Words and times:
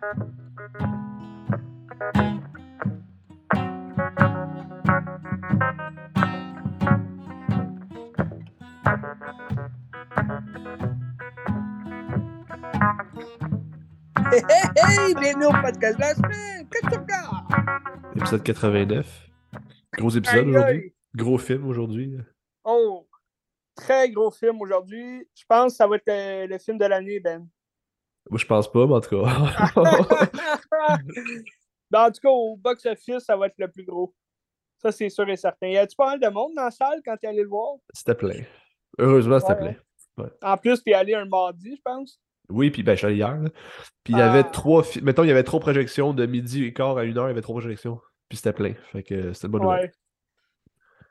Hey, 0.00 0.06
hey, 14.48 14.68
hey! 14.76 15.14
Bienvenue 15.14 15.46
au 15.46 15.50
podcast 15.50 15.96
de 15.96 16.00
la 16.00 16.14
semaine! 16.14 16.68
Qu'est-ce 16.70 16.82
que 16.82 16.90
tu 16.90 16.98
regardes? 17.00 17.44
Épisode 18.14 18.42
89. 18.44 19.30
Gros 19.94 20.10
épisode 20.10 20.46
aujourd'hui. 20.46 20.94
Gros 21.16 21.38
film 21.38 21.66
aujourd'hui. 21.66 22.16
Oh! 22.62 23.08
Très 23.74 24.08
gros 24.10 24.30
film 24.30 24.60
aujourd'hui. 24.60 25.28
Je 25.34 25.44
pense 25.48 25.72
que 25.72 25.76
ça 25.76 25.88
va 25.88 25.96
être 25.96 26.06
le, 26.06 26.46
le 26.46 26.58
film 26.58 26.78
de 26.78 26.84
l'année, 26.84 27.18
Ben. 27.18 27.48
Moi, 28.30 28.38
je 28.38 28.46
pense 28.46 28.70
pas, 28.70 28.86
mais 28.86 28.94
en 28.94 29.00
tout 29.00 29.22
cas. 29.22 29.34
Ben, 31.90 32.04
en 32.04 32.10
tout 32.10 32.20
cas, 32.20 32.28
au 32.28 32.56
box-office, 32.56 33.20
ça 33.24 33.34
va 33.36 33.46
être 33.46 33.54
le 33.58 33.68
plus 33.68 33.84
gros. 33.84 34.14
Ça, 34.76 34.92
c'est 34.92 35.08
sûr 35.08 35.26
et 35.30 35.36
certain. 35.36 35.68
Y 35.68 35.78
a-tu 35.78 35.96
pas 35.96 36.06
mal 36.10 36.20
de 36.20 36.28
monde 36.28 36.52
dans 36.54 36.64
la 36.64 36.70
salle 36.70 37.00
quand 37.04 37.16
t'es 37.16 37.28
allé 37.28 37.42
le 37.42 37.48
voir? 37.48 37.76
C'était 37.94 38.14
plein. 38.14 38.42
Heureusement, 38.98 39.40
c'était 39.40 39.54
Ouais, 39.54 39.74
plein. 40.16 40.30
En 40.42 40.56
plus, 40.58 40.82
t'es 40.84 40.92
allé 40.92 41.14
un 41.14 41.24
mardi, 41.24 41.76
je 41.76 41.80
pense. 41.82 42.20
Oui, 42.50 42.70
puis 42.70 42.82
ben, 42.82 42.92
je 42.92 42.98
suis 42.98 43.06
allé 43.06 43.16
hier. 43.16 43.34
là. 43.38 43.48
Puis 44.04 44.12
il 44.12 44.18
y 44.18 44.22
avait 44.22 44.40
Ah. 44.40 44.50
trois. 44.52 44.84
Mettons, 45.02 45.22
il 45.24 45.28
y 45.28 45.30
avait 45.30 45.42
trois 45.44 45.60
projections 45.60 46.12
de 46.12 46.26
midi 46.26 46.64
et 46.64 46.72
quart 46.74 46.98
à 46.98 47.04
une 47.04 47.16
heure, 47.16 47.26
il 47.26 47.30
y 47.30 47.32
avait 47.32 47.40
trois 47.42 47.58
projections. 47.58 48.00
Puis 48.28 48.36
c'était 48.36 48.52
plein. 48.52 48.74
Fait 48.92 49.02
que 49.02 49.32
c'était 49.32 49.46
une 49.46 49.52
bonne 49.52 49.62
nouvelle. 49.62 49.80
Ouais. 49.86 49.92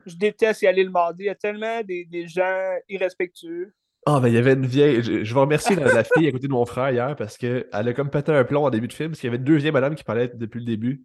Je 0.06 0.16
déteste 0.16 0.62
y 0.62 0.68
aller 0.68 0.84
le 0.84 0.92
mardi. 0.92 1.24
Il 1.24 1.28
y 1.28 1.30
a 1.30 1.36
tellement 1.36 1.82
des, 1.82 2.06
des 2.06 2.28
gens 2.28 2.76
irrespectueux. 2.88 3.74
Ah, 4.10 4.22
ben 4.22 4.30
il 4.30 4.36
y 4.36 4.38
avait 4.38 4.54
une 4.54 4.66
vieille. 4.66 5.04
Je, 5.04 5.26
je 5.26 5.34
vais 5.34 5.40
remercier 5.42 5.76
la, 5.76 5.94
la 5.94 6.06
fille 6.06 6.30
à 6.30 6.32
côté 6.32 6.48
de 6.48 6.54
mon 6.54 6.66
frère 6.66 6.92
hier 6.92 7.14
parce 7.18 7.38
qu'elle 7.38 7.68
a 7.74 7.94
comme 7.94 8.10
pété 8.10 8.32
un 8.32 8.46
plomb 8.46 8.64
en 8.64 8.70
début 8.70 8.88
de 8.88 8.94
film 8.94 9.10
parce 9.10 9.20
qu'il 9.20 9.28
y 9.28 9.34
avait 9.34 9.44
deux 9.44 9.58
vieilles 9.58 9.74
madames 9.74 9.96
qui 9.96 10.06
parlaient 10.06 10.30
depuis 10.34 10.60
le 10.60 10.66
début. 10.66 11.04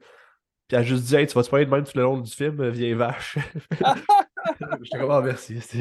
Puis 0.69 0.77
elle 0.77 0.79
a 0.79 0.83
juste 0.85 1.05
dit 1.05 1.17
Hey, 1.17 1.27
tu 1.27 1.35
vas 1.35 1.43
te 1.43 1.51
parler 1.51 1.67
de 1.67 1.71
même 1.71 1.83
tout 1.83 1.97
le 1.97 2.03
long 2.05 2.19
du 2.21 2.31
film, 2.31 2.69
vieille 2.71 2.95
vache. 2.95 3.39
J'étais 4.83 4.99
comme 4.99 5.11
Ah, 5.11 5.21
merci. 5.21 5.55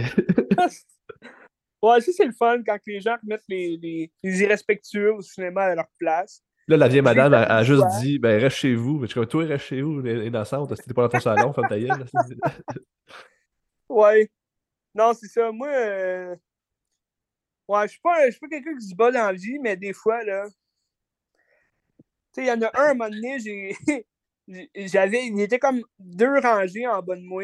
ouais, 1.84 2.02
ça, 2.02 2.12
c'est 2.12 2.26
le 2.26 2.34
fun 2.34 2.64
quand 2.66 2.80
les 2.88 3.02
gens 3.02 3.18
remettent 3.22 3.46
les, 3.48 3.78
les, 3.78 4.12
les 4.24 4.42
irrespectueux 4.42 5.14
au 5.14 5.22
cinéma 5.22 5.66
à 5.66 5.76
leur 5.76 5.88
place. 6.00 6.42
Là, 6.68 6.78
la 6.78 6.88
vieille 6.88 7.02
madame 7.02 7.36
a, 7.36 7.44
a 7.44 7.64
juste 7.64 7.86
dit 8.02 8.18
Ben 8.18 8.42
reste 8.42 8.58
chez 8.58 8.74
vous. 8.74 8.98
Mais 8.98 9.06
je 9.06 9.12
suis 9.12 9.20
comme 9.20 9.28
Toi, 9.28 9.46
reste 9.46 9.66
chez 9.66 9.84
vous, 9.84 10.04
innocente. 10.04 10.76
Si 10.76 10.88
t'es 10.88 10.94
pas 10.96 11.04
dans 11.04 11.10
ton 11.10 11.20
salon, 11.20 11.54
ferme 11.54 11.68
ta 11.70 11.80
gueule. 11.80 12.06
Ouais. 13.90 14.32
Non, 14.96 15.12
c'est 15.14 15.28
ça. 15.28 15.52
Moi, 15.52 15.68
euh, 15.68 16.36
ouais, 17.68 17.84
je 17.84 17.92
suis 17.92 18.02
pas, 18.02 18.26
je 18.26 18.32
suis 18.32 18.40
pas 18.40 18.48
quelqu'un 18.48 18.76
qui 18.76 18.88
se 18.88 18.96
bat 18.96 19.12
dans 19.12 19.28
la 19.28 19.34
vie, 19.34 19.60
mais 19.60 19.76
des 19.78 19.94
fois, 19.94 20.24
là. 20.24 20.48
Tu 22.34 22.36
sais, 22.36 22.44
il 22.44 22.48
y 22.48 22.52
en 22.52 22.62
a 22.62 22.68
un, 22.68 22.70
à 22.74 22.90
un 22.92 22.94
moment 22.94 23.10
donné, 23.10 23.40
j'ai. 23.40 23.76
J'avais. 24.76 25.28
Il 25.28 25.40
était 25.40 25.60
comme 25.60 25.82
deux 26.00 26.40
rangées 26.40 26.88
en 26.88 27.02
bas 27.02 27.16
de 27.16 27.22
moi, 27.22 27.44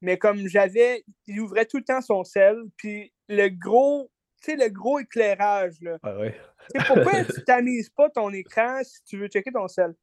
mais 0.00 0.18
comme 0.18 0.46
j'avais. 0.48 1.04
Il 1.26 1.40
ouvrait 1.40 1.66
tout 1.66 1.78
le 1.78 1.84
temps 1.84 2.00
son 2.00 2.24
sel, 2.24 2.56
puis 2.76 3.12
le 3.28 3.48
gros. 3.48 4.10
Tu 4.42 4.52
sais, 4.52 4.56
le 4.56 4.68
gros 4.68 5.00
éclairage, 5.00 5.80
là. 5.80 5.98
Ah 6.02 6.16
ouais. 6.16 6.38
Pourquoi 6.86 7.24
tu 7.24 7.44
tamises 7.44 7.90
pas 7.90 8.08
ton 8.08 8.32
écran 8.32 8.80
si 8.84 9.02
tu 9.04 9.18
veux 9.18 9.26
checker 9.26 9.50
ton 9.50 9.66
sel? 9.66 9.94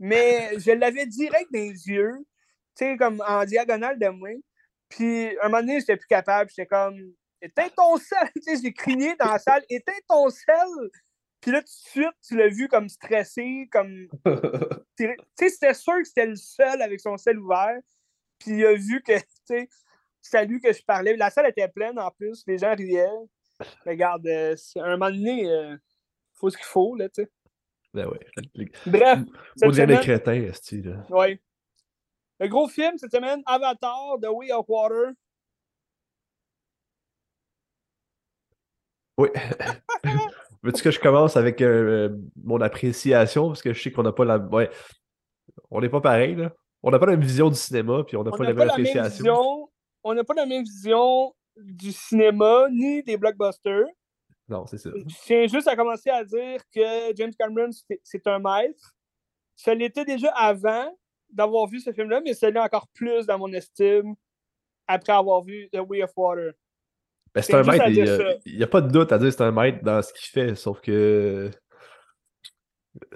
Mais 0.00 0.58
je 0.58 0.72
l'avais 0.72 1.06
direct 1.06 1.52
dans 1.52 1.60
les 1.60 1.88
yeux, 1.88 2.16
tu 2.76 2.84
sais, 2.84 2.96
comme 2.96 3.22
en 3.26 3.44
diagonale 3.44 3.98
de 3.98 4.08
moi. 4.08 4.30
Puis, 4.88 5.36
un 5.42 5.48
moment 5.48 5.60
donné, 5.60 5.80
j'étais 5.80 5.96
plus 5.96 6.06
capable. 6.06 6.50
J'étais 6.50 6.66
comme, 6.66 6.96
éteins 7.42 7.68
ton 7.76 7.96
sel! 7.96 8.30
Tu 8.34 8.42
sais, 8.42 8.62
j'ai 8.62 8.72
crié 8.72 9.14
dans 9.16 9.32
la 9.32 9.38
salle, 9.38 9.64
éteins 9.68 9.92
ton 10.08 10.28
sel! 10.30 10.90
Puis 11.40 11.52
là, 11.52 11.60
tout 11.60 11.66
de 11.66 11.90
suite, 11.90 12.16
tu 12.26 12.36
l'as 12.36 12.48
vu 12.48 12.68
comme 12.68 12.88
stressé, 12.88 13.68
comme. 13.70 14.08
Tu 14.96 15.06
sais, 15.38 15.48
c'était 15.50 15.74
sûr 15.74 15.94
que 15.98 16.04
c'était 16.04 16.26
le 16.26 16.34
seul 16.34 16.82
avec 16.82 16.98
son 17.00 17.16
sel 17.16 17.38
ouvert. 17.38 17.78
Puis 18.40 18.50
il 18.50 18.66
a 18.66 18.74
vu 18.74 19.00
que, 19.00 19.12
tu 19.48 19.68
sais, 20.20 20.46
lui 20.46 20.60
que 20.60 20.72
je 20.72 20.82
parlais. 20.82 21.16
La 21.16 21.30
salle 21.30 21.48
était 21.48 21.68
pleine 21.68 21.98
en 22.00 22.10
plus, 22.10 22.42
les 22.48 22.58
gens 22.58 22.74
riaient. 22.74 23.06
Regarde, 23.86 24.26
euh, 24.26 24.56
un 24.76 24.96
moment 24.96 25.10
donné, 25.10 25.48
euh, 25.48 25.76
faut 26.34 26.50
ce 26.50 26.56
qu'il 26.56 26.66
faut, 26.66 26.96
là, 26.96 27.08
tu 27.08 27.22
sais. 27.22 27.30
ben 27.94 28.08
ouais. 28.08 28.20
Bref, 28.86 29.20
On 29.62 29.70
dirait 29.70 29.86
des 29.86 29.98
crétins, 29.98 30.40
là. 30.40 31.06
ouais. 31.10 31.40
Le 32.40 32.48
gros 32.48 32.68
film 32.68 32.96
cette 32.98 33.12
semaine, 33.12 33.42
Avatar, 33.46 34.16
The 34.22 34.28
Way 34.28 34.52
of 34.52 34.66
Water. 34.68 35.12
Oui. 39.18 39.28
Veux-tu 40.62 40.82
que 40.82 40.90
je 40.90 40.98
commence 40.98 41.36
avec 41.36 41.60
euh, 41.60 42.16
mon 42.42 42.60
appréciation? 42.60 43.48
Parce 43.48 43.62
que 43.62 43.72
je 43.72 43.82
sais 43.82 43.92
qu'on 43.92 44.02
n'a 44.02 44.12
pas 44.12 44.24
la. 44.24 44.38
Ouais. 44.38 44.70
On 45.70 45.80
n'est 45.80 45.88
pas 45.88 46.00
pareil, 46.00 46.34
là. 46.34 46.52
On 46.82 46.90
n'a 46.90 46.98
pas 46.98 47.06
la 47.06 47.12
même 47.12 47.22
vision 47.22 47.48
du 47.48 47.56
cinéma, 47.56 48.04
puis 48.06 48.16
on 48.16 48.24
n'a 48.24 48.30
pas 48.30 48.38
la 48.38 48.44
pas 48.44 48.48
même 48.48 48.58
la 48.58 48.64
même 48.64 48.70
appréciation. 48.70 49.24
vision. 49.24 49.70
On 50.04 50.14
n'a 50.14 50.24
pas 50.24 50.34
la 50.34 50.46
même 50.46 50.62
vision 50.62 51.34
du 51.56 51.92
cinéma 51.92 52.68
ni 52.70 53.02
des 53.02 53.16
blockbusters. 53.16 53.86
Non, 54.48 54.64
c'est 54.66 54.78
ça. 54.78 54.90
Je 54.94 55.14
tiens 55.24 55.46
juste 55.46 55.68
à 55.68 55.76
commencer 55.76 56.08
à 56.08 56.24
dire 56.24 56.60
que 56.74 57.14
James 57.16 57.32
Cameron, 57.38 57.70
c'est 58.02 58.26
un 58.26 58.38
maître. 58.38 58.94
Ça 59.56 59.74
l'était 59.74 60.04
déjà 60.04 60.30
avant 60.30 60.96
d'avoir 61.30 61.66
vu 61.66 61.80
ce 61.80 61.92
film-là, 61.92 62.20
mais 62.24 62.32
ça 62.32 62.48
l'est 62.48 62.60
encore 62.60 62.86
plus 62.94 63.26
dans 63.26 63.38
mon 63.38 63.52
estime 63.52 64.14
après 64.86 65.12
avoir 65.12 65.42
vu 65.42 65.68
The 65.70 65.80
Way 65.86 66.04
of 66.04 66.12
Water. 66.16 66.52
Ben, 67.38 67.42
c'est 67.42 67.54
un 67.54 67.62
maître, 67.62 67.84
il 67.88 68.00
a- 68.08 68.36
n'y 68.46 68.62
a, 68.62 68.66
pas 68.66 68.80
de 68.80 68.90
doute 68.90 69.12
à 69.12 69.18
dire 69.18 69.28
que 69.28 69.34
c'est 69.36 69.42
un 69.42 69.52
maître 69.52 69.82
dans 69.82 70.02
ce 70.02 70.12
qu'il 70.12 70.28
fait, 70.28 70.54
sauf 70.54 70.80
que. 70.80 71.50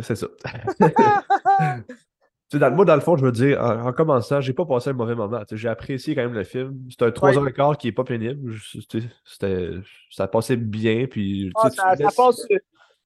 C'est 0.00 0.16
ça. 0.16 0.26
Tu 2.50 2.58
sais, 2.58 2.60
dans, 2.60 2.70
moi, 2.70 2.84
dans 2.84 2.94
le 2.96 3.00
fond, 3.00 3.16
je 3.16 3.24
veux 3.24 3.32
dire, 3.32 3.58
en, 3.62 3.86
en 3.86 3.92
commençant, 3.94 4.42
j'ai 4.42 4.52
pas 4.52 4.66
passé 4.66 4.90
un 4.90 4.92
mauvais 4.92 5.14
moment. 5.14 5.42
J'ai 5.50 5.68
apprécié 5.68 6.14
quand 6.14 6.20
même 6.20 6.34
le 6.34 6.44
film. 6.44 6.78
C'est 6.90 7.00
un 7.02 7.08
3h15 7.08 7.78
qui 7.78 7.88
est 7.88 7.92
pas 7.92 8.04
pénible. 8.04 8.54
C'était, 9.24 9.70
ça 10.10 10.28
passait 10.28 10.56
bien. 10.58 11.06
Puis, 11.06 11.50
Ah, 11.54 11.70
ça, 11.70 11.96
ça 11.96 12.08
passe. 12.14 12.46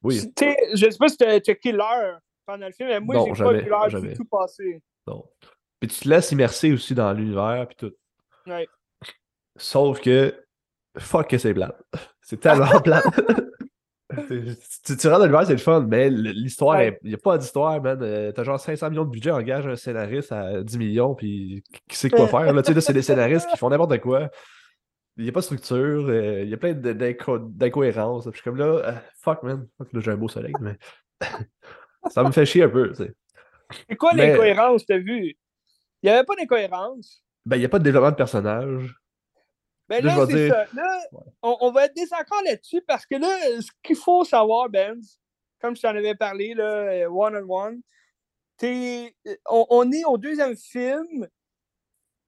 Oui, 0.02 0.16
je 0.18 0.90
sais 0.90 0.98
pas 0.98 1.08
si 1.08 1.16
tu 1.16 1.24
as 1.24 1.38
checké 1.38 1.70
l'heure 1.70 2.18
pendant 2.44 2.66
le 2.66 2.72
film, 2.72 2.88
mais 2.88 2.98
moi, 2.98 3.24
j'ai 3.32 3.44
pas 3.44 3.52
vu 3.52 3.68
l'heure 3.68 3.88
du 4.00 4.14
tout 4.14 4.24
passer. 4.24 4.82
non. 5.06 5.24
Puis 5.78 5.90
tu 5.90 6.00
te 6.00 6.08
laisses 6.08 6.32
immerser 6.32 6.72
aussi 6.72 6.94
dans 6.96 7.12
l'univers. 7.12 7.66
Puis 7.68 7.76
tout. 7.76 7.92
Ouais. 8.50 8.66
Sauf 9.56 10.00
que, 10.00 10.34
fuck 10.98 11.28
que 11.28 11.38
c'est 11.38 11.54
plate. 11.54 11.76
C'est 12.22 12.40
tellement 12.40 12.80
plate. 12.84 13.04
tu, 14.28 14.96
tu 14.96 15.08
rentres 15.08 15.18
dans 15.18 15.24
l'univers, 15.26 15.46
c'est 15.46 15.52
le 15.52 15.58
fun, 15.58 15.84
mais 15.88 16.10
l'histoire, 16.10 16.78
Ouais. 16.78 16.98
il 17.02 17.08
n'y 17.08 17.14
a 17.14 17.18
pas 17.18 17.38
d'histoire, 17.38 17.80
man. 17.82 17.98
Euh, 18.02 18.32
T'as 18.32 18.44
genre 18.44 18.58
500 18.58 18.90
millions 18.90 19.04
de 19.04 19.10
budget, 19.10 19.30
engage 19.30 19.66
un 19.66 19.76
scénariste 19.76 20.32
à 20.32 20.62
10 20.62 20.78
millions, 20.78 21.14
puis 21.14 21.62
qui 21.88 21.96
sait 21.96 22.10
quoi 22.10 22.26
faire. 22.28 22.52
Là, 22.52 22.62
tu 22.62 22.68
sais, 22.68 22.74
là, 22.74 22.80
c'est 22.80 22.92
des 22.92 23.02
scénaristes 23.02 23.48
qui 23.50 23.56
font 23.56 23.68
n'importe 23.68 23.98
quoi. 24.00 24.28
Il 25.16 25.22
n'y 25.24 25.28
a 25.28 25.32
pas 25.32 25.40
de 25.40 25.44
structure, 25.44 26.06
euh, 26.08 26.42
il 26.42 26.48
y 26.48 26.54
a 26.54 26.56
plein 26.56 26.72
d'incohérences. 26.74 28.24
Puis 28.24 28.32
je 28.34 28.36
suis 28.38 28.44
comme 28.44 28.56
là, 28.58 28.64
euh, 28.66 28.92
fuck, 29.20 29.42
man. 29.42 29.66
Fuck, 29.78 29.92
là, 29.92 30.00
j'ai 30.00 30.10
un 30.10 30.16
beau 30.16 30.28
soleil, 30.28 30.52
mais 30.60 30.76
ça 32.10 32.22
me 32.22 32.30
fait 32.32 32.44
chier 32.46 32.64
un 32.64 32.68
peu, 32.68 32.88
tu 32.90 32.96
sais. 33.04 33.14
C'est 33.88 33.96
quoi 33.96 34.12
Mais- 34.14 34.28
l'incohérence, 34.28 34.84
t'as 34.86 34.98
vu? 34.98 35.36
Il 36.02 36.04
n'y 36.04 36.10
avait 36.10 36.24
pas 36.24 36.36
d'incohérence. 36.36 37.22
Ben, 37.44 37.56
il 37.56 37.60
n'y 37.60 37.64
a 37.64 37.68
pas 37.68 37.78
de 37.78 37.84
développement 37.84 38.10
de 38.10 38.16
personnage. 38.16 38.94
Ben 39.88 40.04
Là, 40.04 40.26
c'est 40.26 40.34
dire- 40.34 40.52
ça. 40.52 40.64
Là, 40.74 41.00
on, 41.42 41.56
on 41.60 41.70
va 41.70 41.84
être 41.86 41.94
désaccord 41.94 42.42
là-dessus 42.44 42.82
parce 42.86 43.06
que 43.06 43.14
là, 43.16 43.28
ce 43.60 43.70
qu'il 43.82 43.96
faut 43.96 44.24
savoir, 44.24 44.68
Benz, 44.68 45.20
comme 45.60 45.76
je 45.76 45.82
t'en 45.82 45.90
avais 45.94 46.14
parlé, 46.14 46.54
là, 46.54 46.64
euh, 46.64 47.08
one-on-one, 47.08 47.80
t'es- 48.56 49.14
on, 49.48 49.64
on 49.70 49.92
est 49.92 50.04
au 50.04 50.18
deuxième 50.18 50.56
film. 50.56 51.28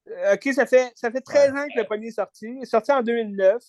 Euh, 0.09 0.35
OK, 0.35 0.53
ça 0.55 0.67
fait, 0.67 0.93
ça 0.95 1.11
fait 1.11 1.21
13 1.21 1.51
ans 1.53 1.67
que 1.75 1.79
le 1.81 1.85
premier 1.85 2.09
est 2.09 2.13
sorti. 2.13 2.47
Il 2.47 2.63
est 2.63 2.67
sorti 2.67 2.93
en 2.93 3.03
2009. 3.03 3.63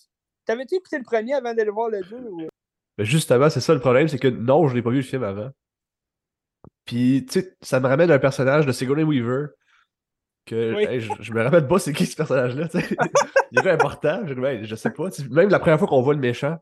T'avais-tu 0.46 0.76
écouté 0.76 0.96
le 0.98 1.04
premier 1.04 1.34
avant 1.34 1.52
d'aller 1.52 1.70
voir 1.70 1.88
le 1.90 2.00
2? 2.02 2.16
Ou... 2.16 2.48
Mais 2.96 3.04
justement, 3.04 3.50
c'est 3.50 3.60
ça 3.60 3.74
le 3.74 3.80
problème, 3.80 4.08
c'est 4.08 4.18
que 4.18 4.28
non, 4.28 4.68
je 4.68 4.74
l'ai 4.74 4.82
pas 4.82 4.90
vu 4.90 4.96
le 4.98 5.02
film 5.02 5.22
avant. 5.24 5.50
Puis, 6.84 7.26
tu 7.26 7.40
sais, 7.40 7.56
ça 7.60 7.78
me 7.80 7.86
ramène 7.86 8.10
à 8.10 8.14
un 8.14 8.18
personnage 8.18 8.66
de 8.66 8.72
Sigourney 8.72 9.02
Weaver 9.04 9.48
que 10.46 10.74
Oui. 10.74 10.84
hey, 10.88 11.00
je, 11.00 11.12
je 11.20 11.32
me 11.32 11.42
rappelle 11.42 11.66
pas 11.66 11.78
c'est 11.78 11.92
qui 11.92 12.06
ce 12.06 12.16
personnage-là. 12.16 12.68
Il 13.52 13.58
est 13.58 13.70
important? 13.70 14.22
Je, 14.26 14.34
ben, 14.34 14.64
je 14.64 14.74
sais 14.74 14.90
pas. 14.90 15.08
Même 15.30 15.48
la 15.50 15.58
première 15.58 15.78
fois 15.78 15.88
qu'on 15.88 16.02
voit 16.02 16.14
le 16.14 16.20
méchant 16.20 16.56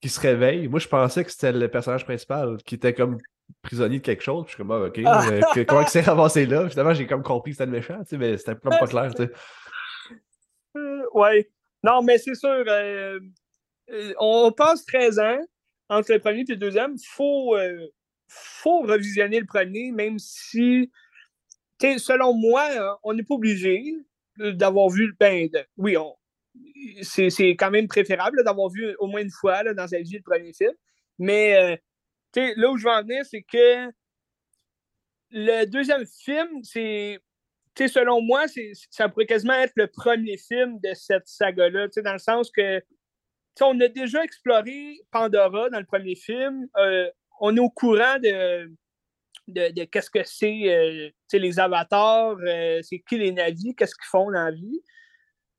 qui 0.00 0.08
se 0.08 0.20
réveille, 0.20 0.68
moi 0.68 0.78
je 0.80 0.88
pensais 0.88 1.24
que 1.24 1.30
c'était 1.30 1.52
le 1.52 1.68
personnage 1.68 2.04
principal 2.04 2.56
qui 2.64 2.76
était 2.76 2.94
comme 2.94 3.18
prisonnier 3.62 3.98
de 3.98 4.04
quelque 4.04 4.22
chose. 4.22 4.44
Puis 4.44 4.52
Je 4.52 4.54
suis 4.56 4.62
comme, 4.62 4.72
ah, 4.72 4.86
ok, 4.86 5.00
Ah. 5.04 5.28
euh, 5.30 5.40
que- 5.54 5.60
comment 5.62 5.80
il 5.82 5.88
s'est 5.88 6.00
ravancé 6.02 6.46
là? 6.46 6.68
Finalement, 6.68 6.94
j'ai 6.94 7.06
comme 7.06 7.22
compris 7.22 7.50
que 7.52 7.56
c'était 7.56 7.66
le 7.66 7.72
méchant, 7.72 7.98
mais 8.12 8.36
c'était 8.36 8.54
comme 8.56 8.70
pas 8.78 8.86
clair. 8.86 9.10
Euh, 10.76 11.02
ouais. 11.14 11.50
Non, 11.82 12.02
mais 12.02 12.18
c'est 12.18 12.34
sûr, 12.34 12.48
euh, 12.66 13.18
euh, 13.90 14.12
on 14.18 14.52
passe 14.52 14.84
13 14.84 15.18
ans 15.18 15.38
entre 15.88 16.12
le 16.12 16.18
premier 16.18 16.40
et 16.40 16.44
le 16.50 16.56
deuxième. 16.56 16.94
Il 16.96 17.06
faut, 17.08 17.56
euh, 17.56 17.86
faut 18.28 18.80
revisionner 18.80 19.40
le 19.40 19.46
premier, 19.46 19.90
même 19.92 20.18
si, 20.18 20.90
selon 21.80 22.34
moi, 22.34 22.68
euh, 22.72 22.94
on 23.02 23.14
n'est 23.14 23.22
pas 23.22 23.34
obligé 23.34 23.94
d'avoir 24.38 24.88
vu 24.88 25.06
le. 25.06 25.12
Ben, 25.18 25.48
de- 25.48 25.64
oui, 25.76 25.96
c'est, 27.02 27.30
c'est 27.30 27.50
quand 27.50 27.70
même 27.70 27.88
préférable 27.88 28.42
d'avoir 28.44 28.68
vu 28.70 28.94
au 28.98 29.06
moins 29.06 29.22
une 29.22 29.30
fois 29.30 29.62
dans 29.74 29.88
sa 29.88 30.00
vie 30.00 30.16
le 30.16 30.22
premier 30.22 30.52
film. 30.52 30.72
Mais 31.18 31.56
euh, 31.56 31.76
là 32.56 32.70
où 32.70 32.76
je 32.76 32.84
veux 32.84 32.90
en 32.90 33.02
venir, 33.02 33.24
c'est 33.24 33.42
que 33.42 33.90
le 35.30 35.64
deuxième 35.66 36.06
film, 36.06 36.62
c'est. 36.62 37.18
Selon 37.76 38.20
moi, 38.20 38.46
ça 38.90 39.08
pourrait 39.08 39.26
quasiment 39.26 39.52
être 39.54 39.74
le 39.76 39.86
premier 39.86 40.36
film 40.36 40.80
de 40.80 40.94
cette 40.94 41.28
saga-là, 41.28 41.86
dans 42.02 42.12
le 42.12 42.18
sens 42.18 42.50
que 42.50 42.82
on 43.60 43.80
a 43.80 43.88
déjà 43.88 44.24
exploré 44.24 45.00
Pandora 45.10 45.70
dans 45.70 45.78
le 45.78 45.84
premier 45.84 46.16
film. 46.16 46.66
Euh, 46.76 47.08
on 47.40 47.56
est 47.56 47.60
au 47.60 47.70
courant 47.70 48.18
de, 48.18 48.68
de, 49.48 49.84
qu'est-ce 49.84 50.10
que 50.10 50.22
c'est 50.24 50.68
euh, 50.68 51.10
les 51.32 51.58
avatars, 51.58 52.36
euh, 52.46 52.80
c'est 52.82 53.00
qui 53.00 53.18
les 53.18 53.32
navis, 53.32 53.74
qu'est-ce 53.74 53.94
qu'ils 53.94 54.08
font 54.10 54.30
dans 54.30 54.44
la 54.44 54.50
vie. 54.50 54.82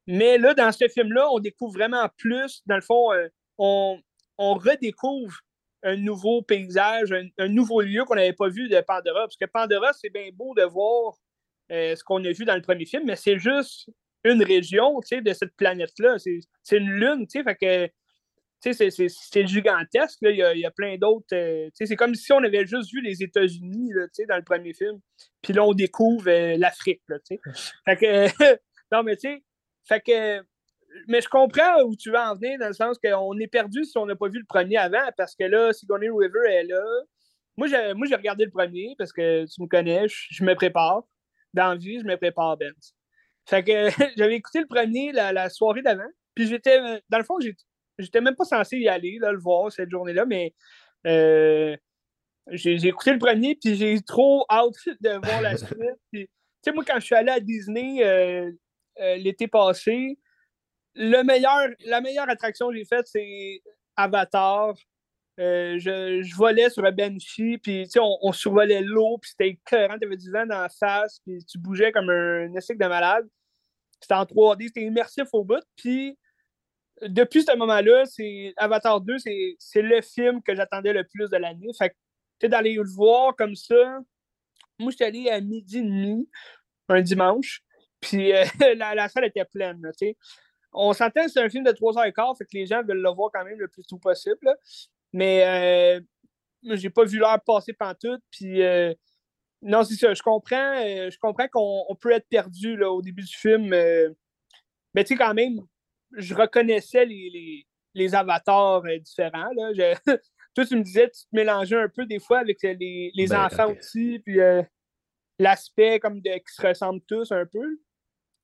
Mais 0.08 0.38
là, 0.38 0.54
dans 0.54 0.72
ce 0.72 0.88
film-là, 0.88 1.28
on 1.32 1.40
découvre 1.40 1.74
vraiment 1.74 2.08
plus. 2.18 2.62
Dans 2.66 2.76
le 2.76 2.82
fond, 2.82 3.10
on, 3.58 4.00
on 4.40 4.54
redécouvre 4.56 5.40
un 5.84 5.96
nouveau 5.96 6.42
paysage, 6.42 7.14
un, 7.38 7.48
nouveau 7.48 7.82
lieu 7.82 8.04
qu'on 8.06 8.16
n'avait 8.16 8.34
pas 8.34 8.50
vu 8.50 8.70
de 8.70 8.82
Pandora. 8.82 9.22
Parce 9.22 9.38
que 9.38 9.46
Pandora, 9.46 9.94
c'est 9.94 10.10
bien 10.10 10.30
beau 10.34 10.54
de 10.56 10.64
voir 10.64 11.18
euh, 11.72 11.96
ce 11.96 12.04
qu'on 12.04 12.24
a 12.24 12.32
vu 12.32 12.46
dans 12.46 12.56
le 12.56 12.62
premier 12.62 12.86
film, 12.86 13.04
mais 13.06 13.16
c'est 13.16 13.38
juste 13.38 13.90
une 14.24 14.44
région 14.44 15.00
de 15.00 15.34
cette 15.34 15.56
planète-là. 15.56 16.18
C'est 16.20 16.78
une 16.78 16.90
lune, 16.90 17.26
fait 17.30 17.56
que 17.56 17.90
c'est 18.60 19.48
gigantesque. 19.48 20.20
Il, 20.22 20.36
y 20.36 20.66
a, 20.66 20.72
plein 20.72 20.98
d'autres. 20.98 21.34
Euh, 21.34 21.70
c'est 21.74 21.96
comme 21.96 22.16
si 22.16 22.32
on 22.34 22.44
avait 22.44 22.66
juste 22.66 22.94
vu 22.94 23.02
les 23.02 23.24
États-Unis 23.24 23.92
dans 24.28 24.38
le 24.38 24.44
premier 24.44 24.74
film. 24.74 25.00
Puis 25.42 25.54
là, 25.54 25.64
on 25.64 25.74
découvre 25.74 26.30
euh, 26.30 26.58
l'Afrique. 26.58 27.02
Fait 27.86 27.96
que. 27.96 28.28
non, 28.92 29.04
mais 29.04 29.16
tu 29.16 29.30
sais. 29.30 29.44
Fait 29.86 30.02
que 30.02 30.44
mais 31.08 31.22
je 31.22 31.30
comprends 31.30 31.84
où 31.84 31.96
tu 31.96 32.10
veux 32.10 32.18
en 32.18 32.36
venir, 32.36 32.58
dans 32.60 32.68
le 32.68 32.74
sens 32.74 32.98
qu'on 32.98 33.38
est 33.40 33.48
perdu 33.48 33.86
si 33.86 33.98
on 33.98 34.06
n'a 34.06 34.16
pas 34.16 34.28
vu 34.28 34.40
le 34.40 34.46
premier 34.46 34.78
avant, 34.78 35.08
parce 35.18 35.36
que 35.36 35.44
là, 35.44 35.72
Sigourney 35.72 36.10
River 36.10 36.48
est 36.48 36.64
là. 36.64 36.84
Moi, 37.58 37.68
j'ai, 37.68 38.16
regardé 38.16 38.46
le 38.46 38.52
premier 38.52 38.96
parce 38.98 39.12
que 39.12 39.46
tu 39.46 39.62
me 39.62 39.68
connais, 39.68 40.08
je, 40.08 40.44
me 40.44 40.56
prépare. 40.56 41.04
Dans 41.54 41.70
la 41.70 41.76
vie, 41.76 42.00
je 42.00 42.06
me 42.06 42.16
prépare, 42.16 42.58
Ben. 42.58 42.74
Fait 43.46 43.64
que 43.64 43.90
j'avais 44.18 44.36
écouté 44.36 44.62
le 44.62 44.68
premier 44.68 45.12
la, 45.12 45.50
soirée 45.50 45.82
d'avant. 45.82 46.10
Puis 46.36 46.48
j'étais, 46.48 46.80
dans 47.10 47.18
le 47.18 47.24
fond, 47.24 47.40
j'étais, 48.00 48.22
même 48.22 48.36
pas 48.36 48.46
censé 48.46 48.78
y 48.78 48.88
aller, 48.88 49.18
là, 49.20 49.32
le 49.32 49.40
voir 49.40 49.72
cette 49.72 49.90
journée-là, 49.90 50.26
mais 50.26 50.54
euh, 51.06 51.76
j'ai, 52.52 52.88
écouté 52.88 53.14
le 53.14 53.20
premier, 53.20 53.56
puis 53.56 53.76
j'ai 53.76 54.02
trop 54.02 54.46
hâte 54.50 54.74
de 55.02 55.26
voir 55.26 55.42
la 55.42 55.58
suite. 55.58 55.78
tu 56.12 56.28
sais, 56.64 56.72
moi, 56.72 56.84
quand 56.86 57.00
je 57.00 57.06
suis 57.06 57.16
allé 57.16 57.32
à 57.32 57.40
Disney 57.40 58.04
euh, 58.04 58.52
euh, 59.00 59.16
l'été 59.18 59.48
passé, 59.48 60.18
le 60.96 61.24
meilleur, 61.24 61.70
la 61.86 62.02
meilleure 62.02 62.30
attraction 62.30 62.70
que 62.70 62.76
j'ai 62.76 62.86
faite, 62.86 63.08
c'est 63.08 63.62
Avatar. 63.96 64.76
Je, 65.38 66.36
volais 66.36 66.70
sur 66.70 66.84
un 66.84 66.92
Banshee, 66.92 67.58
puis 67.60 67.88
on, 67.98 68.18
on 68.22 68.34
survolait 68.34 68.82
l'eau, 68.82 69.18
puis 69.22 69.30
c'était 69.32 69.50
écœurant, 69.50 69.98
t'avais 69.98 70.18
du 70.18 70.30
vent 70.30 70.46
dans 70.46 70.62
la 70.62 70.68
face, 70.68 71.22
puis 71.26 71.46
tu 71.46 71.58
bougeais 71.58 71.94
comme 71.94 72.10
un 72.10 72.54
essic 72.56 72.78
de 72.78 72.88
malade. 72.88 73.26
C'était 74.02 74.16
en 74.16 74.24
3D, 74.24 74.68
c'était 74.68 74.82
immersif 74.82 75.28
au 75.34 75.44
bout. 75.44 75.64
Puis 75.78 76.18
depuis 77.08 77.44
ce 77.44 77.56
moment-là, 77.56 78.06
c'est 78.06 78.54
Avatar 78.58 79.02
2, 79.02 79.18
c'est 79.18 79.82
le 79.82 80.02
film 80.02 80.42
que 80.42 80.56
j'attendais 80.56 80.94
le 80.94 81.04
plus 81.04 81.30
de 81.30 81.38
l'année. 81.38 81.70
Fait 81.78 81.96
que 82.40 82.48
d'aller 82.48 82.76
le 82.76 82.90
voir 82.90 83.36
comme 83.36 83.56
ça, 83.56 84.00
moi 84.80 84.92
j'étais 84.92 85.06
allé 85.06 85.30
à 85.30 85.42
midi 85.42 85.80
et 85.80 85.82
demi, 85.82 86.30
un 86.88 87.02
dimanche, 87.02 87.62
puis 88.02 88.34
euh, 88.34 88.44
la, 88.76 89.10
salle 89.10 89.26
était 89.26 89.46
pleine, 89.46 89.82
on 90.72 90.94
s'entend 90.94 91.26
que 91.26 91.32
c'est 91.32 91.42
un 91.42 91.50
film 91.50 91.64
de 91.64 91.72
3h15, 91.72 92.38
fait 92.38 92.46
que 92.46 92.54
les 92.54 92.66
gens 92.66 92.84
veulent 92.84 93.02
le 93.02 93.10
voir 93.10 93.32
quand 93.34 93.44
même 93.44 93.60
le 93.60 93.68
plus 93.68 93.84
tôt 93.84 93.98
possible. 93.98 94.56
Mais 95.12 95.98
euh, 95.98 96.02
j'ai 96.76 96.90
pas 96.90 97.04
vu 97.06 97.18
l'heure 97.18 97.42
passer 97.44 97.74
pantoute. 97.74 98.22
Puis 98.32 98.62
euh, 98.62 98.94
non, 99.62 99.84
c'est 99.84 99.96
ça. 99.96 100.14
Je 100.14 100.22
comprends, 100.22 100.76
euh, 100.78 101.10
je 101.10 101.18
comprends 101.20 101.48
qu'on 101.48 101.96
peut 102.00 102.12
être 102.12 102.28
perdu 102.30 102.82
au 102.84 103.02
début 103.02 103.24
du 103.24 103.36
film. 103.36 103.74
Euh, 103.74 104.10
mais 104.94 105.04
tu 105.04 105.10
sais, 105.10 105.18
quand 105.18 105.34
même, 105.34 105.60
je 106.18 106.34
reconnaissais 106.34 107.06
les, 107.06 107.66
les, 107.94 108.16
avatars 108.16 108.84
différents. 109.02 109.50
Là. 109.56 109.96
toi, 110.56 110.66
tu 110.66 110.76
me 110.76 110.84
disais, 110.84 111.10
tu 111.10 111.22
te 111.22 111.36
mélangeais 111.36 111.80
un 111.80 111.90
peu 111.90 112.06
des 112.06 112.20
fois 112.20 112.40
avec 112.40 112.62
les, 112.64 113.12
les 113.14 113.28
ben, 113.28 113.46
enfants 113.46 113.72
aussi, 113.72 114.20
puis 114.20 114.40
l'aspect 115.40 116.00
comme 116.00 116.22
de 116.22 116.30
qui 116.30 116.54
se 116.54 116.66
ressemblent 116.66 117.02
tous 117.08 117.32
un 117.32 117.46
peu. 117.46 117.80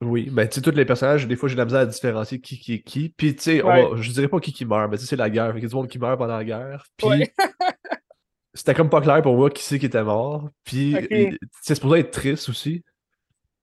Oui, 0.02 0.30
ben 0.30 0.48
tu 0.48 0.56
sais, 0.56 0.62
tous 0.62 0.76
les 0.76 0.86
personnages, 0.86 1.26
des 1.26 1.36
fois 1.36 1.48
j'ai 1.48 1.56
de 1.56 1.60
la 1.60 1.66
misère 1.66 1.80
à 1.82 1.86
différencier 1.86 2.42
qui 2.42 2.60
qui 2.60 2.74
est 2.74 2.82
qui. 2.82 3.10
Puis 3.10 3.36
tu 3.36 3.44
sais, 3.44 3.58
je 3.60 4.12
dirais 4.12 4.28
pas 4.28 4.40
qui 4.40 4.52
qui 4.52 4.66
meurt, 4.66 4.90
mais 4.90 4.98
tu 4.98 5.04
sais, 5.04 5.10
c'est 5.10 5.16
la 5.16 5.30
guerre. 5.30 5.58
il 5.58 5.64
y 5.64 5.66
a 5.66 5.70
du 5.70 5.76
monde 5.76 5.88
qui 5.88 6.00
meurt 6.00 6.18
pendant 6.18 6.38
la 6.38 6.44
guerre. 6.44 6.86
Puis 6.98 7.08
c'était 8.54 8.74
comme 8.74 8.90
pas 8.90 9.02
clair 9.02 9.22
pour 9.22 9.36
moi 9.36 9.50
qui 9.50 9.64
c'est 9.64 9.80
qui 9.80 9.86
était 9.86 10.04
mort. 10.04 10.50
Puis 10.64 10.96
c'est 11.62 11.76
supposé 11.76 12.00
être 12.02 12.12
triste 12.12 12.50
aussi. 12.50 12.84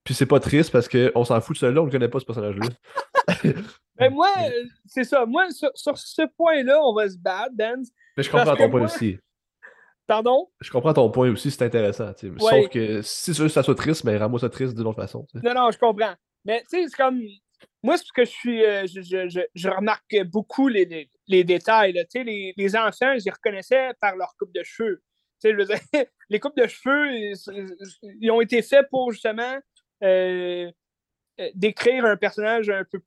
Puis 0.04 0.14
c'est 0.14 0.26
pas 0.26 0.40
triste 0.40 0.72
parce 0.72 0.88
qu'on 0.88 1.24
s'en 1.24 1.40
fout 1.40 1.54
de 1.54 1.60
celui-là, 1.60 1.82
on 1.82 1.86
ne 1.86 1.90
connaît 1.90 2.08
pas 2.08 2.18
ce 2.18 2.24
personnage-là. 2.24 2.66
ben 3.96 4.12
moi, 4.12 4.28
c'est 4.86 5.04
ça. 5.04 5.26
Moi, 5.26 5.48
sur, 5.50 5.98
ce 5.98 6.22
point-là, 6.36 6.80
on 6.82 6.94
va 6.94 7.08
se 7.08 7.18
battre, 7.18 7.52
Ben. 7.54 7.82
Mais 8.16 8.22
je 8.22 8.30
comprends 8.30 8.56
ton 8.56 8.70
point 8.70 8.84
aussi. 8.84 9.18
Pardon? 10.06 10.48
Je 10.60 10.70
comprends 10.70 10.92
ton 10.92 11.10
point 11.10 11.30
aussi, 11.30 11.50
c'est 11.50 11.64
intéressant. 11.64 12.12
Sauf 12.38 12.68
que 12.68 13.02
si 13.02 13.32
tu 13.32 13.40
veux 13.40 13.46
que 13.46 13.52
ça 13.52 13.62
soit 13.62 13.74
triste, 13.74 14.04
mais 14.04 14.12
ben, 14.12 14.24
rends-moi 14.24 14.40
ça 14.40 14.50
triste 14.50 14.76
d'une 14.76 14.86
autre 14.86 15.00
façon. 15.00 15.26
Non, 15.34 15.54
non, 15.54 15.70
je 15.70 15.78
comprends. 15.78 16.14
Mais 16.44 16.60
tu 16.62 16.82
sais, 16.82 16.88
c'est 16.88 16.96
comme. 16.96 17.20
Moi, 17.82 17.96
c'est 17.96 18.04
parce 18.04 18.12
que 18.12 18.24
je 18.24 18.30
suis. 18.30 18.64
Euh, 18.64 18.86
je, 18.86 19.68
remarque 19.68 20.16
beaucoup 20.26 20.68
les, 20.68 21.06
détails. 21.28 21.94
Les, 22.14 22.52
les 22.56 22.76
enfants, 22.76 23.14
je 23.18 23.24
les 23.24 23.30
reconnaissais 23.30 23.92
par 24.00 24.16
leur 24.16 24.34
coupe 24.38 24.52
de 24.52 24.62
cheveux. 24.64 25.00
les 26.28 26.40
coupes 26.40 26.56
de 26.56 26.66
cheveux, 26.66 27.36
ils, 28.20 28.30
ont 28.30 28.40
été 28.40 28.62
faits 28.62 28.86
pour 28.90 29.12
justement 29.12 29.58
euh, 30.02 30.70
décrire 31.54 32.04
un 32.04 32.16
personnage 32.16 32.68
un 32.70 32.84
peu. 32.84 33.00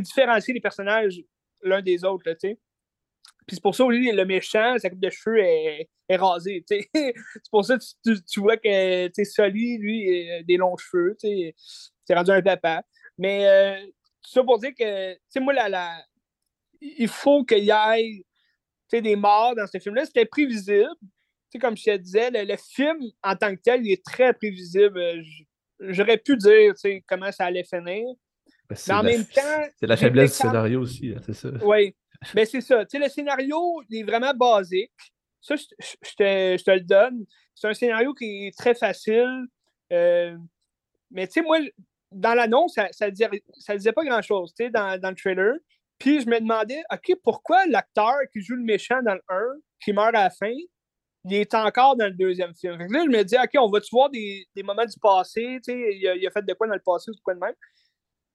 différencier 0.00 0.54
les 0.54 0.60
personnages 0.60 1.20
l'un 1.62 1.82
des 1.82 2.04
autres. 2.04 2.30
sais. 2.38 2.58
Puis 3.46 3.56
c'est 3.56 3.62
pour 3.62 3.74
ça, 3.74 3.84
lui, 3.88 4.10
le 4.10 4.24
méchant, 4.24 4.76
sa 4.78 4.88
coupe 4.88 5.00
de 5.00 5.10
cheveux 5.10 5.38
est, 5.40 5.88
rasée. 6.10 6.64
c'est 6.68 7.14
pour 7.50 7.64
ça 7.64 7.76
que 7.76 8.12
tu, 8.30 8.40
vois 8.40 8.56
que 8.56 9.24
Soli, 9.24 9.78
lui, 9.78 10.30
a 10.30 10.42
des 10.42 10.56
longs 10.56 10.76
cheveux. 10.76 11.16
C'est 11.20 12.14
rendu 12.14 12.30
un 12.30 12.42
papa. 12.42 12.82
Mais 13.18 13.46
euh, 13.46 13.86
ça 14.22 14.42
pour 14.42 14.58
dire 14.58 14.72
que, 14.78 15.14
tu 15.14 15.20
sais, 15.28 15.40
moi, 15.40 15.52
la, 15.52 16.04
il 16.80 17.08
faut 17.08 17.44
qu'il 17.44 17.64
y 17.64 17.70
ait 17.70 19.02
des 19.02 19.16
morts 19.16 19.54
dans 19.54 19.66
ce 19.66 19.78
film-là. 19.78 20.04
C'était 20.06 20.26
prévisible. 20.26 20.88
sais 21.50 21.58
comme 21.58 21.76
je 21.76 21.84
te 21.84 21.96
disais, 21.96 22.30
le, 22.30 22.56
film 22.56 22.98
en 23.22 23.36
tant 23.36 23.54
que 23.54 23.60
tel, 23.60 23.84
il 23.84 23.92
est 23.92 24.04
très 24.04 24.32
prévisible. 24.32 25.22
J'aurais 25.80 26.18
pu 26.18 26.36
dire 26.36 26.74
comment 27.06 27.32
ça 27.32 27.46
allait 27.46 27.64
finir. 27.64 28.04
Ben, 28.68 28.76
mais 28.88 28.94
en 28.94 29.02
même 29.02 29.24
temps. 29.24 29.64
C'est 29.80 29.86
la 29.86 29.96
faiblesse 29.96 30.32
du 30.32 30.36
scénario 30.38 30.80
aussi, 30.80 31.12
hein, 31.14 31.20
c'est 31.24 31.34
ça. 31.34 31.50
Oui. 31.62 31.94
Mais 32.34 32.46
c'est 32.46 32.62
ça. 32.62 32.84
le 32.90 33.08
scénario 33.08 33.82
il 33.90 34.00
est 34.00 34.02
vraiment 34.02 34.32
basique. 34.32 34.92
Ça, 35.40 35.56
je, 35.56 35.64
te, 36.16 36.70
le 36.70 36.80
donne. 36.80 37.26
C'est 37.54 37.68
un 37.68 37.74
scénario 37.74 38.14
qui 38.14 38.46
est 38.46 38.56
très 38.56 38.74
facile. 38.74 39.44
Euh, 39.92 40.34
mais 41.10 41.26
tu 41.26 41.34
sais, 41.34 41.42
moi, 41.42 41.58
dans 42.10 42.32
l'annonce, 42.32 42.74
ça 42.92 43.06
ne 43.06 43.10
disait, 43.10 43.28
disait, 43.76 43.92
pas 43.92 44.04
grand-chose, 44.04 44.54
dans, 44.72 44.98
dans 44.98 45.10
le 45.10 45.16
trailer. 45.16 45.56
Puis 45.98 46.20
je 46.20 46.26
me 46.26 46.40
demandais, 46.40 46.82
OK, 46.90 47.16
pourquoi 47.22 47.66
l'acteur 47.66 48.16
qui 48.32 48.40
joue 48.40 48.56
le 48.56 48.62
méchant 48.62 49.02
dans 49.02 49.14
le 49.14 49.22
1, 49.28 49.36
qui 49.82 49.92
meurt 49.92 50.14
à 50.14 50.24
la 50.24 50.30
fin, 50.30 50.54
il 51.24 51.34
est 51.34 51.54
encore 51.54 51.96
dans 51.96 52.06
le 52.06 52.12
deuxième 52.12 52.54
film. 52.54 52.78
là, 52.78 53.02
je 53.04 53.10
me 53.10 53.22
dis, 53.22 53.36
OK, 53.36 53.50
on 53.58 53.70
va-tu 53.70 53.88
voir 53.92 54.10
des, 54.10 54.46
moments 54.62 54.84
du 54.84 54.98
passé, 55.00 55.58
il 55.66 56.26
a, 56.26 56.30
fait 56.30 56.44
de 56.44 56.52
quoi 56.52 56.66
dans 56.66 56.74
le 56.74 56.82
passé 56.84 57.10
ou 57.10 57.14
de 57.14 57.20
quoi 57.20 57.34
de 57.34 57.40
même. 57.40 57.54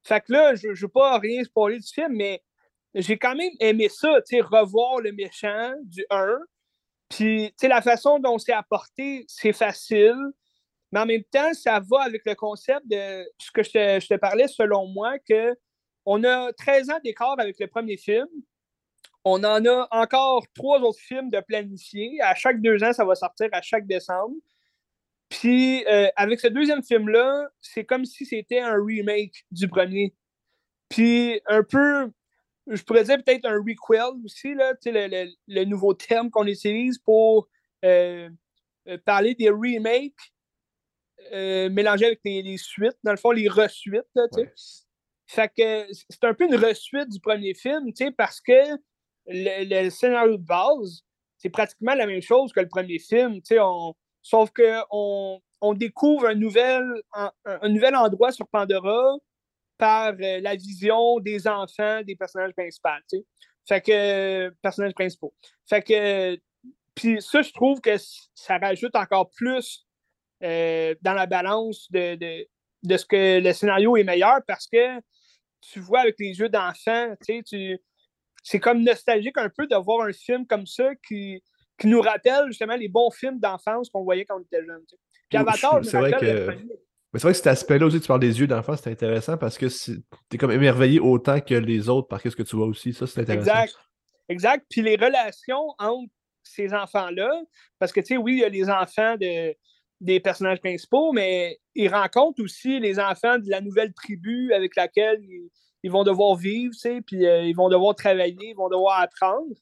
Fait 0.03 0.21
que 0.21 0.31
là, 0.33 0.55
je 0.55 0.69
ne 0.69 0.75
veux 0.75 0.87
pas 0.87 1.19
rien 1.19 1.43
spoiler 1.43 1.79
du 1.79 1.87
film, 1.87 2.13
mais 2.15 2.41
j'ai 2.95 3.17
quand 3.17 3.35
même 3.35 3.51
aimé 3.59 3.89
ça, 3.89 4.19
revoir 4.41 4.99
le 5.01 5.11
méchant 5.11 5.73
du 5.83 6.05
1. 6.09 6.37
Puis, 7.09 7.53
la 7.61 7.81
façon 7.81 8.19
dont 8.19 8.37
c'est 8.37 8.53
apporté, 8.53 9.25
c'est 9.27 9.53
facile. 9.53 10.17
Mais 10.91 11.01
en 11.01 11.05
même 11.05 11.23
temps, 11.23 11.53
ça 11.53 11.79
va 11.79 12.03
avec 12.03 12.23
le 12.25 12.33
concept 12.33 12.87
de 12.87 13.23
ce 13.37 13.51
que 13.51 13.61
je 13.61 14.07
te, 14.07 14.15
parlais, 14.15 14.47
selon 14.47 14.87
moi, 14.87 15.19
que 15.19 15.55
on 16.05 16.23
a 16.23 16.51
13 16.53 16.89
ans 16.89 16.99
d'écart 17.03 17.39
avec 17.39 17.59
le 17.59 17.67
premier 17.67 17.97
film. 17.97 18.27
On 19.25 19.43
en 19.43 19.65
a 19.65 19.87
encore 19.91 20.45
trois 20.53 20.79
autres 20.79 20.99
films 20.99 21.29
de 21.29 21.39
planifier. 21.41 22.21
À 22.21 22.35
chaque 22.35 22.61
deux 22.61 22.83
ans, 22.83 22.93
ça 22.93 23.05
va 23.05 23.15
sortir 23.15 23.49
à 23.51 23.61
chaque 23.61 23.85
décembre. 23.85 24.35
Puis, 25.29 25.85
euh, 25.87 26.07
avec 26.15 26.39
ce 26.39 26.47
deuxième 26.47 26.83
film-là, 26.83 27.49
c'est 27.61 27.85
comme 27.85 28.05
si 28.05 28.25
c'était 28.25 28.59
un 28.59 28.75
remake 28.83 29.45
du 29.51 29.67
premier. 29.67 30.15
Puis, 30.89 31.39
un 31.47 31.63
peu 31.63 32.11
je 32.69 32.83
pourrais 32.83 33.03
dire 33.03 33.17
peut-être 33.23 33.45
un 33.45 33.57
requel 33.57 34.23
aussi, 34.23 34.53
là, 34.53 34.73
le, 34.85 35.31
le, 35.47 35.65
nouveau 35.65 35.93
terme 35.93 36.29
qu'on 36.29 36.45
utilise 36.45 36.99
pour 36.99 37.47
euh, 37.83 38.29
euh, 38.87 38.97
parler 39.05 39.35
des 39.35 39.49
remakes 39.49 40.13
euh, 41.33 41.69
mélangés 41.69 42.05
avec 42.05 42.19
les, 42.23 42.57
suites, 42.57 42.97
dans 43.03 43.11
le 43.11 43.17
fond, 43.17 43.31
les 43.31 43.49
resuites. 43.49 44.07
Là, 44.15 44.27
Fait 45.25 45.49
que 45.49 45.87
c'est 45.91 46.23
un 46.23 46.33
peu 46.33 46.45
une 46.45 46.55
resuite 46.55 47.09
du 47.09 47.19
premier 47.19 47.53
film, 47.53 47.91
parce 48.17 48.39
que 48.39 48.53
le, 49.29 49.89
scénario 49.89 50.37
de 50.37 50.43
base, 50.43 51.03
c'est 51.37 51.49
pratiquement 51.49 51.93
la 51.93 52.05
même 52.05 52.21
chose 52.21 52.51
que 52.51 52.59
le 52.59 52.67
premier 52.67 52.99
film. 52.99 53.39
On, 53.51 53.93
sauf 54.21 54.49
qu'on 54.51 55.41
on 55.61 55.73
découvre 55.73 56.27
un 56.27 56.35
nouvel, 56.35 56.83
un, 57.13 57.69
nouvel 57.69 57.95
endroit 57.95 58.31
sur 58.31 58.47
Pandora 58.47 59.15
par 59.77 60.13
euh, 60.19 60.41
la 60.41 60.55
vision 60.55 61.19
des 61.19 61.47
enfants 61.47 62.01
des 62.03 62.15
personnages 62.15 62.53
principaux. 62.53 63.25
Fait 63.67 63.81
que, 63.81 64.49
personnages 64.61 64.93
principaux. 64.93 65.33
Que, 65.69 66.37
puis 66.95 67.21
ça, 67.21 67.41
je 67.41 67.51
trouve 67.53 67.79
que 67.79 67.95
ça 68.35 68.57
rajoute 68.57 68.95
encore 68.95 69.29
plus 69.29 69.85
euh, 70.43 70.95
dans 71.01 71.13
la 71.13 71.27
balance 71.27 71.89
de, 71.91 72.15
de, 72.15 72.97
ce 72.97 73.05
que 73.05 73.39
le 73.39 73.53
scénario 73.53 73.95
est 73.95 74.03
meilleur 74.03 74.39
parce 74.47 74.67
que 74.67 74.99
tu 75.61 75.79
vois 75.79 76.01
avec 76.01 76.15
les 76.19 76.39
yeux 76.39 76.49
d'enfant, 76.49 77.13
tu 77.25 77.79
c'est 78.43 78.59
comme 78.59 78.83
nostalgique 78.83 79.37
un 79.37 79.49
peu 79.49 79.67
de 79.67 79.75
voir 79.75 80.07
un 80.07 80.13
film 80.13 80.45
comme 80.45 80.65
ça 80.65 80.89
qui, 81.07 81.43
qui 81.77 81.87
nous 81.87 82.01
rappelle 82.01 82.47
justement 82.47 82.75
les 82.75 82.87
bons 82.87 83.11
films 83.11 83.39
d'enfance 83.39 83.89
qu'on 83.89 84.03
voyait 84.03 84.25
quand 84.25 84.37
on 84.37 84.41
était 84.41 84.63
jeune. 84.65 84.83
Puis 85.29 85.37
Avatar, 85.37 85.83
c'est 85.83 85.97
vrai 85.97 86.11
que. 86.13 86.55
Mais 87.11 87.19
c'est 87.19 87.23
vrai 87.23 87.31
que 87.31 87.37
cet 87.37 87.47
aspect-là 87.47 87.87
aussi, 87.87 87.99
tu 87.99 88.07
parles 88.07 88.19
des 88.19 88.39
yeux 88.39 88.45
d'enfant, 88.45 88.75
c'est 88.75 88.91
intéressant 88.91 89.35
parce 89.35 89.57
que 89.57 89.65
tu 89.65 90.03
es 90.31 90.37
comme 90.37 90.51
émerveillé 90.51 90.99
autant 90.99 91.39
que 91.39 91.55
les 91.55 91.89
autres 91.89 92.07
par 92.07 92.21
ce 92.21 92.29
que 92.29 92.43
tu 92.43 92.55
vois 92.55 92.67
aussi. 92.67 92.93
Ça, 92.93 93.07
c'est 93.07 93.21
intéressant. 93.21 93.49
Exact. 93.49 93.75
Exact. 94.29 94.65
Puis 94.69 94.81
les 94.83 94.95
relations 94.95 95.73
entre 95.79 96.13
ces 96.43 96.71
enfants-là, 96.71 97.31
parce 97.79 97.91
que, 97.91 97.99
tu 97.99 98.07
sais, 98.07 98.17
oui, 98.17 98.33
il 98.33 98.39
y 98.39 98.43
a 98.43 98.49
les 98.49 98.69
enfants 98.69 99.17
de, 99.17 99.55
des 99.99 100.19
personnages 100.19 100.59
principaux, 100.59 101.11
mais 101.11 101.59
ils 101.73 101.89
rencontrent 101.89 102.43
aussi 102.43 102.79
les 102.79 102.99
enfants 102.99 103.39
de 103.39 103.49
la 103.49 103.59
nouvelle 103.59 103.91
tribu 103.93 104.53
avec 104.53 104.75
laquelle 104.75 105.19
ils, 105.21 105.49
vont 105.87 106.03
devoir 106.03 106.35
vivre, 106.35 106.73
tu 106.73 106.79
sais, 106.79 107.01
puis 107.01 107.25
euh, 107.25 107.43
ils 107.43 107.55
vont 107.55 107.69
devoir 107.69 107.95
travailler, 107.95 108.49
ils 108.49 108.55
vont 108.55 108.69
devoir 108.69 108.99
apprendre. 108.99 109.55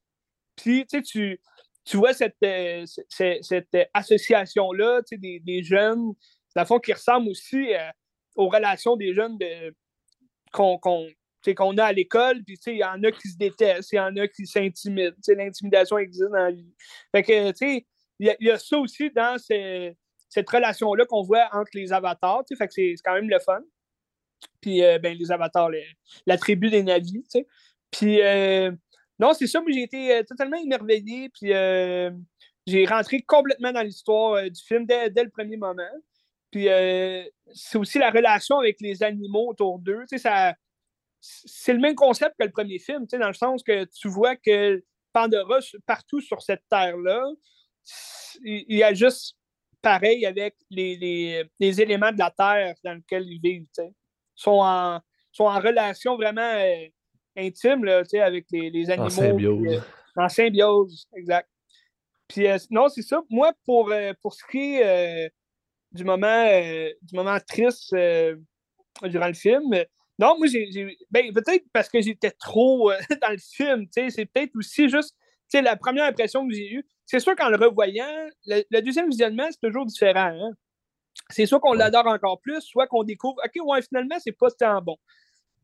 Puis, 0.55 0.85
tu 0.87 0.97
sais, 0.97 1.01
tu 1.03 1.39
tu 1.87 1.95
vois 1.95 2.13
cette, 2.13 2.35
euh, 2.43 2.83
cette, 3.09 3.77
association-là 3.93 5.01
des, 5.09 5.39
des, 5.39 5.63
jeunes, 5.63 6.13
dans 6.53 6.61
le 6.61 6.65
fond, 6.65 6.79
qui 6.79 6.91
ressemble 6.91 7.29
aussi 7.29 7.73
euh, 7.73 7.89
aux 8.35 8.49
relations 8.49 8.97
des 8.97 9.13
jeunes 9.13 9.37
de, 9.37 9.73
qu'on, 10.51 11.77
a 11.77 11.85
à 11.85 11.93
l'école, 11.93 12.43
puis 12.43 12.59
il 12.67 12.77
y 12.77 12.83
en 12.83 13.01
a 13.03 13.11
qui 13.11 13.29
se 13.29 13.37
détestent, 13.37 13.93
il 13.93 13.95
y 13.95 13.99
en 13.99 14.15
a 14.17 14.27
qui 14.27 14.45
s'intimident. 14.45 15.15
L'intimidation 15.29 15.97
existe 15.97 16.29
dans 16.29 16.37
la 16.37 16.51
vie. 16.51 16.73
Fait 17.13 17.23
que, 17.23 17.51
tu 17.51 17.57
sais, 17.57 17.85
il 18.19 18.35
y, 18.39 18.51
a 18.51 18.57
ça 18.57 18.77
aussi 18.79 19.09
dans 19.11 19.37
cette 19.37 20.49
relation-là 20.49 21.05
qu'on 21.05 21.23
voit 21.23 21.47
entre 21.53 21.71
les 21.73 21.93
avatars, 21.93 22.43
fait 22.57 22.67
que 22.67 22.73
c'est 22.73 22.95
quand 23.03 23.13
même 23.13 23.29
le 23.29 23.39
fun. 23.39 23.61
Puis, 24.61 24.83
euh, 24.83 24.99
ben, 24.99 25.17
les 25.17 25.31
avatars, 25.31 25.69
la 26.25 26.37
tribu 26.37 26.69
des 26.69 26.83
navis, 26.83 27.23
tu 27.23 27.29
sais. 27.29 27.47
Puis, 27.91 28.21
non, 29.19 29.33
c'est 29.33 29.47
ça, 29.47 29.61
mais 29.65 29.73
j'ai 29.73 29.83
été 29.83 30.13
euh, 30.13 30.23
totalement 30.23 30.57
émerveillé, 30.57 31.29
puis 31.29 31.53
euh, 31.53 32.11
j'ai 32.67 32.85
rentré 32.85 33.21
complètement 33.21 33.71
dans 33.71 33.81
l'histoire 33.81 34.33
euh, 34.33 34.49
du 34.49 34.61
film 34.61 34.85
dès, 34.85 35.09
le 35.09 35.29
premier 35.29 35.57
moment. 35.57 35.89
Puis 36.51 36.67
c'est 37.53 37.77
aussi 37.77 37.99
la 37.99 38.09
relation 38.09 38.57
avec 38.57 38.79
les 38.79 39.03
animaux 39.03 39.49
autour 39.49 39.79
d'eux. 39.79 40.05
c'est 41.19 41.73
le 41.73 41.79
même 41.79 41.93
concept 41.93 42.35
que 42.39 42.45
le 42.45 42.51
premier 42.51 42.79
film, 42.79 43.05
dans 43.05 43.27
le 43.27 43.33
sens 43.33 43.61
que 43.63 43.83
tu 43.83 44.07
vois 44.07 44.37
que 44.37 44.81
Pandora, 45.11 45.59
partout 45.85 46.21
sur 46.21 46.41
cette 46.41 46.63
terre-là, 46.69 47.21
il 48.43 48.77
y 48.77 48.81
a 48.81 48.93
juste 48.93 49.35
pareil 49.81 50.25
avec 50.25 50.55
les, 50.69 51.45
éléments 51.59 52.13
de 52.13 52.19
la 52.19 52.31
terre 52.31 52.75
dans 52.83 52.93
lesquels 52.93 53.27
ils 53.27 53.41
vivent. 53.41 53.65
Ils 53.77 53.93
sont 54.37 54.61
en, 54.61 55.01
sont 55.33 55.45
en 55.45 55.59
relation 55.59 56.15
vraiment 56.15 56.53
intime 57.35 57.83
là, 57.83 58.03
avec 58.23 58.45
les, 58.51 58.69
les 58.69 58.89
animaux. 58.89 59.07
En 59.07 59.09
symbiose. 59.09 59.67
Euh, 59.67 59.79
en 60.15 60.29
symbiose, 60.29 61.07
exact. 61.15 61.49
Puis 62.27 62.47
euh, 62.47 62.57
non, 62.69 62.87
c'est 62.89 63.01
ça. 63.01 63.21
Moi, 63.29 63.51
pour, 63.65 63.91
euh, 63.91 64.13
pour 64.21 64.33
ce 64.33 64.43
qui 64.49 64.75
est 64.75 65.31
du, 65.91 66.03
moment, 66.03 66.47
du 67.01 67.15
moment 67.15 67.37
triste 67.45 67.95
durant 69.03 69.27
le 69.27 69.33
film, 69.33 69.69
non, 70.19 70.35
moi, 70.37 70.47
j'ai. 70.47 70.97
Ben, 71.11 71.31
peut-être 71.31 71.65
parce 71.71 71.89
que 71.89 72.01
j'étais 72.01 72.31
trop 72.31 72.91
dans 73.21 73.31
le 73.31 73.37
film, 73.37 73.85
c'est 73.91 74.25
peut-être 74.25 74.55
aussi 74.55 74.89
juste 74.89 75.15
la 75.53 75.75
première 75.75 76.05
impression 76.05 76.47
que 76.47 76.53
j'ai 76.53 76.71
eue. 76.71 76.85
C'est 77.05 77.19
sûr 77.19 77.35
qu'en 77.35 77.49
le 77.49 77.55
revoyant, 77.55 78.27
le, 78.45 78.81
deuxième 78.81 79.09
visionnement, 79.09 79.47
c'est 79.49 79.61
toujours 79.61 79.85
différent. 79.85 80.33
Hein. 80.33 80.51
C'est 81.29 81.45
soit 81.45 81.59
qu'on 81.59 81.73
l'adore 81.73 82.07
encore 82.07 82.39
plus, 82.39 82.61
soit 82.61 82.87
qu'on 82.87 83.03
découvre, 83.03 83.37
OK, 83.43 83.65
ouais, 83.65 83.81
finalement, 83.81 84.15
c'est 84.19 84.31
pas 84.31 84.49
tant 84.51 84.81
bon 84.81 84.97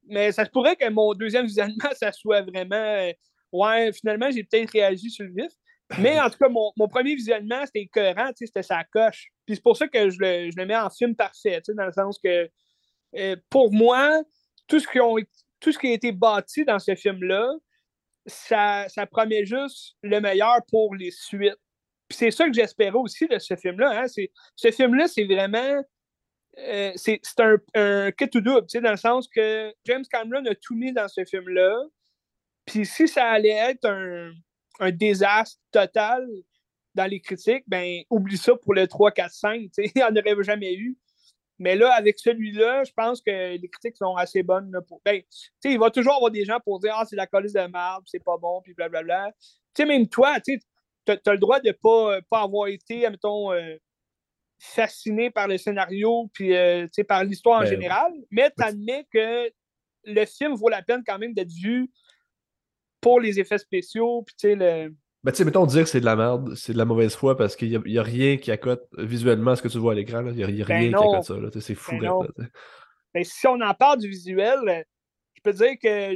mais 0.08 0.32
ça 0.32 0.46
se 0.46 0.50
pourrait 0.50 0.76
que 0.76 0.90
mon 0.90 1.14
deuxième 1.14 1.46
visionnement, 1.46 1.90
ça 1.96 2.12
soit 2.12 2.42
vraiment. 2.42 2.76
Euh, 2.76 3.12
ouais, 3.52 3.92
finalement, 3.94 4.30
j'ai 4.32 4.44
peut-être 4.44 4.72
réagi 4.72 5.10
sur 5.10 5.26
le 5.26 5.32
vif. 5.32 5.52
Mais 6.00 6.20
en 6.20 6.30
tout 6.30 6.38
cas, 6.40 6.50
mon, 6.50 6.88
premier 6.88 7.14
visionnement, 7.14 7.64
c'était 7.66 7.86
cohérent, 7.86 8.32
c'était 8.36 8.64
sa 8.64 8.84
coche. 8.84 9.28
Puis 9.46 9.56
c'est 9.56 9.62
pour 9.62 9.78
ça 9.78 9.88
que 9.88 10.10
je 10.10 10.18
le, 10.20 10.66
mets 10.66 10.76
en 10.76 10.90
film 10.90 11.16
parfait, 11.16 11.62
dans 11.68 11.86
le 11.86 11.92
sens 11.92 12.18
que 12.24 12.50
euh, 13.16 13.36
pour 13.50 13.72
moi, 13.72 14.24
tout 14.68 14.80
ce, 14.80 14.88
qui 14.88 15.00
ont, 15.00 15.18
tout 15.60 15.72
ce 15.72 15.78
qui 15.78 15.88
a 15.88 15.92
été 15.92 16.12
bâti 16.12 16.66
dans 16.66 16.80
ce 16.80 16.96
film-là, 16.96 17.48
ça, 18.26 18.88
ça 18.88 19.06
promet 19.06 19.46
juste 19.46 19.96
le 20.02 20.20
meilleur 20.20 20.62
pour 20.70 20.96
les 20.96 21.12
suites. 21.12 21.54
C'est 22.14 22.32
ça 22.32 22.48
que 22.48 22.54
j'espérais 22.54 22.98
aussi 22.98 23.28
de 23.28 23.40
ce 23.40 23.56
film-là. 23.56 24.04
Hein. 24.04 24.06
Ce 24.56 24.72
film-là, 24.72 25.08
c'est 25.08 25.26
vraiment 25.26 25.84
euh, 26.60 26.92
c'est 26.96 27.20
un, 27.40 27.58
un 27.74 28.12
kit 28.12 28.30
tout 28.30 28.42
double, 28.42 28.68
dans 28.82 28.92
le 28.92 28.98
sens 28.98 29.28
que 29.28 29.74
James 29.86 30.04
Cameron 30.10 30.46
a 30.46 30.56
tout 30.56 30.76
mis 30.76 30.94
dans 30.94 31.08
ce 31.08 31.26
film-là. 31.26 31.76
Puis 32.66 32.86
si 32.86 33.08
ça 33.08 33.26
allait 33.26 33.50
être 33.50 33.86
un, 33.86 34.32
un, 34.80 34.92
désastre 34.92 35.60
total 35.72 36.28
dans 36.94 37.10
les 37.10 37.20
critiques, 37.20 37.64
ben 37.68 38.04
oublie 38.10 38.38
ça 38.38 38.56
pour 38.56 38.74
le 38.76 38.88
3, 38.88 39.12
4, 39.12 39.32
5. 39.32 39.70
Il 39.78 39.92
n'y 39.96 40.04
en 40.04 40.16
aurait 40.16 40.44
jamais 40.44 40.76
eu. 40.76 40.98
Mais 41.60 41.76
là, 41.76 41.94
avec 41.94 42.20
celui-là, 42.20 42.84
je 42.84 42.92
pense 42.94 43.22
que 43.22 43.58
les 43.58 43.70
critiques 43.70 43.98
sont 43.98 44.16
assez 44.16 44.44
bonnes. 44.44 44.72
pour... 44.88 45.02
ben, 45.04 45.22
il 45.64 45.80
va 45.80 45.90
toujours 45.90 46.16
avoir 46.16 46.32
des 46.32 46.46
gens 46.46 46.60
pour 46.60 46.80
dire 46.80 46.94
Ah, 46.96 47.06
c'est 47.06 47.16
la 47.16 47.28
colisse 47.28 47.54
de 47.54 47.66
marbre, 47.68 48.08
c'est 48.08 48.24
pas 48.24 48.38
bon, 48.38 48.62
puis 48.62 48.74
blablabla. 48.74 49.32
sais 49.76 49.86
même 49.86 50.08
toi, 50.08 50.40
tu 50.40 50.60
as, 51.12 51.32
le 51.32 51.38
droit 51.38 51.60
de 51.60 51.68
ne 51.68 51.74
pas, 51.74 52.22
pas 52.30 52.42
avoir 52.42 52.68
été, 52.68 53.10
mettons, 53.10 53.52
euh, 53.52 53.76
fasciné 54.60 55.30
par 55.30 55.48
le 55.48 55.58
scénario 55.58 56.30
puis 56.34 56.56
euh, 56.56 56.88
par 57.08 57.24
l'histoire 57.24 57.60
en 57.60 57.64
ben, 57.64 57.70
général, 57.70 58.12
mais 58.32 58.52
tu 58.58 58.64
admets 58.64 59.06
que 59.12 59.52
le 60.06 60.26
film 60.26 60.56
vaut 60.56 60.70
la 60.70 60.82
peine 60.82 61.04
quand 61.06 61.20
même 61.20 61.34
d'être 61.34 61.52
vu 61.52 61.92
pour 63.02 63.20
les 63.20 63.40
effets 63.40 63.58
spéciaux. 63.58 64.24
Puis, 64.24 64.36
tu 64.38 64.48
sais, 64.48 64.56
le... 64.56 64.96
Ben, 65.24 65.32
tu 65.32 65.38
sais, 65.38 65.46
mettons 65.46 65.66
dire 65.66 65.84
que 65.84 65.90
c'est 65.90 66.02
de 66.02 66.06
la 66.06 66.16
merde, 66.16 66.56
c'est 66.56 66.74
de 66.74 66.78
la 66.78 66.86
mauvaise 66.86 67.16
foi 67.16 67.38
parce 67.38 67.56
qu'il 67.56 67.70
n'y 67.70 67.98
a, 67.98 68.04
rien 68.04 68.38
qui 68.38 68.52
accote 68.52 68.88
visuellement 68.98 69.56
ce 69.56 69.62
que 69.62 69.70
tu 69.70 69.78
vois 69.78 69.94
à 69.94 69.96
l'écran. 69.96 70.26
Il 70.28 70.34
n'y 70.34 70.44
a, 70.44 70.66
ben 70.66 70.78
rien 70.78 70.90
qui 70.90 70.96
accote 70.96 71.24
ça. 71.24 71.62
C'est 71.62 71.76
fou. 71.76 71.96
Ben 73.14 73.24
si 73.24 73.48
on 73.48 73.62
en 73.62 73.74
parle 73.74 74.00
du 74.00 74.10
visuel, 74.10 74.86
je 75.34 75.42
peux 75.42 75.54
dire 75.54 75.74
que 75.82 76.16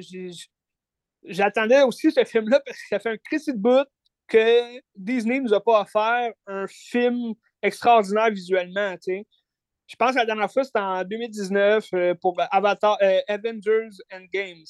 j'attendais 1.24 1.84
aussi 1.84 2.12
ce 2.12 2.24
film-là 2.24 2.60
parce 2.66 2.78
que 2.78 2.88
ça 2.90 3.00
fait 3.00 3.12
un 3.12 3.18
crissi 3.18 3.54
de 3.54 3.60
bout 3.60 3.88
que 4.28 4.80
Disney 4.96 5.40
nous 5.40 5.54
a 5.54 5.64
pas 5.64 5.82
offert 5.82 6.34
un 6.46 6.68
film 6.68 7.34
extraordinaire 7.62 8.30
visuellement. 8.32 8.96
Je 9.06 9.96
pense 9.98 10.12
que 10.12 10.18
la 10.18 10.26
dernière 10.26 10.52
fois, 10.52 10.64
c'était 10.64 10.80
en 10.80 11.04
2019 11.04 11.88
euh, 11.94 12.16
pour 12.16 12.38
Avatar, 12.52 12.98
euh, 13.02 13.20
Avengers 13.28 13.90
Endgames. 14.12 14.66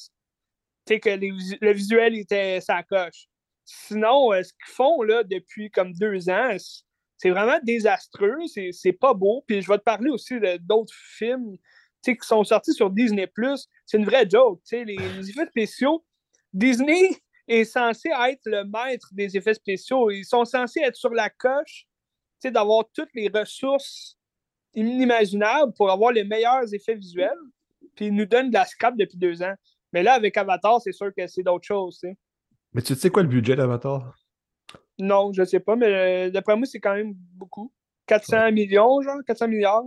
que 0.86 1.64
le 1.64 1.72
visuel 1.72 2.16
était 2.16 2.60
sa 2.60 2.82
coche. 2.82 3.26
Sinon, 3.64 4.32
euh, 4.32 4.42
ce 4.42 4.52
qu'ils 4.52 4.74
font 4.74 5.02
là, 5.02 5.24
depuis 5.24 5.70
comme 5.70 5.92
deux 5.94 6.30
ans, 6.30 6.56
c'est 7.16 7.30
vraiment 7.30 7.58
désastreux, 7.64 8.38
c'est 8.46 8.92
pas 8.92 9.12
beau. 9.12 9.44
Puis 9.46 9.60
je 9.60 9.68
vais 9.68 9.78
te 9.78 9.82
parler 9.82 10.10
aussi 10.10 10.34
d'autres 10.60 10.94
films 11.16 11.56
qui 12.04 12.16
sont 12.22 12.44
sortis 12.44 12.72
sur 12.72 12.90
Disney. 12.90 13.30
C'est 13.84 13.98
une 13.98 14.04
vraie 14.04 14.28
joke. 14.30 14.60
Les, 14.70 14.84
les 14.84 15.30
effets 15.30 15.46
spéciaux, 15.46 16.04
Disney 16.52 17.10
est 17.48 17.64
censé 17.64 18.10
être 18.28 18.42
le 18.44 18.64
maître 18.64 19.08
des 19.12 19.36
effets 19.36 19.54
spéciaux. 19.54 20.10
Ils 20.10 20.24
sont 20.24 20.44
censés 20.44 20.80
être 20.80 20.96
sur 20.96 21.12
la 21.12 21.30
coche 21.30 21.86
d'avoir 22.44 22.84
toutes 22.94 23.12
les 23.14 23.28
ressources 23.28 24.16
inimaginables 24.74 25.72
pour 25.74 25.90
avoir 25.90 26.12
les 26.12 26.24
meilleurs 26.24 26.72
effets 26.72 26.94
visuels. 26.94 27.32
Puis 27.96 28.06
ils 28.06 28.14
nous 28.14 28.26
donnent 28.26 28.50
de 28.50 28.54
la 28.54 28.64
scrap 28.64 28.96
depuis 28.96 29.18
deux 29.18 29.42
ans. 29.42 29.54
Mais 29.92 30.02
là, 30.02 30.12
avec 30.12 30.36
Avatar, 30.36 30.80
c'est 30.80 30.92
sûr 30.92 31.12
que 31.16 31.26
c'est 31.26 31.42
d'autres 31.42 31.66
choses. 31.66 32.00
Mais 32.72 32.82
tu 32.82 32.94
sais 32.94 33.10
quoi 33.10 33.22
le 33.22 33.28
budget 33.28 33.56
d'Avatar? 33.56 34.14
Non, 34.98 35.32
je 35.32 35.44
sais 35.44 35.60
pas, 35.60 35.76
mais 35.76 35.86
euh, 36.26 36.30
d'après 36.30 36.56
moi, 36.56 36.66
c'est 36.66 36.80
quand 36.80 36.94
même 36.94 37.14
beaucoup. 37.14 37.72
400 38.06 38.52
millions, 38.52 39.00
genre, 39.02 39.18
400 39.26 39.48
milliards. 39.48 39.84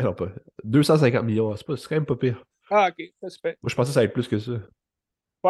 Non, 0.00 0.14
pas. 0.14 0.28
250 0.64 1.24
millions, 1.24 1.54
c'est, 1.56 1.64
quand 1.66 1.96
même 1.96 2.06
pas 2.06 2.16
pire. 2.16 2.44
Ah, 2.70 2.90
ok, 2.90 3.04
ça 3.22 3.28
Moi, 3.44 3.54
je 3.66 3.74
pensais 3.74 3.88
que 3.88 3.94
ça 3.94 4.00
allait 4.00 4.08
être 4.08 4.12
plus 4.12 4.28
que 4.28 4.38
ça. 4.38 4.52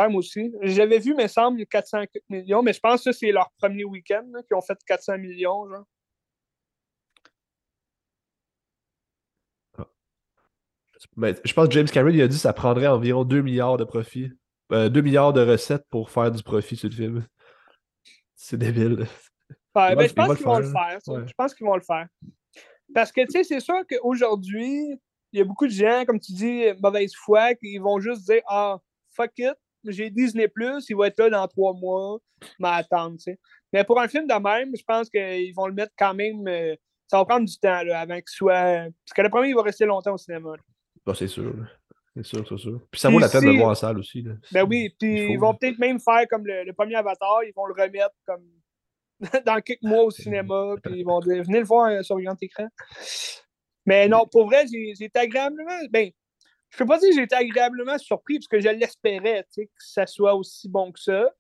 Moi 0.07 0.19
aussi. 0.19 0.53
J'avais 0.63 0.99
vu, 0.99 1.15
me 1.15 1.27
semble, 1.27 1.67
400 1.67 2.05
millions, 2.29 2.63
mais 2.63 2.73
je 2.73 2.81
pense 2.81 3.03
que 3.03 3.13
c'est 3.13 3.33
leur 3.33 3.51
premier 3.59 3.85
week-end 3.85 4.31
qui 4.47 4.55
ont 4.55 4.61
fait 4.61 4.79
400 4.87 5.19
millions, 5.19 5.69
genre. 5.69 5.85
Ah. 9.79 9.87
je 11.45 11.53
pense 11.53 11.69
que 11.69 11.73
James 11.73 11.87
Cameron 11.87 12.15
il 12.15 12.23
a 12.23 12.29
dit 12.29 12.37
que 12.37 12.43
ça 12.43 12.53
prendrait 12.53 12.87
environ 12.87 13.25
2 13.25 13.43
milliards 13.43 13.77
de 13.77 13.85
profit. 13.85 14.31
2 14.71 14.77
euh, 14.77 15.03
milliards 15.03 15.33
de 15.33 15.41
recettes 15.41 15.87
pour 15.89 16.11
faire 16.11 16.31
du 16.31 16.43
profit 16.43 16.77
sur 16.77 16.89
le 16.91 16.95
film. 16.95 17.27
C'est 18.35 18.59
débile. 18.59 19.07
Ouais, 19.75 19.97
ben, 19.97 20.09
je 20.09 20.13
pense 20.13 20.37
qu'ils 20.37 20.47
vont 20.47 20.59
le 20.59 20.71
faire. 20.71 20.99
Je 21.07 21.33
pense 21.37 21.55
qu'ils 21.55 21.67
vont 21.67 21.77
le 21.77 21.83
faire. 21.83 22.07
Parce 22.95 23.13
que, 23.13 23.21
tu 23.23 23.33
sais, 23.33 23.45
c'est 23.45 23.61
sûr 23.61 23.81
qu'aujourd'hui, 23.89 24.99
il 25.33 25.39
y 25.39 25.43
a 25.43 25.45
beaucoup 25.45 25.67
de 25.67 25.73
gens, 25.73 26.05
comme 26.07 26.19
tu 26.19 26.33
dis, 26.33 26.65
mauvaise 26.83 27.13
foi, 27.15 27.55
qui 27.55 27.79
vont 27.79 28.01
juste 28.01 28.25
dire 28.27 28.43
Ah, 28.49 28.79
fuck 29.11 29.33
it, 29.39 29.55
j'ai 29.85 30.11
Disney, 30.11 30.49
il 30.89 30.97
va 30.97 31.07
être 31.07 31.19
là 31.19 31.31
dans 31.31 31.49
trois 31.49 31.73
mois, 31.75 32.19
m'attendre, 32.59 33.17
tu 33.17 33.25
sais. 33.25 33.39
Mais 33.73 33.85
pour 33.85 34.01
un 34.01 34.09
film 34.09 34.27
de 34.27 34.35
même, 34.35 34.75
je 34.77 34.83
pense 34.85 35.09
qu'ils 35.11 35.55
vont 35.55 35.67
le 35.67 35.75
mettre 35.75 35.93
quand 35.99 36.15
même. 36.15 36.47
Euh, 36.49 36.75
ça 37.07 37.19
va 37.19 37.25
prendre 37.25 37.47
du 37.47 37.59
temps 37.59 37.83
là, 37.83 38.01
avant 38.01 38.17
qu'il 38.17 38.25
soit. 38.29 38.53
Parce 38.53 39.15
que 39.15 39.23
le 39.23 39.31
premier, 39.31 39.49
il 39.49 39.55
va 39.55 39.63
rester 39.63 39.87
longtemps 39.87 40.15
au 40.15 40.19
cinéma. 40.19 40.53
Bah, 41.05 41.15
c'est 41.15 41.29
sûr. 41.29 41.55
C'est 42.17 42.25
sûr, 42.25 42.47
c'est 42.49 42.59
sûr. 42.59 42.81
Puis 42.91 43.01
ça 43.01 43.11
vaut 43.11 43.19
la 43.19 43.29
peine 43.29 43.45
de 43.45 43.51
le 43.51 43.59
voir 43.59 43.71
en 43.71 43.75
salle 43.75 43.99
aussi. 43.99 44.23
Là. 44.23 44.33
Ben 44.51 44.65
oui, 44.69 44.95
puis 44.99 45.33
ils 45.33 45.39
vont 45.39 45.55
peut-être 45.55 45.79
même 45.79 46.01
faire 46.01 46.27
comme 46.29 46.47
le, 46.47 46.73
premier 46.73 46.97
Avatar, 46.97 47.45
ils 47.45 47.53
vont 47.55 47.67
le 47.67 47.75
remettre 47.75 48.15
comme 48.27 48.45
dans 49.47 49.61
quelques 49.61 49.83
mois 49.83 50.05
au 50.05 50.11
cinéma, 50.11 50.75
puis 50.83 51.01
ils 51.01 51.05
vont 51.05 51.21
dire 51.21 51.43
venez 51.45 51.61
le 51.61 51.65
voir 51.65 51.91
euh, 51.91 52.03
sur 52.03 52.21
grand 52.21 52.37
écran. 52.43 52.67
Mais 53.87 54.09
non, 54.09 54.27
pour 54.27 54.47
vrai, 54.47 54.65
j'ai 54.69 55.11
agréablement. 55.15 55.79
Ben, 55.91 56.11
je 56.71 56.79
peux 56.79 56.87
pas 56.87 56.99
dire 56.99 57.11
que 57.11 57.17
j'ai 57.17 57.23
été 57.23 57.35
agréablement 57.35 57.99
surpris 57.99 58.39
parce 58.39 58.49
que 58.49 58.61
je 58.61 58.69
l'espérais, 58.69 59.47
que 59.57 59.63
ça 59.79 60.07
soit 60.07 60.35
aussi 60.35 60.69
bon 60.69 60.93
que 60.93 61.01
ça. 61.01 61.31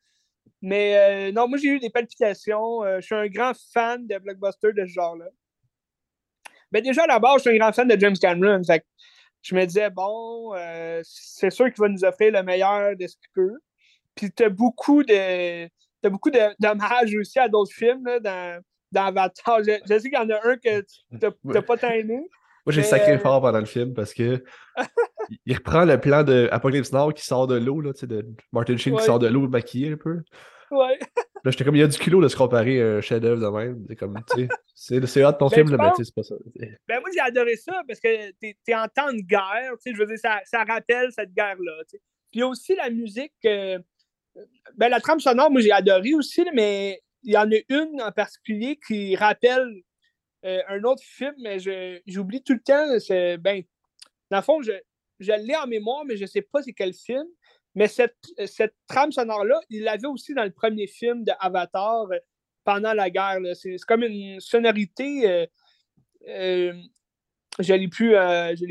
Mais 0.62 1.28
euh, 1.28 1.32
non, 1.32 1.48
moi 1.48 1.58
j'ai 1.58 1.68
eu 1.68 1.78
des 1.78 1.90
palpitations. 1.90 2.82
Euh, 2.84 3.00
je 3.00 3.06
suis 3.06 3.14
un 3.14 3.28
grand 3.28 3.52
fan 3.72 4.06
de 4.06 4.18
blockbusters 4.18 4.74
de 4.74 4.86
ce 4.86 4.92
genre-là. 4.92 5.26
Ben 6.72 6.82
déjà 6.82 7.04
à 7.04 7.06
la 7.06 7.18
base, 7.18 7.36
je 7.36 7.40
suis 7.42 7.50
un 7.50 7.58
grand 7.58 7.72
fan 7.72 7.88
de 7.88 7.98
James 7.98 8.16
Cameron. 8.16 8.62
Fait 8.64 8.84
je 9.42 9.54
me 9.54 9.64
disais, 9.64 9.90
bon, 9.90 10.54
euh, 10.54 11.00
c'est 11.04 11.50
sûr 11.50 11.66
qu'il 11.66 11.80
va 11.80 11.88
nous 11.88 12.04
offrir 12.04 12.32
le 12.32 12.42
meilleur 12.42 12.96
de 12.96 13.06
ce 13.06 13.16
qu'il 13.16 13.30
peut. 13.34 13.58
Puis 14.14 14.32
tu 14.32 14.44
as 14.44 14.48
beaucoup 14.48 15.02
de. 15.02 15.68
T'as 16.00 16.10
beaucoup 16.10 16.30
d'hommages 16.30 17.14
aussi 17.16 17.40
à 17.40 17.48
d'autres 17.48 17.74
films 17.74 18.04
là, 18.04 18.20
dans, 18.20 18.62
dans 18.92 19.06
Avatar. 19.06 19.58
Je, 19.64 19.80
sais 19.86 20.00
qu'il 20.00 20.12
y 20.12 20.16
en 20.16 20.30
a 20.30 20.38
un 20.46 20.56
que 20.56 20.80
tu 20.80 21.26
n'as 21.44 21.62
pas 21.62 21.76
tant 21.76 21.90
aimé. 21.90 22.20
Moi, 22.66 22.72
j'ai 22.72 22.82
sacré 22.82 23.12
euh, 23.12 23.18
fort 23.18 23.40
pendant 23.40 23.58
le 23.58 23.66
film 23.66 23.94
parce 23.94 24.12
que 24.14 24.42
il 25.46 25.56
reprend 25.56 25.84
le 25.84 26.00
plan 26.00 26.22
de 26.22 26.48
Apocalypse 26.50 26.92
Now 26.92 27.12
qui 27.12 27.24
sort 27.24 27.46
de 27.46 27.56
l'eau, 27.56 27.80
là, 27.80 27.92
de 28.02 28.26
Martin 28.52 28.76
Sheen 28.76 28.96
qui 28.96 29.04
sort 29.04 29.18
de 29.18 29.26
l'eau 29.26 29.48
maquillé 29.48 29.92
un 29.92 29.96
peu. 29.96 30.20
Ouais. 30.70 30.98
Là, 31.44 31.50
j'étais 31.50 31.64
comme, 31.64 31.76
il 31.76 31.80
y 31.80 31.82
a 31.82 31.86
du 31.86 31.98
kilo 31.98 32.20
de 32.20 32.28
se 32.28 32.36
comparer 32.36 32.82
à 32.82 32.96
un 32.96 33.00
chef-d'œuvre 33.00 33.40
de 33.40 33.48
même. 33.48 33.84
C'est 33.88 33.96
comme, 33.96 34.18
tu 34.34 34.48
sais, 34.74 35.06
c'est 35.06 35.24
hot 35.24 35.32
ton 35.32 35.48
ben, 35.48 35.54
film, 35.54 35.70
là, 35.70 35.94
mais 35.96 36.04
c'est 36.04 36.14
pas 36.14 36.22
ça. 36.22 36.34
Ben, 36.86 37.00
moi, 37.00 37.10
j'ai 37.12 37.20
adoré 37.20 37.56
ça 37.56 37.82
parce 37.86 38.00
que 38.00 38.30
t'es 38.32 38.56
es 38.66 38.74
en 38.74 38.88
temps 38.88 39.12
de 39.12 39.20
guerre, 39.20 39.72
tu 39.82 39.90
sais, 39.90 39.94
je 39.94 39.98
veux 39.98 40.06
dire, 40.06 40.18
ça, 40.18 40.40
ça 40.44 40.64
rappelle 40.64 41.10
cette 41.12 41.32
guerre-là, 41.32 41.84
tu 41.84 41.96
sais. 41.96 42.02
Puis 42.30 42.38
il 42.38 42.40
y 42.40 42.42
a 42.42 42.48
aussi 42.48 42.74
la 42.74 42.90
musique, 42.90 43.32
euh, 43.46 43.78
ben, 44.76 44.88
la 44.88 45.00
trame 45.00 45.20
sonore, 45.20 45.50
moi, 45.50 45.60
j'ai 45.60 45.72
adoré 45.72 46.12
aussi, 46.14 46.44
mais 46.54 47.00
il 47.22 47.32
y 47.32 47.38
en 47.38 47.50
a 47.50 47.56
une 47.68 48.02
en 48.02 48.12
particulier 48.12 48.78
qui 48.86 49.16
rappelle 49.16 49.82
euh, 50.44 50.62
un 50.68 50.82
autre 50.84 51.02
film, 51.02 51.34
mais 51.38 51.58
j'oublie 52.06 52.42
tout 52.42 52.54
le 52.54 52.60
temps. 52.60 52.98
C'est, 53.00 53.38
ben, 53.38 53.62
dans 54.30 54.38
le 54.38 54.42
fond, 54.42 54.62
je, 54.62 54.72
je 55.18 55.32
l'ai 55.32 55.56
en 55.56 55.66
mémoire, 55.66 56.04
mais 56.04 56.16
je 56.16 56.22
ne 56.22 56.28
sais 56.28 56.42
pas 56.42 56.62
c'est 56.62 56.72
quel 56.72 56.94
film. 56.94 57.26
Mais 57.74 57.88
cette, 57.88 58.16
cette 58.46 58.74
trame 58.86 59.12
sonore-là, 59.12 59.60
il 59.68 59.82
l'avait 59.82 60.06
aussi 60.06 60.34
dans 60.34 60.44
le 60.44 60.50
premier 60.50 60.86
film 60.86 61.24
de 61.24 61.32
Avatar 61.40 62.06
euh, 62.10 62.18
pendant 62.64 62.92
la 62.92 63.10
guerre. 63.10 63.38
C'est, 63.54 63.76
comme 63.86 64.02
une 64.02 64.40
sonorité. 64.40 65.28
Euh, 65.28 65.46
euh 66.28 66.72
je 67.60 67.72
ne 67.72 67.78
l'ai 67.78 67.88
plus, 67.88 68.14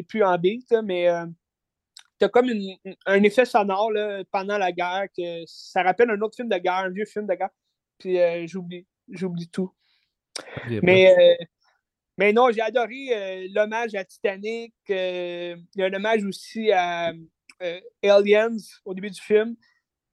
plus 0.05 0.23
en 0.23 0.37
beat, 0.37 0.73
mais 0.85 1.09
tu 2.17 2.23
as 2.23 2.29
comme 2.29 2.49
un 3.05 3.23
effet 3.23 3.43
sonore 3.43 3.91
pendant 4.31 4.57
la 4.57 4.71
guerre 4.71 5.07
que 5.17 5.43
ça 5.45 5.83
rappelle 5.83 6.09
un 6.09 6.21
autre 6.21 6.37
film 6.37 6.47
de 6.47 6.55
guerre, 6.55 6.85
un 6.85 6.89
vieux 6.89 7.03
film 7.03 7.27
de 7.27 7.33
guerre. 7.33 7.49
Puis 7.97 8.17
j'oublie, 8.47 8.87
j'oublie 9.09 9.49
tout. 9.49 9.73
Mais, 10.69 11.37
mais 12.17 12.33
non, 12.33 12.49
j'ai 12.51 12.61
adoré 12.61 13.09
euh, 13.11 13.47
l'hommage 13.53 13.93
à 13.93 14.03
Titanic. 14.03 14.73
Euh, 14.89 15.55
il 15.75 15.79
y 15.79 15.83
a 15.83 15.85
un 15.85 15.93
hommage 15.93 16.25
aussi 16.25 16.71
à 16.71 17.13
euh, 17.61 17.79
Aliens 18.03 18.57
au 18.85 18.93
début 18.95 19.11
du 19.11 19.21
film. 19.21 19.55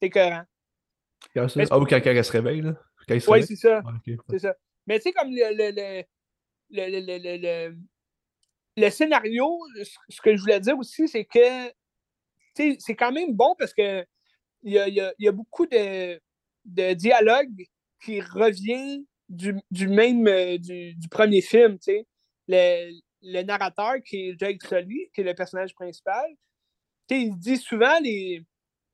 C'est 0.01 0.09
écœurant. 0.09 0.45
Quand 1.35 1.49
ça? 1.49 1.63
Ah, 1.71 1.79
ou 1.79 1.87
quand, 1.87 2.01
elle 2.05 2.25
se 2.25 2.33
réveille, 2.33 2.61
là? 2.61 2.75
Oui, 3.09 3.43
c'est 3.43 3.57
ça. 3.57 3.83
Ah, 3.87 3.93
c'est 4.31 4.39
ça. 4.39 4.55
Mais 4.87 4.99
tu 4.99 5.05
sais, 5.05 5.13
comme 5.13 5.31
le, 5.31 5.73
le, 6.71 7.75
le, 8.77 8.91
scénario, 8.91 9.59
ce 10.09 10.21
que 10.21 10.37
je 10.37 10.41
voulais 10.41 10.61
dire 10.61 10.79
aussi, 10.79 11.09
c'est 11.09 11.25
que 11.25 11.73
c'est 12.55 12.97
quand 12.97 13.13
même 13.13 13.33
bon 13.33 13.55
parce 13.59 13.73
que 13.73 14.05
il 14.63 14.73
y 14.73 14.79
a, 14.79 14.89
y 14.89 15.29
a, 15.29 15.33
beaucoup 15.33 15.67
de, 15.67 16.21
de 16.65 16.93
dialogues 16.95 17.67
qui 18.03 18.21
revient 18.21 19.05
du, 19.35 19.89
même 19.89 20.27
euh, 20.27 20.59
du, 20.59 21.09
premier 21.11 21.41
film, 21.41 21.79
tu 21.79 21.93
sais. 21.93 22.07
Le, 23.23 23.43
narrateur 23.43 23.95
qui 24.05 24.29
est 24.29 24.39
Jake 24.39 24.63
Sully, 24.63 25.11
qui 25.15 25.23
est 25.23 25.25
le 25.25 25.35
personnage 25.35 25.75
principal, 25.75 26.27
il 27.11 27.37
dit 27.39 27.57
souvent 27.57 27.99
les 28.01 28.45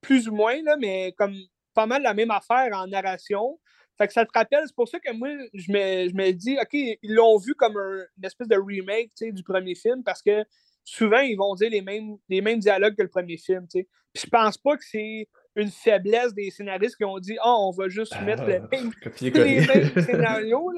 plus 0.00 0.28
ou 0.28 0.34
moins, 0.34 0.62
là, 0.62 0.76
mais 0.76 1.12
comme 1.16 1.34
pas 1.74 1.86
mal 1.86 2.02
la 2.02 2.14
même 2.14 2.30
affaire 2.30 2.70
en 2.72 2.86
narration. 2.86 3.58
Fait 3.98 4.06
que 4.06 4.12
ça 4.12 4.24
te 4.24 4.30
rappelle, 4.32 4.62
c'est 4.66 4.74
pour 4.74 4.88
ça 4.88 4.98
que 4.98 5.12
moi, 5.12 5.28
je 5.52 5.70
me, 5.70 6.08
je 6.08 6.14
me 6.14 6.32
dis, 6.32 6.56
OK, 6.58 6.72
ils 6.72 7.14
l'ont 7.14 7.38
vu 7.38 7.54
comme 7.54 7.76
une 7.76 8.24
espèce 8.24 8.48
de 8.48 8.56
remake 8.56 9.10
du 9.20 9.42
premier 9.42 9.74
film 9.74 10.02
parce 10.02 10.22
que 10.22 10.44
souvent, 10.84 11.20
ils 11.20 11.36
vont 11.36 11.54
dire 11.54 11.70
les 11.70 11.82
mêmes, 11.82 12.16
les 12.28 12.40
mêmes 12.40 12.60
dialogues 12.60 12.96
que 12.96 13.02
le 13.02 13.08
premier 13.08 13.36
film. 13.36 13.66
Puis 13.68 13.86
je 14.14 14.26
pense 14.26 14.56
pas 14.56 14.76
que 14.76 14.84
c'est 14.84 15.28
une 15.56 15.70
faiblesse 15.70 16.32
des 16.34 16.50
scénaristes 16.50 16.96
qui 16.96 17.04
ont 17.04 17.18
dit 17.18 17.36
Ah, 17.40 17.56
on 17.58 17.70
va 17.70 17.88
juste 17.88 18.12
ah, 18.16 18.22
mettre 18.22 18.44
les 19.20 19.60
mêmes 19.60 20.04
scénarios. 20.04 20.72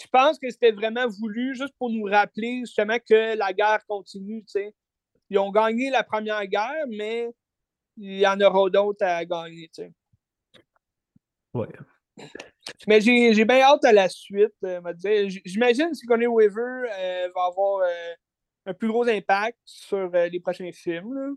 Je 0.00 0.06
pense 0.10 0.38
que 0.38 0.48
c'était 0.50 0.72
vraiment 0.72 1.08
voulu 1.08 1.54
juste 1.54 1.74
pour 1.78 1.90
nous 1.90 2.04
rappeler 2.04 2.60
justement 2.60 2.98
que 2.98 3.36
la 3.36 3.52
guerre 3.52 3.84
continue. 3.86 4.44
Ils 5.30 5.38
ont 5.38 5.50
gagné 5.50 5.90
la 5.90 6.02
première 6.02 6.46
guerre, 6.46 6.86
mais 6.88 7.28
il 7.96 8.18
y 8.18 8.26
en 8.26 8.40
aura 8.40 8.70
d'autres 8.70 9.04
à 9.04 9.24
gagner. 9.24 9.70
Ouais. 11.52 11.66
Mais 12.86 13.00
j'ai 13.00 13.44
bien 13.44 13.60
hâte 13.60 13.84
à 13.84 13.92
la 13.92 14.08
suite. 14.08 14.54
Euh, 14.64 14.80
j'imagine 15.44 15.90
que 15.90 16.06
Connie 16.06 16.26
Weaver 16.26 16.90
euh, 16.90 17.28
va 17.34 17.44
avoir 17.46 17.80
euh, 17.82 18.14
un 18.66 18.74
plus 18.74 18.88
gros 18.88 19.08
impact 19.08 19.58
sur 19.64 20.10
les 20.10 20.40
prochains 20.40 20.70
films. 20.72 21.36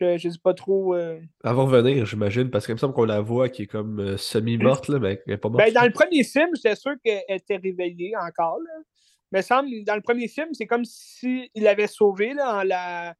Je 0.00 0.28
ne 0.28 0.32
sais 0.32 0.38
pas 0.42 0.54
trop. 0.54 0.94
Euh... 0.94 1.20
Elle 1.44 1.54
va 1.54 1.62
revenir, 1.62 2.06
j'imagine, 2.06 2.50
parce 2.50 2.66
qu'il 2.66 2.74
me 2.74 2.78
semble 2.78 2.94
qu'on 2.94 3.04
la 3.04 3.20
voit 3.20 3.48
qui 3.48 3.62
est 3.62 3.66
comme 3.66 4.00
euh, 4.00 4.16
semi-morte, 4.16 4.88
là, 4.88 4.98
mais 4.98 5.12
elle 5.12 5.22
n'est 5.26 5.36
pas 5.36 5.48
morte. 5.48 5.64
Ben, 5.64 5.72
dans 5.72 5.84
le 5.84 5.92
premier 5.92 6.22
film, 6.22 6.48
j'étais 6.54 6.76
sûr 6.76 6.92
qu'elle 7.04 7.22
était 7.28 7.56
réveillée 7.56 8.12
encore. 8.16 8.58
Là. 8.60 8.82
Mais 9.32 9.42
semble, 9.42 9.68
dans 9.84 9.96
le 9.96 10.00
premier 10.00 10.28
film, 10.28 10.48
c'est 10.52 10.66
comme 10.66 10.84
s'il 10.84 11.48
l'avait 11.54 11.86
sauvée 11.86 12.32
là, 12.32 12.60
en 12.60 12.62
la, 12.62 13.14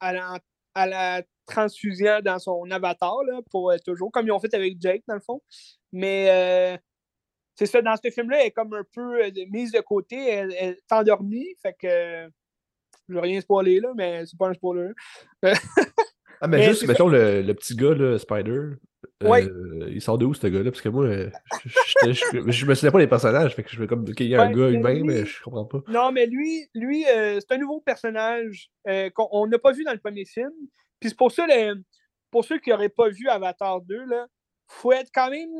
à 0.00 0.12
la, 0.12 0.38
à 0.74 0.86
la 0.86 1.22
transfusion 1.46 2.20
dans 2.24 2.38
son 2.38 2.70
avatar 2.70 3.22
là, 3.24 3.40
pour 3.50 3.70
euh, 3.70 3.76
toujours, 3.84 4.10
comme 4.10 4.26
ils 4.26 4.32
ont 4.32 4.40
fait 4.40 4.54
avec 4.54 4.80
Jake, 4.80 5.02
dans 5.06 5.14
le 5.14 5.20
fond. 5.20 5.42
Mais 5.92 6.28
euh, 6.30 6.76
c'est 7.54 7.66
ça, 7.66 7.82
dans 7.82 7.96
ce 8.02 8.10
film-là, 8.10 8.40
elle 8.40 8.46
est 8.46 8.50
comme 8.50 8.72
un 8.74 8.84
peu 8.94 9.30
mise 9.50 9.72
de 9.72 9.80
côté, 9.80 10.28
elle, 10.28 10.54
elle 10.58 10.70
est 10.70 10.92
endormie, 10.92 11.54
fait 11.62 11.74
que 11.78 12.30
je 13.08 13.14
veux 13.14 13.20
rien 13.20 13.40
spoiler, 13.40 13.80
là, 13.80 13.92
mais 13.96 14.26
c'est 14.26 14.38
pas 14.38 14.48
un 14.48 14.54
spoiler. 14.54 14.90
ah, 16.40 16.48
mais, 16.48 16.62
juste, 16.68 16.86
mettons, 16.86 17.08
le, 17.08 17.42
le, 17.42 17.54
petit 17.54 17.74
gars, 17.74 17.94
là, 17.94 18.18
Spider, 18.18 18.72
euh, 19.24 19.88
il 19.90 20.00
sort 20.00 20.18
de 20.18 20.24
où, 20.24 20.34
ce 20.34 20.46
gars-là? 20.46 20.70
Parce 20.70 20.82
que 20.82 20.88
moi, 20.88 21.08
je, 21.64 22.12
je, 22.12 22.50
je, 22.50 22.66
me 22.66 22.74
souviens 22.74 22.90
pas 22.90 22.98
des 22.98 23.06
personnages, 23.06 23.54
fait 23.54 23.62
que 23.62 23.70
je 23.70 23.78
veux 23.78 23.86
comme 23.86 24.04
qu'il 24.14 24.26
y 24.26 24.34
a 24.34 24.42
un 24.42 24.52
gars 24.52 24.68
humain, 24.68 25.02
mais 25.04 25.24
je 25.24 25.42
comprends 25.42 25.64
pas. 25.64 25.80
Non, 25.88 26.12
mais 26.12 26.26
lui, 26.26 26.68
lui 26.74 27.04
euh, 27.06 27.40
c'est 27.40 27.54
un 27.54 27.58
nouveau 27.58 27.80
personnage 27.80 28.70
euh, 28.88 29.10
qu'on 29.10 29.46
n'a 29.46 29.58
pas 29.58 29.72
vu 29.72 29.84
dans 29.84 29.92
le 29.92 29.98
premier 29.98 30.24
film. 30.24 30.52
Puis 31.00 31.10
c'est 31.10 31.18
pour 31.18 31.32
ça, 31.32 31.46
pour 32.30 32.44
ceux 32.44 32.58
qui 32.58 32.70
n'auraient 32.70 32.88
pas 32.88 33.08
vu 33.08 33.28
Avatar 33.28 33.80
2, 33.82 34.04
il 34.10 34.26
faut 34.68 34.92
être 34.92 35.10
quand 35.14 35.30
même 35.30 35.50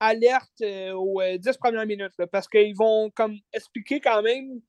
alerte 0.00 0.62
aux 0.94 1.20
10 1.38 1.56
premières 1.58 1.86
minutes, 1.86 2.14
parce 2.32 2.48
qu'ils 2.48 2.74
vont 2.74 3.10
comme 3.14 3.36
expliquer 3.52 4.00
quand 4.00 4.22
même 4.22 4.60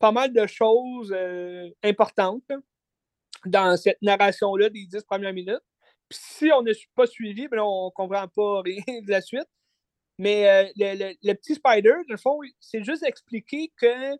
pas 0.00 0.10
mal 0.12 0.32
de 0.32 0.46
choses 0.46 1.12
euh, 1.14 1.70
importantes 1.84 2.50
dans 3.44 3.76
cette 3.76 4.00
narration-là 4.02 4.70
des 4.70 4.86
dix 4.86 5.04
premières 5.04 5.34
minutes. 5.34 5.62
Si 6.10 6.50
on 6.52 6.62
ne 6.62 6.72
pas 6.96 7.06
suivi, 7.06 7.46
ben 7.46 7.60
on 7.60 7.86
ne 7.86 7.90
comprend 7.90 8.26
pas 8.26 8.62
rien 8.64 8.82
de 9.02 9.10
la 9.10 9.20
suite. 9.20 9.48
Mais 10.18 10.48
euh, 10.48 11.14
le, 11.22 11.34
petit 11.34 11.54
Spider, 11.54 11.92
dans 12.08 12.14
le 12.14 12.16
fond, 12.16 12.40
c'est 12.58 12.82
juste 12.82 13.04
expliquer 13.04 13.70
que 13.76 14.16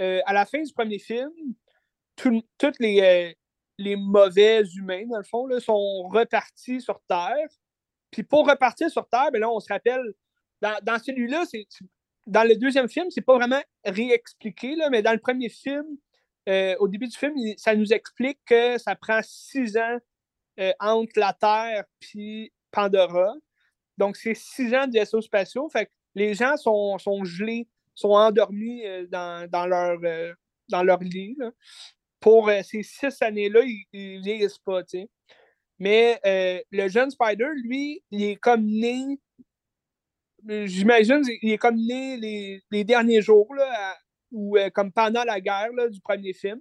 euh, 0.00 0.20
à 0.26 0.32
la 0.32 0.46
fin 0.46 0.62
du 0.62 0.72
premier 0.72 0.98
film, 0.98 1.30
tous 2.16 2.42
les, 2.80 3.36
les 3.78 3.96
mauvais 3.96 4.62
humains, 4.74 5.06
dans 5.06 5.18
le 5.18 5.24
fond, 5.24 5.46
là, 5.46 5.60
sont 5.60 6.08
repartis 6.08 6.80
sur 6.80 7.00
Terre. 7.08 7.48
Puis 8.10 8.22
pour 8.22 8.48
repartir 8.48 8.90
sur 8.90 9.08
Terre, 9.08 9.30
ben 9.32 9.40
là, 9.40 9.50
on 9.50 9.60
se 9.60 9.68
rappelle, 9.68 10.14
dans, 10.60 10.78
dans 10.82 10.98
celui-là, 10.98 11.44
c'est 11.46 11.66
dans 12.28 12.46
le 12.46 12.56
deuxième 12.56 12.88
film, 12.88 13.10
c'est 13.10 13.22
pas 13.22 13.36
vraiment 13.36 13.60
réexpliqué, 13.84 14.76
là, 14.76 14.90
mais 14.90 15.02
dans 15.02 15.12
le 15.12 15.18
premier 15.18 15.48
film, 15.48 15.86
euh, 16.48 16.76
au 16.78 16.86
début 16.86 17.08
du 17.08 17.16
film, 17.16 17.34
ça 17.56 17.74
nous 17.74 17.92
explique 17.92 18.38
que 18.44 18.76
ça 18.78 18.94
prend 18.94 19.20
six 19.22 19.76
ans 19.78 19.98
euh, 20.60 20.72
entre 20.78 21.18
la 21.18 21.32
Terre 21.32 21.84
et 22.14 22.52
Pandora. 22.70 23.32
Donc, 23.96 24.16
c'est 24.16 24.34
six 24.34 24.74
ans 24.74 24.86
de 24.86 24.92
vaisseaux 24.92 25.22
spatiaux. 25.22 25.68
Fait 25.70 25.86
que 25.86 25.90
les 26.14 26.34
gens 26.34 26.56
sont, 26.58 26.98
sont 26.98 27.24
gelés, 27.24 27.66
sont 27.94 28.10
endormis 28.10 28.84
euh, 28.84 29.06
dans, 29.06 29.48
dans, 29.50 29.66
leur, 29.66 29.98
dans 30.68 30.82
leur 30.82 31.00
lit. 31.00 31.36
Pour 32.20 32.50
ces 32.62 32.82
six 32.82 33.22
années-là, 33.22 33.60
ils 33.62 34.18
ne 34.18 34.22
vieillissent 34.22 34.58
pas, 34.58 34.82
tu 34.82 34.98
sais. 34.98 35.08
Mais 35.78 36.20
le 36.72 36.88
jeune 36.88 37.10
Spider, 37.10 37.48
lui, 37.62 38.02
il 38.10 38.22
est 38.24 38.36
comme 38.36 38.66
né. 38.66 39.18
J'imagine, 40.46 41.22
il 41.42 41.52
est 41.52 41.58
comme 41.58 41.76
né 41.76 42.16
les, 42.16 42.62
les 42.70 42.84
derniers 42.84 43.22
jours, 43.22 43.52
là, 43.54 43.96
ou 44.30 44.56
comme 44.74 44.92
pendant 44.92 45.24
la 45.24 45.40
guerre 45.40 45.72
là, 45.72 45.88
du 45.88 46.00
premier 46.00 46.32
film. 46.32 46.60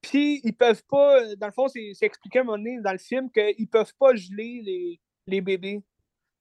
Puis, 0.00 0.40
ils 0.44 0.54
peuvent 0.54 0.84
pas, 0.88 1.34
dans 1.36 1.46
le 1.46 1.52
fond, 1.52 1.68
c'est 1.68 1.92
expliqué 2.00 2.38
à 2.38 2.42
un 2.42 2.44
moment 2.44 2.58
donné 2.58 2.78
dans 2.80 2.92
le 2.92 2.98
film 2.98 3.30
qu'ils 3.30 3.68
peuvent 3.68 3.92
pas 3.98 4.14
geler 4.14 4.62
les, 4.64 5.00
les 5.26 5.40
bébés. 5.40 5.82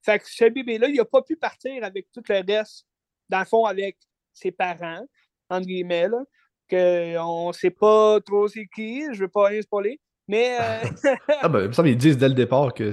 Fait 0.03 0.19
que 0.19 0.25
ce 0.27 0.45
bébé-là, 0.45 0.87
il 0.87 0.95
n'a 0.97 1.05
pas 1.05 1.23
pu 1.23 1.35
partir 1.35 1.83
avec 1.83 2.11
tout 2.11 2.21
le 2.29 2.43
reste, 2.47 2.85
dans 3.27 3.39
le 3.39 3.45
fond, 3.45 3.65
avec 3.65 3.97
ses 4.33 4.51
parents, 4.51 5.03
entre 5.49 5.65
guillemets, 5.65 6.07
là, 6.07 6.23
qu'on 6.69 7.47
ne 7.47 7.53
sait 7.53 7.71
pas 7.71 8.19
trop 8.21 8.47
c'est 8.47 8.67
qui, 8.67 9.03
je 9.13 9.21
veux 9.21 9.29
pas 9.29 9.47
rien 9.47 9.61
spoiler, 9.61 9.99
mais... 10.27 10.57
Euh, 10.59 11.15
ah 11.41 11.49
ben, 11.49 11.61
il 11.61 11.67
me 11.67 11.73
semble 11.73 11.89
qu'ils 11.89 11.97
disent 11.97 12.17
dès 12.17 12.29
le 12.29 12.35
départ 12.35 12.73
que... 12.73 12.91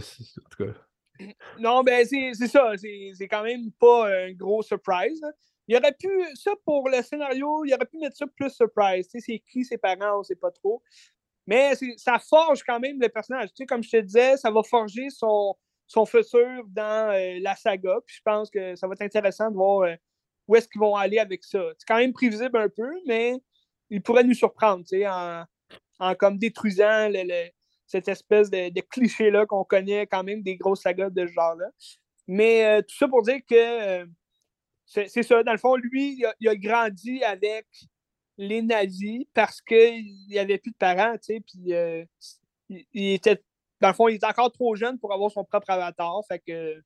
Non, 1.58 1.82
ben 1.82 2.06
c'est 2.06 2.34
ça, 2.48 2.72
c'est 2.76 3.28
quand 3.28 3.42
même 3.42 3.70
pas 3.72 4.08
un 4.08 4.32
gros 4.32 4.62
surprise. 4.62 5.22
Il 5.68 5.76
aurait 5.76 5.94
pu, 5.94 6.08
ça 6.34 6.52
pour 6.64 6.88
le 6.88 7.02
scénario, 7.02 7.64
il 7.64 7.72
aurait 7.74 7.86
pu 7.86 7.98
mettre 7.98 8.16
ça 8.16 8.26
plus 8.26 8.50
surprise. 8.50 9.08
Tu 9.08 9.20
sais, 9.20 9.26
c'est 9.26 9.38
qui 9.38 9.64
ses 9.64 9.78
parents, 9.78 10.20
on 10.20 10.22
sait 10.22 10.34
pas 10.34 10.50
trop. 10.50 10.82
Mais 11.46 11.72
ça 11.96 12.18
forge 12.18 12.62
quand 12.62 12.80
même 12.80 13.00
le 13.00 13.08
personnage. 13.08 13.48
Tu 13.50 13.58
sais, 13.58 13.66
comme 13.66 13.82
je 13.82 13.90
te 13.90 13.96
disais, 13.98 14.36
ça 14.36 14.50
va 14.50 14.62
forger 14.62 15.10
son, 15.10 15.56
son 15.86 16.06
futur 16.06 16.64
dans 16.68 17.12
euh, 17.12 17.38
la 17.40 17.56
saga. 17.56 17.98
Puis 18.06 18.16
je 18.16 18.22
pense 18.24 18.50
que 18.50 18.76
ça 18.76 18.86
va 18.86 18.94
être 18.94 19.02
intéressant 19.02 19.50
de 19.50 19.56
voir 19.56 19.82
euh, 19.82 19.94
où 20.48 20.56
est-ce 20.56 20.68
qu'ils 20.68 20.80
vont 20.80 20.96
aller 20.96 21.18
avec 21.18 21.44
ça. 21.44 21.62
C'est 21.78 21.86
quand 21.86 21.98
même 21.98 22.12
prévisible 22.12 22.56
un 22.56 22.68
peu, 22.68 22.90
mais 23.06 23.36
il 23.90 24.02
pourrait 24.02 24.24
nous 24.24 24.34
surprendre 24.34 24.84
en, 25.06 25.44
en 25.98 26.14
comme 26.14 26.38
détruisant 26.38 27.08
cette 27.92 28.08
espèce 28.08 28.50
de, 28.50 28.80
cliché-là 28.80 29.44
qu'on 29.44 29.64
connaît 29.64 30.06
quand 30.06 30.24
même 30.24 30.42
des 30.42 30.56
grosses 30.56 30.80
sagas 30.80 31.10
de 31.10 31.26
ce 31.26 31.32
genre-là. 31.32 31.66
Mais 32.26 32.64
euh, 32.64 32.80
tout 32.80 32.96
ça 32.96 33.06
pour 33.06 33.22
dire 33.22 33.40
que 33.46 34.08
c'est 34.86 35.22
ça, 35.22 35.42
dans 35.42 35.52
le 35.52 35.58
fond, 35.58 35.76
lui, 35.76 36.22
il 36.38 36.48
a, 36.48 36.56
grandi 36.56 37.22
avec 37.22 37.66
les 38.38 38.62
nazis 38.62 39.24
parce 39.34 39.60
qu'il 39.60 40.26
n'y 40.28 40.38
avait 40.38 40.58
plus 40.58 40.70
de 40.70 40.76
parents, 40.76 41.12
tu 41.14 41.34
sais, 41.34 41.40
puis 41.40 41.74
il, 42.92 43.12
était 43.12 43.42
dans 43.80 43.88
le 43.88 43.94
fond, 43.94 44.08
il 44.08 44.14
est 44.14 44.24
encore 44.24 44.50
trop 44.52 44.74
jeune 44.74 44.98
pour 44.98 45.12
avoir 45.12 45.30
son 45.30 45.44
propre 45.44 45.68
avatar. 45.70 46.20
Fait 46.26 46.38
que 46.38 46.82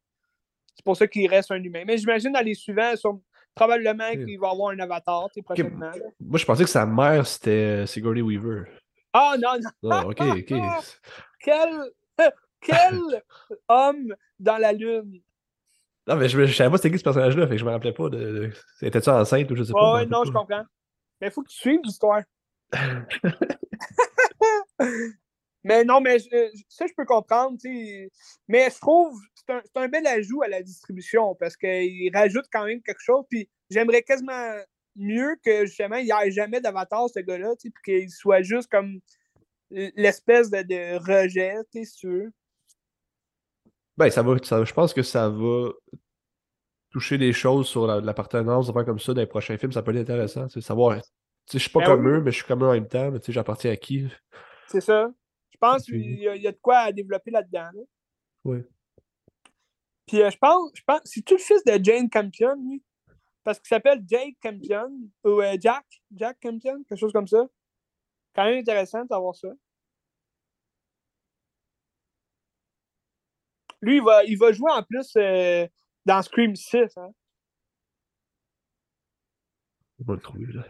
c'est 0.74 0.84
pour 0.84 0.96
ça 0.96 1.06
qu'il 1.06 1.28
reste 1.28 1.52
un 1.52 1.62
humain. 1.62 1.84
Mais 1.86 1.98
j'imagine 1.98 2.32
dans 2.32 2.44
les 2.44 2.54
suivants, 2.54 2.92
probablement 3.54 4.10
qu'il 4.10 4.38
va 4.40 4.50
avoir 4.50 4.70
un 4.70 4.78
avatar 4.80 5.28
prochainement. 5.44 5.90
Moi, 6.20 6.38
je 6.38 6.44
pensais 6.44 6.64
que 6.64 6.70
sa 6.70 6.84
mère, 6.84 7.26
c'était 7.26 7.50
euh, 7.50 7.86
Sigourney 7.86 8.22
Weaver. 8.22 8.64
Ah 9.18 9.35
non, 9.40 9.59
non. 9.83 9.90
Ah, 9.90 10.07
ok, 10.07 10.20
ok. 10.20 10.52
quel, 11.40 11.90
quel 12.61 13.22
homme 13.66 14.14
dans 14.38 14.59
la 14.59 14.72
lune? 14.72 15.22
Non, 16.07 16.16
mais 16.16 16.29
je, 16.29 16.38
ne 16.38 16.46
savais 16.46 16.70
pas 16.70 16.76
c'était 16.76 16.90
qui 16.90 16.98
ce 16.98 17.05
personnage-là, 17.05 17.46
fait 17.46 17.55
que 17.55 17.59
je 17.59 17.64
me 17.64 17.70
rappelais 17.70 17.94
pas 17.94 18.11
de. 18.11 18.50
Était-tu 18.83 19.09
enceinte 19.09 19.50
ou 19.50 19.57
je 19.57 19.64
sais 19.64 19.72
pas. 19.72 19.94
Ouais, 19.94 20.07
non, 20.07 20.22
je 20.24 20.33
comprends. 20.33 20.64
Mais 21.20 21.29
il 21.29 21.31
faut 21.31 21.42
que 21.42 21.48
tu 21.48 21.57
suives 21.57 21.81
l'histoire. 21.83 22.22
Mais 25.64 25.83
non, 25.83 26.00
mais 26.00 26.20
ça, 26.20 26.87
je 26.87 26.94
peux 26.96 27.05
comprendre. 27.05 27.59
Mais 28.46 28.70
je 28.70 28.79
trouve 28.79 29.18
que 29.48 29.61
c'est 29.64 29.81
un, 29.81 29.88
bel 29.88 30.07
ajout 30.07 30.42
à 30.42 30.48
la 30.48 30.62
distribution 30.62 31.35
parce 31.35 31.57
qu'il 31.57 32.09
rajoute 32.14 32.44
quand 32.52 32.66
même 32.66 32.81
quelque 32.83 33.02
chose. 33.02 33.24
Puis 33.29 33.48
j'aimerais 33.68 34.02
quasiment 34.02 34.55
mieux 34.96 35.37
que 35.44 35.66
justement, 35.66 35.96
il 35.96 36.06
n'y 36.06 36.11
ait 36.11 36.30
jamais 36.30 36.61
d'avatar, 36.61 37.09
ce 37.09 37.20
gars-là, 37.20 37.54
puis 37.59 37.72
qu'il 37.85 38.11
soit 38.11 38.42
juste 38.42 38.70
comme 38.70 39.00
l'espèce 39.70 40.50
de, 40.50 40.96
rejet, 40.98 41.56
tu 41.72 41.85
sûr. 41.85 42.28
Ben, 43.96 44.11
ça 44.11 44.22
va, 44.22 44.37
je 44.37 44.72
pense 44.72 44.92
que 44.92 45.02
ça 45.02 45.28
va 45.28 45.70
toucher 46.90 47.18
des 47.18 47.32
choses 47.32 47.66
sur 47.66 47.87
l'appartenance, 47.87 48.72
la, 48.74 48.85
comme 48.85 48.98
ça 48.98 49.14
dans 49.14 49.20
les 49.20 49.26
prochains 49.26 49.56
films. 49.56 49.72
Ça 49.72 49.82
peut 49.82 49.92
être 49.92 50.00
intéressant. 50.00 50.48
Savoir, 50.48 51.00
je 51.50 51.59
suis 51.59 51.70
pas 51.70 51.80
ben 51.80 51.87
comme 51.87 52.09
eux, 52.09 52.20
mais 52.20 52.30
je 52.30 52.37
suis 52.37 52.46
comme 52.46 52.62
eux 52.62 52.68
en 52.68 52.72
même 52.72 52.88
temps. 52.88 53.11
Mais 53.11 53.20
j'appartiens 53.28 53.72
à 53.72 53.76
qui? 53.76 54.09
C'est 54.68 54.80
ça. 54.80 55.11
Je 55.50 55.59
pense 55.59 55.85
qu'il 55.85 56.18
y, 56.18 56.28
a 56.28 56.52
de 56.52 56.59
quoi 56.61 56.78
à 56.78 56.92
développer 56.92 57.30
là-dedans. 57.30 57.70
Oui. 58.44 58.59
Puis 60.06 60.22
euh, 60.22 60.30
je 60.30 60.37
pense, 60.37 60.70
je 60.74 60.82
pense, 60.87 61.00
c'est 61.04 61.24
tout 61.24 61.35
le 61.35 61.40
fils 61.40 61.64
de 61.64 61.82
Jane 61.82 62.11
Campion, 62.11 62.54
lui. 62.54 62.82
Parce 63.46 63.61
qu'il 63.61 63.68
s'appelle 63.68 64.02
Jake 64.04 64.37
Campion, 64.42 64.90
ou 65.22 65.40
euh, 65.40 65.56
Jack, 65.61 65.87
Jack 66.11 66.37
Campion, 66.42 66.82
quelque 66.82 66.98
chose 66.98 67.12
comme 67.12 67.28
ça. 67.28 67.46
Quand 68.35 68.44
même 68.44 68.59
intéressant 68.59 69.04
d'avoir 69.04 69.37
ça. 69.37 69.46
Lui, 73.80 73.98
il 73.98 74.02
va, 74.02 74.24
il 74.24 74.37
va 74.37 74.50
jouer 74.50 74.72
en 74.72 74.82
plus 74.82 75.12
euh, 75.16 75.64
dans 76.04 76.20
Scream 76.22 76.56
6. 76.56 76.96
Hein. 76.96 77.11
On 80.00 80.04
va 80.06 80.14
le 80.14 80.20
trouver 80.20 80.52
là. 80.52 80.64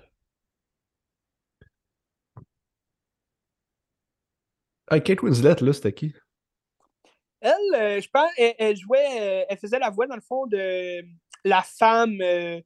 Ah, 4.88 5.00
Kate 5.00 5.22
Winslet, 5.22 5.62
là, 5.62 5.72
c'était 5.72 5.94
qui? 5.94 6.14
Elle, 7.40 7.52
euh, 7.74 8.00
je 8.00 8.08
pense, 8.10 8.30
elle, 8.36 8.76
jouait, 8.76 9.20
euh, 9.20 9.46
elle 9.48 9.58
faisait 9.58 9.78
la 9.78 9.90
voix, 9.90 10.06
dans 10.06 10.14
le 10.14 10.20
fond, 10.20 10.46
de 10.46 11.02
la 11.46 11.62
femme, 11.62 12.18
euh, 12.20 12.60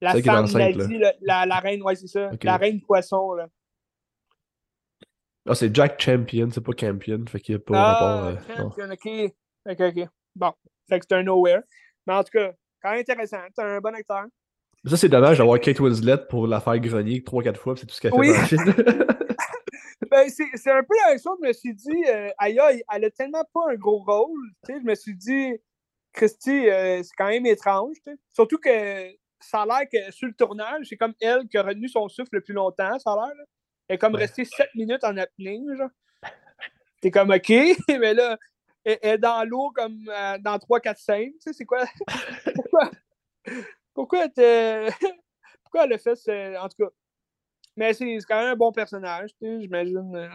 la 0.00 0.20
femme 0.22 0.46
nazie, 0.52 0.98
la, 1.20 1.46
la, 1.46 1.58
reine, 1.58 1.82
ouais, 1.82 1.96
c'est 1.96 2.06
ça, 2.06 2.30
la 2.42 2.56
reine 2.56 2.80
poisson, 2.80 3.32
là. 3.32 3.48
Ah, 5.48 5.54
c'est 5.54 5.74
Jack 5.74 6.00
Champion, 6.00 6.48
c'est 6.50 6.60
pas 6.60 6.72
Campion, 6.72 7.24
fait 7.28 7.38
qu'il 7.38 7.54
n'y 7.54 7.60
a 7.60 7.64
pas 7.64 7.74
ah, 7.76 7.92
rapport. 7.92 8.56
Champion, 8.56 8.90
ok. 8.90 9.32
Ok, 9.70 9.80
ok. 9.80 10.08
Bon, 10.34 10.52
fait 10.88 10.98
que 10.98 11.06
c'est 11.08 11.14
un 11.14 11.22
nowhere. 11.22 11.60
Mais 12.06 12.14
en 12.14 12.24
tout 12.24 12.32
cas, 12.32 12.52
quand 12.82 12.90
même 12.90 13.00
intéressant, 13.00 13.38
c'est 13.54 13.62
un 13.62 13.80
bon 13.80 13.94
acteur. 13.94 14.24
Ça, 14.84 14.96
c'est 14.96 15.08
dommage 15.08 15.38
d'avoir 15.38 15.60
Kate 15.60 15.78
Winslet 15.78 16.18
pour 16.28 16.46
la 16.46 16.60
faire 16.60 16.78
grogner 16.80 17.20
3-4 17.20 17.56
fois, 17.56 17.76
c'est 17.76 17.86
tout 17.86 17.94
ce 17.94 18.00
qu'elle 18.00 18.12
fait 18.12 18.18
oui. 18.18 18.32
dans 18.32 18.40
le 18.40 18.46
film. 18.46 18.74
Ben, 20.10 20.28
c'est 20.28 20.70
un 20.70 20.82
peu 20.82 20.94
la 21.04 21.10
même 21.10 21.18
chose. 21.18 21.36
Je 21.42 21.48
me 21.48 21.52
suis 21.52 21.74
dit, 21.74 22.04
euh, 22.08 22.30
aïe, 22.38 22.82
elle 22.92 23.04
a 23.04 23.10
tellement 23.10 23.44
pas 23.52 23.60
un 23.70 23.74
gros 23.74 24.04
rôle. 24.04 24.50
Je 24.68 24.74
me 24.74 24.94
suis 24.94 25.16
dit, 25.16 25.52
Christy, 26.16 26.68
euh, 26.68 27.02
c'est 27.02 27.14
quand 27.16 27.28
même 27.28 27.46
étrange. 27.46 27.96
Surtout 28.32 28.58
que 28.58 29.14
ça 29.38 29.62
a 29.62 29.66
l'air 29.66 29.88
que 29.92 30.10
sur 30.12 30.26
le 30.26 30.34
tournage, 30.34 30.86
c'est 30.88 30.96
comme 30.96 31.14
elle 31.20 31.46
qui 31.46 31.58
a 31.58 31.62
retenu 31.62 31.88
son 31.88 32.08
souffle 32.08 32.30
le 32.32 32.40
plus 32.40 32.54
longtemps, 32.54 32.98
ça 32.98 33.12
a 33.12 33.16
l'air. 33.16 33.46
Elle 33.86 33.94
est 33.94 33.98
comme 33.98 34.14
restée 34.14 34.44
7 34.44 34.74
minutes 34.74 35.04
en 35.04 35.16
apnée. 35.16 35.62
Genre. 35.76 35.90
T'es 37.00 37.10
comme 37.10 37.30
OK, 37.30 37.50
mais 37.88 38.14
là, 38.14 38.38
elle, 38.84 38.98
est 39.02 39.18
dans 39.18 39.44
l'eau 39.44 39.70
comme 39.74 40.08
euh, 40.08 40.38
dans 40.38 40.58
3, 40.58 40.80
4, 40.80 40.98
5. 40.98 41.32
C'est 41.38 41.64
quoi? 41.64 41.84
Pourquoi? 42.54 42.90
Pourquoi, 43.94 44.26
elle 44.36 44.90
Pourquoi 45.62 45.84
elle 45.84 45.92
a 45.92 45.98
fait 45.98 46.16
ce... 46.16 46.58
En 46.58 46.68
tout 46.68 46.84
cas, 46.84 46.90
mais 47.76 47.92
c'est 47.92 48.18
quand 48.26 48.40
même 48.40 48.52
un 48.52 48.56
bon 48.56 48.72
personnage, 48.72 49.30
j'imagine. 49.40 50.16
Euh. 50.16 50.28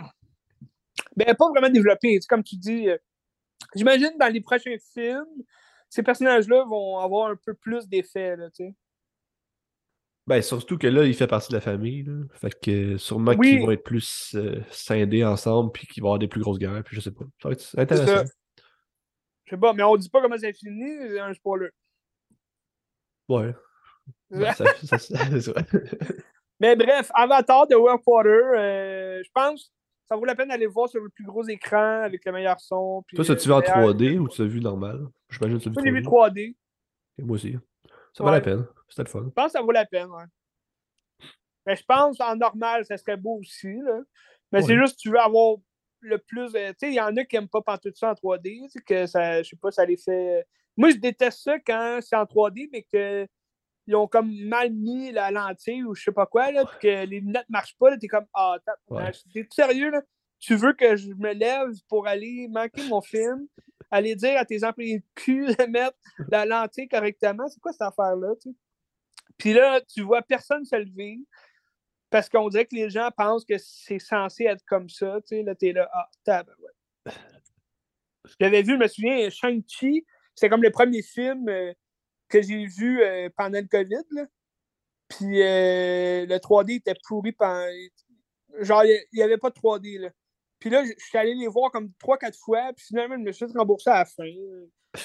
Ben, 1.15 1.35
pas 1.35 1.49
vraiment 1.49 1.69
développé, 1.69 2.19
comme 2.29 2.43
tu 2.43 2.55
dis. 2.55 2.87
J'imagine 3.75 4.11
dans 4.19 4.31
les 4.31 4.41
prochains 4.41 4.75
films, 4.93 5.43
ces 5.91 6.03
personnages-là 6.03 6.63
vont 6.69 6.99
avoir 6.99 7.29
un 7.29 7.35
peu 7.35 7.53
plus 7.53 7.87
d'effet, 7.87 8.37
tu 8.55 8.65
sais. 8.65 8.75
Ben, 10.25 10.41
surtout 10.41 10.77
que 10.77 10.87
là, 10.87 11.03
il 11.03 11.13
fait 11.13 11.27
partie 11.27 11.49
de 11.49 11.55
la 11.55 11.61
famille. 11.61 12.03
Là. 12.03 12.13
Fait 12.35 12.57
que 12.57 12.97
sûrement 12.97 13.35
qu'ils 13.35 13.59
vont 13.59 13.71
être 13.71 13.83
plus 13.83 14.33
euh, 14.35 14.61
scindés 14.71 15.25
ensemble 15.25 15.71
puis 15.73 15.87
qu'ils 15.87 16.01
vont 16.01 16.09
avoir 16.09 16.19
des 16.19 16.29
plus 16.29 16.39
grosses 16.39 16.59
guerres, 16.59 16.83
puis 16.85 16.95
je 16.95 17.01
sais 17.01 17.11
pas. 17.11 17.25
Ça 17.41 17.49
va 17.49 17.53
être 17.53 17.77
intéressant. 17.77 18.31
Je 19.45 19.55
sais 19.55 19.59
pas, 19.59 19.73
mais 19.73 19.83
on 19.83 19.97
dit 19.97 20.09
pas 20.09 20.21
comment 20.21 20.37
c'est 20.37 20.53
fini, 20.53 20.85
c'est 21.09 21.19
un 21.19 21.33
spoiler. 21.33 21.69
Ouais. 23.27 23.53
ouais 24.29 24.53
ça, 24.53 24.65
ça, 24.83 24.97
ça, 24.97 25.53
Mais 26.61 26.77
bref, 26.77 27.11
Avatar 27.13 27.67
de 27.67 27.75
Workwater, 27.75 28.53
euh, 28.55 29.21
je 29.25 29.29
pense 29.33 29.73
ça 30.11 30.17
vaut 30.17 30.25
la 30.25 30.35
peine 30.35 30.49
d'aller 30.49 30.65
voir 30.65 30.89
sur 30.89 31.01
le 31.01 31.07
plus 31.07 31.23
gros 31.23 31.47
écran 31.47 32.01
avec 32.01 32.25
le 32.25 32.33
meilleur 32.33 32.59
son. 32.59 33.01
Toi, 33.15 33.23
ça 33.23 33.33
tu 33.33 33.47
vu 33.47 33.53
en 33.53 33.61
3D 33.61 34.17
ou 34.17 34.27
tu 34.27 34.41
as 34.41 34.45
vu 34.45 34.59
normal? 34.59 35.07
J'imagine 35.29 35.57
que 35.57 35.63
tu 35.63 35.69
as 35.69 35.91
vu 35.91 36.01
3D. 36.01 36.57
moi 37.19 37.35
aussi. 37.35 37.55
Ça 38.13 38.21
vaut 38.21 38.29
la 38.29 38.41
peine. 38.41 38.67
C'était 38.89 39.03
le 39.03 39.07
fun. 39.07 39.23
Je 39.23 39.29
pense 39.29 39.45
que 39.45 39.51
ça 39.51 39.61
vaut 39.61 39.71
la 39.71 39.85
peine, 39.85 40.09
ouais. 40.09 40.25
Mais 41.65 41.77
je 41.77 41.83
pense 41.87 42.19
en 42.19 42.35
normal, 42.35 42.85
ça 42.85 42.97
serait 42.97 43.15
beau 43.15 43.39
aussi. 43.39 43.73
Là. 43.73 44.01
Mais 44.51 44.61
c'est 44.61 44.75
juste 44.75 44.97
que 44.97 45.01
tu 45.03 45.11
veux 45.11 45.19
avoir 45.19 45.55
le 46.01 46.17
plus. 46.17 46.53
Euh, 46.55 46.71
tu 46.71 46.75
sais, 46.79 46.89
il 46.89 46.95
y 46.95 46.99
en 46.99 47.15
a 47.15 47.23
qui 47.23 47.37
n'aiment 47.37 47.47
pas 47.47 47.77
tout 47.77 47.93
ça 47.95 48.11
en 48.11 48.13
3D. 48.13 48.67
Que 48.85 49.05
ça, 49.05 49.41
je 49.41 49.47
sais 49.47 49.55
pas, 49.55 49.71
ça 49.71 49.85
les 49.85 49.95
fait. 49.95 50.45
Moi, 50.75 50.89
je 50.89 50.97
déteste 50.97 51.39
ça 51.41 51.57
quand 51.57 51.99
c'est 52.01 52.17
en 52.17 52.25
3D, 52.25 52.67
mais 52.73 52.83
que 52.83 53.25
ils 53.87 53.95
ont 53.95 54.07
comme 54.07 54.33
mal 54.45 54.71
mis 54.71 55.11
la 55.11 55.31
lentille 55.31 55.83
ou 55.83 55.95
je 55.95 56.03
sais 56.03 56.11
pas 56.11 56.25
quoi, 56.25 56.51
là, 56.51 56.65
puis 56.65 56.79
que 56.79 57.05
les 57.05 57.19
lunettes 57.19 57.49
marchent 57.49 57.77
pas, 57.77 57.97
t'es 57.97 58.07
comme 58.07 58.25
Ah, 58.33 58.57
t'es 59.33 59.47
sérieux, 59.51 59.89
là? 59.89 60.01
Tu 60.39 60.55
veux 60.55 60.73
que 60.73 60.95
je 60.95 61.09
me 61.13 61.33
lève 61.33 61.69
pour 61.87 62.07
aller 62.07 62.47
manquer 62.49 62.87
mon 62.87 63.01
film, 63.01 63.47
aller 63.91 64.15
dire 64.15 64.39
à 64.39 64.45
tes 64.45 64.63
employés 64.63 64.99
de 64.99 65.05
cul 65.15 65.45
de 65.45 65.65
mettre 65.65 65.97
la 66.29 66.45
lentille 66.45 66.87
correctement? 66.87 67.47
C'est 67.47 67.59
quoi 67.59 67.71
cette 67.71 67.81
affaire-là? 67.81 68.33
Tu 68.41 68.49
sais? 68.49 68.55
Puis 69.37 69.53
là, 69.53 69.81
tu 69.81 70.01
vois 70.01 70.21
personne 70.21 70.65
se 70.65 70.75
lever 70.75 71.19
parce 72.11 72.27
qu'on 72.29 72.49
dirait 72.49 72.65
que 72.65 72.75
les 72.75 72.89
gens 72.89 73.09
pensent 73.15 73.45
que 73.45 73.57
c'est 73.57 73.99
censé 73.99 74.43
être 74.43 74.63
comme 74.65 74.89
ça. 74.89 75.19
Tu 75.21 75.37
sais, 75.37 75.43
là, 75.43 75.55
t'es 75.55 75.71
là, 75.71 75.89
ah, 75.93 76.09
tab, 76.23 76.47
ouais. 76.59 77.13
J'avais 78.39 78.61
vu, 78.61 78.73
je 78.73 78.77
me 78.77 78.87
souviens, 78.87 79.29
Shang-Chi, 79.29 80.05
c'était 80.35 80.49
comme 80.49 80.61
le 80.61 80.71
premier 80.71 81.01
film 81.01 81.47
euh, 81.49 81.73
que 82.31 82.41
j'ai 82.41 82.65
vu 82.65 83.01
euh, 83.01 83.29
pendant 83.37 83.59
le 83.59 83.67
COVID. 83.67 84.03
Là. 84.11 84.25
Puis 85.09 85.41
euh, 85.41 86.25
le 86.25 86.35
3D 86.37 86.77
était 86.77 86.95
pourri 87.07 87.33
pendant. 87.33 87.67
Genre, 88.59 88.83
il 88.85 89.05
n'y 89.13 89.21
avait 89.21 89.37
pas 89.37 89.49
de 89.49 89.55
3D. 89.55 89.99
Là. 89.99 90.09
Puis 90.59 90.69
là, 90.69 90.83
je 90.85 90.93
suis 90.97 91.17
allé 91.17 91.35
les 91.35 91.47
voir 91.47 91.71
comme 91.71 91.91
3-4 91.99 92.37
fois, 92.37 92.71
puis 92.73 92.85
finalement, 92.85 93.15
je 93.17 93.23
me 93.23 93.31
suis 93.31 93.45
remboursé 93.55 93.89
à 93.89 93.99
la 93.99 94.05
fin. 94.05 94.29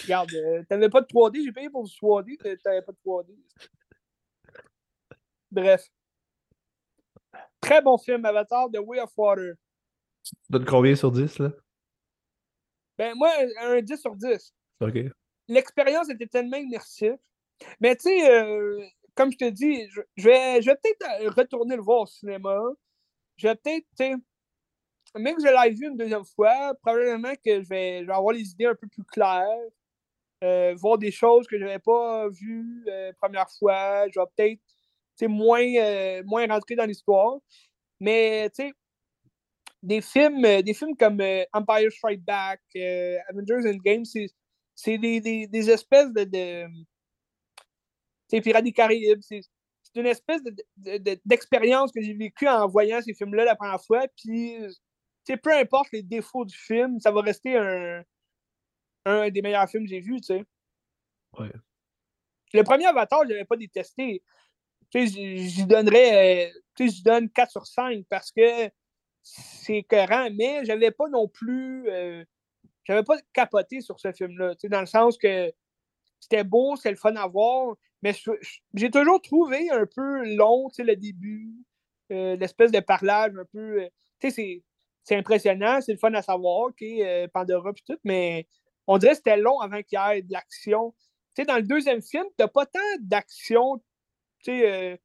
Regarde, 0.02 0.30
t'avais 0.68 0.88
pas 0.88 1.00
de 1.00 1.06
3D, 1.06 1.44
j'ai 1.44 1.52
payé 1.52 1.70
pour 1.70 1.84
du 1.84 1.92
3D, 1.92 2.36
t'avais 2.62 2.82
pas 2.82 2.92
de 2.92 2.98
3D. 3.04 3.34
Bref. 5.50 5.86
Très 7.60 7.80
bon 7.80 7.96
film, 7.96 8.24
Avatar, 8.24 8.68
The 8.70 8.78
Way 8.78 9.00
of 9.00 9.12
Water. 9.16 9.54
Tu 10.22 10.34
donnes 10.50 10.64
combien 10.64 10.94
sur 10.94 11.10
10, 11.10 11.38
là? 11.38 11.52
Ben, 12.98 13.14
moi, 13.16 13.30
un 13.62 13.80
10 13.80 13.96
sur 13.96 14.14
10. 14.14 14.52
OK. 14.80 14.96
L'expérience 15.48 16.10
était 16.10 16.26
tellement 16.26 16.56
immersive. 16.56 17.16
Mais 17.80 17.96
tu 17.96 18.08
sais, 18.08 18.30
euh, 18.30 18.84
comme 19.14 19.32
je 19.32 19.38
te 19.38 19.48
dis, 19.48 19.88
je, 19.88 20.00
vais, 20.22 20.60
je 20.60 20.70
vais 20.70 20.76
peut-être 20.76 21.34
retourner 21.36 21.76
le 21.76 21.82
voir 21.82 22.02
au 22.02 22.06
cinéma. 22.06 22.58
Je 23.36 23.48
vais 23.48 23.54
peut-être, 23.54 23.86
tu 23.98 24.16
même 25.18 25.36
que 25.36 25.42
je 25.42 25.48
l'ai 25.48 25.74
vu 25.74 25.86
une 25.86 25.96
deuxième 25.96 26.26
fois, 26.26 26.74
probablement 26.82 27.32
que 27.42 27.62
je 27.62 27.68
vais, 27.68 28.04
avoir 28.08 28.32
les 28.34 28.50
idées 28.50 28.66
un 28.66 28.74
peu 28.74 28.86
plus 28.86 29.04
claires. 29.04 29.46
Euh, 30.44 30.74
voir 30.76 30.98
des 30.98 31.10
choses 31.10 31.46
que 31.46 31.58
je 31.58 31.64
n'avais 31.64 31.78
pas 31.78 32.28
vues 32.28 32.84
euh, 32.88 33.12
première 33.18 33.50
fois. 33.58 34.06
Je 34.10 34.20
vais 34.20 34.26
peut-être 34.36 34.60
moins, 35.24 35.64
euh, 35.64 36.22
moins 36.26 36.46
rentrer 36.46 36.74
dans 36.74 36.84
l'histoire. 36.84 37.38
Mais 38.00 38.50
tu 38.50 38.64
sais, 38.64 38.72
des 39.82 40.02
films, 40.02 40.44
euh, 40.44 40.62
des 40.62 40.74
films 40.74 40.96
comme 40.96 41.20
euh, 41.20 41.44
Empire 41.54 41.90
Strike 41.90 42.24
Back, 42.24 42.60
Avengers 43.30 43.66
Endgame, 43.66 44.04
c'est 44.04 44.26
des, 44.84 45.20
des, 45.20 45.46
des, 45.46 45.70
espèces 45.70 46.12
de. 46.12 46.24
de 46.24 46.66
c'est 48.28 48.40
Pirates 48.40 48.64
des 48.64 48.72
Caraïbes. 48.72 49.20
C'est 49.22 49.42
une 49.94 50.06
espèce 50.06 50.42
d'expérience 51.24 51.92
de, 51.92 52.00
que 52.00 52.04
j'ai 52.04 52.14
vécue 52.14 52.48
en 52.48 52.66
voyant 52.68 53.00
ces 53.00 53.14
films-là 53.14 53.44
la 53.44 53.56
première 53.56 53.82
fois. 53.82 54.06
Puis, 54.16 54.56
peu 55.42 55.52
importe 55.54 55.88
les 55.92 56.02
défauts 56.02 56.44
du 56.44 56.56
film, 56.56 57.00
ça 57.00 57.10
va 57.10 57.22
rester 57.22 57.56
un, 57.56 58.02
un 59.06 59.30
des 59.30 59.42
meilleurs 59.42 59.68
films 59.68 59.84
que 59.84 59.90
j'ai 59.90 60.00
vus, 60.00 60.20
tu 60.20 60.26
sais. 60.26 60.44
Ouais. 61.38 61.52
Le 62.52 62.62
premier 62.62 62.86
Avatar, 62.86 63.22
je 63.24 63.30
l'avais 63.30 63.44
pas 63.44 63.56
détesté 63.56 64.22
j'y 64.94 65.66
donnerais, 65.66 66.48
euh, 66.48 66.60
je 66.78 67.02
donne 67.02 67.30
4 67.30 67.50
sur 67.50 67.66
5 67.66 68.04
parce 68.08 68.30
que 68.30 68.70
c'est 69.22 69.82
cohérent, 69.82 70.28
mais 70.34 70.64
j'avais 70.64 70.90
pas 70.90 71.08
non 71.08 71.28
plus, 71.28 71.88
euh, 71.88 72.24
j'avais 72.86 73.02
pas 73.02 73.16
capoté 73.32 73.80
sur 73.80 73.98
ce 73.98 74.12
film-là, 74.12 74.54
dans 74.64 74.80
le 74.80 74.86
sens 74.86 75.18
que 75.18 75.52
c'était 76.20 76.44
beau, 76.44 76.76
c'est 76.76 76.90
le 76.90 76.96
fun 76.96 77.14
à 77.16 77.26
voir, 77.26 77.74
mais 78.02 78.14
j'ai 78.74 78.90
toujours 78.90 79.20
trouvé 79.20 79.70
un 79.70 79.86
peu 79.86 80.34
long, 80.36 80.68
le 80.78 80.94
début, 80.94 81.52
euh, 82.12 82.36
l'espèce 82.36 82.70
de 82.70 82.80
parlage 82.80 83.32
un 83.36 83.44
peu, 83.52 83.88
c'est 84.20 84.62
impressionnant, 85.10 85.80
c'est 85.80 85.92
le 85.92 85.98
fun 85.98 86.14
à 86.14 86.22
savoir, 86.22 86.68
OK, 86.68 86.84
Pandora 87.32 87.70
et 87.70 87.92
tout, 87.92 87.98
mais 88.04 88.46
on 88.86 88.98
dirait 88.98 89.12
que 89.12 89.18
c'était 89.18 89.36
long 89.36 89.58
avant 89.60 89.82
qu'il 89.82 89.98
y 89.98 90.16
ait 90.16 90.22
de 90.22 90.32
l'action. 90.32 90.94
dans 91.46 91.56
le 91.56 91.62
deuxième 91.62 92.02
film, 92.02 92.24
t'as 92.36 92.48
pas 92.48 92.66
tant 92.66 92.80
d'action 93.00 93.80
il 94.52 94.64
euh, 94.64 94.96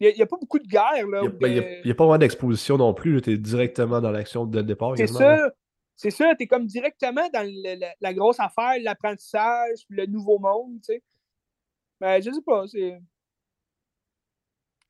n'y 0.00 0.22
a, 0.22 0.26
pas 0.26 0.36
beaucoup 0.38 0.58
de 0.58 0.66
guerre. 0.66 0.92
Il 0.96 1.82
n'y 1.84 1.90
a, 1.90 1.94
pas 1.94 2.04
vraiment 2.04 2.18
d'exposition 2.18 2.76
non 2.76 2.94
plus. 2.94 3.20
Tu 3.22 3.32
es 3.32 3.38
directement 3.38 4.00
dans 4.00 4.10
l'action 4.10 4.44
dès 4.44 4.58
le 4.58 4.64
départ. 4.64 4.94
C'est 4.96 5.06
ça. 5.06 5.50
C'est 5.96 6.10
ça, 6.10 6.34
tu 6.34 6.44
es 6.44 6.46
comme 6.46 6.66
directement 6.66 7.28
dans 7.30 7.48
la, 8.00 8.14
grosse 8.14 8.40
affaire, 8.40 8.74
l'apprentissage, 8.80 9.80
le 9.88 10.06
nouveau 10.06 10.38
monde. 10.38 10.80
Tu 10.80 10.94
sais. 10.94 11.02
Ben, 12.00 12.20
je 12.22 12.30
sais 12.30 12.42
pas, 12.44 12.66
c'est 12.66 13.00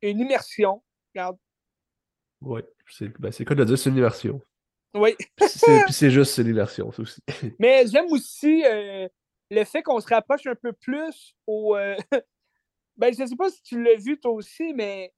une 0.02 0.20
immersion. 0.20 0.82
Regarde. 1.14 1.38
Oui, 2.40 2.62
c'est 2.90 3.08
ben, 3.18 3.32
quoi 3.46 3.56
de 3.56 3.64
dire, 3.64 3.78
c'est 3.78 3.90
une 3.90 3.96
immersion. 3.96 4.40
Oui. 4.94 5.14
Puis 5.36 5.48
c'est 5.90 6.10
juste 6.10 6.38
une 6.38 6.48
immersion, 6.48 6.92
ça 6.92 7.02
aussi. 7.02 7.20
Mais 7.58 7.86
j'aime 7.86 8.06
aussi 8.10 8.64
euh, 8.64 9.08
le 9.50 9.64
fait 9.64 9.82
qu'on 9.82 10.00
se 10.00 10.08
rapproche 10.08 10.46
un 10.46 10.54
peu 10.54 10.72
plus 10.72 11.34
au, 11.46 11.76
euh, 11.76 11.96
ben, 12.96 13.12
je 13.12 13.22
ne 13.22 13.26
sais 13.26 13.36
pas 13.36 13.50
si 13.50 13.62
tu 13.62 13.82
l'as 13.82 13.96
vu 13.96 14.18
toi 14.18 14.32
aussi, 14.32 14.72
mais 14.72 15.12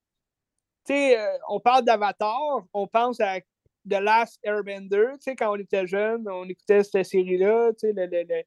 tu 0.86 0.94
sais, 0.94 1.18
euh, 1.18 1.38
on 1.48 1.60
parle 1.60 1.84
d'Avatar, 1.84 2.64
on 2.72 2.86
pense 2.86 3.20
à 3.20 3.40
The 3.88 4.00
Last 4.00 4.38
Airbender, 4.42 5.12
tu 5.14 5.20
sais, 5.20 5.36
quand 5.36 5.52
on 5.52 5.56
était 5.56 5.86
jeune, 5.86 6.28
on 6.28 6.48
écoutait 6.48 6.82
cette 6.82 7.04
série-là, 7.04 7.72
tu 7.72 7.88
sais, 7.88 7.92
le, 7.94 8.06
le, 8.06 8.42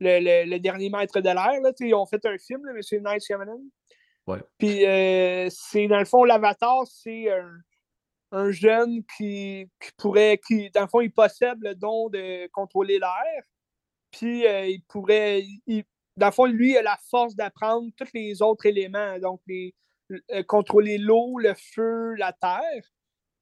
le, 0.00 0.50
le, 0.50 0.58
dernier 0.58 0.90
maître 0.90 1.20
de 1.20 1.28
l'air, 1.28 1.60
là, 1.60 1.72
tu 1.72 1.84
sais, 1.84 1.88
ils 1.90 1.94
ont 1.94 2.06
fait 2.06 2.24
un 2.24 2.38
film, 2.38 2.64
là, 2.64 2.72
M. 2.72 3.02
Night 3.04 3.24
Shyamalan. 3.24 3.60
Ouais. 4.26 4.38
Puis, 4.58 4.86
euh, 4.86 5.48
c'est, 5.50 5.86
dans 5.88 5.98
le 5.98 6.04
fond, 6.04 6.24
l'Avatar, 6.24 6.86
c'est 6.86 7.30
un, 7.30 7.50
un 8.32 8.50
jeune 8.50 9.02
qui, 9.16 9.68
qui, 9.80 9.90
pourrait, 9.98 10.40
qui, 10.46 10.70
dans 10.70 10.82
le 10.82 10.88
fond, 10.88 11.00
il 11.00 11.12
possède 11.12 11.58
le 11.60 11.74
don 11.74 12.08
de 12.08 12.48
contrôler 12.48 12.98
l'air. 12.98 13.42
Puis, 14.10 14.46
euh, 14.46 14.66
il 14.66 14.82
pourrait, 14.84 15.44
il, 15.66 15.84
dans 16.16 16.26
le 16.26 16.32
fond, 16.32 16.46
lui, 16.46 16.72
il 16.72 16.76
a 16.76 16.82
la 16.82 16.98
force 17.10 17.34
d'apprendre 17.34 17.90
tous 17.96 18.08
les 18.14 18.42
autres 18.42 18.66
éléments, 18.66 19.18
donc 19.18 19.40
les, 19.46 19.74
euh, 20.30 20.42
contrôler 20.42 20.98
l'eau, 20.98 21.38
le 21.38 21.54
feu, 21.54 22.14
la 22.14 22.32
terre. 22.32 22.84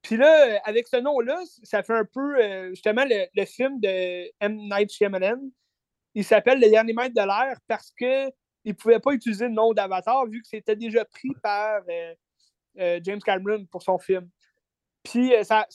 Puis 0.03 0.17
là, 0.17 0.61
avec 0.65 0.89
ce 0.89 0.97
nom-là, 0.97 1.41
ça 1.63 1.83
fait 1.83 1.95
un 1.95 2.05
peu 2.05 2.43
euh, 2.43 2.71
justement 2.71 3.05
le, 3.07 3.45
film 3.45 3.81
de 3.81 4.31
M. 4.41 4.57
Night 4.57 4.91
Shyamalan. 4.91 5.41
Il 6.15 6.25
s'appelle 6.25 6.61
Le 6.61 6.71
dernier 6.71 6.93
maître 6.93 7.15
de 7.15 7.27
l'air 7.27 7.59
parce 7.69 7.91
qu'il 7.93 8.33
ne 8.65 8.73
pouvait 8.73 8.99
pas 8.99 9.13
utiliser 9.13 9.47
le 9.47 9.53
nom 9.53 9.73
d'Avatar 9.73 10.27
vu 10.27 10.41
que 10.41 10.49
c'était 10.49 10.77
déjà 10.77 11.05
pris 11.05 11.31
par 11.43 11.83
euh, 11.89 13.01
James 13.03 13.21
Cameron 13.21 13.67
pour 13.67 13.83
son 13.83 13.99
film. 13.99 14.29
Puis 15.03 15.33
ça, 15.43 15.67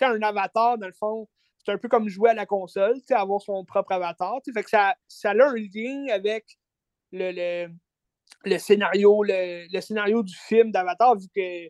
un 0.00 0.22
avatar, 0.22 0.78
dans 0.78 0.86
le 0.86 0.92
fond, 0.92 1.28
c'est 1.64 1.72
un 1.72 1.78
peu 1.78 1.88
comme 1.88 2.08
jouer 2.08 2.30
à 2.30 2.34
la 2.34 2.46
console, 2.46 2.96
avoir 3.10 3.40
son 3.42 3.64
propre 3.64 3.92
avatar. 3.92 4.40
Que 4.44 4.68
ça, 4.68 4.94
ça 5.08 5.30
a 5.30 5.34
un 5.34 5.54
lien 5.54 6.06
avec 6.10 6.58
le, 7.12 7.68
le, 8.44 8.58
scénario, 8.58 9.22
le, 9.22 9.80
scénario 9.80 10.22
du 10.22 10.34
film 10.34 10.72
d'Avatar, 10.72 11.16
vu 11.16 11.26
que 11.34 11.68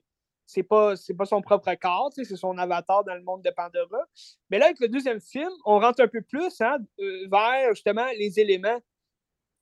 c'est 0.50 0.62
pas, 0.62 0.94
pas 1.16 1.24
son 1.26 1.40
propre 1.42 1.72
corps, 1.74 2.10
c'est 2.12 2.24
son 2.24 2.58
avatar 2.58 3.04
dans 3.04 3.14
le 3.14 3.22
monde 3.22 3.42
de 3.42 3.50
Pandora. 3.50 4.04
Mais 4.50 4.58
là, 4.58 4.66
avec 4.66 4.80
le 4.80 4.88
deuxième 4.88 5.20
film, 5.20 5.50
on 5.64 5.78
rentre 5.78 6.02
un 6.02 6.08
peu 6.08 6.22
plus 6.22 6.60
hein, 6.60 6.78
euh, 6.98 7.28
vers 7.30 7.74
justement 7.74 8.06
les 8.18 8.40
éléments. 8.40 8.80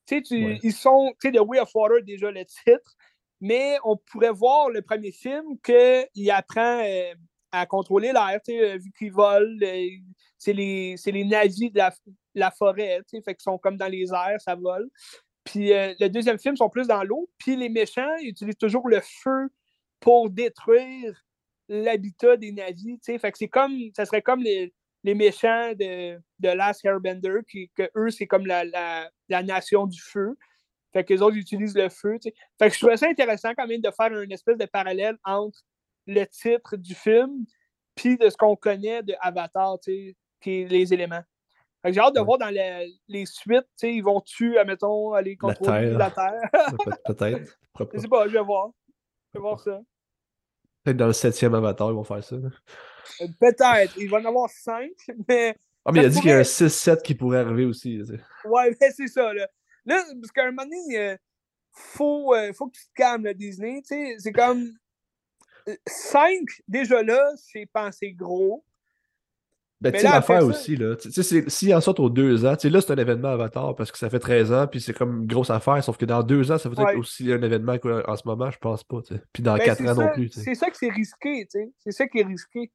Tu, 0.07 0.22
Ils 0.62 0.72
sont, 0.72 1.12
tu 1.20 1.29
sais, 1.29 1.33
The 1.37 1.40
Way 1.40 1.61
of 1.61 1.74
Water, 1.74 2.03
déjà 2.03 2.31
le 2.31 2.42
titre, 2.46 2.96
mais 3.42 3.77
on 3.85 3.98
pourrait 3.98 4.33
voir 4.33 4.70
le 4.70 4.81
premier 4.81 5.12
film 5.12 5.59
qu'il 5.62 6.31
apprend 6.31 6.83
euh, 6.83 7.12
à 7.53 7.66
contrôler 7.66 8.12
l'air, 8.12 8.40
euh, 8.48 8.79
vu 8.79 8.90
qu'ils 8.98 9.12
volent. 9.12 9.59
Euh, 9.62 9.88
c'est 10.38 10.53
les, 10.53 10.96
les 11.07 11.24
navires 11.24 11.70
de 11.70 11.81
la, 12.35 12.51
forêt, 12.51 13.01
fait 13.11 13.35
qu'ils 13.35 13.42
sont 13.42 13.59
comme 13.59 13.77
dans 13.77 13.88
les 13.88 14.12
airs, 14.12 14.40
ça 14.40 14.55
vole. 14.55 14.88
Puis 15.44 15.72
euh, 15.72 15.94
le 15.98 16.09
deuxième 16.09 16.38
film 16.38 16.57
sont 16.57 16.68
plus 16.68 16.87
dans 16.87 17.03
l'eau. 17.03 17.29
Puis 17.38 17.57
les 17.57 17.68
méchants 17.68 18.16
utilisent 18.20 18.59
toujours 18.59 18.88
le 18.88 19.01
feu 19.01 19.48
pour 20.01 20.31
détruire 20.31 21.25
l'habitat 21.69 22.37
des. 22.37 22.55
Fait 23.03 23.33
que 23.33 23.39
c'est 23.39 23.49
comme, 23.49 23.77
ça 23.95 24.05
serait 24.05 24.23
comme 24.23 24.43
les, 24.43 24.73
les 25.05 25.15
méchants 25.15 25.73
de, 25.75 26.19
de 26.39 26.49
Last 26.49 26.85
Airbender, 26.85 27.41
qui, 27.51 27.71
que 27.75 27.91
eux, 27.97 28.11
c'est 28.11 28.27
comme 28.27 28.47
la, 28.47 28.65
la, 28.65 29.11
la, 29.29 29.43
nation 29.43 29.87
du 29.87 30.01
feu. 30.01 30.37
Fait 30.93 31.05
que 31.05 31.13
les 31.13 31.23
autres 31.23 31.37
utilisent 31.37 31.77
le 31.77 31.89
feu. 31.89 32.19
Fait 32.59 32.69
que 32.69 32.75
je 32.75 32.79
trouvais 32.79 32.97
ça 32.97 33.09
intéressant 33.09 33.51
quand 33.57 33.67
même 33.67 33.81
de 33.81 33.91
faire 33.91 34.19
une 34.19 34.33
espèce 34.33 34.57
de 34.57 34.67
parallèle 34.67 35.19
entre 35.25 35.61
le 36.07 36.25
titre 36.25 36.77
du 36.77 36.95
film, 36.95 37.45
puis 37.95 38.17
de 38.17 38.31
ce 38.31 38.37
qu'on 38.37 38.57
connaît 38.57 39.03
de 39.03 39.15
Avatar, 39.21 39.79
qui 39.81 40.15
est 40.45 40.71
les 40.71 40.95
éléments. 40.95 41.23
J'ai 41.85 42.01
hâte 42.01 42.17
de 42.17 42.21
voir 42.21 42.39
dans 42.39 42.49
les, 42.49 43.27
suites, 43.27 43.67
ils 43.83 44.03
vont-tu, 44.03 44.59
admettons, 44.59 45.13
aller 45.13 45.37
contrôler 45.37 45.91
la 45.91 46.11
Terre? 46.11 46.33
Peut-être. 47.07 47.59
Je 47.95 47.99
sais 48.01 48.09
pas, 48.09 48.27
je 48.27 48.33
vais 48.33 48.43
voir. 48.43 48.71
Je 49.33 49.38
vais 49.38 49.43
voir 49.43 49.61
ça. 49.61 49.81
Peut-être 50.85 50.97
dans 50.97 51.07
le 51.07 51.12
septième 51.12 51.55
Avatar, 51.55 51.91
ils 51.91 51.95
vont 51.95 52.05
faire 52.05 52.25
ça. 52.25 52.37
Euh, 52.37 53.27
peut-être. 53.41 53.97
Il 53.99 54.09
va 54.09 54.19
en 54.19 54.25
avoir 54.25 54.51
cinq, 54.51 54.93
mais. 55.29 55.57
Ah, 55.85 55.93
mais 55.93 56.01
il 56.01 56.07
a 56.07 56.09
dit 56.09 56.21
qu'il 56.21 56.31
y 56.31 56.33
a 56.33 56.38
un 56.38 56.43
6-7 56.43 57.03
qui 57.03 57.14
pourrait 57.14 57.38
arriver 57.38 57.64
aussi. 57.64 58.03
Ouais, 58.45 58.77
mais 58.81 58.91
c'est 58.91 59.07
ça. 59.07 59.33
Là, 59.33 59.49
là 59.87 60.05
parce 60.21 60.33
qu'à 60.33 60.45
un 60.45 60.51
moment 60.51 60.64
donné, 60.64 60.77
il 60.88 60.97
euh, 60.97 61.17
faut, 61.73 62.35
euh, 62.35 62.53
faut 62.53 62.69
que 62.69 62.77
tu 62.77 62.85
te 62.85 62.95
calmes, 62.95 63.33
Disney. 63.35 63.81
C'est 63.85 64.33
comme 64.33 64.73
5, 65.87 66.41
déjà 66.67 67.03
là, 67.03 67.33
c'est 67.37 67.67
pensé 67.67 68.12
gros. 68.12 68.64
Ben, 69.81 69.93
tu 69.93 69.99
sais, 70.01 70.05
l'affaire 70.09 70.45
aussi, 70.45 70.75
là. 70.77 70.97
Tu 70.97 71.11
sais, 71.12 71.49
s'ils 71.49 71.73
en 71.75 71.81
sortent 71.81 72.01
aux 72.01 72.11
deux 72.11 72.45
ans, 72.45 72.57
tu 72.57 72.62
sais, 72.62 72.71
là, 72.71 72.81
c'est 72.81 72.93
un 72.93 72.97
événement 72.97 73.29
Avatar 73.29 73.77
parce 73.77 73.93
que 73.93 73.99
ça 73.99 74.11
fait 74.11 74.19
13 74.19 74.53
ans, 74.53 74.67
puis 74.67 74.81
c'est 74.81 74.93
comme 74.93 75.21
une 75.21 75.27
grosse 75.29 75.51
affaire, 75.51 75.83
sauf 75.85 75.97
que 75.97 76.05
dans 76.05 76.23
deux 76.25 76.51
ans, 76.51 76.59
ça 76.59 76.69
va 76.69 76.83
Ouais. 76.83 76.93
être 76.93 76.99
aussi 76.99 77.33
un 77.33 77.41
événement 77.41 77.79
qu'en 77.79 78.17
ce 78.17 78.23
moment, 78.27 78.51
je 78.51 78.59
pense 78.59 78.83
pas, 78.83 79.01
tu 79.03 79.14
sais. 79.14 79.23
Puis 79.33 79.43
dans 79.43 79.57
Ben, 79.57 79.64
quatre 79.64 79.81
ans 79.87 79.95
non 79.95 80.12
plus. 80.12 80.31
C'est 80.31 80.57
ça 80.57 80.69
que 80.69 80.77
c'est 80.77 80.91
risqué, 80.91 81.47
tu 81.51 81.61
sais. 81.61 81.71
C'est 81.79 81.93
ça 81.93 82.09
qui 82.09 82.19
est 82.19 82.25
risqué. 82.25 82.73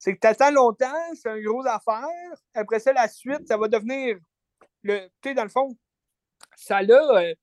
C'est 0.00 0.14
que 0.14 0.18
t'attends 0.18 0.50
longtemps, 0.50 0.86
c'est 1.14 1.30
une 1.30 1.44
grosse 1.44 1.66
affaire. 1.66 2.04
Après 2.54 2.80
ça, 2.80 2.92
la 2.92 3.06
suite, 3.06 3.46
ça 3.46 3.56
va 3.56 3.68
devenir. 3.68 4.16
le 4.82 4.98
Tu 5.20 5.28
sais, 5.28 5.34
dans 5.34 5.44
le 5.44 5.48
fond, 5.48 5.76
ça 6.56 6.78
a, 6.78 6.82
euh, 6.82 7.34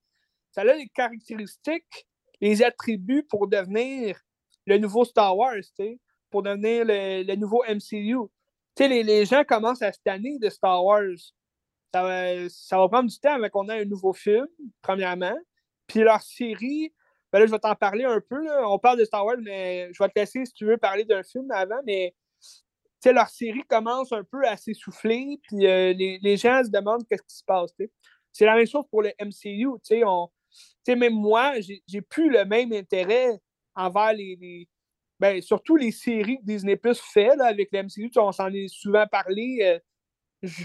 ça 0.52 0.62
a 0.62 0.64
les 0.66 0.90
caractéristiques, 0.90 2.08
les 2.42 2.62
attributs 2.62 3.24
pour 3.24 3.48
devenir 3.48 4.20
le 4.66 4.78
nouveau 4.78 5.06
Star 5.06 5.38
Wars, 5.38 5.54
tu 5.56 5.70
sais, 5.78 6.00
pour 6.30 6.44
devenir 6.44 6.84
le, 6.84 7.24
le 7.24 7.36
nouveau 7.38 7.64
MCU. 7.70 8.18
Tu 8.76 8.84
sais, 8.84 8.88
les, 8.90 9.04
les 9.04 9.26
gens 9.26 9.44
commencent 9.44 9.82
à 9.82 9.92
se 9.92 10.00
tanner 10.04 10.38
de 10.40 10.50
Star 10.50 10.84
Wars. 10.84 11.04
Ça 11.94 12.04
va, 12.04 12.50
ça 12.50 12.78
va 12.78 12.88
prendre 12.88 13.10
du 13.10 13.20
temps 13.20 13.34
avant 13.34 13.50
qu'on 13.50 13.68
ait 13.70 13.82
un 13.82 13.86
nouveau 13.86 14.14
film, 14.14 14.46
premièrement. 14.82 15.36
Puis 15.88 16.02
leur 16.02 16.22
série, 16.22 16.94
ben 17.32 17.40
là, 17.40 17.46
je 17.48 17.52
vais 17.52 17.60
t'en 17.60 17.76
parler 17.76 18.06
un 18.06 18.22
peu. 18.22 18.46
On 18.66 18.78
parle 18.80 19.00
de 19.00 19.06
Star 19.06 19.26
Wars, 19.26 19.38
mais 19.42 19.90
je 19.94 20.02
vais 20.04 20.10
te 20.10 20.20
laisser 20.20 20.46
si 20.46 20.54
tu 20.54 20.66
veux 20.66 20.78
parler 20.78 21.04
d'un 21.04 21.24
film 21.24 21.50
avant. 21.52 21.80
Mais 21.86 22.14
leur 23.06 23.30
série 23.30 23.64
commence 23.68 24.12
un 24.12 24.24
peu 24.24 24.46
à 24.46 24.58
s'essouffler, 24.58 25.40
puis 25.44 25.66
euh, 25.66 25.94
les, 25.94 26.20
les 26.22 26.38
gens 26.38 26.64
se 26.64 26.70
demandent 26.70 27.08
qu'est-ce 27.08 27.24
qui 27.24 27.36
se 27.36 27.44
passe. 27.44 27.72
C'est 28.32 28.46
la 28.46 28.56
même 28.56 28.68
chose 28.68 28.86
pour 28.92 29.02
le 29.02 29.12
MCU. 29.20 29.68
On, 30.06 30.30
même 30.88 31.14
moi, 31.14 31.54
j'ai 31.60 32.02
plus 32.02 32.30
le 32.30 32.46
même 32.46 32.74
intérêt 32.74 33.40
envers 33.76 34.14
les- 34.14 34.68
ben, 35.20 35.42
surtout 35.42 35.76
les 35.76 35.92
séries 35.92 36.38
que 36.38 36.46
Disney 36.46 36.78
Plus 36.78 37.00
fait 37.00 37.36
là, 37.36 37.46
avec 37.46 37.70
le 37.72 37.84
MCU. 37.84 38.10
On 38.18 38.32
s'en 38.32 38.52
est 38.54 38.68
souvent 38.70 39.06
parlé. 39.08 39.60
euh, 39.62 39.80
je 40.42 40.64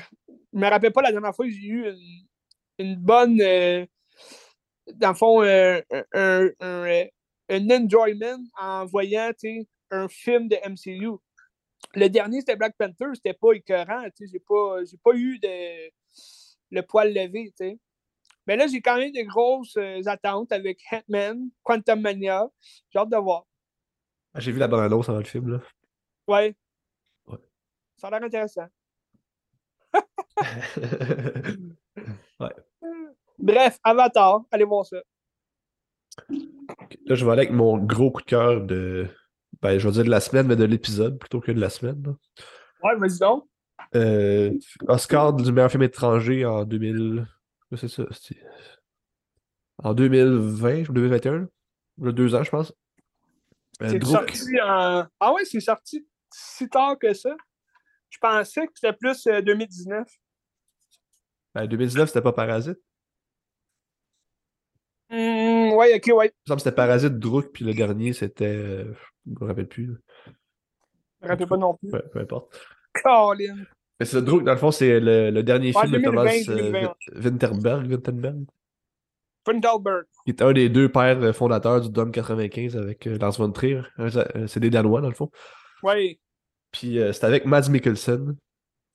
ne 0.52 0.60
me 0.60 0.68
rappelle 0.68 0.92
pas 0.92 1.02
la 1.02 1.10
dernière 1.10 1.34
fois 1.34 1.46
que 1.46 1.52
j'ai 1.52 1.66
eu 1.66 1.92
une, 2.78 2.96
bonne. 2.96 3.40
euh, 3.40 3.84
dans 4.94 5.08
le 5.08 5.14
fond, 5.14 5.42
euh, 5.42 5.80
un, 6.12 6.48
un, 6.60 7.70
enjoyment 7.70 8.38
en 8.60 8.84
voyant 8.84 9.32
un 9.90 10.08
film 10.08 10.48
de 10.48 10.56
MCU. 10.64 11.18
Le 11.94 12.08
dernier, 12.08 12.40
c'était 12.40 12.56
Black 12.56 12.76
Panther, 12.78 13.06
c'était 13.14 13.34
pas 13.34 13.52
écœurant. 13.52 14.04
J'ai 14.20 14.38
pas, 14.38 14.78
pas 15.02 15.16
eu 15.16 15.38
de, 15.38 15.90
le 16.70 16.82
poil 16.82 17.12
levé. 17.12 17.52
Mais 18.46 18.56
là, 18.56 18.66
j'ai 18.66 18.80
quand 18.80 18.98
même 18.98 19.12
de 19.12 19.22
grosses 19.22 19.76
attentes 20.06 20.52
avec 20.52 20.78
Ant-Man, 20.92 21.50
Quantum 21.62 22.00
Mania. 22.00 22.48
J'ai 22.90 22.98
hâte 22.98 23.10
de 23.10 23.16
voir. 23.16 23.46
Ah, 24.34 24.40
J'ai 24.40 24.52
vu 24.52 24.58
la 24.58 24.68
bande-annonce 24.68 25.08
avant 25.08 25.18
le 25.18 25.24
film, 25.24 25.48
là. 25.48 25.60
Ouais. 26.26 26.54
Ouais. 27.26 27.38
Ça 27.96 28.08
a 28.08 28.10
l'air 28.10 28.22
intéressant. 28.24 28.66
Bref, 33.38 33.78
Avatar, 33.84 34.42
allez 34.50 34.64
voir 34.64 34.84
ça. 34.86 34.96
Là, 36.28 37.14
je 37.14 37.24
vais 37.24 37.32
aller 37.32 37.42
avec 37.42 37.52
mon 37.52 37.78
gros 37.78 38.10
coup 38.10 38.22
de 38.22 38.26
cœur 38.26 38.60
de. 38.60 39.06
Ben, 39.62 39.78
je 39.78 39.86
vais 39.88 39.92
dire 39.94 40.04
de 40.04 40.10
la 40.10 40.20
semaine, 40.20 40.46
mais 40.46 40.56
de 40.56 40.64
l'épisode 40.64 41.18
plutôt 41.18 41.40
que 41.40 41.52
de 41.52 41.60
la 41.60 41.70
semaine. 41.70 42.02
là. 42.04 42.12
Ouais, 42.82 42.96
vas-y 42.96 43.18
donc. 43.18 43.44
Euh, 43.94 44.52
Oscar 44.88 45.32
du 45.32 45.50
meilleur 45.52 45.70
film 45.70 45.82
étranger 45.82 46.44
en 46.44 46.64
2000. 46.64 47.26
Qu'est-ce 47.70 47.86
que 47.86 48.04
c'est 48.12 48.34
ça? 48.34 48.34
En 49.82 49.94
2020 49.94 50.88
ou 50.88 50.92
2021? 50.92 51.48
Il 51.98 52.04
y 52.04 52.08
a 52.08 52.12
deux 52.12 52.34
ans, 52.34 52.42
je 52.42 52.50
pense. 52.50 52.72
Euh, 53.82 53.88
C'est 53.90 54.04
sorti 54.04 54.60
en. 54.60 55.06
Ah 55.20 55.32
ouais, 55.32 55.44
c'est 55.44 55.60
sorti 55.60 56.06
si 56.32 56.68
tard 56.68 56.98
que 56.98 57.12
ça. 57.14 57.34
Je 58.10 58.18
pensais 58.18 58.66
que 58.66 58.72
c'était 58.74 58.92
plus 58.92 59.26
euh, 59.26 59.40
2019. 59.42 60.06
Ben, 61.54 61.66
2019, 61.66 62.08
c'était 62.08 62.22
pas 62.22 62.32
Parasite. 62.32 62.78
Hmm, 65.10 65.72
ouais, 65.74 65.94
ok, 65.96 66.16
ouais. 66.16 66.26
Il 66.26 66.32
me 66.46 66.48
semble 66.48 66.56
que 66.58 66.62
c'était 66.64 66.74
Parasite, 66.74 67.18
Druk, 67.18 67.52
puis 67.52 67.64
le 67.64 67.74
dernier, 67.74 68.12
c'était. 68.12 68.46
euh, 68.46 68.92
je 69.26 69.30
me 69.40 69.46
rappelle 69.46 69.68
plus. 69.68 69.86
Je 70.26 71.26
me 71.26 71.28
rappelle 71.28 71.46
pas 71.46 71.56
non 71.56 71.74
plus. 71.74 71.90
Ouais, 71.92 72.02
peu 72.12 72.20
importe. 72.20 72.58
Colin. 73.02 73.56
Mais 74.00 74.06
c'est 74.06 74.22
Druk, 74.22 74.44
dans 74.44 74.52
le 74.52 74.58
fond, 74.58 74.70
c'est 74.72 74.98
le, 74.98 75.30
le 75.30 75.42
dernier 75.42 75.72
Ouais, 75.74 75.80
film 75.82 75.92
de 75.92 75.98
2020, 75.98 76.10
Thomas 76.10 76.30
euh, 76.32 76.56
2020, 76.56 76.80
ouais. 76.80 76.88
Vin- 77.12 77.30
Winterberg, 77.30 77.86
Winterberg, 77.90 78.44
Fundelberg. 79.44 80.04
qui 80.24 80.30
est 80.30 80.42
un 80.42 80.52
des 80.52 80.68
deux 80.68 80.88
pères 80.88 81.20
euh, 81.22 81.32
fondateurs 81.32 81.80
du 81.80 81.90
Dom 81.90 82.10
95 82.10 82.76
avec 82.76 83.06
euh, 83.06 83.18
Lars 83.18 83.32
von 83.32 83.50
Trier. 83.50 83.82
C'est 84.46 84.60
des 84.60 84.70
Danois, 84.70 85.00
dans 85.00 85.08
le 85.08 85.14
fond. 85.14 85.30
Ouais. 85.82 86.18
Puis 86.72 86.98
euh, 86.98 87.12
c'est 87.12 87.24
avec 87.24 87.44
Mads 87.46 87.68
Mikkelsen, 87.70 88.36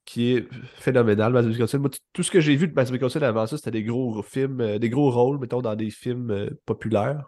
qui 0.06 0.34
est 0.34 0.48
phénoménal. 0.76 1.32
Mads 1.32 1.44
Mikkelsen, 1.44 1.80
moi, 1.82 1.90
tout 2.14 2.24
ce 2.24 2.32
que 2.32 2.40
j'ai 2.42 2.56
vu 2.56 2.68
de 2.68 2.74
Mads 2.74 2.92
Mikkelsen 2.92 3.24
avant 3.24 3.46
ça, 3.48 3.58
c'était 3.58 3.72
des 3.72 3.84
gros 3.84 4.22
films, 4.24 4.60
euh, 4.62 4.80
des 4.80 4.90
gros 4.90 5.12
rôles, 5.12 5.40
mettons, 5.40 5.62
dans 5.62 5.76
des 5.76 5.90
films 5.92 6.32
euh, 6.32 6.50
populaires, 6.66 7.24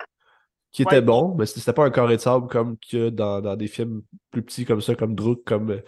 qui 0.71 0.81
étaient 0.83 0.95
Ouais. 0.95 1.01
bons, 1.01 1.35
mais 1.37 1.45
c'était 1.45 1.73
pas 1.73 1.85
un 1.85 1.91
carré 1.91 2.15
de 2.17 2.21
sable 2.21 2.47
comme 2.47 2.75
que 2.91 3.09
dans, 3.09 3.41
dans 3.41 3.55
des 3.55 3.67
films 3.67 4.01
plus 4.31 4.41
petits 4.41 4.65
comme 4.65 4.81
ça, 4.81 4.95
comme 4.95 5.15
Druk, 5.15 5.43
comme 5.45 5.79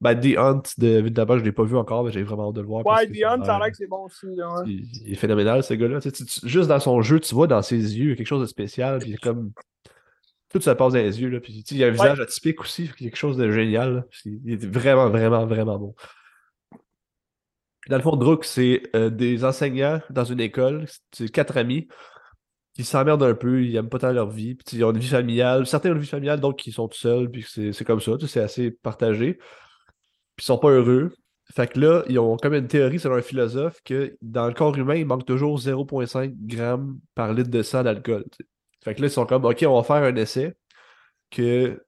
ben, 0.00 0.14
The 0.18 0.36
Hunt 0.38 0.62
de 0.78 1.00
Winterberg, 1.02 1.40
je 1.40 1.44
l'ai 1.44 1.52
pas 1.52 1.64
vu 1.64 1.76
encore, 1.76 2.04
mais 2.04 2.12
j'ai 2.12 2.22
vraiment 2.22 2.48
hâte 2.48 2.54
de 2.56 2.60
le 2.62 2.66
voir. 2.66 2.86
Ouais, 2.86 3.06
que 3.06 3.12
Dion, 3.12 3.44
ça 3.44 3.56
a 3.56 3.58
l'air- 3.58 3.70
que 3.70 3.76
c'est 3.76 3.86
bon 3.86 4.04
aussi. 4.04 4.26
là, 4.34 4.48
ouais. 4.54 4.62
il, 4.66 5.06
il 5.06 5.12
est 5.12 5.16
phénoménal, 5.16 5.62
ce 5.62 5.74
gars-là. 5.74 6.00
Tu 6.00 6.08
sais, 6.10 6.12
tu- 6.12 6.24
tu- 6.24 6.48
juste 6.48 6.68
dans 6.68 6.80
son 6.80 7.02
jeu, 7.02 7.20
tu 7.20 7.34
vois 7.34 7.46
dans 7.46 7.62
ses 7.62 7.76
yeux, 7.76 8.04
il 8.06 8.10
y 8.10 8.12
a 8.12 8.16
quelque 8.16 8.26
chose 8.26 8.40
de 8.42 8.46
spécial. 8.46 8.98
Puis 9.00 9.14
comme. 9.16 9.52
Tout 10.52 10.60
se 10.60 10.70
passe 10.70 10.94
dans 10.94 10.98
les 10.98 11.20
yeux. 11.20 11.28
Là, 11.28 11.38
puis, 11.38 11.52
tu 11.62 11.68
sais, 11.68 11.74
il 11.76 11.78
y 11.78 11.84
a 11.84 11.86
un 11.86 11.90
visage 11.92 12.18
atypique 12.18 12.60
aussi, 12.60 12.88
quelque 12.98 13.16
chose 13.16 13.36
de 13.36 13.52
génial. 13.52 13.94
là. 13.94 14.04
Puis 14.10 14.40
il 14.44 14.52
est 14.54 14.66
vraiment, 14.66 15.08
vraiment, 15.08 15.46
vraiment 15.46 15.78
bon. 15.78 15.94
Dans 17.88 17.96
le 17.96 18.02
fond, 18.02 18.16
Druk, 18.16 18.44
c'est 18.44 18.82
euh, 18.96 19.10
des 19.10 19.44
enseignants 19.44 20.00
dans 20.10 20.24
une 20.24 20.40
école. 20.40 20.86
C'est 21.12 21.28
quatre 21.28 21.56
amis 21.56 21.88
qui 22.74 22.84
s'emmerdent 22.84 23.22
un 23.22 23.34
peu, 23.34 23.64
ils 23.64 23.76
aiment 23.76 23.88
pas 23.88 23.98
tant 24.00 24.12
leur 24.12 24.28
vie. 24.30 24.54
Puis, 24.56 24.78
ils 24.78 24.84
ont 24.84 24.90
une 24.90 24.98
vie 24.98 25.08
familiale. 25.08 25.66
Certains 25.66 25.90
ont 25.90 25.94
une 25.94 26.00
vie 26.00 26.06
familiale, 26.06 26.40
d'autres 26.40 26.62
qui 26.62 26.72
sont 26.72 26.88
tout 26.88 26.98
seuls. 26.98 27.30
Puis 27.30 27.46
c'est 27.72 27.84
comme 27.84 28.00
ça. 28.00 28.12
C'est 28.26 28.40
assez 28.40 28.70
partagé. 28.70 29.38
Puis 30.40 30.44
ils 30.44 30.46
sont 30.46 30.56
pas 30.58 30.70
heureux. 30.70 31.12
Fait 31.54 31.66
que 31.70 31.78
là, 31.78 32.02
ils 32.08 32.18
ont 32.18 32.38
comme 32.38 32.54
une 32.54 32.66
théorie 32.66 32.98
selon 32.98 33.16
un 33.16 33.22
philosophe 33.22 33.82
que 33.84 34.16
dans 34.22 34.46
le 34.46 34.54
corps 34.54 34.74
humain, 34.78 34.94
il 34.94 35.04
manque 35.04 35.26
toujours 35.26 35.58
0,5 35.58 36.32
grammes 36.46 36.98
par 37.14 37.34
litre 37.34 37.50
de 37.50 37.62
sang 37.62 37.82
d'alcool. 37.82 38.24
Fait 38.82 38.94
que 38.94 39.02
là, 39.02 39.08
ils 39.08 39.10
sont 39.10 39.26
comme, 39.26 39.44
OK, 39.44 39.62
on 39.68 39.76
va 39.76 39.82
faire 39.82 40.02
un 40.04 40.16
essai 40.16 40.54
que. 41.30 41.82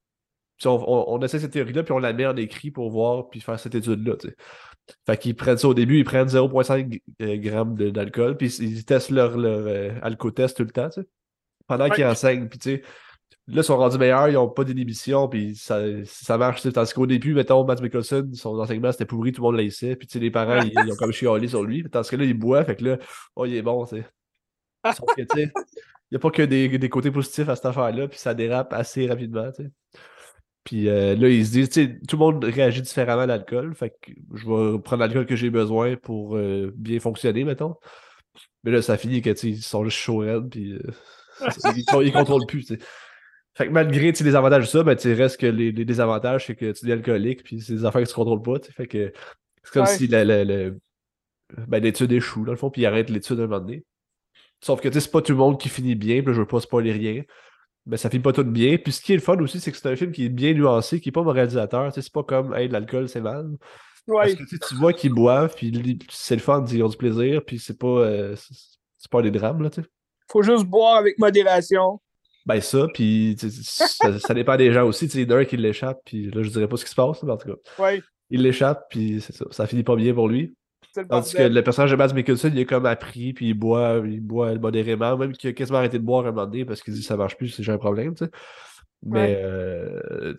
On, 0.65 0.69
on- 0.71 1.15
on 1.15 1.23
essaie 1.23 1.39
cette 1.41 1.53
théorie-là, 1.53 1.83
puis 1.83 1.93
on 1.93 1.99
la 1.99 2.13
met 2.13 2.27
en 2.27 2.37
écrit 2.37 2.71
pour 2.71 2.91
voir, 2.91 3.31
puis 3.31 3.41
faire 3.41 3.59
cette 3.59 3.75
étude-là. 3.75 4.15
Fait 5.07 5.17
qu'ils 5.17 5.35
prennent 5.35 5.57
ça 5.59 5.69
au 5.69 5.75
début, 5.75 5.99
ils 5.99 6.05
prennent 6.05 6.29
0,5 6.29 6.93
g- 6.93 7.03
euh, 7.23 7.91
d'alcool, 7.91 8.37
puis 8.37 8.49
ils, 8.61 8.85
testent 8.85 9.11
leur, 9.11 9.37
leur 9.39 9.67
euh, 9.67 9.91
alcotest 10.03 10.59
tout 10.59 10.65
le 10.65 10.71
temps, 10.71 10.91
pendant 11.67 11.89
qu'ils 11.89 12.05
enseignent. 12.05 12.49
Puis 12.49 12.59
tu 12.59 12.71
sais, 12.77 12.83
là, 13.49 13.61
ils 13.61 13.65
sont 13.65 13.77
rendus 13.77 13.99
meilleurs, 13.99 14.29
ils 14.29 14.35
n'ont 14.35 14.49
pas 14.49 14.65
d'inhibition, 14.65 15.29
puis 15.29 15.57
ça, 15.57 15.81
ça 16.05 16.39
marche. 16.39 16.63
Tandis 16.73 16.93
qu'au 16.93 17.07
début, 17.07 17.35
mettons, 17.35 17.65
Matt 17.65 17.81
Mickelson, 17.83 18.31
son 18.35 18.59
enseignement 18.59 18.93
c'était 18.93 19.07
pourri, 19.07 19.33
tout 19.33 19.43
le 19.43 19.49
monde 19.49 19.57
laissait, 19.57 19.97
puis 19.97 20.09
les 20.19 20.31
parents, 20.31 20.61
ils, 20.63 20.73
ils 20.73 20.93
ont 20.93 20.97
comme 20.97 21.13
chialé 21.13 21.49
sur 21.49 21.63
lui. 21.65 21.85
Tandis 21.91 22.09
que 22.09 22.17
là, 22.17 22.25
il 22.25 22.35
boit, 22.35 22.65
fait 22.65 22.77
que 22.77 22.85
là, 22.85 22.99
oh, 23.37 23.47
il 23.47 23.55
est 23.55 23.63
bon, 23.63 23.85
tu 23.87 23.97
sais. 23.97 24.05
Il 25.35 26.17
n'y 26.17 26.17
a 26.17 26.21
pas 26.21 26.31
que 26.31 26.43
des, 26.43 26.79
des 26.79 26.89
côtés 26.89 27.11
positifs 27.11 27.49
à 27.49 27.57
cette 27.57 27.67
affaire-là, 27.67 28.09
puis 28.09 28.19
ça 28.19 28.35
dérape 28.35 28.73
assez 28.73 29.07
rapidement, 29.07 29.51
tu 29.51 29.65
sais. 29.65 29.71
Puis 30.65 30.89
euh, 30.89 31.17
là, 31.17 31.29
ils 31.29 31.45
se 31.45 31.53
disent, 31.53 31.69
tu 31.71 31.87
sais, 31.87 32.01
tout 32.07 32.17
le 32.17 32.21
monde 32.21 32.45
réagit 32.45 32.83
différemment 32.83 33.23
à 33.23 33.27
l'alcool, 33.27 33.75
fait 33.75 33.91
que 34.01 34.13
je 34.35 34.47
vais 34.47 34.79
prendre 34.79 35.01
l'alcool 35.01 35.27
que 35.27 35.35
j'ai 35.35 35.51
besoin 35.51 35.97
pour 35.97 36.37
euh, 36.37 36.73
bien 36.77 37.01
fonctionner, 37.01 37.45
mettons. 37.45 37.75
Mais 38.63 38.71
là, 38.71 38.81
ça 38.81 38.97
finit 38.97 39.23
que, 39.23 39.31
tu 39.31 39.37
sais, 39.37 39.49
ils 39.49 39.63
sont 39.63 39.85
juste 39.85 39.99
chauds 39.99 40.43
puis 40.49 40.75
euh, 40.75 40.79
ils, 41.75 41.85
ils 42.05 42.13
contrôlent 42.13 42.47
plus, 42.47 42.65
tu 42.65 42.77
sais. 42.77 42.81
Fait 43.55 43.67
que 43.67 43.73
malgré 43.73 44.13
les 44.13 44.35
avantages 44.35 44.65
de 44.65 44.69
ça, 44.69 44.83
ben, 44.83 44.97
reste 44.97 45.39
que 45.39 45.47
les, 45.47 45.73
les 45.73 45.85
désavantages, 45.85 46.47
c'est 46.47 46.55
que 46.57 46.73
tu 46.73 46.89
es 46.89 46.93
alcoolique, 46.93 47.43
puis 47.43 47.61
c'est 47.61 47.75
des 47.75 47.85
affaires 47.85 48.03
que 48.03 48.09
tu 48.09 48.15
contrôles 48.15 48.43
pas. 48.43 48.55
Fait 48.75 48.87
que 48.87 49.13
c'est 49.63 49.73
comme 49.73 49.83
Ouais. 49.83 49.97
si 49.97 50.07
la- 50.07 50.25
la- 50.25 50.45
la- 50.45 50.71
ben, 51.69 51.83
l'étude 51.83 52.13
échoue, 52.13 52.45
dans 52.45 52.53
le 52.53 52.57
fond, 52.57 52.71
puis 52.71 52.83
ils 52.83 52.87
arrêtent 52.87 53.11
l'étude 53.11 53.39
à 53.41 53.43
un 53.43 53.47
moment 53.47 53.61
donné. 53.61 53.85
Sauf 54.63 54.81
que, 54.81 54.91
c'est 54.91 55.11
pas 55.11 55.21
tout 55.21 55.33
le 55.33 55.39
monde 55.39 55.61
qui 55.61 55.69
finit 55.69 55.95
bien, 55.95 56.23
puis 56.23 56.33
je 56.33 56.41
veux 56.41 56.47
pas 56.47 56.61
spoiler 56.61 56.93
rien. 56.93 57.23
Mais 57.85 57.97
ça 57.97 58.09
finit 58.09 58.23
pas 58.23 58.33
tout 58.33 58.45
bien. 58.45 58.79
Puis 58.79 58.93
ce 58.93 59.03
qui 59.03 59.13
est 59.13 59.17
le 59.17 59.21
fun 59.23 59.37
aussi, 59.41 59.59
c'est 59.61 59.73
que 59.73 59.77
c'est 59.77 59.89
un 59.91 59.97
film 59.97 60.13
qui 60.13 60.25
est 60.27 60.29
bien 60.29 60.55
nuancé, 60.55 61.01
qui 61.01 61.09
est 61.09 61.13
pas 61.13 61.23
moralisateur. 61.25 61.93
C'est 61.93 62.13
pas 62.13 62.23
comme, 62.23 62.55
hey, 62.55 62.69
de 62.69 62.73
l'alcool, 62.73 63.09
c'est 63.09 63.21
mal. 63.21 63.51
Parce 64.07 64.35
que 64.35 64.69
tu 64.69 64.75
vois 64.77 64.93
qu'ils 64.93 65.13
boivent, 65.13 65.55
puis 65.55 65.99
c'est 66.11 66.37
le 66.37 66.41
fun, 66.41 66.65
ils 66.71 66.83
ont 66.83 66.89
du 66.89 66.97
plaisir, 66.97 67.45
puis 67.45 67.59
c'est 67.59 67.79
pas, 67.79 67.87
euh, 67.87 68.37
c'est 68.37 68.55
c'est 68.99 69.11
pas 69.11 69.21
des 69.21 69.33
drames, 69.33 69.63
là, 69.63 69.69
tu 69.71 69.83
sais. 69.83 69.89
Faut 70.31 70.43
juste 70.43 70.65
boire 70.65 70.97
avec 70.99 71.19
modération. 71.19 72.01
Ben 72.47 72.61
ça, 72.61 72.87
puis 72.93 73.37
ça, 73.39 74.19
ça 74.19 74.35
dépend 74.35 74.57
des 74.57 74.73
gens 74.73 74.85
aussi. 74.85 75.07
Tu 75.07 75.13
sais, 75.13 75.23
il 75.23 75.31
y 75.31 75.33
en 75.33 75.37
a 75.37 75.41
un 75.41 75.45
qui 75.45 75.57
l'échappe, 75.57 76.01
puis 76.05 76.31
là, 76.31 76.43
je 76.43 76.51
dirais 76.51 76.69
pas 76.69 76.77
ce 76.77 76.85
qui 76.85 76.91
se 76.91 76.97
passe, 76.97 77.23
mais 77.23 77.33
en 77.33 77.37
tout 77.37 77.49
cas. 77.49 77.83
Ouais. 77.83 78.03
Il 78.31 78.43
l'échappe, 78.43 78.87
puis 78.91 79.21
c'est 79.21 79.35
ça. 79.35 79.45
Ça 79.51 79.67
finit 79.67 79.85
pas 79.85 79.95
bien 79.95 80.13
pour 80.13 80.29
lui. 80.29 80.55
Le 80.97 81.07
Tandis 81.07 81.35
que 81.35 81.43
le 81.43 81.63
personnage 81.63 81.91
de 81.91 81.97
Mads 81.97 82.13
Mikkelsen, 82.13 82.53
il 82.53 82.59
est 82.59 82.67
comme 82.67 82.87
appris, 82.87 83.33
puis 83.33 83.51
il 83.51 83.55
boit, 83.55 84.03
il 84.05 84.21
boit 84.21 84.55
modérément, 84.57 85.17
même 85.17 85.33
qu'il 85.33 85.51
a 85.51 85.53
quasiment 85.53 85.79
arrêté 85.79 85.99
de 85.99 86.05
boire 86.05 86.27
un 86.27 86.33
moment 86.33 86.47
donné 86.47 86.65
parce 86.65 86.83
qu'il 86.83 86.93
dit 86.93 87.03
ça 87.03 87.17
marche 87.17 87.37
plus, 87.37 87.49
c'est 87.49 87.63
j'ai 87.63 87.73
un 87.73 87.79
problème, 87.79 88.15
tu 88.15 88.25
sais. 88.25 88.31
Mais 89.05 89.41
euh, 89.43 90.35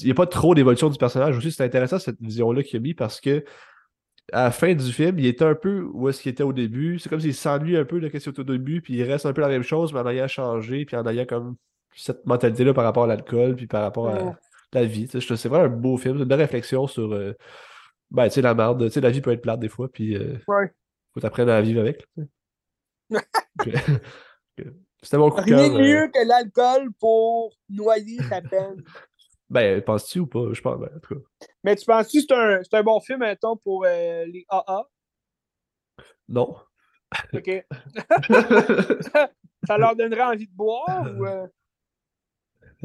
il 0.00 0.04
n'y 0.04 0.10
a 0.10 0.14
pas 0.14 0.26
trop 0.26 0.54
d'évolution 0.54 0.88
du 0.88 0.98
personnage 0.98 1.36
aussi. 1.36 1.52
C'est 1.52 1.62
intéressant 1.62 1.98
cette 1.98 2.20
vision-là 2.20 2.62
qu'il 2.64 2.78
a 2.78 2.80
mis 2.80 2.94
parce 2.94 3.20
que 3.20 3.44
à 4.32 4.44
la 4.44 4.50
fin 4.50 4.74
du 4.74 4.92
film, 4.92 5.18
il 5.18 5.26
était 5.26 5.44
un 5.44 5.54
peu 5.54 5.82
où 5.92 6.08
est-ce 6.08 6.22
qu'il 6.22 6.32
était 6.32 6.42
au 6.42 6.52
début. 6.52 6.98
C'est 6.98 7.08
comme 7.08 7.20
s'il 7.20 7.34
s'ennuie 7.34 7.76
un 7.76 7.84
peu 7.84 8.00
de 8.00 8.06
ce 8.06 8.10
qu'il 8.10 8.30
était 8.30 8.40
au 8.40 8.44
début, 8.44 8.80
puis 8.80 8.94
il 8.94 9.02
reste 9.02 9.26
un 9.26 9.32
peu 9.32 9.40
la 9.40 9.48
même 9.48 9.62
chose, 9.62 9.92
mais 9.92 10.00
en 10.00 10.08
ayant 10.08 10.28
changé, 10.28 10.84
puis 10.84 10.96
en 10.96 11.06
ayant 11.06 11.26
comme 11.26 11.56
cette 11.94 12.24
mentalité-là 12.26 12.74
par 12.74 12.84
rapport 12.84 13.04
à 13.04 13.06
l'alcool, 13.06 13.56
puis 13.56 13.66
par 13.66 13.82
rapport 13.82 14.08
à 14.08 14.36
la 14.72 14.84
vie. 14.84 15.08
C'est 15.08 15.46
vraiment 15.46 15.64
un 15.64 15.68
beau 15.68 15.96
film, 15.96 16.18
une 16.18 16.24
belle 16.24 16.40
réflexion 16.40 16.86
sur 16.86 17.12
euh, 17.12 17.34
ben, 18.10 18.28
tu 18.28 18.34
sais, 18.34 18.42
la 18.42 18.54
merde. 18.54 18.84
Tu 18.86 18.90
sais, 18.90 19.00
la 19.00 19.10
vie 19.10 19.20
peut 19.20 19.32
être 19.32 19.42
plate 19.42 19.60
des 19.60 19.68
fois, 19.68 19.88
puis 19.90 20.16
euh, 20.16 20.38
ouais. 20.48 20.72
faut 21.14 21.20
t'apprendre 21.20 21.52
à 21.52 21.60
vivre 21.60 21.80
avec. 21.80 22.06
C'était 25.02 25.16
mon 25.16 25.30
coup 25.30 25.40
de 25.40 25.54
Rien 25.54 25.68
de 25.68 25.78
mieux 25.78 26.08
que 26.08 26.26
l'alcool 26.26 26.90
pour 26.98 27.54
noyer 27.68 28.18
ta 28.28 28.42
peine. 28.42 28.82
Ben, 29.50 29.82
penses-tu 29.82 30.20
ou 30.20 30.26
pas? 30.26 30.52
Je 30.52 30.60
pense, 30.60 30.78
ben, 30.78 30.88
en 30.94 31.00
tout 31.00 31.14
cas. 31.14 31.20
Mais 31.64 31.76
tu 31.76 31.84
penses-tu 31.84 32.20
que 32.20 32.26
c'est 32.28 32.74
un, 32.74 32.78
un, 32.78 32.82
bon 32.82 33.00
film, 33.00 33.18
mettons, 33.18 33.56
pour 33.56 33.84
euh, 33.84 34.24
les 34.26 34.46
AA? 34.48 34.84
Non. 36.28 36.56
OK. 37.32 37.66
ça 39.66 39.76
leur 39.76 39.96
donnerait 39.96 40.22
envie 40.22 40.46
de 40.46 40.54
boire 40.54 41.04
ou. 41.18 41.26
Euh? 41.26 41.48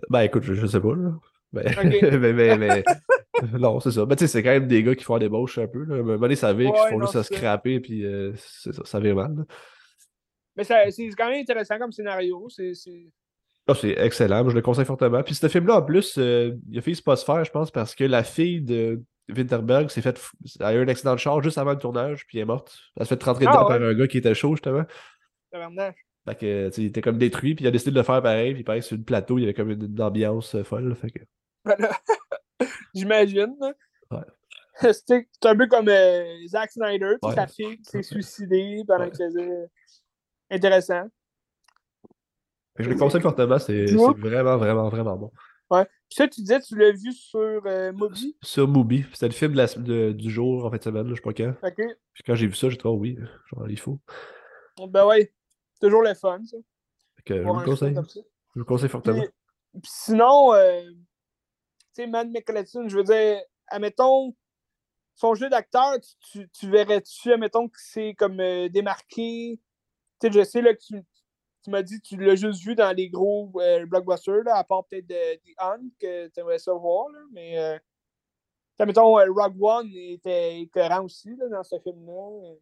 Ben, 0.09 0.22
écoute, 0.22 0.43
je, 0.43 0.55
je 0.55 0.66
sais 0.66 0.82
pas, 0.82 0.95
là. 0.95 1.11
Ben, 1.53 1.63
mais, 2.20 2.34
mais, 2.34 2.57
mais, 2.57 2.84
non, 3.59 3.80
c'est 3.80 3.91
ça. 3.91 4.05
Ben, 4.05 4.16
tu 4.16 4.26
sais, 4.26 4.28
c'est 4.28 4.43
quand 4.43 4.49
même 4.49 4.68
des 4.68 4.82
gars 4.82 4.95
qui 4.95 5.03
font 5.03 5.20
des 5.20 5.30
bauches 5.30 5.59
un 5.59 5.68
peu. 5.68 5.84
Là. 5.84 5.95
À 5.95 5.99
un 5.99 6.01
moment 6.01 6.18
donné, 6.18 6.36
ça 6.36 6.51
vire, 6.51 6.74
qui 6.74 6.89
font 6.89 6.99
juste 7.01 7.13
se 7.13 7.24
scraper, 7.24 7.80
puis 7.80 8.03
euh, 8.05 8.34
ça, 8.38 8.72
ça 8.84 8.99
vire 8.99 9.16
mal. 9.16 9.36
Là. 9.36 9.43
Mais 10.55 10.63
c'est 10.63 11.09
quand 11.18 11.30
même 11.30 11.41
intéressant 11.41 11.78
comme 11.78 11.91
scénario. 11.91 12.47
C'est 12.49 12.74
Oh, 13.68 13.74
c'est 13.74 13.97
excellent, 13.97 14.47
je 14.47 14.55
le 14.55 14.61
conseille 14.61 14.86
fortement. 14.86 15.24
Puis 15.24 15.34
ce 15.34 15.47
film-là, 15.47 15.78
en 15.78 15.82
plus, 15.82 16.18
euh, 16.18 16.55
il 16.70 16.78
a 16.78 16.82
fait 16.82 17.01
pas 17.03 17.16
se 17.16 17.26
faire, 17.26 17.43
je 17.43 17.51
pense, 17.51 17.72
parce 17.72 17.95
que 17.95 18.03
la 18.03 18.24
fille 18.24 18.61
de 18.61 19.01
Winterberg 19.30 19.89
s'est 19.89 20.01
fait. 20.01 20.22
a 20.59 20.74
eu 20.74 20.84
un 20.84 20.88
accident 20.88 21.13
de 21.13 21.20
char 21.20 21.41
juste 21.41 21.57
avant 21.57 21.72
le 21.72 21.80
tournage, 21.80 22.28
puis 22.28 22.38
elle 22.38 22.43
est 22.43 22.45
morte. 22.45 22.78
Elle 22.95 23.07
s'est 23.07 23.16
fait 23.16 23.24
rentrer 23.24 23.45
dedans 23.45 23.66
ah, 23.66 23.68
par 23.68 23.82
un 23.82 23.93
gars 23.93 24.07
qui 24.07 24.20
était 24.20 24.36
chaud, 24.36 24.55
justement. 24.55 24.84
Fait 25.51 26.36
que, 26.36 26.72
il 26.78 26.86
était 26.86 27.01
comme 27.01 27.18
détruit, 27.18 27.55
puis 27.55 27.66
il 27.66 27.68
a 27.68 27.72
décidé 27.72 27.91
de 27.91 27.97
le 27.97 28.03
faire 28.03 28.22
pareil, 28.22 28.53
puis 28.53 28.63
pareil, 28.63 28.84
sur 28.84 28.97
le 28.97 29.03
plateau, 29.03 29.38
il 29.38 29.41
y 29.41 29.43
avait 29.45 29.53
comme 29.53 29.72
une, 29.72 30.01
ambiance 30.01 30.55
euh, 30.55 30.63
folle. 30.63 30.95
Fait 30.95 31.09
que... 31.09 31.20
J'imagine. 32.93 33.55
Ouais. 34.11 34.20
C'est 34.93 35.45
un 35.45 35.55
peu 35.55 35.68
comme 35.68 35.89
euh, 35.89 36.47
Zack 36.47 36.72
Snyder, 36.72 37.16
puis 37.22 37.34
sa 37.34 37.47
fille 37.47 37.80
s'est 37.84 38.03
suicidée 38.03 38.84
pendant 38.88 39.09
que 39.09 39.18
faisait. 39.18 39.49
Intéressant. 40.51 41.07
Je 42.78 42.90
le 42.90 42.96
conseille 42.96 43.22
fortement, 43.22 43.58
c'est 43.58 43.86
vraiment, 43.86 44.58
vraiment, 44.58 44.90
vraiment 44.90 45.16
bon. 45.16 45.32
Ouais. 45.72 45.86
Puis 45.86 46.18
ça, 46.18 46.28
tu 46.28 46.42
disais, 46.42 46.60
tu 46.60 46.78
l'as 46.78 46.92
vu 46.92 47.12
sur 47.12 47.62
euh, 47.66 47.92
Mubi? 47.94 48.38
Sur 48.44 48.68
Mubi. 48.68 49.06
C'était 49.14 49.28
le 49.28 49.34
film 49.34 49.54
de 49.54 50.12
du 50.12 50.30
jour 50.30 50.66
en 50.66 50.72
fait 50.72 50.78
de 50.78 50.84
semaine, 50.84 51.10
je 51.10 51.16
sais 51.16 51.22
pas 51.22 51.34
quand. 51.34 51.54
OK. 51.64 51.82
Puis 52.14 52.24
quand 52.26 52.36
j'ai 52.36 52.48
vu 52.48 52.54
ça, 52.54 52.70
j'ai 52.70 52.78
trouvé, 52.78 52.96
oh 52.96 53.00
oui, 53.00 53.28
genre, 53.52 53.70
il 53.70 53.80
faut. 53.80 54.00
Ben 54.90 55.06
ouais, 55.08 55.34
toujours 55.82 56.04
le 56.04 56.14
fun, 56.14 56.40
ça. 56.46 56.58
je 57.26 57.34
vous 57.42 57.60
le 57.60 57.66
conseille. 57.66 57.96
Je 58.56 58.60
vous 58.60 58.66
conseille 58.66 58.90
fortement. 58.90 59.24
Puis, 59.74 59.92
sinon, 59.92 60.54
euh, 60.54 60.82
tu 60.90 62.04
sais, 62.04 62.08
Matt 62.08 62.28
McClatchy, 62.30 62.78
je 62.88 62.96
veux 62.96 63.04
dire, 63.04 63.42
admettons, 63.68 64.36
son 65.16 65.34
jeu 65.34 65.50
d'acteur, 65.50 65.96
tu, 66.32 66.50
tu 66.50 66.70
verrais-tu, 66.70 67.34
admettons, 67.34 67.68
que 67.68 67.78
c'est 67.78 68.14
comme 68.14 68.40
euh, 68.40 68.70
démarqué? 68.70 69.60
Tu 70.22 70.28
sais, 70.28 70.34
je 70.34 70.44
sais 70.44 70.62
là, 70.62 70.74
que 70.74 70.80
tu, 70.80 70.96
tu 71.66 71.72
m'as 71.72 71.82
dit 71.82 71.99
que 71.99 72.07
tu 72.07 72.18
l'as 72.18 72.36
juste 72.36 72.63
vu 72.63 72.76
dans 72.76 72.95
les 72.95 73.09
gros 73.09 73.51
euh, 73.55 73.88
blockbusters, 73.88 74.43
là, 74.45 74.55
à 74.55 74.63
part 74.63 74.86
peut-être 74.86 75.07
de, 75.07 75.36
The 75.38 75.55
Hunt, 75.57 75.89
que 75.99 76.28
tu 76.28 76.39
aimerais 76.39 76.59
ça 76.59 76.72
voir. 76.74 77.09
Là, 77.09 77.20
mais, 77.34 77.57
euh, 77.57 78.86
mettons, 78.86 79.18
euh, 79.18 79.26
Rogue 79.36 79.57
One 79.59 79.89
était 79.91 80.59
écœurant 80.59 81.05
aussi 81.05 81.36
là, 81.36 81.49
dans 81.49 81.63
ce 81.63 81.78
film-là. 81.80 82.53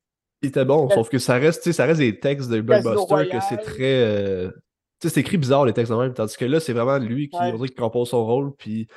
Il 0.42 0.50
était 0.50 0.64
bon, 0.64 0.90
sauf 0.90 1.10
que 1.10 1.20
ça 1.20 1.34
reste, 1.34 1.70
ça 1.74 1.86
reste 1.86 2.00
des 2.00 2.18
textes 2.18 2.50
de 2.50 2.62
blockbusters 2.62 3.30
que 3.30 3.40
c'est 3.50 3.58
très. 3.58 4.04
Euh, 4.06 4.52
tu 5.02 5.10
sais, 5.10 5.16
c'est 5.16 5.20
écrit 5.20 5.38
bizarre 5.38 5.66
les 5.66 5.74
textes 5.74 5.92
de 5.92 5.98
même, 5.98 6.14
tandis 6.14 6.38
que 6.38 6.46
là, 6.46 6.62
c'est 6.62 6.74
vraiment 6.74 6.98
lui 6.98 7.28
qui, 7.28 7.38
ouais. 7.38 7.68
qui 7.68 7.76
compose 7.76 8.10
son 8.10 8.26
rôle, 8.26 8.56
puis 8.56 8.88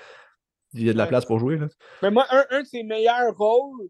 il 0.75 0.87
y 0.87 0.91
a 0.91 0.93
de 0.93 0.99
la 0.99 1.09
place 1.09 1.25
pour 1.25 1.41
jouer. 1.41 1.57
Là. 1.57 1.67
Mais 2.03 2.13
moi, 2.13 2.27
un, 2.31 2.45
un 2.51 2.63
de 2.63 2.67
ses 2.67 2.85
meilleurs 2.85 3.37
rôles 3.37 3.89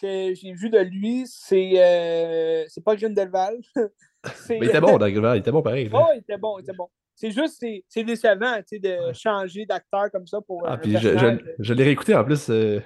que 0.00 0.34
j'ai 0.34 0.54
vu 0.54 0.70
de 0.70 0.78
lui, 0.78 1.24
c'est 1.28 2.66
c'est 2.68 2.82
pas 2.82 2.96
Grindelwald. 2.96 3.62
Mais 4.48 4.58
il 4.58 4.64
était 4.64 4.80
bon, 4.80 4.98
il 4.98 5.38
était 5.38 5.50
bon 5.50 5.62
pareil. 5.62 5.90
Oh, 5.92 6.06
il 6.14 6.18
était 6.18 6.38
bon, 6.38 6.58
il 6.58 6.62
était 6.62 6.72
bon. 6.72 6.88
C'est 7.14 7.30
juste, 7.30 7.64
c'est 7.88 8.04
décevant 8.04 8.58
de 8.70 9.12
changer 9.12 9.66
d'acteur 9.66 10.10
comme 10.10 10.26
ça 10.26 10.40
pour. 10.40 10.66
Ah, 10.66 10.78
puis 10.78 10.96
je, 10.96 11.18
je, 11.18 11.38
je 11.58 11.74
l'ai 11.74 11.84
réécouté 11.84 12.14
en 12.14 12.24
plus, 12.24 12.48
euh, 12.50 12.80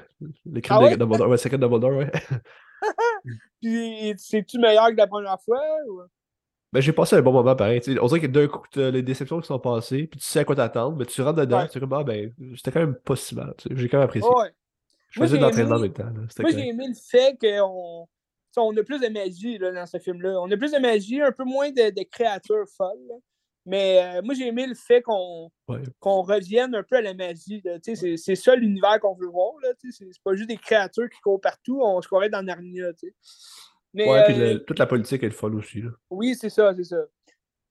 l'écrit 0.45 0.75
ah, 0.77 0.91
de? 0.91 0.97
Dumbledore. 0.97 1.29
Ouais, 1.29 1.37
Secret 1.37 1.59
Dumbledore, 1.59 1.97
ouais. 1.97 2.11
puis, 3.63 4.15
c'est-tu 4.19 4.59
meilleur 4.59 4.89
que 4.89 4.97
la 4.97 5.07
première 5.07 5.41
fois? 5.43 5.63
Ou... 5.89 6.03
Ben, 6.73 6.81
j'ai 6.81 6.93
passé 6.93 7.17
un 7.17 7.23
bon 7.23 7.33
moment 7.33 7.55
pareil. 7.55 7.81
T'sais, 7.81 7.99
on 8.01 8.07
dirait 8.07 8.21
que 8.21 8.27
d'un 8.27 8.49
coup, 8.49 8.63
les 8.75 9.03
déceptions 9.03 9.41
qui 9.41 9.47
sont 9.47 9.61
passées, 9.61 10.09
puis 10.09 10.19
tu 10.19 10.27
sais 10.27 10.41
à 10.41 10.45
quoi 10.45 10.57
t'attendre, 10.57 10.97
mais 10.97 11.07
tu 11.07 11.23
rentres 11.23 11.39
dedans, 11.39 11.61
ouais. 11.61 11.69
tu 11.69 11.79
es 11.79 11.81
comme, 11.81 11.93
ah, 11.93 12.03
ben, 12.03 12.33
c'était 12.57 12.73
quand 12.73 12.81
même 12.81 12.97
pas 12.97 13.17
si 13.17 13.35
mal. 13.35 13.55
J'ai 13.71 13.89
quand 13.89 13.99
même 13.99 14.07
apprécié. 14.07 14.29
Ouais. 14.29 14.51
Je 15.11 15.21
faisais 15.21 15.39
de 15.39 15.43
l'entraînement 15.43 15.77
en 15.77 15.81
même 15.81 15.93
temps. 15.93 16.11
Moi, 16.41 16.51
j'ai 16.51 16.69
aimé 16.69 16.89
le 16.89 16.95
fait 16.95 17.39
qu'on 17.41 18.09
on 18.63 18.77
a 18.77 18.83
plus 18.83 19.01
de 19.01 19.09
magie 19.09 19.59
là, 19.59 19.73
dans 19.73 19.87
ce 19.87 19.99
film-là. 19.99 20.41
On 20.41 20.51
a 20.51 20.57
plus 20.57 20.73
de 20.73 20.79
magie, 20.79 21.21
un 21.21 21.33
peu 21.33 21.45
moins 21.45 21.71
de, 21.71 21.91
de 21.91 22.03
créatures 22.03 22.67
folles. 22.77 23.21
Mais 23.67 24.01
euh, 24.01 24.23
moi, 24.23 24.35
j'ai 24.35 24.47
aimé 24.47 24.65
le 24.65 24.77
fait 24.77 25.03
qu'on 25.03 25.51
ouais. 25.69 25.83
revienne 26.03 26.73
un 26.77 26.85
peu 26.85 26.97
à 26.97 27.01
la 27.01 27.15
magie. 27.15 27.63
C'est 27.83 28.37
ça 28.37 28.55
l'univers 28.55 29.01
qu'on 29.01 29.15
veut 29.17 29.27
voir. 29.27 29.55
C'est 29.91 30.07
pas 30.23 30.35
juste 30.35 30.49
des 30.49 30.57
créatures 30.57 31.11
qui 31.11 31.21
courent 31.21 31.41
partout. 31.41 31.81
On 31.83 32.01
se 32.01 32.07
croirait 32.07 32.31
dans 32.31 32.43
Narnia. 32.43 32.93
Mais, 33.93 34.09
ouais, 34.09 34.21
euh, 34.21 34.25
puis 34.27 34.35
le, 34.37 34.65
toute 34.65 34.79
la 34.79 34.87
politique 34.87 35.25
est 35.25 35.31
folle 35.31 35.57
aussi. 35.57 35.83
Là. 35.83 35.91
Oui, 36.11 36.37
c'est 36.37 36.51
ça, 36.51 36.73
c'est 36.77 36.85
ça. 36.85 37.05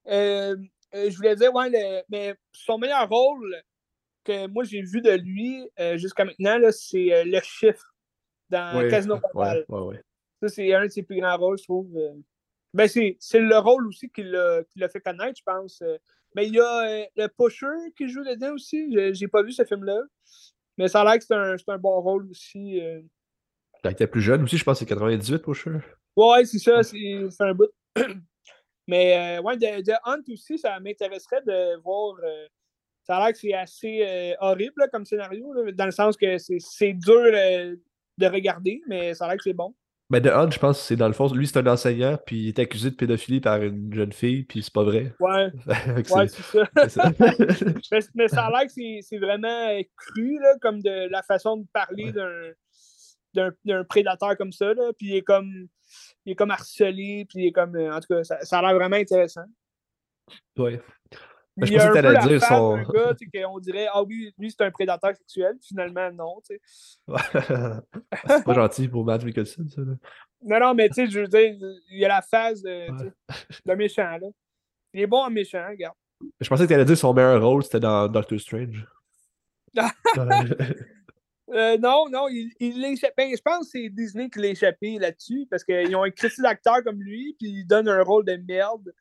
Euh, 0.08 0.58
je 0.94 1.16
voulais 1.16 1.36
dire, 1.36 1.54
ouais, 1.54 1.70
le, 1.70 2.04
mais 2.10 2.36
son 2.52 2.78
meilleur 2.78 3.08
rôle 3.08 3.56
que 4.24 4.48
moi 4.48 4.64
j'ai 4.64 4.82
vu 4.82 5.02
de 5.02 5.12
lui 5.12 5.70
jusqu'à 5.96 6.26
maintenant, 6.26 6.58
c'est 6.72 7.24
le 7.26 7.40
chiffre 7.42 7.94
dans 8.50 8.90
Casino 8.90 9.20
Royale. 9.34 9.66
Ça, 10.46 10.50
c'est 10.50 10.74
un 10.76 10.86
de 10.86 10.92
ses 10.92 11.02
plus 11.02 11.20
grands 11.20 11.38
rôles, 11.38 11.58
je 11.58 11.64
trouve. 11.64 11.90
Euh. 11.98 12.14
Ben, 12.72 12.88
c'est 12.88 13.40
le 13.40 13.58
rôle 13.58 13.88
aussi 13.88 14.10
qui 14.10 14.22
l'a 14.22 14.90
fait 14.90 15.02
connaître, 15.02 15.40
je 15.40 15.44
pense. 15.44 15.82
Euh. 15.82 15.98
Mais 16.36 16.46
il 16.46 16.54
y 16.54 16.60
a 16.60 16.88
euh, 16.88 17.06
le 17.16 17.28
Pusher 17.28 17.92
qui 17.98 18.08
joue 18.10 18.24
dedans 18.24 18.54
aussi. 18.54 18.96
J'ai 19.14 19.28
pas 19.28 19.42
vu 19.42 19.52
ce 19.52 19.66
film-là. 19.66 20.02
Mais 20.78 20.88
ça 20.88 21.02
a 21.02 21.06
l'air 21.06 21.18
que 21.18 21.24
c'est 21.24 21.34
un, 21.34 21.56
un, 21.68 21.78
bon 21.80 22.00
rôle 22.02 22.30
aussi. 22.30 22.78
Il 22.78 23.90
était 23.90 24.08
plus 24.08 24.22
jeune 24.22 24.44
aussi, 24.44 24.58
je 24.58 24.64
pense 24.64 24.76
que 24.76 24.80
c'est 24.80 24.90
98, 24.90 25.40
Pusher. 25.40 25.80
Ouais, 26.16 26.46
c'est 26.46 26.60
ça, 26.60 26.84
c'est 26.84 27.28
un 27.40 27.54
bout. 27.54 27.72
Mais 28.88 29.40
ouais, 29.40 29.58
de, 29.58 29.82
de, 29.82 29.94
Hunt 30.04 30.22
aussi, 30.32 30.60
ça 30.60 30.80
m'intéresserait 30.80 31.42
de 31.42 31.82
voir. 31.82 32.18
ça 33.04 33.18
a 33.18 33.20
l'air 33.26 33.34
que 33.34 33.40
c'est 33.40 33.54
assez 33.54 34.36
horrible 34.42 34.76
là, 34.78 34.90
comme 34.90 35.06
scénario, 35.06 35.54
là, 35.54 35.72
dans 35.72 35.86
le 35.86 35.92
sens 35.92 36.18
que 36.18 36.38
c'est 36.38 36.94
dur 36.94 37.32
de 38.18 38.28
regarder, 38.28 38.82
mais 38.88 39.14
ça 39.14 39.26
a 39.26 39.30
l'air 39.30 39.38
que 39.38 39.44
c'est 39.44 39.54
bon. 39.54 39.74
Mais 40.10 40.22
The 40.22 40.28
Hunt, 40.28 40.52
je 40.52 40.60
pense 40.60 40.78
que 40.80 40.84
c'est 40.84 40.96
dans 40.96 41.08
le 41.08 41.14
fond, 41.14 41.34
lui 41.34 41.48
c'est 41.48 41.58
un 41.58 41.68
enseignant, 41.68 42.18
puis 42.26 42.44
il 42.44 42.48
est 42.50 42.60
accusé 42.60 42.92
de 42.92 42.96
pédophilie 42.96 43.42
par 43.42 43.62
une 43.62 43.92
jeune 43.92 44.12
fille, 44.12 44.44
puis 44.44 44.62
c'est 44.62 44.74
pas 44.74 44.84
vrai. 44.84 45.14
Ouais. 45.20 45.52
ouais, 46.12 46.28
c'est 46.28 46.44
ça. 46.44 46.70
ça. 46.90 47.12
mais, 48.14 48.28
ça 48.28 48.46
a 48.46 48.52
l'air 48.52 48.68
que 48.68 49.02
c'est 49.02 49.18
vraiment 49.18 49.82
cru, 49.98 50.40
là, 50.40 50.56
comme 50.62 50.82
de 50.82 51.10
la 51.10 51.24
façon 51.24 51.58
de 51.58 51.66
parler 51.74 52.14
ouais. 53.36 53.52
d'un 53.66 53.84
prédateur 53.86 54.38
comme 54.38 54.52
ça, 54.52 54.74
là, 54.74 54.92
puis 54.98 55.08
il 55.08 55.16
est 55.16 55.24
comme 55.24 55.68
il 56.26 56.32
est 56.32 56.36
comme 56.36 56.52
harcelé, 56.52 57.26
puis 57.28 57.40
il 57.40 57.48
est 57.48 57.52
comme. 57.52 57.76
En 57.76 58.00
tout 58.00 58.08
cas, 58.10 58.24
ça, 58.24 58.40
ça 58.42 58.60
a 58.60 58.62
l'air 58.62 58.76
vraiment 58.76 58.98
intéressant. 58.98 59.46
Ouais. 60.58 60.82
Ben, 61.58 61.66
je 61.66 61.74
pensais 61.74 61.88
que 61.88 61.94
tu 61.94 61.98
allais 62.00 62.28
dire 62.28 62.44
son. 62.44 62.76
Gars, 62.78 63.50
on 63.50 63.60
dirait, 63.60 63.88
ah 63.92 64.04
oui, 64.04 64.34
lui, 64.38 64.52
c'est 64.52 64.62
un 64.64 64.72
prédateur 64.72 65.16
sexuel. 65.16 65.56
Finalement, 65.62 66.12
non. 66.12 66.42
c'est 67.08 68.44
pas 68.44 68.54
gentil 68.54 68.90
pour 68.90 69.06
Matt 69.06 69.24
Mickelson, 69.24 69.66
ça. 69.70 69.82
Là. 69.82 69.94
Non, 70.44 70.60
non, 70.60 70.74
mais 70.74 70.90
tu 70.90 70.96
sais, 70.96 71.08
je 71.08 71.22
veux 71.22 71.28
dire, 71.28 71.56
il 71.90 72.00
y 72.00 72.06
a 72.06 72.10
la 72.10 72.22
phase 72.22 72.62
de, 72.62 72.92
ouais. 72.92 73.12
de 73.66 73.74
méchant, 73.74 74.18
là. 74.18 74.28
Il 74.94 75.02
est 75.02 75.08
bon 75.08 75.24
en 75.24 75.30
méchant, 75.30 75.66
regarde. 75.68 75.96
Je 76.40 76.48
pensais 76.48 76.64
que 76.64 76.68
tu 76.68 76.74
allais 76.74 76.86
dire 76.86 76.98
son 76.98 77.14
meilleur 77.14 77.42
rôle, 77.42 77.64
c'était 77.64 77.80
dans 77.80 78.08
Doctor 78.08 78.40
Strange. 78.40 78.86
euh, 81.54 81.78
non, 81.78 82.06
non, 82.10 82.28
il, 82.30 82.52
il 82.60 82.84
échappé. 82.86 83.14
Ben, 83.18 83.36
je 83.36 83.42
pense 83.42 83.66
que 83.66 83.80
c'est 83.80 83.90
Disney 83.90 84.30
qui 84.30 84.40
l'a 84.40 84.48
échappé 84.48 84.98
là-dessus 85.00 85.48
parce 85.50 85.64
qu'ils 85.64 85.96
ont 85.96 86.06
écrit 86.06 86.30
d'acteur 86.40 86.84
comme 86.84 87.02
lui, 87.02 87.36
puis 87.40 87.50
il 87.50 87.66
donne 87.66 87.90
un 87.90 88.02
rôle 88.04 88.26
de 88.26 88.38
merde 88.38 88.94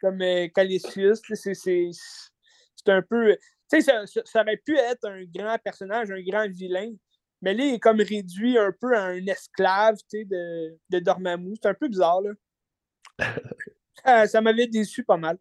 comme 0.00 0.20
euh, 0.22 0.48
Calicius. 0.48 1.20
C'est 1.34 2.88
un 2.88 3.02
peu. 3.02 3.36
Tu 3.70 3.80
sais, 3.80 3.82
ça, 3.82 4.22
ça, 4.24 4.42
aurait 4.42 4.56
pu 4.56 4.76
être 4.76 5.04
un 5.06 5.22
grand 5.24 5.58
personnage, 5.62 6.10
un 6.10 6.22
grand 6.22 6.48
vilain. 6.48 6.90
Mais 7.42 7.54
là, 7.54 7.64
il 7.64 7.74
est 7.74 7.78
comme 7.78 8.00
réduit 8.00 8.58
un 8.58 8.72
peu 8.72 8.96
à 8.96 9.04
un 9.04 9.26
esclave 9.26 9.96
de, 10.12 10.76
de 10.90 10.98
Dormammu. 10.98 11.54
C'est 11.62 11.68
un 11.68 11.74
peu 11.74 11.88
bizarre, 11.88 12.20
là. 12.20 12.32
ça, 14.04 14.26
ça 14.26 14.40
m'avait 14.40 14.66
déçu 14.66 15.04
pas 15.04 15.16
mal. 15.16 15.38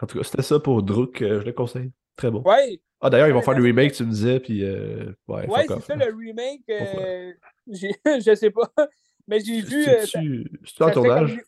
En 0.00 0.06
tout 0.06 0.18
cas, 0.18 0.24
c'était 0.24 0.42
ça 0.42 0.60
pour 0.60 0.82
Druk, 0.82 1.22
euh, 1.22 1.40
je 1.40 1.46
le 1.46 1.52
conseille. 1.52 1.90
Très 2.16 2.30
bon. 2.30 2.42
Ouais. 2.42 2.80
Ah, 3.00 3.10
d'ailleurs, 3.10 3.28
ils 3.28 3.32
vont 3.32 3.38
Ouais, 3.38 3.44
faire 3.44 3.54
le 3.54 3.62
remake, 3.64 3.92
tu 3.92 4.04
me 4.04 4.10
disais, 4.10 4.40
puis 4.40 4.62
euh, 4.62 5.12
ouais, 5.26 5.48
Ouais, 5.48 5.64
c'est 5.66 5.80
ça, 5.80 5.96
le 5.96 6.14
remake. 6.14 6.62
euh, 6.68 7.32
je 7.66 8.34
sais 8.34 8.50
pas. 8.50 8.70
Mais 9.26 9.40
j'ai 9.40 9.60
vu. 9.62 9.84
C'est- 9.84 10.18
euh, 10.18 10.44
en 10.80 10.84
comme 10.84 10.92
tournage? 10.92 11.40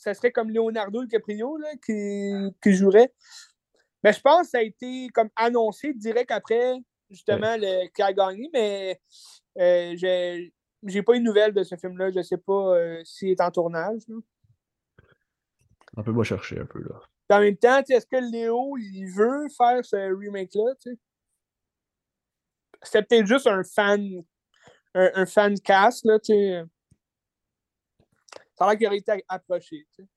Ça 0.00 0.14
serait 0.14 0.32
comme 0.32 0.50
Leonardo 0.50 1.04
DiCaprio 1.04 1.58
là, 1.58 1.68
qui, 1.84 2.32
qui 2.62 2.72
jouerait. 2.72 3.12
Mais 4.02 4.14
je 4.14 4.20
pense 4.20 4.44
que 4.44 4.48
ça 4.48 4.58
a 4.58 4.62
été 4.62 5.08
comme 5.12 5.28
annoncé 5.36 5.92
direct 5.92 6.30
après, 6.30 6.74
justement, 7.10 7.54
le, 7.58 7.86
qui 7.94 8.00
a 8.00 8.12
gagné, 8.14 8.48
mais 8.52 8.98
euh, 9.58 9.92
j'ai 9.96 10.54
j'ai 10.86 11.02
pas 11.02 11.14
eu 11.14 11.18
de 11.18 11.24
nouvelles 11.24 11.52
de 11.52 11.62
ce 11.62 11.76
film-là. 11.76 12.10
Je 12.10 12.22
sais 12.22 12.38
pas 12.38 12.76
euh, 12.78 13.04
s'il 13.04 13.28
est 13.28 13.40
en 13.42 13.50
tournage. 13.50 14.00
là. 14.08 14.16
On 15.98 16.02
peut 16.02 16.12
moi 16.12 16.24
chercher 16.24 16.58
un 16.58 16.64
peu, 16.64 16.78
là. 16.78 16.98
Puis 17.28 17.38
en 17.38 17.40
même 17.42 17.56
temps, 17.58 17.82
est-ce 17.86 18.06
que 18.06 18.16
Léo, 18.16 18.78
il 18.78 19.06
veut 19.14 19.48
faire 19.54 19.84
ce 19.84 19.96
remake-là? 19.96 20.96
C'était 22.82 23.02
peut-être 23.02 23.26
juste 23.26 23.46
un 23.46 23.62
fan, 23.62 24.24
un, 24.94 25.10
un 25.14 25.26
fan 25.26 25.60
cast, 25.60 26.06
là, 26.06 26.18
tu 26.18 26.32
sais. 26.32 26.64
Ça 28.60 28.66
a 28.66 28.70
l'air 28.70 28.78
qu'il 28.78 28.86
aurait 28.88 28.98
été 28.98 29.24
approché, 29.26 29.86
tu 29.96 30.02
sais. 30.02 30.08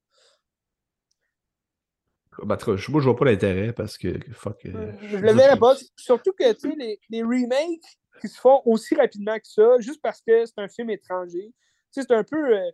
En 2.41 2.57
tout 2.57 2.75
cas, 2.75 2.81
moi, 2.89 2.99
je 2.99 3.05
vois 3.05 3.15
pas 3.15 3.25
l'intérêt 3.25 3.71
parce 3.71 3.97
que, 3.97 4.19
fuck. 4.33 4.65
euh, 4.65 4.91
Je 5.03 5.17
le 5.17 5.31
verrais 5.33 5.57
pas. 5.57 5.75
Surtout 5.95 6.33
que, 6.33 6.51
tu 6.53 6.71
sais, 6.71 6.75
les, 6.75 6.99
les 7.09 7.21
remakes 7.23 7.85
qui 8.19 8.27
se 8.27 8.39
font 8.39 8.61
aussi 8.65 8.95
rapidement 8.95 9.37
que 9.37 9.47
ça, 9.47 9.79
juste 9.79 10.01
parce 10.01 10.19
que 10.21 10.45
c'est 10.45 10.57
un 10.59 10.67
film 10.67 10.89
étranger, 10.89 11.53
tu 11.93 12.01
sais, 12.01 12.07
c'est 12.07 12.13
un 12.13 12.23
peu... 12.23 12.57
euh, 12.57 12.71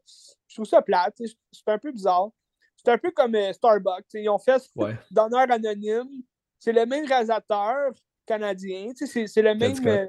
je 0.48 0.56
trouve 0.56 0.66
ça 0.66 0.82
plate, 0.82 1.14
tu 1.18 1.28
sais, 1.28 1.36
c'est 1.52 1.68
un 1.70 1.78
peu 1.78 1.92
bizarre. 1.92 2.30
C'est 2.78 2.90
un 2.90 2.98
peu 2.98 3.12
comme 3.12 3.36
euh, 3.36 3.52
Starbucks, 3.54 4.06
tu 4.06 4.12
sais, 4.12 4.24
ils 4.24 4.30
ont 4.30 4.40
fait 4.40 4.62
Ouais. 4.76 4.98
d'honneur 5.12 5.52
anonyme. 5.52 6.24
C'est 6.58 6.72
le 6.72 6.86
même 6.86 7.06
réalisateur 7.06 7.92
canadien. 8.26 8.92
C'est 8.96 9.42
le 9.42 9.54
même. 9.56 9.88
Euh, 9.88 10.08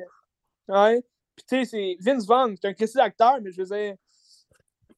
ouais. 0.69 1.03
Puis, 1.37 1.45
tu 1.49 1.57
sais, 1.57 1.65
c'est 1.65 1.97
Vince 2.01 2.25
Vaughn, 2.27 2.57
c'est 2.57 2.69
un 2.69 2.73
critique 2.73 2.97
d'acteur, 2.97 3.41
mais 3.43 3.51
je 3.51 3.61
veux 3.63 3.67
dire. 3.77 3.97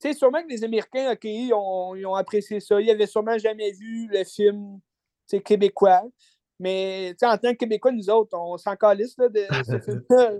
Tu 0.02 0.08
sais, 0.08 0.14
sûrement 0.14 0.42
que 0.42 0.48
les 0.48 0.64
Américains, 0.64 1.12
OK, 1.12 1.24
ils 1.24 1.52
ont, 1.54 1.94
ils 1.94 2.04
ont 2.06 2.14
apprécié 2.14 2.58
ça. 2.60 2.80
Ils 2.80 2.90
avaient 2.90 3.06
sûrement 3.06 3.38
jamais 3.38 3.70
vu 3.72 4.08
le 4.12 4.24
film 4.24 4.80
québécois. 5.44 6.02
Mais, 6.58 7.10
tu 7.12 7.18
sais, 7.20 7.26
en 7.26 7.38
tant 7.38 7.52
que 7.52 7.56
Québécois, 7.58 7.92
nous 7.92 8.10
autres, 8.10 8.36
on 8.38 8.56
s'en 8.58 8.76
calisse 8.76 9.16
là, 9.18 9.28
de 9.28 9.40
ce 9.64 9.78
film-là. 9.80 10.32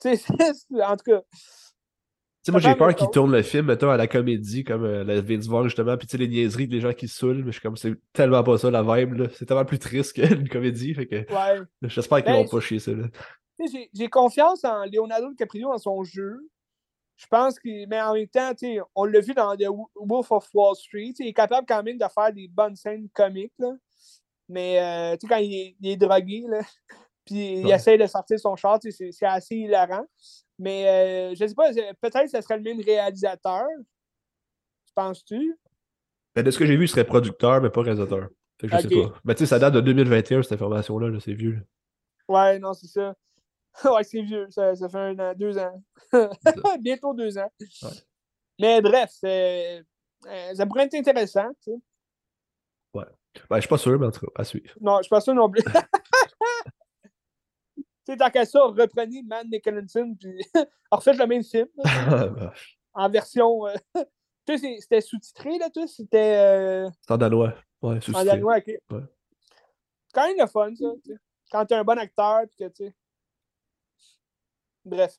Tu 0.00 0.16
sais, 0.16 0.16
c'est- 0.54 0.82
en 0.82 0.96
tout 0.96 1.10
cas. 1.10 1.20
Tu 1.20 2.44
sais, 2.44 2.52
moi, 2.52 2.60
j'ai 2.60 2.74
peur 2.76 2.94
qu'ils 2.94 3.10
tournent 3.10 3.32
le 3.32 3.42
film, 3.42 3.66
mettons, 3.66 3.90
à 3.90 3.96
la 3.96 4.06
comédie, 4.06 4.64
comme 4.64 4.84
euh, 4.84 5.04
la 5.04 5.20
Vince 5.20 5.46
Vaughn, 5.46 5.64
justement, 5.64 5.96
puis 5.96 6.06
tu 6.06 6.12
sais, 6.12 6.18
les 6.18 6.28
niaiseries 6.28 6.68
des 6.68 6.80
gens 6.80 6.92
qui 6.92 7.08
se 7.08 7.18
saoulent, 7.18 7.38
mais 7.44 7.46
je 7.52 7.58
suis 7.58 7.60
comme, 7.60 7.76
c'est 7.76 7.94
tellement 8.12 8.42
pas 8.42 8.56
ça, 8.58 8.70
la 8.70 8.82
vibe, 8.82 9.14
là. 9.14 9.26
C'est 9.34 9.44
tellement 9.44 9.64
plus 9.64 9.78
triste 9.78 10.12
qu'une 10.14 10.48
comédie, 10.48 10.94
fait 10.94 11.06
que 11.06 11.16
Ouais. 11.16 11.60
j'espère 11.82 12.18
qu'ils 12.18 12.32
Ben, 12.32 12.42
vont 12.44 12.48
pas 12.48 12.60
chier 12.60 12.78
ça, 12.78 12.92
j'ai 13.92 14.08
confiance 14.08 14.64
en 14.64 14.84
Leonardo 14.84 15.30
DiCaprio 15.30 15.68
dans 15.70 15.78
son 15.78 16.04
jeu. 16.04 16.38
Je 17.18 17.26
pense 17.26 17.58
qu'il. 17.58 17.86
Mais 17.88 18.00
en 18.00 18.14
même 18.14 18.28
temps, 18.28 18.52
sais, 18.56 18.78
on 18.94 19.04
l'a 19.04 19.20
vu 19.20 19.34
dans 19.34 19.54
The 19.56 19.66
Wo- 19.68 19.90
Wolf 19.96 20.30
of 20.32 20.48
Wall 20.54 20.74
Street. 20.76 21.12
sais, 21.16 21.24
Il 21.24 21.28
est 21.28 21.32
capable 21.34 21.66
quand 21.66 21.82
même 21.82 21.98
de 21.98 22.06
faire 22.14 22.32
des 22.32 22.48
bonnes 22.48 22.76
scènes 22.76 23.08
comiques. 23.10 23.52
Là. 23.58 23.72
Mais 24.48 24.80
euh, 24.80 25.16
tu 25.16 25.26
sais, 25.26 25.34
quand 25.34 25.40
il 25.40 25.52
est, 25.54 25.76
il 25.80 25.90
est 25.90 25.96
drogué, 25.96 26.44
là, 26.48 26.60
puis 27.26 27.60
il 27.60 27.70
essaie 27.70 27.98
de 27.98 28.06
sortir 28.06 28.38
son 28.40 28.54
char, 28.56 28.78
sais, 28.80 28.90
c'est 29.12 29.26
assez 29.26 29.56
hilarant. 29.56 30.06
Mais 30.60 30.86
euh, 30.88 31.34
je 31.38 31.46
sais 31.46 31.54
pas, 31.54 31.70
peut-être 32.00 32.22
que 32.24 32.30
ce 32.30 32.40
serait 32.40 32.56
le 32.56 32.62
même 32.62 32.80
réalisateur. 32.80 33.66
Penses-tu? 34.94 35.56
Ben, 36.34 36.42
de 36.44 36.50
ce 36.50 36.58
que 36.58 36.66
j'ai 36.66 36.76
vu, 36.76 36.84
il 36.84 36.88
serait 36.88 37.04
producteur, 37.04 37.60
mais 37.60 37.70
pas 37.70 37.82
réalisateur. 37.82 38.28
Fait 38.60 38.68
que 38.68 38.76
je 38.76 38.80
sais 38.88 38.96
Ok. 38.96 39.12
pas. 39.12 39.18
Ben, 39.24 39.34
tu 39.34 39.40
sais, 39.40 39.46
ça 39.46 39.58
date 39.58 39.74
de 39.74 39.80
2021, 39.80 40.42
cette 40.42 40.52
information-là, 40.52 41.08
là, 41.08 41.18
c'est 41.20 41.32
vieux. 41.34 41.64
Ouais, 42.28 42.58
non, 42.58 42.74
c'est 42.74 42.86
ça. 42.88 43.14
ouais, 43.84 44.04
c'est 44.04 44.22
vieux. 44.22 44.46
Ça, 44.50 44.74
ça 44.74 44.88
fait 44.88 44.98
un 44.98 45.18
an, 45.18 45.34
deux 45.34 45.58
ans. 45.58 45.82
Bientôt 46.80 47.14
deux 47.14 47.38
ans. 47.38 47.50
Ouais. 47.60 47.88
Mais 48.60 48.80
bref, 48.80 49.10
c'est- 49.12 49.82
euh, 50.26 50.54
ça 50.54 50.66
pourrait 50.66 50.84
être 50.86 50.94
intéressant. 50.94 51.48
Tu 51.62 51.70
sais. 51.72 51.76
Ben, 53.48 53.56
je 53.56 53.60
suis 53.60 53.68
pas 53.68 53.78
sûr, 53.78 53.96
mais 54.00 54.06
en 54.06 54.10
tout 54.10 54.26
cas, 54.26 54.32
à 54.34 54.42
suivre. 54.42 54.74
Non, 54.80 54.96
je 54.98 55.02
suis 55.04 55.10
pas 55.10 55.20
sûr 55.20 55.32
non 55.34 55.48
plus. 55.48 55.62
tu 57.76 57.84
sais, 58.06 58.16
tant 58.16 58.30
qu'à 58.30 58.44
ça, 58.44 58.60
reprenez 58.64 59.22
Man 59.22 59.48
Nicholson 59.48 60.16
puis 60.18 60.42
refaites 60.90 61.18
le 61.18 61.26
même 61.26 61.44
film 61.44 61.68
Ben, 61.76 62.50
en 62.94 63.08
version. 63.08 63.66
euh, 63.68 63.74
tu 64.46 64.58
sais, 64.58 64.78
c'était 64.80 65.00
sous-titré, 65.00 65.58
là, 65.58 65.70
tu 65.70 65.82
sais, 65.82 65.86
c'était 65.86 66.36
euh, 66.36 66.90
C'est 67.06 67.12
en 67.12 67.18
danois. 67.18 67.54
Ouais, 67.82 67.96
en 67.96 68.00
sous-titré. 68.00 68.24
danois. 68.24 68.56
ok. 68.58 68.66
Ouais. 68.90 69.00
Quand 70.12 70.26
même 70.26 70.36
le 70.40 70.46
fun, 70.46 70.74
ça. 70.74 70.86
tu 71.04 71.12
sais. 71.12 71.18
Quand 71.52 71.64
t'es 71.66 71.74
un 71.76 71.84
bon 71.84 71.98
acteur, 71.98 72.40
puis 72.48 72.56
que 72.66 72.72
tu 72.72 72.86
sais. 72.86 72.94
Bref. 74.84 75.14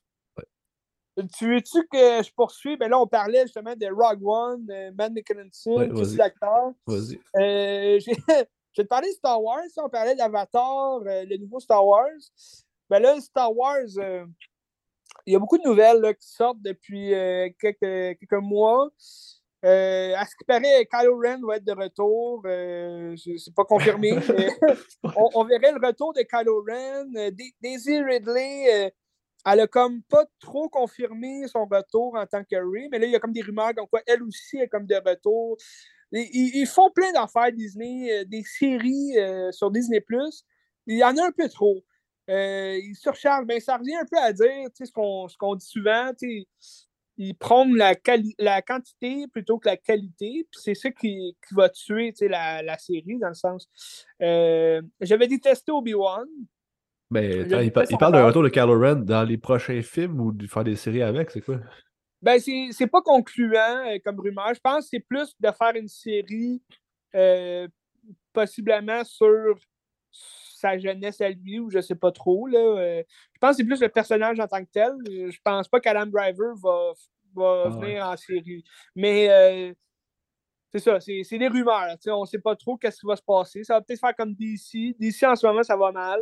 Tu 1.36 1.52
veux-tu 1.54 1.86
que 1.92 2.22
je 2.22 2.32
poursuive? 2.34 2.78
Ben 2.78 2.88
là, 2.88 2.98
on 2.98 3.06
parlait 3.06 3.42
justement 3.42 3.74
de 3.76 3.86
Rogue 3.86 4.24
One, 4.24 4.64
de 4.64 4.90
Man 4.96 5.12
Nicholson, 5.14 5.72
Ouais, 5.76 5.88
qui 5.88 5.94
vas-y. 5.94 6.14
est 6.14 6.16
l'acteur. 6.16 6.72
Vas-y. 6.86 7.20
Euh, 7.36 7.98
j'ai- 8.00 8.14
je 8.72 8.80
vais 8.80 8.84
te 8.84 8.88
parler 8.88 9.08
de 9.08 9.14
Star 9.14 9.42
Wars. 9.42 9.60
On 9.76 9.88
parlait 9.90 10.14
d'Avatar, 10.14 11.00
euh, 11.06 11.24
le 11.28 11.36
nouveau 11.36 11.60
Star 11.60 11.84
Wars. 11.84 12.06
Ben 12.88 13.00
là, 13.00 13.20
Star 13.20 13.54
Wars, 13.54 13.76
euh, 13.98 14.24
il 15.26 15.32
y 15.34 15.36
a 15.36 15.38
beaucoup 15.38 15.58
de 15.58 15.64
nouvelles 15.68 16.00
là, 16.00 16.14
qui 16.14 16.26
sortent 16.28 16.62
depuis 16.62 17.12
euh, 17.12 17.50
quelques, 17.58 18.18
quelques 18.18 18.42
mois. 18.42 18.88
Euh, 19.62 20.14
à 20.16 20.24
ce 20.24 20.34
qui 20.36 20.44
paraît, 20.46 20.86
Kylo 20.90 21.18
Ren 21.18 21.40
va 21.46 21.56
être 21.56 21.64
de 21.64 21.72
retour. 21.72 22.40
Euh, 22.46 23.14
c'est 23.16 23.54
pas 23.54 23.64
confirmé. 23.66 24.12
on, 25.04 25.28
on 25.34 25.44
verrait 25.44 25.72
le 25.72 25.86
retour 25.86 26.14
de 26.14 26.22
Kylo 26.22 26.64
Ren. 26.66 27.04
Dai- 27.32 27.54
Daisy 27.60 28.00
Ridley, 28.02 28.90
elle 29.46 29.60
a 29.60 29.66
comme 29.66 30.02
pas 30.02 30.26
trop 30.38 30.68
confirmé 30.68 31.46
son 31.48 31.66
retour 31.66 32.16
en 32.16 32.26
tant 32.26 32.44
que 32.44 32.56
Rey, 32.56 32.88
mais 32.90 32.98
là, 32.98 33.06
il 33.06 33.12
y 33.12 33.16
a 33.16 33.20
comme 33.20 33.32
des 33.32 33.42
rumeurs 33.42 33.74
comme 33.74 33.88
quoi 33.88 34.02
elle 34.06 34.22
aussi 34.22 34.58
est 34.58 34.68
comme 34.68 34.86
de 34.86 34.96
retour. 34.96 35.56
Ils, 36.12 36.66
font 36.66 36.90
plein 36.90 37.12
d'affaires 37.12 37.52
Disney, 37.52 38.10
euh, 38.10 38.24
des 38.24 38.42
séries 38.42 39.16
euh, 39.16 39.52
sur 39.52 39.70
Disney+. 39.70 40.04
Il 40.86 40.98
y 40.98 41.04
en 41.04 41.16
a 41.16 41.26
un 41.26 41.30
peu 41.30 41.48
trop. 41.48 41.84
Euh, 42.28 42.78
ils 42.82 42.96
surchargent. 42.96 43.46
Ben, 43.46 43.60
ça 43.60 43.76
revient 43.76 43.96
un 43.96 44.04
peu 44.04 44.18
à 44.18 44.32
dire 44.32 44.68
ce 44.74 45.36
qu'on 45.36 45.54
dit 45.54 45.66
souvent. 45.66 46.10
Ils 47.16 47.36
prônent 47.36 47.76
la, 47.76 48.62
quantité 48.62 49.26
plutôt 49.28 49.58
que 49.58 49.68
la 49.68 49.76
qualité. 49.76 50.48
C'est 50.52 50.74
ça 50.74 50.90
qui, 50.90 51.36
va 51.52 51.68
tuer 51.68 52.12
la, 52.22 52.62
la 52.62 52.78
série, 52.78 53.18
dans 53.18 53.28
le 53.28 53.34
sens. 53.34 53.68
Euh, 54.22 54.80
J'avais 55.00 55.28
détesté 55.28 55.70
Obi-Wan. 55.70 56.26
Mais 57.10 57.40
attends, 57.40 57.60
il, 57.60 57.72
pa- 57.72 57.84
parle 57.98 58.12
d'un 58.12 58.26
retour 58.26 58.42
de 58.42 58.48
Kylo 58.48 58.78
Ren 58.78 58.96
dans 58.96 59.24
les 59.24 59.36
prochains 59.38 59.82
films 59.82 60.20
ou 60.20 60.32
de 60.32 60.46
faire 60.46 60.64
des 60.64 60.76
séries 60.76 61.02
avec, 61.02 61.30
c'est 61.30 61.40
quoi? 61.40 61.56
Ben, 62.22 62.38
c'est 62.38 62.86
pas 62.86 63.02
concluant 63.02 63.84
euh, 63.88 63.98
comme 64.04 64.20
rumeur. 64.20 64.52
Je 64.54 64.60
pense 64.60 64.84
que 64.84 64.88
c'est 64.90 65.00
plus 65.00 65.34
de 65.40 65.50
faire 65.50 65.74
une 65.74 65.88
série 65.88 66.62
euh, 67.14 67.66
possiblement 68.32 69.02
sur 69.04 69.56
sa 70.12 70.78
jeunesse 70.78 71.20
à 71.20 71.30
lui, 71.30 71.58
ou 71.58 71.70
je 71.70 71.80
sais 71.80 71.94
pas 71.94 72.12
trop. 72.12 72.46
Là. 72.46 72.58
Euh, 72.58 73.02
je 73.32 73.38
pense 73.40 73.52
que 73.52 73.56
c'est 73.62 73.64
plus 73.66 73.80
le 73.80 73.88
personnage 73.88 74.38
en 74.38 74.46
tant 74.46 74.62
que 74.62 74.70
tel. 74.70 74.92
Je 75.06 75.38
pense 75.42 75.66
pas 75.68 75.80
qu'Adam 75.80 76.06
Driver 76.06 76.54
va, 76.62 76.92
va 77.34 77.62
Ah 77.66 77.68
venir 77.70 78.06
en 78.06 78.16
série. 78.16 78.62
Mais 78.94 79.74
c'est 80.72 80.78
ça, 80.80 81.00
c'est 81.00 81.38
des 81.38 81.48
rumeurs. 81.48 81.96
On 82.08 82.24
sait 82.26 82.38
pas 82.38 82.54
trop 82.54 82.76
qu'est-ce 82.76 83.00
qui 83.00 83.06
va 83.06 83.16
se 83.16 83.22
passer. 83.22 83.64
Ça 83.64 83.74
va 83.74 83.80
peut-être 83.80 84.00
faire 84.00 84.14
comme 84.14 84.34
DC. 84.34 84.94
DC 84.98 85.24
en 85.24 85.34
ce 85.34 85.46
moment, 85.46 85.62
ça 85.62 85.76
va 85.76 85.90
mal. 85.90 86.20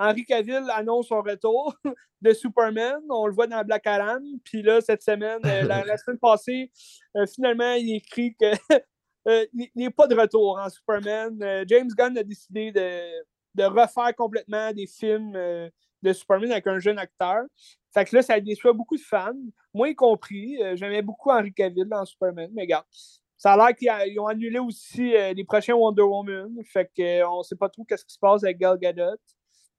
Henry 0.00 0.24
Cavill 0.24 0.64
annonce 0.74 1.08
son 1.08 1.20
retour 1.20 1.74
de 2.22 2.32
Superman. 2.32 3.00
On 3.10 3.26
le 3.26 3.34
voit 3.34 3.46
dans 3.46 3.62
Black 3.62 3.86
Adam. 3.86 4.20
Puis 4.44 4.62
là, 4.62 4.80
cette 4.80 5.02
semaine, 5.02 5.40
euh, 5.44 5.62
la, 5.62 5.96
semaine 5.98 6.18
passée, 6.18 6.72
euh, 7.16 7.26
finalement, 7.26 7.74
il 7.74 7.96
écrit 7.96 8.34
que 8.34 8.46
euh, 9.28 9.44
il 9.52 9.68
n'est 9.76 9.90
pas 9.90 10.06
de 10.06 10.14
retour 10.14 10.58
en 10.58 10.70
Superman. 10.70 11.38
Euh, 11.42 11.64
James 11.68 11.90
Gunn 11.94 12.16
a 12.16 12.22
décidé 12.22 12.72
de, 12.72 13.62
refaire 13.62 14.16
complètement 14.16 14.72
des 14.72 14.86
films 14.86 15.32
de 15.32 16.12
Superman 16.14 16.50
avec 16.50 16.66
un 16.66 16.78
jeune 16.78 16.98
acteur. 16.98 17.42
Fait 17.92 18.06
que 18.06 18.16
là, 18.16 18.22
ça 18.22 18.40
déçoit 18.40 18.72
beaucoup 18.72 18.96
de 18.96 19.02
fans, 19.02 19.34
moi 19.74 19.90
y 19.90 19.94
compris. 19.94 20.58
J'aimais 20.76 21.02
beaucoup 21.02 21.30
Henry 21.30 21.52
Cavill 21.52 21.84
dans 21.84 22.06
Superman, 22.06 22.50
mais 22.54 22.62
regarde. 22.62 22.86
Ça 23.36 23.52
a 23.52 23.56
l'air 23.56 23.76
qu'ils 23.76 24.20
ont 24.20 24.26
annulé 24.26 24.58
aussi 24.58 25.10
les 25.10 25.44
prochains 25.44 25.74
Wonder 25.74 26.02
Woman. 26.02 26.56
Fait 26.64 26.90
qu'on 26.96 27.38
ne 27.38 27.42
sait 27.42 27.56
pas 27.56 27.68
trop 27.68 27.84
qu'est-ce 27.84 28.04
qui 28.04 28.14
se 28.14 28.18
passe 28.18 28.44
avec 28.44 28.58
Gal 28.58 28.78
Gadot. 28.78 29.16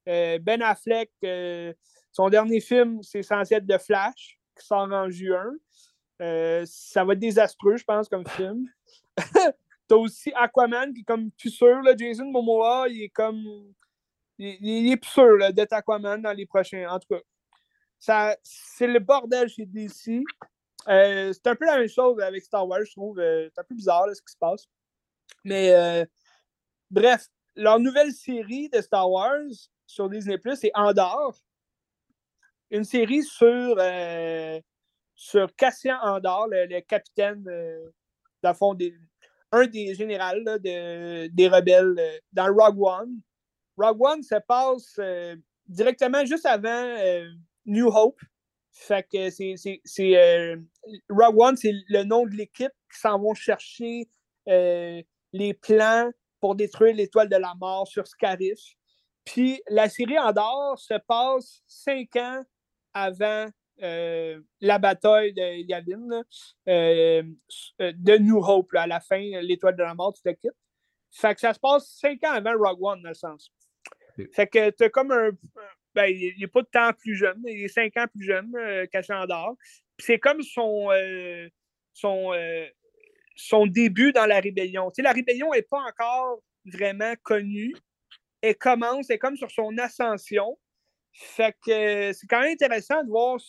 Euh, 0.08 0.40
ben 0.40 0.62
Affleck, 0.62 1.12
euh, 1.24 1.74
son 2.12 2.30
dernier 2.30 2.60
film, 2.60 3.02
c'est 3.04 3.24
censé 3.24 3.56
être 3.56 3.66
de 3.66 3.78
Flash, 3.78 4.40
qui 4.58 4.66
sort 4.66 4.92
en 4.92 5.10
juin. 5.10 5.52
Euh, 6.22 6.64
ça 6.66 7.04
va 7.04 7.14
être 7.14 7.20
désastreux, 7.20 7.78
je 7.78 7.84
pense, 7.84 8.10
comme 8.10 8.26
film. 8.28 8.68
T'as 9.88 9.96
aussi 9.96 10.32
Aquaman 10.36 10.94
qui 10.94 11.02
est 11.02 11.04
comme 11.04 11.32
plus 11.32 11.50
sûr. 11.50 11.82
Là. 11.82 11.96
Jason 11.96 12.26
Momoa, 12.26 12.88
il 12.90 13.04
est 13.04 13.10
comme. 13.10 13.74
Il, 14.38 14.92
est 14.92 14.98
plus 14.98 15.12
sûr 15.12 15.54
d'être 15.54 15.74
Aquaman 15.74 16.22
dans 16.22 16.32
les 16.32 16.48
prochains. 16.48 16.88
En 16.90 17.00
tout 17.00 17.16
cas, 18.00 18.36
c'est 18.42 18.88
le 18.88 19.00
bordel 19.00 19.50
chez 19.50 19.66
DC. 19.66 20.24
C'est 20.88 21.48
un 21.48 21.56
peu 21.56 21.66
la 21.66 21.78
même 21.78 21.90
chose 21.90 22.20
avec 22.22 22.44
Star 22.44 22.68
Wars, 22.68 22.84
je 22.84 22.92
trouve. 22.92 23.18
C'est 23.18 23.60
un 23.60 23.64
peu 23.64 23.76
bizarre 23.76 24.08
là, 24.08 24.16
ce 24.16 24.22
qui 24.22 24.32
se 24.32 24.38
passe. 24.38 24.68
Mais 25.44 26.08
bref, 26.90 27.28
leur 27.56 27.80
nouvelle 27.80 28.12
série 28.12 28.70
de 28.70 28.82
Star 28.82 29.10
Wars 29.12 29.38
sur 29.92 30.10
Disney 30.10 30.40
c'est 30.56 30.72
Andorre. 30.74 31.36
Une 32.70 32.86
série 32.86 33.24
sur, 33.24 33.78
sur 35.14 35.56
Cassian 35.56 35.98
Andorre, 36.02 36.48
le, 36.50 36.80
capitaine, 36.82 37.44
des, 37.44 38.96
un 39.52 39.68
des 39.68 39.94
généraux 39.94 40.58
de, 40.58 41.28
des 41.28 41.48
rebelles 41.50 42.22
dans 42.32 42.54
Rogue 42.54 42.82
One. 42.82 43.20
Rogue 43.78 44.02
One 44.02 44.24
se 44.24 44.36
passe 44.48 45.00
directement 45.68 46.24
juste 46.26 46.46
avant 46.46 46.88
New 47.66 47.88
Hope. 47.88 48.20
C'est. 48.72 48.98
Euh, 50.00 50.56
Rogue 51.10 51.40
One, 51.40 51.58
c'est 51.58 51.74
le 51.90 52.04
nom 52.04 52.26
de 52.26 52.32
l'équipe 52.32 52.72
qui 52.92 53.00
s'en 53.00 53.20
vont 53.20 53.34
chercher 53.34 54.08
euh, 54.48 55.02
les 55.34 55.54
plans 55.54 56.10
pour 56.40 56.56
détruire 56.56 56.96
l'étoile 56.96 57.30
de 57.30 57.36
la 57.36 57.54
mort 57.60 57.88
sur 57.88 58.08
Scarif. 58.08 58.60
Puis 59.26 59.62
la 59.70 59.90
série 59.90 60.18
Andorre 60.20 60.80
se 60.80 60.96
passe 61.08 61.62
cinq 61.68 62.16
ans 62.16 62.44
avant 62.94 63.48
euh, 63.82 64.40
la 64.60 64.80
bataille 64.80 65.34
de 65.34 65.64
Yavin, 65.68 66.24
de 66.68 68.18
New 68.18 68.38
Hope, 68.38 68.74
à 68.76 68.88
la 68.88 69.00
fin, 69.00 69.20
l'étoile 69.42 69.76
de 69.76 69.84
la 69.84 69.94
mort, 69.94 70.14
tu 70.14 70.22
te 70.22 70.30
quittes. 70.30 70.52
Fait 71.12 71.34
que 71.36 71.42
ça 71.42 71.54
se 71.54 71.60
passe 71.60 71.88
cinq 72.00 72.24
ans 72.24 72.32
avant 72.32 72.54
Rogue 72.58 72.82
One, 72.82 73.02
dans 73.02 73.10
le 73.10 73.16
sens. 73.16 73.52
Fait 74.34 74.48
que 74.48 74.70
t'as 74.70 74.90
comme 74.90 75.12
un, 75.12 75.32
ben, 75.94 76.06
il 76.06 76.40
n'est 76.40 76.48
pas 76.48 76.62
de 76.62 76.68
temps 76.68 76.94
plus 76.94 77.16
jeune. 77.16 77.42
Il 77.46 77.64
est 77.64 77.68
cinq 77.68 77.98
ans 77.98 78.06
plus 78.14 78.26
jeune, 78.26 78.52
euh, 78.56 78.86
Cassandre. 78.88 79.56
C'est 80.00 80.20
comme 80.20 80.42
son, 80.42 80.90
euh, 80.92 81.50
son, 81.94 82.34
euh, 82.34 82.68
son 83.36 83.68
début 83.68 84.12
dans 84.12 84.26
la 84.26 84.40
rébellion. 84.40 84.90
Tu 84.90 84.96
sais, 84.96 85.02
la 85.02 85.12
rébellion 85.12 85.52
n'est 85.52 85.62
pas 85.62 85.82
encore 85.82 86.42
vraiment 86.66 87.14
connue. 87.24 87.76
Elle 88.42 88.58
commence, 88.58 89.10
elle 89.10 89.16
est 89.16 89.20
comme 89.20 89.38
sur 89.38 89.52
son 89.52 89.78
ascension. 89.78 90.58
Fait 91.14 91.56
que 91.66 92.14
c'est 92.14 92.28
quand 92.28 92.42
même 92.42 92.54
intéressant 92.54 93.04
de 93.04 93.10
voir 93.10 93.40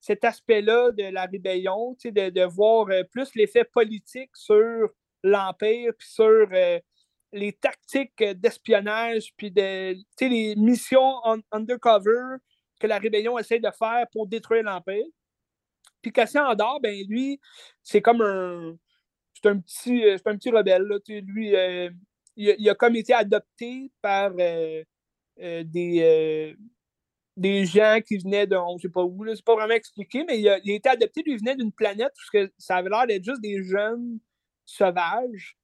cet 0.00 0.24
aspect-là 0.24 0.92
de 0.92 1.04
la 1.04 1.26
rébellion, 1.26 1.96
sais, 1.98 2.12
de, 2.12 2.44
voir 2.44 2.86
plus 3.10 3.34
l'effet 3.34 3.64
politique 3.64 4.30
sur 4.34 4.88
l'Empire, 5.22 5.92
puis 5.98 6.08
sur 6.08 6.48
les 7.32 7.52
tactiques 7.54 8.22
d'espionnage, 8.22 9.32
puis 9.36 9.50
de, 9.50 9.96
les 10.20 10.54
missions 10.56 11.14
undercover 11.50 12.36
que 12.80 12.86
la 12.86 12.98
rébellion 12.98 13.38
essaie 13.38 13.60
de 13.60 13.70
faire 13.78 14.06
pour 14.12 14.26
détruire 14.26 14.64
l'Empire. 14.64 15.06
Puis 16.02 16.12
Cassian 16.12 16.44
Andor, 16.44 16.80
ben 16.80 16.94
lui, 17.08 17.40
c'est 17.82 18.02
comme 18.02 18.20
un. 18.20 18.76
C'est 19.34 19.48
un 19.48 19.58
petit, 19.58 20.04
un 20.04 20.36
petit 20.36 20.50
rebelle. 20.50 20.86
Lui, 21.08 21.56
euh, 21.56 21.90
il, 22.36 22.70
a 22.70 22.74
comme 22.74 22.96
été 22.96 23.12
adopté 23.12 23.90
par 24.00 24.32
euh, 24.38 24.82
euh, 25.40 25.64
des, 25.64 26.56
des 27.36 27.64
gens 27.64 27.98
qui 28.06 28.18
venaient 28.18 28.46
de. 28.46 28.56
On 28.56 28.76
ne 28.82 28.88
pas 28.88 29.02
où, 29.02 29.24
c'est 29.34 29.44
pas 29.44 29.54
vraiment 29.54 29.74
expliqué, 29.74 30.24
mais 30.24 30.40
il 30.40 30.48
a, 30.48 30.58
été 30.64 30.88
adopté, 30.88 31.22
lui, 31.22 31.32
il 31.32 31.38
venait 31.38 31.56
d'une 31.56 31.72
planète 31.72 32.12
où 32.16 32.38
ça 32.58 32.76
avait 32.76 32.90
l'air 32.90 33.06
d'être 33.06 33.24
juste 33.24 33.40
des 33.40 33.62
jeunes 33.62 34.18
sauvages. 34.64 35.56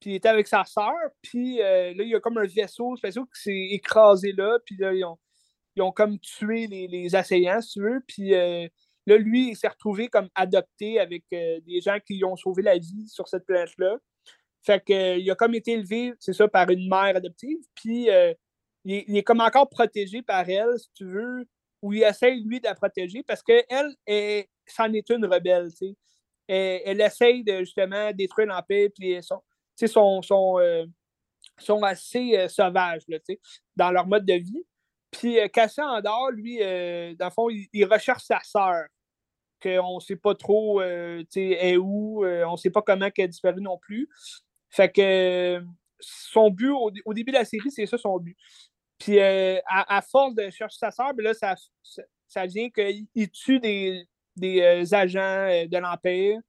Puis 0.00 0.10
il 0.10 0.14
était 0.16 0.28
avec 0.28 0.48
sa 0.48 0.64
sœur, 0.64 0.94
puis 1.22 1.62
euh, 1.62 1.94
là, 1.94 2.02
il 2.02 2.08
y 2.08 2.14
a 2.14 2.20
comme 2.20 2.38
un 2.38 2.46
vaisseau 2.46 2.96
spécial 2.96 3.24
qui 3.26 3.42
s'est 3.42 3.68
écrasé 3.70 4.32
là, 4.32 4.58
puis 4.66 4.76
là, 4.76 4.92
ils 4.92 5.04
ont, 5.04 5.16
ils 5.76 5.82
ont 5.82 5.92
comme 5.92 6.18
tué 6.18 6.66
les, 6.66 6.88
les, 6.88 7.14
assaillants, 7.14 7.60
si 7.60 7.74
tu 7.74 7.82
veux. 7.82 8.00
Puis 8.06 8.34
euh, 8.34 8.66
là, 9.06 9.16
lui, 9.16 9.50
il 9.50 9.56
s'est 9.56 9.68
retrouvé 9.68 10.08
comme 10.08 10.28
adopté 10.34 10.98
avec 10.98 11.22
euh, 11.32 11.60
des 11.60 11.80
gens 11.80 11.98
qui 12.04 12.16
lui 12.16 12.24
ont 12.24 12.36
sauvé 12.36 12.62
la 12.62 12.78
vie 12.78 13.08
sur 13.08 13.28
cette 13.28 13.46
planète-là. 13.46 13.98
Fait 14.62 14.82
qu'il 14.84 15.30
a 15.30 15.34
comme 15.34 15.54
été 15.54 15.72
élevé, 15.72 16.12
c'est 16.20 16.32
ça, 16.32 16.46
par 16.48 16.70
une 16.70 16.88
mère 16.88 17.16
adoptive, 17.16 17.58
puis 17.74 18.06
il, 18.06 18.36
il, 18.84 19.16
est 19.16 19.22
comme 19.22 19.40
encore 19.40 19.68
protégé 19.68 20.22
par 20.22 20.48
elle, 20.48 20.78
si 20.78 20.88
tu 20.94 21.04
veux, 21.04 21.46
ou 21.82 21.92
il 21.92 22.04
essaye, 22.04 22.42
lui, 22.44 22.60
de 22.60 22.66
la 22.66 22.74
protéger, 22.74 23.22
parce 23.24 23.42
qu'elle, 23.42 23.94
c'en 24.66 24.92
est 24.92 25.10
une 25.10 25.26
rebelle, 25.26 25.70
tu 25.70 25.88
sais. 25.88 25.96
Elle, 26.48 26.82
elle, 26.84 27.00
essaye 27.00 27.44
de, 27.44 27.58
justement, 27.60 28.12
détruire 28.12 28.48
l'Empire, 28.48 28.90
puis 28.94 29.20
son, 29.22 29.42
sont, 29.86 30.22
sont, 30.22 30.58
euh, 30.58 30.86
sont 31.58 31.82
assez 31.82 32.36
euh, 32.36 32.48
sauvages 32.48 33.02
dans 33.76 33.90
leur 33.90 34.06
mode 34.06 34.24
de 34.24 34.34
vie. 34.34 34.64
Puis 35.10 35.38
euh, 35.38 35.48
Cassian 35.48 35.86
Andor, 35.86 36.30
lui, 36.30 36.58
dans 36.58 37.26
le 37.26 37.30
fond, 37.30 37.48
il, 37.50 37.84
recherche 37.84 38.24
sa 38.24 38.40
sœur, 38.42 38.84
qu'on 39.62 39.96
ne 39.96 40.00
sait 40.00 40.16
pas 40.16 40.34
trop 40.34 40.82
est 40.82 41.76
où, 41.76 42.24
on 42.24 42.52
ne 42.52 42.56
sait 42.56 42.70
pas 42.70 42.82
comment 42.82 43.08
elle 43.16 43.24
a 43.24 43.28
disparu 43.28 43.60
non 43.60 43.78
plus. 43.78 44.08
Fait 44.72 44.90
que 44.90 45.62
son 46.00 46.50
but, 46.50 46.70
au, 46.70 47.14
début 47.14 47.30
de 47.30 47.36
la 47.36 47.44
série, 47.44 47.70
c'est 47.70 47.86
ça 47.86 47.98
son 47.98 48.18
but. 48.18 48.36
Puis 48.98 49.20
à, 49.20 50.02
force 50.02 50.34
de 50.34 50.50
chercher 50.50 50.78
sa 50.78 50.90
sœur, 50.90 51.14
ben 51.14 51.24
là, 51.24 51.34
ça, 51.34 51.54
ça, 52.28 52.46
vient 52.46 52.70
qu'il 52.70 53.30
tue 53.30 53.60
des, 53.60 54.04
des 54.36 54.94
agents 54.94 55.66
de 55.68 55.78
l'Empire. 55.78 56.40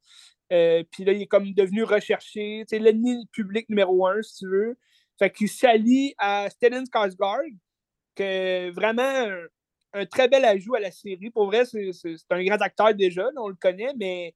Euh, 0.52 0.84
puis 0.92 1.04
là, 1.04 1.14
il 1.14 1.22
est 1.24 1.28
comme 1.28 1.54
devenu 1.54 1.84
recherché. 1.84 2.64
C'est 2.68 2.80
l'ennemi 2.80 3.28
public 3.32 3.70
numéro 3.70 4.06
un, 4.06 4.22
si 4.22 4.40
tu 4.40 4.48
veux. 4.48 4.78
Fait 5.18 5.32
qu'il 5.32 5.50
s'allie 5.50 6.14
à 6.18 6.50
Stellan 6.50 6.84
Skarsgård, 6.84 7.56
que 8.16 8.72
vraiment 8.72 9.28
un, 9.94 10.06
très 10.06 10.28
bel 10.28 10.46
ajout 10.46 10.76
à 10.76 10.80
la 10.80 10.92
série. 10.92 11.30
Pour 11.32 11.46
vrai, 11.46 11.66
c'est 11.66 12.16
un 12.30 12.44
grand 12.44 12.62
acteur 12.62 12.94
déjà, 12.94 13.30
on 13.38 13.48
le 13.48 13.56
connaît, 13.56 13.94
mais 13.98 14.36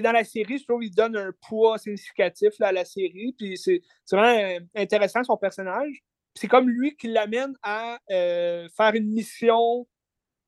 dans 0.00 0.12
la 0.12 0.24
série, 0.24 0.58
je 0.58 0.64
trouve 0.64 0.80
qu'il 0.80 0.94
donne 0.94 1.16
un 1.16 1.32
poids 1.48 1.78
significatif 1.78 2.54
à 2.60 2.72
la 2.72 2.84
série. 2.84 3.34
Puis 3.38 3.56
c'est 3.58 3.82
vraiment 4.10 4.58
intéressant 4.74 5.22
son 5.24 5.36
personnage. 5.36 6.02
C'est 6.34 6.48
comme 6.48 6.68
lui 6.68 6.96
qui 6.96 7.08
l'amène 7.08 7.54
à 7.62 7.98
euh, 8.10 8.68
faire 8.76 8.94
une 8.94 9.12
mission 9.12 9.86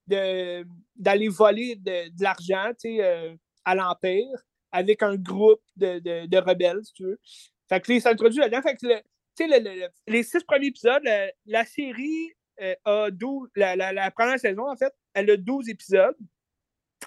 d'aller 0.06 1.28
voler 1.28 1.76
de, 1.76 2.08
de 2.08 2.22
l'argent 2.22 2.72
euh, 2.84 3.34
à 3.64 3.74
l'Empire 3.74 4.28
avec 4.70 5.02
un 5.02 5.16
groupe 5.16 5.62
de, 5.76 6.26
de, 6.26 6.38
rebelles, 6.38 6.84
si 6.84 6.92
tu 6.94 7.04
veux. 7.04 7.20
Fait 7.68 7.80
que 7.80 8.00
ça 8.00 8.10
introduit 8.10 8.40
là-dedans. 8.40 8.62
Fait 8.62 8.76
que 8.76 9.02
les 10.06 10.22
six 10.22 10.42
premiers 10.44 10.66
épisodes, 10.66 11.02
la, 11.46 11.64
série 11.64 12.32
euh, 12.60 12.74
a 12.84 13.10
12, 13.10 13.50
la, 13.56 13.76
la, 13.76 14.10
première 14.10 14.38
saison, 14.38 14.68
en 14.68 14.76
fait, 14.76 14.92
elle 15.14 15.30
a 15.30 15.36
12 15.36 15.68
épisodes. 15.68 16.16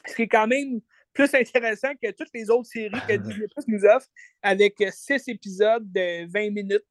Ce 0.05 0.15
qui 0.15 0.23
est 0.23 0.27
quand 0.27 0.47
même 0.47 0.81
plus 1.17 1.33
intéressant 1.33 1.95
que 1.95 2.11
toutes 2.11 2.29
les 2.33 2.49
autres 2.51 2.69
séries 2.69 3.01
que 3.07 3.13
Disney 3.13 3.47
Plus 3.47 3.67
nous 3.67 3.83
offre 3.85 4.07
avec 4.43 4.75
six 4.91 5.27
épisodes 5.27 5.91
de 5.91 6.31
20 6.31 6.51
minutes. 6.51 6.85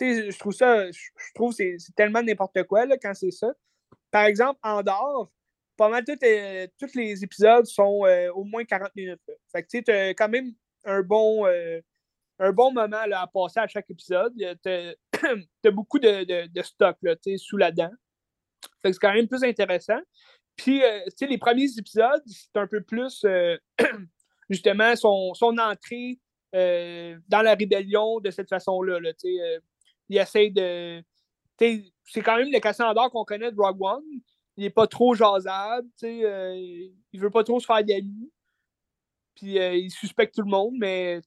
je 0.00 0.38
trouve 0.38 0.52
ça, 0.52 0.88
je 0.90 1.10
trouve 1.34 1.54
que 1.56 1.76
c'est 1.78 1.94
tellement 1.96 2.22
n'importe 2.22 2.62
quoi 2.64 2.86
là, 2.86 2.96
quand 2.96 3.12
c'est 3.12 3.32
ça. 3.32 3.52
Par 4.12 4.26
exemple, 4.26 4.60
Andorre, 4.62 5.32
pas 5.76 5.88
mal 5.88 6.04
euh, 6.08 6.66
tous 6.78 6.94
les 6.94 7.24
épisodes 7.24 7.66
sont 7.66 8.06
euh, 8.06 8.30
au 8.32 8.44
moins 8.44 8.64
40 8.64 8.94
minutes. 8.94 9.20
Fait 9.50 9.64
que 9.64 9.82
tu 9.82 9.90
as 9.90 10.10
quand 10.10 10.28
même 10.28 10.52
un 10.84 11.02
bon, 11.02 11.44
euh, 11.46 11.80
un 12.38 12.52
bon 12.52 12.72
moment 12.72 13.02
à 13.12 13.26
passer 13.26 13.58
à 13.58 13.66
chaque 13.66 13.90
épisode. 13.90 14.32
Tu 14.62 14.68
as, 14.68 15.70
beaucoup 15.72 15.98
de, 15.98 16.46
de, 16.46 16.62
stock 16.62 16.96
là, 17.02 17.16
sous 17.36 17.56
la 17.56 17.72
dent. 17.72 17.90
Fait 18.80 18.90
que 18.90 18.92
c'est 18.92 19.00
quand 19.00 19.12
même 19.12 19.26
plus 19.26 19.42
intéressant. 19.42 19.98
Puis, 20.56 20.82
les 21.20 21.38
premiers 21.38 21.68
épisodes, 21.78 22.22
c'est 22.26 22.56
un 22.56 22.66
peu 22.66 22.80
plus, 22.80 23.24
justement, 24.50 24.94
son, 24.96 25.32
entrée 25.58 26.18
dans 26.52 27.42
la 27.42 27.54
rébellion 27.54 28.20
de 28.20 28.30
cette 28.30 28.48
façon-là. 28.48 29.00
Là, 29.00 29.12
il 30.08 30.16
essaie 30.16 30.50
de. 30.50 31.02
C'est 31.58 32.22
quand 32.22 32.36
même 32.36 32.50
le 32.52 32.60
Cassandre 32.60 33.10
qu'on 33.10 33.24
connaît 33.24 33.50
de 33.50 33.56
Rogue 33.56 33.82
One, 33.82 34.02
il 34.56 34.64
est 34.64 34.70
pas 34.70 34.86
trop 34.86 35.14
jasable, 35.14 35.88
tu 35.98 36.06
sais, 36.06 36.24
euh, 36.24 36.54
il 37.12 37.20
veut 37.20 37.30
pas 37.30 37.44
trop 37.44 37.58
se 37.60 37.66
faire 37.66 37.84
d'amis. 37.84 38.30
Puis 39.34 39.58
euh, 39.58 39.74
il 39.74 39.90
suspecte 39.90 40.34
tout 40.34 40.42
le 40.42 40.50
monde, 40.50 40.74
mais 40.78 41.20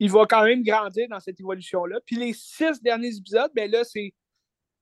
il 0.00 0.10
va 0.10 0.26
quand 0.26 0.44
même 0.44 0.62
grandir 0.62 1.08
dans 1.08 1.20
cette 1.20 1.38
évolution-là. 1.38 2.00
Puis 2.04 2.16
les 2.16 2.32
six 2.32 2.82
derniers 2.82 3.16
épisodes, 3.16 3.50
ben 3.54 3.70
là, 3.70 3.84
c'est 3.84 4.12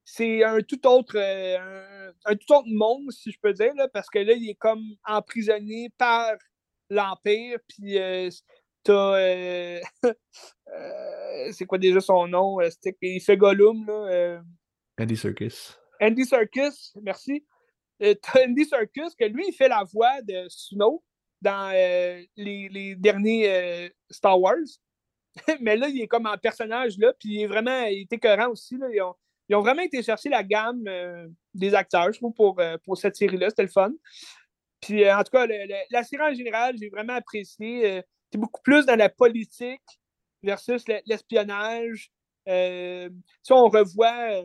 c'est 0.04 0.44
un 0.44 0.60
tout 0.60 0.86
autre 0.86 1.16
euh, 1.16 2.12
un, 2.24 2.36
tout 2.36 2.52
autre 2.52 2.68
monde, 2.68 3.10
si 3.10 3.32
je 3.32 3.38
peux 3.40 3.52
dire, 3.52 3.72
parce 3.92 4.08
que 4.08 4.18
là, 4.18 4.32
il 4.34 4.50
est 4.50 4.54
comme 4.54 4.84
emprisonné 5.04 5.90
par 5.96 6.32
l'Empire, 6.90 7.58
puis 7.68 7.98
t'as 8.82 9.80
c'est 11.52 11.66
quoi 11.66 11.78
déjà 11.78 12.00
son 12.00 12.26
nom? 12.28 12.58
il 13.02 13.20
fait 13.20 13.36
Gollum, 13.36 13.86
là. 13.86 14.42
Andy 14.98 15.16
Serkis. 15.16 15.74
Andy 16.00 16.24
Serkis, 16.24 16.92
merci. 17.02 17.44
Euh, 18.02 18.14
Andy 18.46 18.64
Serkis, 18.64 19.14
que 19.18 19.24
lui, 19.24 19.46
il 19.48 19.52
fait 19.52 19.68
la 19.68 19.84
voix 19.84 20.22
de 20.22 20.46
Snow 20.48 21.02
dans 21.40 21.72
euh, 21.74 22.22
les, 22.36 22.94
derniers 22.96 23.50
euh, 23.50 23.88
Star 24.10 24.40
Wars. 24.40 24.56
Mais 25.60 25.76
là, 25.76 25.88
il 25.88 26.00
est 26.00 26.06
comme 26.06 26.26
un 26.26 26.36
personnage, 26.36 26.96
là, 26.98 27.12
puis 27.18 27.34
il 27.34 27.42
est 27.42 27.46
vraiment, 27.46 27.84
il 27.84 28.02
est 28.02 28.12
écœurant 28.12 28.50
aussi. 28.50 28.76
Là. 28.76 28.86
Ils, 28.92 29.02
ont, 29.02 29.14
vraiment 29.50 29.82
été 29.82 30.02
chercher 30.02 30.28
la 30.28 30.42
gamme 30.42 30.84
des 31.54 31.74
acteurs, 31.74 32.12
je 32.12 32.18
trouve, 32.18 32.34
pour, 32.34 32.60
pour 32.84 32.96
cette 32.96 33.16
série-là. 33.16 33.50
C'était 33.50 33.62
le 33.62 33.68
fun. 33.68 33.92
Puis, 34.80 35.10
en 35.10 35.22
tout 35.22 35.30
cas, 35.30 35.46
la 35.90 36.04
série 36.04 36.22
en 36.22 36.34
général, 36.34 36.76
j'ai 36.78 36.88
vraiment 36.88 37.14
apprécié. 37.14 38.02
c'est 38.30 38.38
beaucoup 38.38 38.62
plus 38.62 38.86
dans 38.86 38.96
la 38.96 39.08
politique 39.08 39.82
versus 40.42 40.84
l'espionnage 41.06 42.10
Euh, 42.46 43.08
on 43.50 43.68
revoit, 43.68 44.44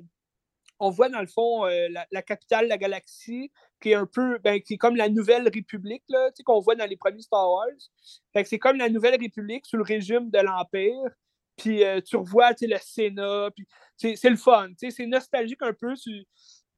on 0.79 0.89
voit 0.89 1.09
dans 1.09 1.19
le 1.19 1.27
fond 1.27 1.65
la, 1.65 2.21
capitale 2.21 2.65
de 2.65 2.69
la 2.69 2.77
galaxie, 2.77 3.51
qui 3.81 3.91
est 3.91 3.95
un 3.95 4.05
peu, 4.05 4.39
ben, 4.39 4.61
qui 4.61 4.75
est 4.75 4.77
comme 4.77 4.95
la 4.95 5.09
Nouvelle 5.09 5.49
République, 5.49 6.03
là, 6.07 6.29
qu'on 6.45 6.61
voit 6.61 6.75
dans 6.75 6.85
les 6.85 6.95
premiers 6.95 7.21
Star 7.21 7.51
Wars. 7.51 7.67
c'est 8.45 8.59
comme 8.59 8.77
la 8.77 8.89
Nouvelle 8.89 9.19
République 9.19 9.65
sous 9.65 9.77
le 9.77 9.83
régime 9.83 10.29
de 10.29 10.39
l'Empire. 10.39 11.11
Puis 11.59 11.83
tu 12.05 12.15
revois 12.15 12.51
le 12.61 12.77
Sénat, 12.81 13.49
puis 13.55 13.67
c'est 13.97 14.29
le 14.29 14.37
fun. 14.37 14.69
C'est 14.77 15.05
nostalgique 15.05 15.61
un 15.61 15.73
peu. 15.73 15.93
Tu, 15.95 16.25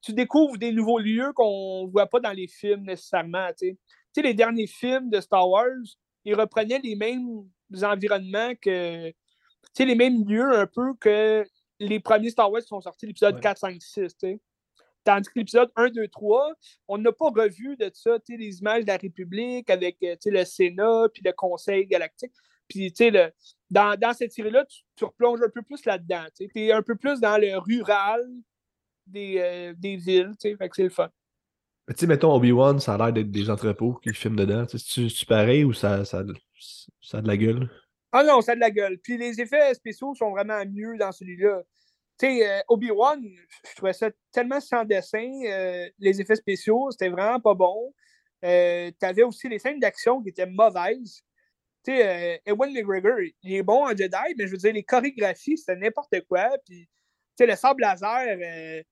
tu 0.02 0.14
découvres 0.14 0.58
des 0.58 0.72
nouveaux 0.72 1.00
lieux 1.00 1.32
qu'on 1.34 1.86
ne 1.86 1.92
voit 1.92 2.08
pas 2.08 2.20
dans 2.20 2.32
les 2.32 2.48
films 2.48 2.84
nécessairement. 2.84 3.50
les 4.18 4.34
derniers 4.34 4.68
films 4.68 5.10
de 5.10 5.22
Star 5.22 5.48
Wars, 5.48 5.68
ils 6.26 6.36
reprenaient 6.36 6.82
les 6.84 6.96
mêmes 6.96 7.44
environnements 7.84 8.54
que. 8.56 9.14
les 9.80 9.96
mêmes 9.96 10.28
lieux 10.28 10.52
un 10.54 10.68
peu 10.68 10.94
que 10.96 11.46
les 11.80 12.00
premiers 12.00 12.30
Star 12.30 12.52
Wars 12.52 12.62
qui 12.62 12.68
sont 12.68 12.82
sortis, 12.82 13.08
l'épisode 13.08 13.40
4, 13.40 13.58
5, 13.58 13.82
6. 13.82 14.16
Tandis 15.04 15.30
que 15.30 15.40
l'épisode 15.40 15.72
1, 15.76 15.90
2, 15.90 16.08
3, 16.10 16.54
on 16.88 16.98
n'a 17.00 17.12
pas 17.12 17.30
revu 17.30 17.76
de 17.76 17.90
ça, 17.92 18.18
les 18.30 18.60
images 18.60 18.84
de 18.84 18.88
la 18.88 18.98
République 18.98 19.68
avec 19.72 19.98
euh, 20.04 20.16
le 20.26 20.46
Sénat 20.46 21.08
puis 21.12 21.24
le 21.26 21.32
Conseil 21.34 21.88
galactique. 21.88 22.34
Puis, 22.68 22.94
le, 23.00 23.32
dans, 23.72 23.98
dans 23.98 24.14
cette 24.14 24.34
série-là, 24.34 24.66
tu, 24.66 24.82
tu, 24.96 25.06
replonges 25.06 25.42
un 25.42 25.50
peu 25.50 25.62
plus 25.62 25.84
là-dedans. 25.86 26.26
Tu 26.36 26.50
es 26.56 26.72
un 26.72 26.84
peu 26.84 26.96
plus 26.96 27.20
dans 27.20 27.38
le 27.38 27.58
rural, 27.58 28.22
des, 29.08 29.38
euh, 29.40 29.74
des 29.78 29.96
villes, 29.96 30.34
tu 30.40 30.56
fait 30.56 30.70
que 30.70 30.76
c'est 30.76 30.84
le 30.84 30.90
fun. 30.90 31.10
Tu 31.88 31.96
sais, 31.98 32.08
mettons, 32.08 32.34
Obi-Wan, 32.34 32.80
ça 32.80 32.94
a 32.94 32.98
l'air 32.98 33.14
d'être 33.14 33.32
des 33.32 33.50
entrepôts 33.50 33.94
qui 33.96 34.14
filment 34.14 34.36
dedans. 34.36 34.66
C'est-tu 34.68 35.26
pareil 35.26 35.64
ou 35.64 35.74
ça, 35.74 36.06
ça, 36.06 36.24
ça 37.02 37.18
a 37.18 37.22
de 37.22 37.28
la 37.28 37.38
gueule? 37.38 37.70
Ah 38.12 38.24
non, 38.24 38.42
ça 38.42 38.52
a 38.52 38.56
de 38.56 38.60
la 38.60 38.72
gueule. 38.72 39.00
Puis 39.00 39.18
les 39.18 39.40
effets 39.42 39.74
spéciaux 39.74 40.14
sont 40.16 40.32
vraiment 40.32 40.64
mieux 40.66 40.98
dans 40.98 41.12
celui-là. 41.12 41.62
Tu 42.20 42.28
sais, 42.28 42.48
euh, 42.48 42.62
Obi-Wan, 42.68 43.22
je 43.70 43.76
trouvais 43.76 43.94
ça 43.94 44.10
tellement 44.32 44.60
sans 44.60 44.84
dessin. 44.84 45.30
Euh, 45.46 45.90
les 45.98 46.22
effets 46.22 46.36
spéciaux, 46.36 46.92
c'était 46.92 47.10
vraiment 47.10 47.40
pas 47.40 47.54
bon. 47.54 47.94
Euh, 48.44 48.92
tu 49.00 49.06
avais 49.06 49.24
aussi 49.24 49.48
les 49.48 49.60
scènes 49.60 49.80
d'action 49.80 50.22
qui 50.22 50.30
étaient 50.30 50.46
mauvaises. 50.46 51.24
Tu 51.84 51.92
sais, 51.92 52.42
Ewan 52.46 52.72
McGregor, 52.72 53.20
il 53.44 53.56
est 53.56 53.64
bon 53.64 53.86
en 53.86 53.90
Jedi, 53.90 54.36
mais 54.38 54.46
je 54.46 54.52
veux 54.52 54.58
dire, 54.58 54.74
les 54.74 54.84
chorégraphies, 54.84 55.58
c'était 55.58 55.76
n'importe 55.76 56.22
quoi. 56.28 56.50
Puis, 56.66 56.86
tu 56.86 56.88
sais, 57.38 57.46
le 57.48 57.56
sable 57.56 57.82
laser, 57.82 58.84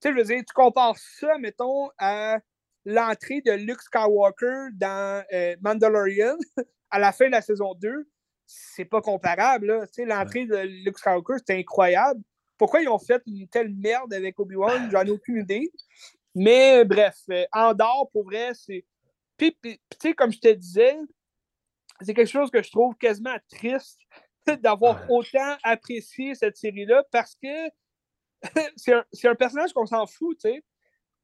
sais, 0.00 0.10
je 0.10 0.16
veux 0.16 0.24
dire, 0.24 0.42
tu 0.46 0.54
compares 0.54 0.96
ça, 0.98 1.38
mettons, 1.38 1.90
à 1.98 2.38
l'entrée 2.84 3.40
de 3.40 3.52
Luke 3.52 3.82
Skywalker 3.82 4.68
dans 4.74 5.24
euh, 5.32 5.56
Mandalorian 5.60 6.36
à 6.90 6.98
la 6.98 7.12
fin 7.12 7.26
de 7.26 7.32
la 7.32 7.42
saison 7.42 7.74
2. 7.74 8.08
C'est 8.46 8.86
pas 8.86 9.02
comparable, 9.02 9.86
Tu 9.88 9.94
sais, 9.94 10.04
l'entrée 10.06 10.46
de 10.46 10.56
Luke 10.56 10.98
Skywalker, 10.98 11.34
c'était 11.38 11.58
incroyable. 11.58 12.20
Pourquoi 12.56 12.80
ils 12.80 12.88
ont 12.88 12.98
fait 12.98 13.22
une 13.26 13.46
telle 13.48 13.72
merde 13.74 14.12
avec 14.14 14.38
Obi-Wan, 14.40 14.88
j'en 14.92 15.04
ai 15.04 15.10
aucune 15.10 15.38
idée. 15.38 15.70
Mais 16.34 16.84
bref, 16.84 17.16
euh, 17.30 17.44
Andorre, 17.52 18.08
pour 18.12 18.24
vrai, 18.24 18.52
c'est. 18.54 18.84
Puis, 19.36 19.56
tu 19.62 19.78
sais, 20.00 20.14
comme 20.14 20.32
je 20.32 20.40
te 20.40 20.52
disais, 20.52 20.96
c'est 22.00 22.14
quelque 22.14 22.30
chose 22.30 22.50
que 22.50 22.62
je 22.62 22.70
trouve 22.70 22.94
quasiment 22.96 23.36
triste 23.50 24.00
d'avoir 24.62 25.10
autant 25.10 25.56
apprécié 25.62 26.34
cette 26.34 26.56
série-là 26.56 27.02
parce 27.10 27.34
que 27.34 27.68
c'est 28.76 29.28
un, 29.28 29.34
personnage 29.34 29.72
qu'on 29.72 29.86
s'en 29.86 30.06
fout, 30.06 30.38
tu 30.40 30.50
sais. 30.50 30.64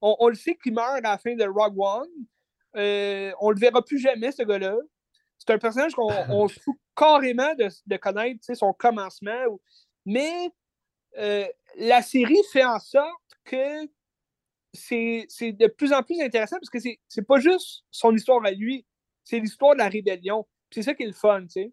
On, 0.00 0.28
le 0.28 0.34
sait 0.34 0.56
qu'il 0.56 0.74
meurt 0.74 0.96
à 0.96 1.00
la 1.00 1.16
fin 1.16 1.34
de 1.34 1.44
Rogue 1.44 1.78
One. 1.78 2.08
Euh, 2.76 3.32
on 3.40 3.50
le 3.50 3.58
verra 3.58 3.82
plus 3.82 3.98
jamais, 3.98 4.32
ce 4.32 4.42
gars-là. 4.42 4.76
C'est 5.38 5.50
un 5.50 5.58
personnage 5.58 5.94
qu'on 5.94 6.08
se 6.48 6.60
fout 6.60 6.76
carrément 6.94 7.54
de, 7.54 7.68
de 7.86 7.96
connaître 7.96 8.54
son 8.54 8.74
commencement. 8.74 9.58
Mais 10.04 10.50
euh, 11.18 11.46
la 11.76 12.02
série 12.02 12.42
fait 12.52 12.64
en 12.64 12.78
sorte 12.78 13.22
que 13.44 13.88
c'est 14.74 15.26
de 15.40 15.66
plus 15.68 15.92
en 15.92 16.02
plus 16.02 16.20
intéressant 16.20 16.56
parce 16.56 16.70
que 16.70 16.78
c'est 16.80 17.26
pas 17.26 17.38
juste 17.38 17.84
son 17.90 18.14
histoire 18.14 18.44
à 18.44 18.50
lui, 18.50 18.84
c'est 19.22 19.38
l'histoire 19.38 19.74
de 19.74 19.78
la 19.78 19.88
rébellion. 19.88 20.46
C'est 20.74 20.82
ça 20.82 20.94
qui 20.94 21.04
est 21.04 21.06
le 21.06 21.12
fun, 21.12 21.42
tu 21.42 21.48
sais. 21.50 21.72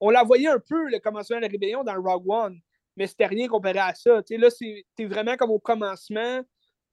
On 0.00 0.10
la 0.10 0.24
voyait 0.24 0.48
un 0.48 0.58
peu, 0.58 0.88
le 0.88 0.98
commencement 0.98 1.36
de 1.36 1.42
la 1.42 1.48
rébellion 1.48 1.84
dans 1.84 2.00
Rogue 2.00 2.28
One 2.28 2.60
mais 2.96 3.06
c'était 3.06 3.26
rien 3.26 3.48
comparé 3.48 3.78
à 3.78 3.94
ça. 3.94 4.20
là, 4.30 4.48
c'est 4.50 5.04
vraiment 5.04 5.36
comme 5.36 5.50
au 5.50 5.58
commencement, 5.58 6.42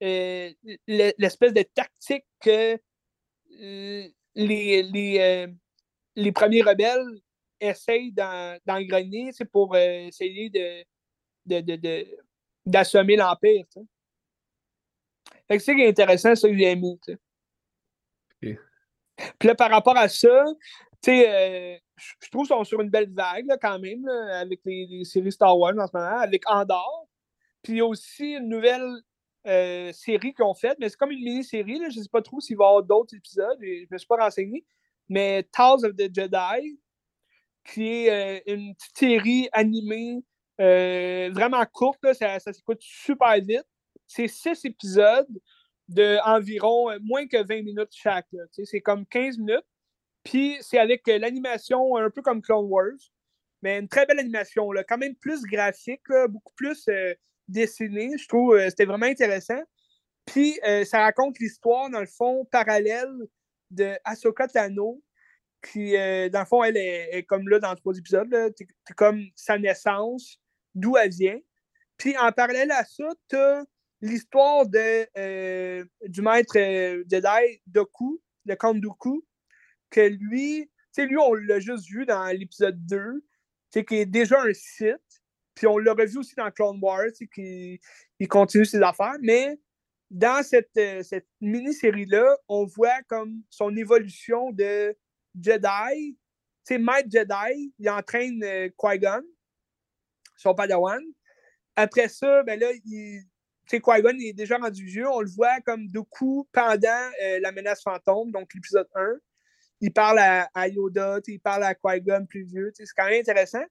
euh, 0.02 0.52
l'espèce 0.88 1.54
de 1.54 1.64
tactique 1.64 2.26
que 2.40 2.74
euh, 2.74 4.08
les, 4.36 4.84
les, 4.84 5.20
euh, 5.20 5.48
les, 6.16 6.32
premiers 6.32 6.62
rebelles 6.62 7.20
essayent 7.60 8.14
d'engrener 8.14 9.32
c'est 9.34 9.50
pour 9.50 9.76
essayer 9.76 10.50
de, 10.50 10.86
d'assommer 12.66 13.16
de, 13.16 13.20
l'Empire. 13.20 13.66
C'est 15.50 15.60
ça 15.60 15.76
qui 15.76 15.82
est 15.82 15.90
intéressant, 15.90 16.36
ça 16.36 16.48
que 16.48 16.58
j'ai 16.58 16.72
aimé. 16.72 16.98
Puis 18.40 18.58
là, 19.44 19.56
par 19.56 19.70
rapport 19.70 19.98
à 19.98 20.08
ça, 20.08 20.46
tu 21.02 21.12
sais, 21.12 21.82
je 21.98 22.30
trouve 22.30 22.48
qu'ils 22.48 22.56
sont 22.56 22.64
sur 22.64 22.82
une 22.82 22.90
belle 22.90 23.12
vague 23.14 23.48
quand 23.62 23.80
même 23.80 24.08
avec 24.08 24.60
les, 24.66 25.04
séries 25.06 25.32
Star 25.32 25.58
Wars 25.58 25.74
en 25.78 25.88
ce 25.88 25.96
moment, 25.96 26.20
avec 26.20 26.44
Andor. 26.50 27.08
Puis 27.62 27.74
il 27.74 27.78
y 27.78 27.82
a 27.82 27.86
aussi 27.86 28.34
une 28.34 28.50
nouvelle 28.50 29.02
euh, 29.48 29.92
série 29.94 30.34
qu'ils 30.34 30.46
ont 30.46 30.54
faite, 30.54 30.78
mais 30.80 30.90
c'est 30.90 30.98
comme 30.98 31.12
une 31.12 31.24
mini-série. 31.24 31.80
Je 31.90 31.98
ne 31.98 32.04
sais 32.04 32.10
pas 32.12 32.22
trop 32.22 32.40
s'il 32.40 32.58
va 32.58 32.66
y 32.66 32.68
avoir 32.68 32.84
d'autres 32.84 33.16
épisodes, 33.16 33.58
je 33.62 33.82
ne 33.82 33.86
me 33.90 33.98
suis 33.98 34.08
pas 34.08 34.18
renseigné. 34.18 34.66
Mais 35.08 35.44
Tales 35.52 35.86
of 35.86 35.96
the 35.96 36.14
Jedi, 36.14 36.80
qui 37.66 37.88
est 37.88 38.10
euh, 38.12 38.54
une 38.54 38.76
petite 38.76 38.98
série 38.98 39.50
animée 39.52 40.24
euh, 40.62 41.30
vraiment 41.34 41.66
courte, 41.66 42.14
ça, 42.14 42.40
ça 42.40 42.54
s'écoute 42.54 42.82
super 42.82 43.34
vite. 43.40 43.66
C'est 44.08 44.28
six 44.28 44.66
épisodes 44.66 45.28
de 45.88 46.18
environ 46.26 46.90
moins 47.02 47.28
que 47.28 47.38
20 47.38 47.64
minutes 47.64 47.92
chaque. 47.92 48.28
C'est 48.52 48.82
comme 48.82 49.06
15 49.06 49.38
minutes. 49.38 49.66
Puis 50.30 50.58
c'est 50.62 50.78
avec 50.78 51.08
euh, 51.08 51.18
l'animation 51.18 51.98
un 51.98 52.12
peu 52.12 52.22
comme 52.22 52.44
Clone 52.44 52.68
Wars, 52.68 53.00
mais 53.64 53.80
une 53.80 53.88
très 53.88 54.06
belle 54.06 54.20
animation, 54.20 54.72
là, 54.72 54.84
quand 54.84 55.00
même 55.00 55.16
plus 55.16 55.42
graphique, 55.42 56.04
beaucoup 56.30 56.54
plus 56.56 56.88
euh, 56.88 57.16
dessinée. 57.48 58.16
Je 58.16 58.28
trouve 58.28 58.54
euh, 58.54 58.70
c'était 58.70 58.86
vraiment 58.86 59.08
intéressant. 59.08 59.60
Puis 60.28 60.60
ça 60.86 61.00
raconte 61.00 61.40
l'histoire, 61.40 61.90
dans 61.90 62.02
le 62.02 62.06
fond, 62.06 62.46
parallèle 62.52 63.10
de 63.72 63.96
Ahsoka 64.04 64.48
Tano, 64.48 65.02
qui, 65.64 65.94
dans 65.94 66.40
le 66.42 66.46
fond, 66.46 66.64
elle 66.64 66.78
est, 66.78 67.26
comme 67.28 67.50
là 67.50 67.58
dans 67.58 67.76
trois 67.76 67.98
épisodes, 67.98 68.54
c'est 68.56 68.96
comme 68.96 69.24
sa 69.36 69.58
naissance, 69.58 70.40
d'où 70.76 70.98
elle 70.98 71.10
vient. 71.10 71.40
Puis 71.98 72.16
en 72.16 72.32
parallèle 72.32 72.70
à 72.70 72.86
ça, 72.86 73.06
tu 73.28 73.38
as 73.38 73.66
l'histoire 74.02 74.68
de, 74.68 75.82
du 76.08 76.22
maître 76.22 76.54
Jedi 76.54 77.62
Doku, 77.66 78.22
le 78.46 78.56
comte 78.56 78.82
Doku, 78.82 79.26
que 79.90 80.02
lui, 80.02 80.70
tu 80.70 80.72
sais, 80.92 81.06
lui, 81.06 81.18
on 81.18 81.34
l'a 81.34 81.60
juste 81.60 81.88
vu 81.88 82.06
dans 82.06 82.26
l'épisode 82.28 82.86
2, 82.86 83.24
tu 83.72 83.86
qui 83.86 83.96
est 83.96 84.06
déjà 84.06 84.42
un 84.42 84.54
site, 84.54 84.98
puis 85.56 85.68
on 85.68 85.78
l'a 85.78 85.94
revu 85.94 86.20
aussi 86.20 86.36
dans 86.36 86.50
Clone 86.52 86.80
Wars, 86.82 87.12
qui 87.34 87.80
il 88.20 88.28
continue 88.28 88.66
ses 88.66 88.82
affaires, 88.82 89.18
mais 89.22 89.60
dans 90.10 90.44
cette, 90.44 90.76
euh, 90.78 91.04
cette 91.04 91.28
mini-série-là, 91.42 92.38
on 92.48 92.66
voit 92.66 93.02
comme 93.08 93.44
son 93.50 93.76
évolution 93.76 94.52
de 94.52 94.96
Jedi. 95.40 96.18
Tu 96.66 96.76
sais, 96.76 96.78
Maître 96.80 97.10
Jedi, 97.12 97.74
il 97.78 97.90
entraîne 97.90 98.44
euh, 98.44 98.70
Qui-Gon, 98.78 99.22
son 100.36 100.56
padawan. 100.56 101.04
Après 101.76 102.10
ça, 102.10 102.44
ben 102.44 102.60
là, 102.60 102.72
il, 102.86 103.22
Qui-Gon 103.68 104.18
est 104.20 104.34
déjà 104.34 104.58
rendu 104.58 104.84
vieux. 104.86 105.08
On 105.08 105.22
le 105.22 105.30
voit 105.30 105.62
comme 105.62 105.88
Dooku 105.88 106.48
pendant 106.52 107.12
euh, 107.24 107.40
la 107.40 107.52
menace 107.52 107.84
fantôme, 107.84 108.32
donc 108.32 108.54
l'épisode 108.54 108.88
1 108.96 109.20
il 109.82 109.94
parle 109.94 110.20
à, 110.20 110.68
Yoda, 110.68 111.20
il 111.28 111.40
parle 111.40 111.64
à 111.64 111.74
Qui-Gon 111.74 112.26
plus 112.26 112.44
vieux. 112.44 112.72
C'est 112.74 112.86
quand 112.96 113.06
même 113.06 113.22
intéressant. 113.22 113.64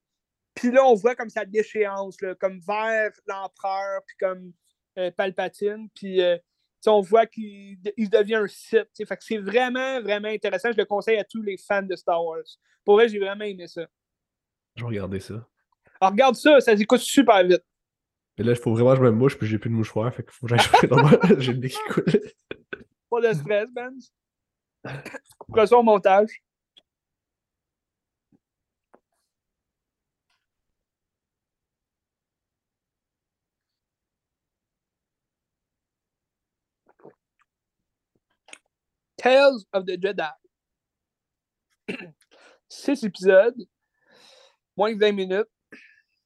Puis 0.55 0.71
là, 0.71 0.85
on 0.85 0.95
voit 0.95 1.15
comme 1.15 1.29
sa 1.29 1.45
déchéance, 1.45 2.17
comme 2.41 2.59
vers 2.61 3.13
l'empereur, 3.27 4.01
puis 4.07 4.17
comme 4.19 4.53
euh, 4.99 5.11
Palpatine. 5.11 5.89
Puis 5.95 6.21
euh, 6.21 6.37
on 6.87 7.01
voit 7.01 7.27
qu'il 7.27 7.79
devient 7.83 8.37
un 8.37 8.47
Sith. 8.49 8.89
Fait 8.97 9.17
que 9.17 9.25
c'est 9.25 9.39
vraiment, 9.39 10.01
vraiment 10.01 10.29
intéressant. 10.29 10.73
Je 10.73 10.79
le 10.79 10.85
conseille 10.85 11.19
à 11.19 11.25
tous 11.25 11.43
les 11.43 11.57
fans 11.57 11.83
de 11.83 11.95
Star 11.95 12.25
Wars. 12.25 12.43
Pour 12.85 12.95
vrai, 12.95 13.09
j'ai 13.09 13.19
vraiment 13.19 13.45
aimé 13.45 13.67
ça. 13.69 13.87
Je 14.77 14.83
vais 14.83 14.89
regarder 14.89 15.21
ça. 15.21 15.47
Alors, 16.01 16.13
regarde 16.13 16.37
ça, 16.37 16.61
ça 16.61 16.77
s'écoute 16.77 17.01
super 17.01 17.45
vite. 17.45 17.65
Mais 18.39 18.45
là, 18.45 18.53
il 18.53 18.59
faut 18.59 18.73
vraiment 18.73 18.93
que 18.93 18.99
je 18.99 19.03
me 19.03 19.11
mouche, 19.11 19.37
puis 19.37 19.49
j'ai 19.49 19.59
plus 19.59 19.69
de 19.69 19.75
mouchoir. 19.75 20.15
Fait 20.15 20.23
qu'il 20.23 20.33
faut 20.33 20.47
que 20.47 20.57
j'aille 20.57 21.39
J'ai 21.41 21.53
le 21.53 21.59
nez 21.59 21.69
qui 21.69 21.79
coule. 21.89 22.05
Pas 23.11 23.21
de 23.21 23.33
stress, 23.35 23.69
Ben. 23.73 23.99
Couperas 25.39 25.67
ça 25.67 25.77
au 25.77 25.83
montage. 25.83 26.43
Tales 39.17 39.65
of 39.73 39.85
the 39.85 40.01
Jedi. 40.01 40.23
Six 42.69 43.03
épisodes, 43.03 43.67
moins 44.77 44.95
de 44.95 44.99
20 44.99 45.13
minutes. 45.13 45.49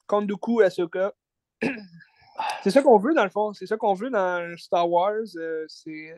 Compte 0.07 0.26
Dooku 0.26 0.61
Ahsoka. 0.61 1.14
c'est 2.62 2.70
ça 2.70 2.82
qu'on 2.82 2.98
veut, 2.98 3.14
dans 3.14 3.24
le 3.24 3.30
fond. 3.30 3.55
C'est 3.55 3.66
ça 3.66 3.78
qu'on 3.78 3.94
veut 3.94 4.11
dans 4.11 4.57
Star 4.59 4.88
Wars. 4.90 5.24
euh, 5.36 5.64
c'est 5.68 6.12
euh, 6.12 6.16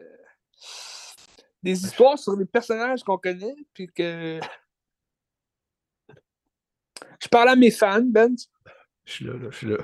des 1.64 1.82
histoires 1.82 2.18
sur 2.18 2.36
les 2.36 2.44
personnages 2.44 3.02
qu'on 3.02 3.16
connaît, 3.16 3.56
puis 3.72 3.88
que. 3.88 4.38
Je 7.18 7.28
parle 7.28 7.48
à 7.48 7.56
mes 7.56 7.70
fans, 7.70 8.02
Ben. 8.02 8.36
Je 9.06 9.12
suis 9.12 9.24
là, 9.24 9.32
là, 9.32 9.50
je 9.50 9.56
suis 9.56 9.66
là. 9.68 9.78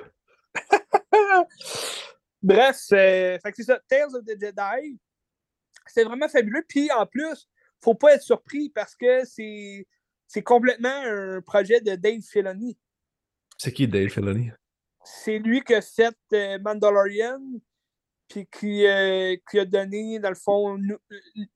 Bref, 2.42 2.76
c'est 2.76 3.40
ça. 3.62 3.80
Tales 3.88 4.14
of 4.14 4.24
the 4.26 4.38
Jedi. 4.38 4.98
C'est 5.86 6.04
vraiment 6.04 6.28
fabuleux. 6.28 6.64
Puis 6.68 6.90
en 6.92 7.06
plus, 7.06 7.48
faut 7.80 7.94
pas 7.94 8.14
être 8.14 8.22
surpris 8.22 8.68
parce 8.68 8.94
que 8.94 9.24
c'est 9.24 9.86
c'est 10.26 10.42
complètement 10.42 10.88
un 10.90 11.40
projet 11.40 11.80
de 11.80 11.96
Dave 11.96 12.20
Filoni. 12.20 12.78
C'est 13.56 13.72
qui 13.72 13.88
Dave 13.88 14.10
Filoni? 14.10 14.50
C'est 15.02 15.38
lui 15.38 15.62
qui 15.62 15.74
a 15.74 15.80
fait 15.80 16.16
euh, 16.34 16.58
Mandalorian, 16.58 17.40
puis 18.30 18.46
qui, 18.46 18.86
euh, 18.86 19.36
qui 19.50 19.58
a 19.58 19.64
donné, 19.64 20.20
dans 20.20 20.28
le 20.28 20.36
fond, 20.36 20.76
une 20.76 20.96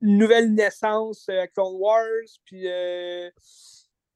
nouvelle 0.01 0.53
naissance 0.53 1.29
à 1.29 1.47
Clone 1.47 1.77
Wars. 1.77 2.27
Puis, 2.45 2.68
euh, 2.68 3.31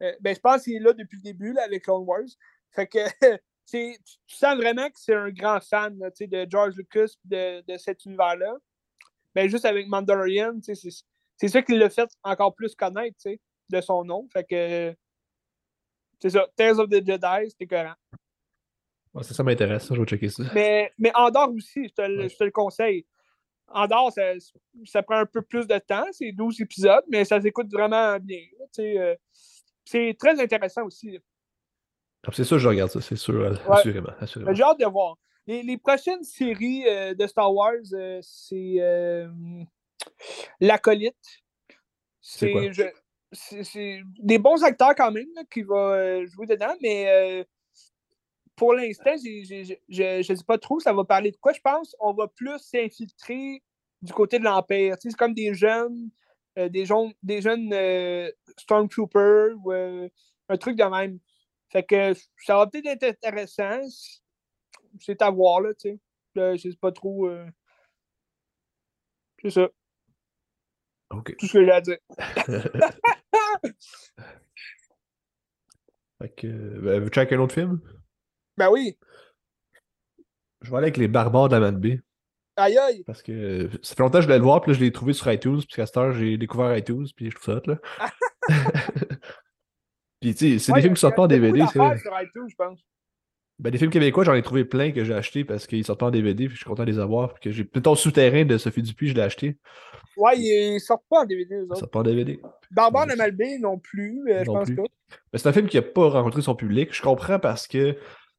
euh, 0.03 0.13
ben, 0.21 0.35
je 0.35 0.41
pense 0.41 0.65
qu'il 0.65 0.75
est 0.75 0.81
là 0.81 0.93
depuis 0.93 1.19
le 1.19 1.23
début 1.23 1.53
là, 1.53 1.63
avec 1.63 1.85
Clone 1.85 2.05
Wars. 2.05 2.27
Fait 2.73 2.89
que 2.89 2.99
tu 3.67 3.97
tu 4.27 4.37
sens 4.37 4.57
vraiment 4.57 4.89
que 4.89 4.99
c'est 4.99 5.15
un 5.15 5.31
grand 5.31 5.61
fan 5.61 5.97
là, 5.99 6.11
de 6.11 6.47
George 6.51 6.75
Lucas 6.77 7.15
de, 7.25 7.63
de 7.67 7.79
cet 7.79 8.05
univers-là. 8.05 8.57
Ben, 9.37 9.49
juste 9.49 9.65
avec 9.65 9.87
Mandalorian, 9.87 10.59
c'est 10.61 11.49
ça 11.49 11.63
qui 11.63 11.77
l'a 11.77 11.91
fait 11.91 12.11
encore 12.25 12.57
plus 12.57 12.75
connaître 12.75 13.19
de 13.69 13.81
son 13.81 14.05
nom. 14.05 14.27
Fait 14.33 14.45
que 14.45 14.97
c'est 16.21 16.31
ça, 16.31 16.49
Tales 16.57 16.81
of 16.81 16.91
the 16.91 17.07
Jedi, 17.07 17.51
c'était 17.51 17.69
cohérent. 17.69 17.95
Ouais, 19.15 19.23
ça, 19.23 19.35
ça 19.35 19.43
m'intéresse, 19.43 19.89
je 19.93 19.99
vais 20.01 20.07
checker 20.07 20.29
ça. 20.29 20.43
Mais, 20.55 20.93
mais 20.99 21.11
Andorre 21.15 21.53
aussi, 21.53 21.89
je 21.89 21.95
te, 21.95 22.03
le- 22.03 22.19
Ouais. 22.23 22.29
je 22.29 22.37
te 22.37 22.45
le 22.45 22.51
conseille. 22.51 23.07
Andorre, 23.69 24.13
ça, 24.13 24.33
ça 24.85 25.03
prend 25.03 25.17
un 25.17 25.27
peu 25.27 25.43
plus 25.43 25.67
de 25.67 25.79
temps, 25.79 26.07
c'est 26.13 26.33
12 26.33 26.61
épisodes, 26.61 27.05
mais 27.09 27.25
ça 27.25 27.41
s'écoute 27.41 27.71
vraiment 27.73 28.19
bien. 28.19 28.41
euh, 28.79 29.15
c'est 29.85 30.15
très 30.19 30.39
intéressant 30.41 30.85
aussi. 30.85 31.19
Ah, 32.27 32.31
C'est 32.33 32.45
sûr, 32.45 32.59
je 32.59 32.69
regarde 32.69 32.91
ça, 32.91 33.01
c'est 33.01 33.17
sûr, 33.17 33.35
Ouais. 33.41 33.59
assurément. 33.71 34.13
J'ai 34.55 34.63
hâte 34.63 34.81
de 34.81 34.87
voir. 34.87 35.17
Les, 35.47 35.63
les 35.63 35.79
prochaines 35.79 36.23
séries 36.25 36.85
euh, 36.87 37.15
de 37.15 37.27
Star 37.27 37.53
Wars, 37.55 37.73
euh, 37.95 38.19
c'est 38.23 38.83
L'Acolyte. 40.61 41.17
C'est 42.21 44.01
des 44.21 44.39
bons 44.39 44.63
acteurs 44.65 44.95
quand 44.95 45.11
même 45.11 45.29
là, 45.35 45.43
qui 45.51 45.63
vont 45.63 46.25
jouer 46.27 46.47
dedans, 46.47 46.75
mais 46.83 47.09
euh, 47.09 47.45
pour 48.59 48.75
l'instant, 48.75 49.15
je 49.17 50.19
ne 50.19 50.23
sais 50.23 50.45
pas 50.47 50.59
trop 50.59 50.81
ça 50.81 50.93
va 50.93 51.05
parler 51.05 51.31
de 51.31 51.37
quoi. 51.39 51.53
Je 51.53 51.61
pense 51.61 51.97
on 52.01 52.13
va 52.13 52.27
plus 52.29 52.59
s'infiltrer 52.59 53.63
du 54.03 54.13
côté 54.13 54.39
de 54.39 54.45
l'Empire. 54.45 54.99
Tu 54.99 55.03
sais, 55.03 55.11
C'est 55.11 55.17
comme 55.17 55.33
des 55.35 55.55
jeunes, 55.55 56.11
euh, 56.59 56.69
des, 56.69 56.85
jeunes 56.85 57.13
des 57.23 57.41
jeunes 57.41 57.73
euh, 57.73 58.31
Stormtroopers 58.59 59.55
ou 59.65 59.73
euh, 59.73 60.09
un 60.49 60.57
truc 60.57 60.77
de 60.77 60.85
même. 60.85 61.19
Fait 61.71 61.85
que 61.85 62.13
ça 62.45 62.57
va 62.57 62.67
peut-être 62.67 62.87
être 62.87 63.05
intéressant. 63.05 63.81
C'est 65.01 65.23
à 65.23 65.31
voir, 65.31 65.61
là, 65.61 65.73
tu 65.75 65.91
sais. 65.91 65.99
Là, 66.35 66.57
Je 66.57 66.71
sais 66.71 66.77
pas 66.81 66.93
trop. 66.93 67.29
euh, 67.29 67.47
C'est 69.43 69.51
ça, 69.51 69.69
tout 71.11 71.47
ce 71.47 71.53
que 71.53 71.65
j'ai 71.65 71.71
à 71.71 71.81
dire. 71.81 71.99
Fait 76.21 76.31
que, 76.31 76.47
ben, 76.81 77.01
veux-tu 77.01 77.21
un 77.21 77.39
autre 77.39 77.55
film? 77.55 77.81
Ben 78.59 78.69
oui. 78.71 78.97
Je 80.63 80.71
vais 80.71 80.77
aller 80.77 80.87
avec 80.87 80.97
Les 80.97 81.09
Barbares 81.09 81.49
de 81.49 81.57
la 81.57 81.71
Manbé. 81.71 82.01
Aïe 82.57 82.77
aïe. 82.77 83.05
Parce 83.07 83.23
que 83.23 83.31
euh, 83.31 83.69
ça 83.83 83.95
fait 83.95 84.03
longtemps 84.03 84.19
que 84.19 84.23
je 84.23 84.27
voulais 84.27 84.39
le 84.39 84.45
voir, 84.45 84.61
puis 84.61 84.73
là, 84.73 84.79
je 84.79 84.83
l'ai 84.85 84.91
trouvé 84.91 85.13
sur 85.13 85.31
iTunes, 85.33 85.61
puis 85.71 85.81
à 85.81 85.87
cette 85.87 85.97
heure, 85.97 86.13
j'ai 86.13 86.37
découvert 86.37 86.77
iTunes, 86.77 87.07
puis 87.15 87.31
je 87.31 87.37
trouve 87.37 87.45
ça 87.45 87.59
hot, 87.59 87.63
là. 87.67 87.79
puis, 90.21 90.35
tu 90.35 90.55
sais, 90.55 90.59
c'est 90.59 90.73
Ouais, 90.73 90.79
des 90.79 90.83
films 90.83 90.95
qui 90.95 91.01
sortent 91.01 91.15
pas 91.15 91.23
en 91.23 91.29
DVD, 91.29 91.61
c'est 91.67 91.79
sur 91.79 92.21
iTunes, 92.21 92.49
je 92.49 92.57
pense. 92.57 92.81
Ben, 93.61 93.71
des 93.71 93.79
films 93.79 93.91
québécois, 93.91 94.23
j'en 94.25 94.35
ai 94.35 94.43
trouvé 94.43 94.65
plein 94.65 94.93
que 94.93 95.05
j'ai 95.05 95.15
acheté 95.15 95.45
parce 95.45 95.67
qu'ils 95.67 95.85
sortent 95.85 96.01
pas 96.01 96.07
en 96.07 96.11
DVD, 96.11 96.47
puis 96.47 96.55
je 96.55 96.61
suis 96.61 96.69
content 96.69 96.85
de 96.85 96.91
les 96.91 96.99
avoir. 97.01 97.35
Puis 97.35 97.43
que 97.43 97.51
j'ai 97.53 97.65
plutôt 97.65 97.97
souterrain 97.97 98.45
de 98.45 98.57
Sophie 98.57 98.83
Dupuis, 98.83 99.09
je 99.09 99.15
l'ai 99.15 99.23
acheté. 99.23 99.59
Ouais, 100.17 100.39
ils 100.39 100.81
sortent 100.81 101.05
pas 101.11 101.21
en 101.23 101.25
DVD, 101.25 101.57
eux 101.57 101.65
autres. 101.65 101.77
sort 101.77 101.91
pas 101.91 102.01
en 102.01 102.05
DVD. 102.05 102.41
Barbare 102.71 103.07
de 103.09 103.15
Malbé 103.15 103.59
non 103.59 103.79
plus, 103.79 104.23
euh, 104.31 104.41
je 104.45 104.47
pense 104.47 104.67
plus. 104.67 104.77
pas. 104.77 104.85
Mais 105.33 105.39
c'est 105.39 105.49
un 105.49 105.53
film 105.53 105.67
qui 105.67 105.79
a 105.79 105.83
pas 105.83 106.09
rencontré 106.09 106.43
son 106.43 106.55
public. 106.55 106.95
Je 106.95 107.03
comprends 107.03 107.39
parce 107.41 107.67
que 107.67 107.97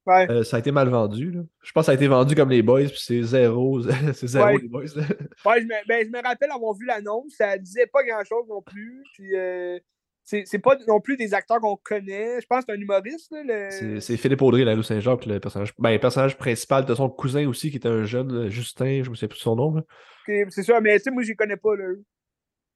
Ouais. 0.09 0.31
euh, 0.31 0.43
ça 0.43 0.57
a 0.57 0.59
été 0.59 0.71
mal 0.71 0.89
vendu. 0.89 1.31
là. 1.31 1.41
Je 1.61 1.71
pense 1.71 1.83
que 1.83 1.85
ça 1.87 1.91
a 1.91 1.95
été 1.95 2.07
vendu 2.07 2.33
comme 2.35 2.49
les 2.49 2.61
boys, 2.63 2.85
puis 2.85 2.99
c'est 2.99 3.21
zéro. 3.23 3.81
c'est 4.13 4.27
zéro 4.27 4.45
Ouais. 4.47 4.57
les 4.61 4.67
boys. 4.67 4.83
là. 4.95 5.03
Ouais, 5.45 5.61
je 5.61 5.65
me, 5.65 5.87
ben, 5.87 6.05
je 6.05 6.09
me 6.11 6.21
rappelle 6.21 6.51
avoir 6.51 6.73
vu 6.73 6.85
l'annonce, 6.85 7.33
ça 7.37 7.57
disait 7.57 7.87
pas 7.87 8.03
grand-chose 8.03 8.47
non 8.49 8.61
plus. 8.61 9.03
Puis 9.13 9.35
euh, 9.35 9.77
c'est 10.23 10.59
pas 10.59 10.77
non 10.87 10.99
plus 11.01 11.17
des 11.17 11.33
acteurs 11.33 11.59
qu'on 11.59 11.75
connaît. 11.75 12.39
Je 12.41 12.45
pense 12.45 12.59
que 12.59 12.65
c'est 12.71 12.77
un 12.77 12.81
humoriste. 12.81 13.31
Le... 13.31 13.99
C'est 13.99 14.17
Philippe 14.17 14.41
Audrey, 14.43 14.63
la 14.63 14.75
Lou 14.75 14.83
Saint-Jacques, 14.83 15.25
le 15.25 15.39
personnage. 15.39 15.73
Ben, 15.79 15.91
le 15.91 15.99
personnage 15.99 16.37
principal 16.37 16.85
de 16.85 16.93
son 16.93 17.09
cousin 17.09 17.47
aussi, 17.47 17.71
qui 17.71 17.77
était 17.77 17.87
un 17.87 18.03
jeune 18.03 18.31
euh, 18.45 18.49
Justin, 18.49 19.01
je 19.03 19.09
me 19.09 19.15
souviens 19.15 19.27
plus 19.27 19.37
de 19.39 19.41
son 19.43 19.55
nom. 19.55 19.83
C'est 20.27 20.63
ça, 20.63 20.79
mais 20.81 20.99
sais, 20.99 21.09
moi, 21.09 21.23
je 21.23 21.29
les 21.29 21.35
connais 21.35 21.57
pas. 21.57 21.75
Là. 21.75 21.85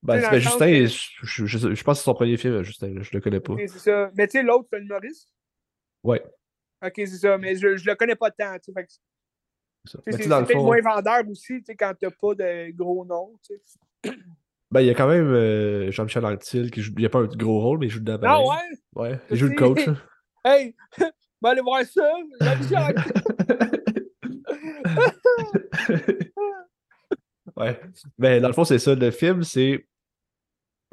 Ben, 0.01 0.19
sais, 0.19 0.29
ben, 0.31 0.39
Justin, 0.39 0.65
que- 0.65 0.85
je, 0.87 1.45
je- 1.45 1.75
je- 1.75 1.83
pense 1.83 1.97
que 1.97 1.99
c'est 1.99 2.05
son 2.05 2.13
premier 2.15 2.37
film, 2.37 2.63
Justin. 2.63 2.95
Je 3.01 3.09
le 3.13 3.21
connais 3.21 3.39
pas. 3.39 3.53
C'est 3.67 3.77
ça. 3.79 4.09
Mais 4.17 4.27
tu 4.27 4.31
sais, 4.39 4.43
l'autre, 4.43 4.67
c'est 4.71 4.79
un 4.79 4.81
humoriste? 4.81 5.29
Ouais. 6.03 6.23
Ok, 6.83 6.93
c'est 6.95 7.07
ça, 7.07 7.37
mais 7.37 7.55
je, 7.55 7.77
je 7.77 7.85
le 7.89 7.95
connais 7.95 8.15
pas 8.15 8.31
tant. 8.31 8.57
tu 8.59 8.71
sais, 8.73 8.85
c'est 9.85 10.27
Ben, 10.27 10.43
peut-être 10.45 10.61
moins 10.61 10.81
vendeur 10.81 11.23
aussi, 11.29 11.59
tu 11.59 11.63
sais, 11.65 11.75
quand 11.75 11.93
t'as 11.99 12.09
pas 12.11 12.33
de 12.35 12.71
gros 12.71 13.05
noms. 13.05 13.37
tu 13.45 13.55
sais. 14.03 14.11
Ben, 14.71 14.81
il 14.81 14.87
y 14.87 14.89
a 14.89 14.95
quand 14.95 15.07
même 15.07 15.27
euh, 15.27 15.91
Jean-Michel 15.91 16.25
Anctil 16.25 16.71
qui 16.71 16.81
joue. 16.81 16.93
Il 16.97 17.01
n'y 17.01 17.05
a 17.05 17.09
pas 17.09 17.19
un 17.19 17.25
gros 17.27 17.61
rôle, 17.61 17.77
mais 17.79 17.85
il 17.85 17.89
joue 17.89 17.99
dedans. 17.99 18.17
Ah 18.23 18.41
ouais? 18.41 18.55
Ouais, 18.95 19.19
il 19.29 19.37
joue 19.37 19.47
le 19.47 19.55
coach. 19.55 19.85
Hey! 20.45 20.75
Va 21.41 21.51
aller 21.51 21.61
voir 21.61 21.83
ça! 21.85 22.05
Jean-Michel! 22.41 22.95
ouais. 27.55 27.79
Mais 28.17 28.41
dans 28.41 28.49
le 28.49 28.53
fond, 28.53 28.65
c'est 28.65 28.79
ça. 28.79 28.93
Le 28.95 29.11
film, 29.11 29.43
c'est 29.43 29.85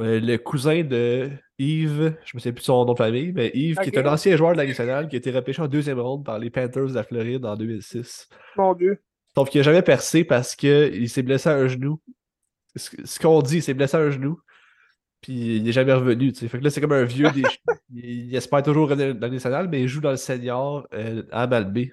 le 0.05 0.37
cousin 0.37 0.83
de 0.83 1.31
Yves, 1.59 2.17
je 2.25 2.37
me 2.37 2.41
sais 2.41 2.53
plus 2.53 2.61
de 2.61 2.65
son 2.65 2.85
nom 2.85 2.93
de 2.93 2.99
famille, 2.99 3.33
mais 3.33 3.51
Yves, 3.55 3.79
qui 3.79 3.91
est 3.91 3.99
un 3.99 4.13
ancien 4.13 4.37
joueur 4.37 4.53
de 4.53 4.57
la 4.59 4.67
nationale, 4.67 5.09
qui 5.09 5.17
a 5.17 5.19
été 5.19 5.31
repêché 5.31 5.61
en 5.63 5.69
deuxième 5.69 6.01
ronde 6.01 6.25
par 6.25 6.39
les 6.39 6.51
Panthers 6.51 6.87
de 6.87 6.95
la 6.95 7.05
Floride 7.05 7.45
en 7.45 7.57
2006. 7.57 8.29
Mon 8.57 8.75
Dieu. 8.75 9.03
Sauf 9.35 9.49
qu'il 9.49 9.61
n'a 9.61 9.65
jamais 9.65 9.83
percé 9.83 10.25
parce 10.25 10.57
qu'il 10.57 11.09
s'est 11.09 11.23
blessé 11.23 11.49
à 11.49 11.55
un 11.55 11.69
genou. 11.69 12.01
Ce 12.75 13.19
qu'on 13.19 13.43
dit, 13.43 13.57
il 13.57 13.63
s'est 13.63 13.75
blessé 13.75 13.97
à 13.97 14.01
un 14.01 14.11
genou. 14.11 14.41
Puis 15.21 15.57
il 15.57 15.65
n'est 15.65 15.73
jamais 15.73 15.93
revenu. 15.93 16.33
Fait 16.35 16.49
que 16.49 16.65
là, 16.65 16.71
c'est 16.71 16.81
comme 16.81 16.93
un 16.93 17.05
vieux 17.05 17.31
des 17.31 17.43
il, 17.95 18.35
espère 18.35 18.63
toujours 18.63 18.89
revenir 18.89 19.15
dans 19.15 19.27
la 19.27 19.33
nationale, 19.33 19.69
mais 19.69 19.83
il 19.83 19.89
joue 19.89 20.01
dans 20.01 20.11
le 20.11 20.17
senior 20.17 20.87
euh, 20.95 21.23
à 21.31 21.47
Malbé. 21.47 21.93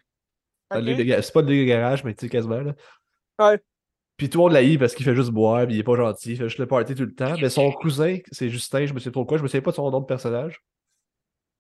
Dans 0.72 0.78
la 0.78 0.82
Ok. 0.82 0.88
Ligue 0.88 0.98
de 1.00 1.04
ga- 1.04 1.22
C'est 1.22 1.34
pas 1.34 1.42
de 1.42 1.64
garage, 1.64 2.04
mais 2.04 2.14
tu 2.14 2.26
sais, 2.26 2.30
quasiment. 2.30 2.62
Là. 2.62 2.74
Ouais. 3.40 3.60
Puis 4.18 4.30
tout 4.30 4.40
le 4.40 4.44
monde 4.46 4.54
l'haït 4.54 4.80
parce 4.80 4.96
qu'il 4.96 5.06
fait 5.06 5.16
juste 5.16 5.30
boire, 5.30 5.66
puis 5.66 5.76
il 5.76 5.80
est 5.80 5.84
pas 5.84 5.96
gentil, 5.96 6.32
il 6.32 6.38
fait 6.38 6.46
juste 6.50 6.58
le 6.58 6.66
party 6.66 6.96
tout 6.96 7.04
le 7.04 7.14
temps. 7.14 7.36
Mais 7.40 7.50
son 7.50 7.72
cousin, 7.72 8.18
c'est 8.32 8.50
Justin, 8.50 8.88
je 8.88 8.94
me 8.94 9.00
sais 9.00 9.12
pas 9.12 9.20
pourquoi, 9.20 9.38
je 9.38 9.44
me 9.44 9.48
souviens 9.48 9.62
pas 9.62 9.72
de 9.72 9.76
son 9.76 9.92
nom 9.92 10.00
de 10.00 10.06
personnage. 10.06 10.62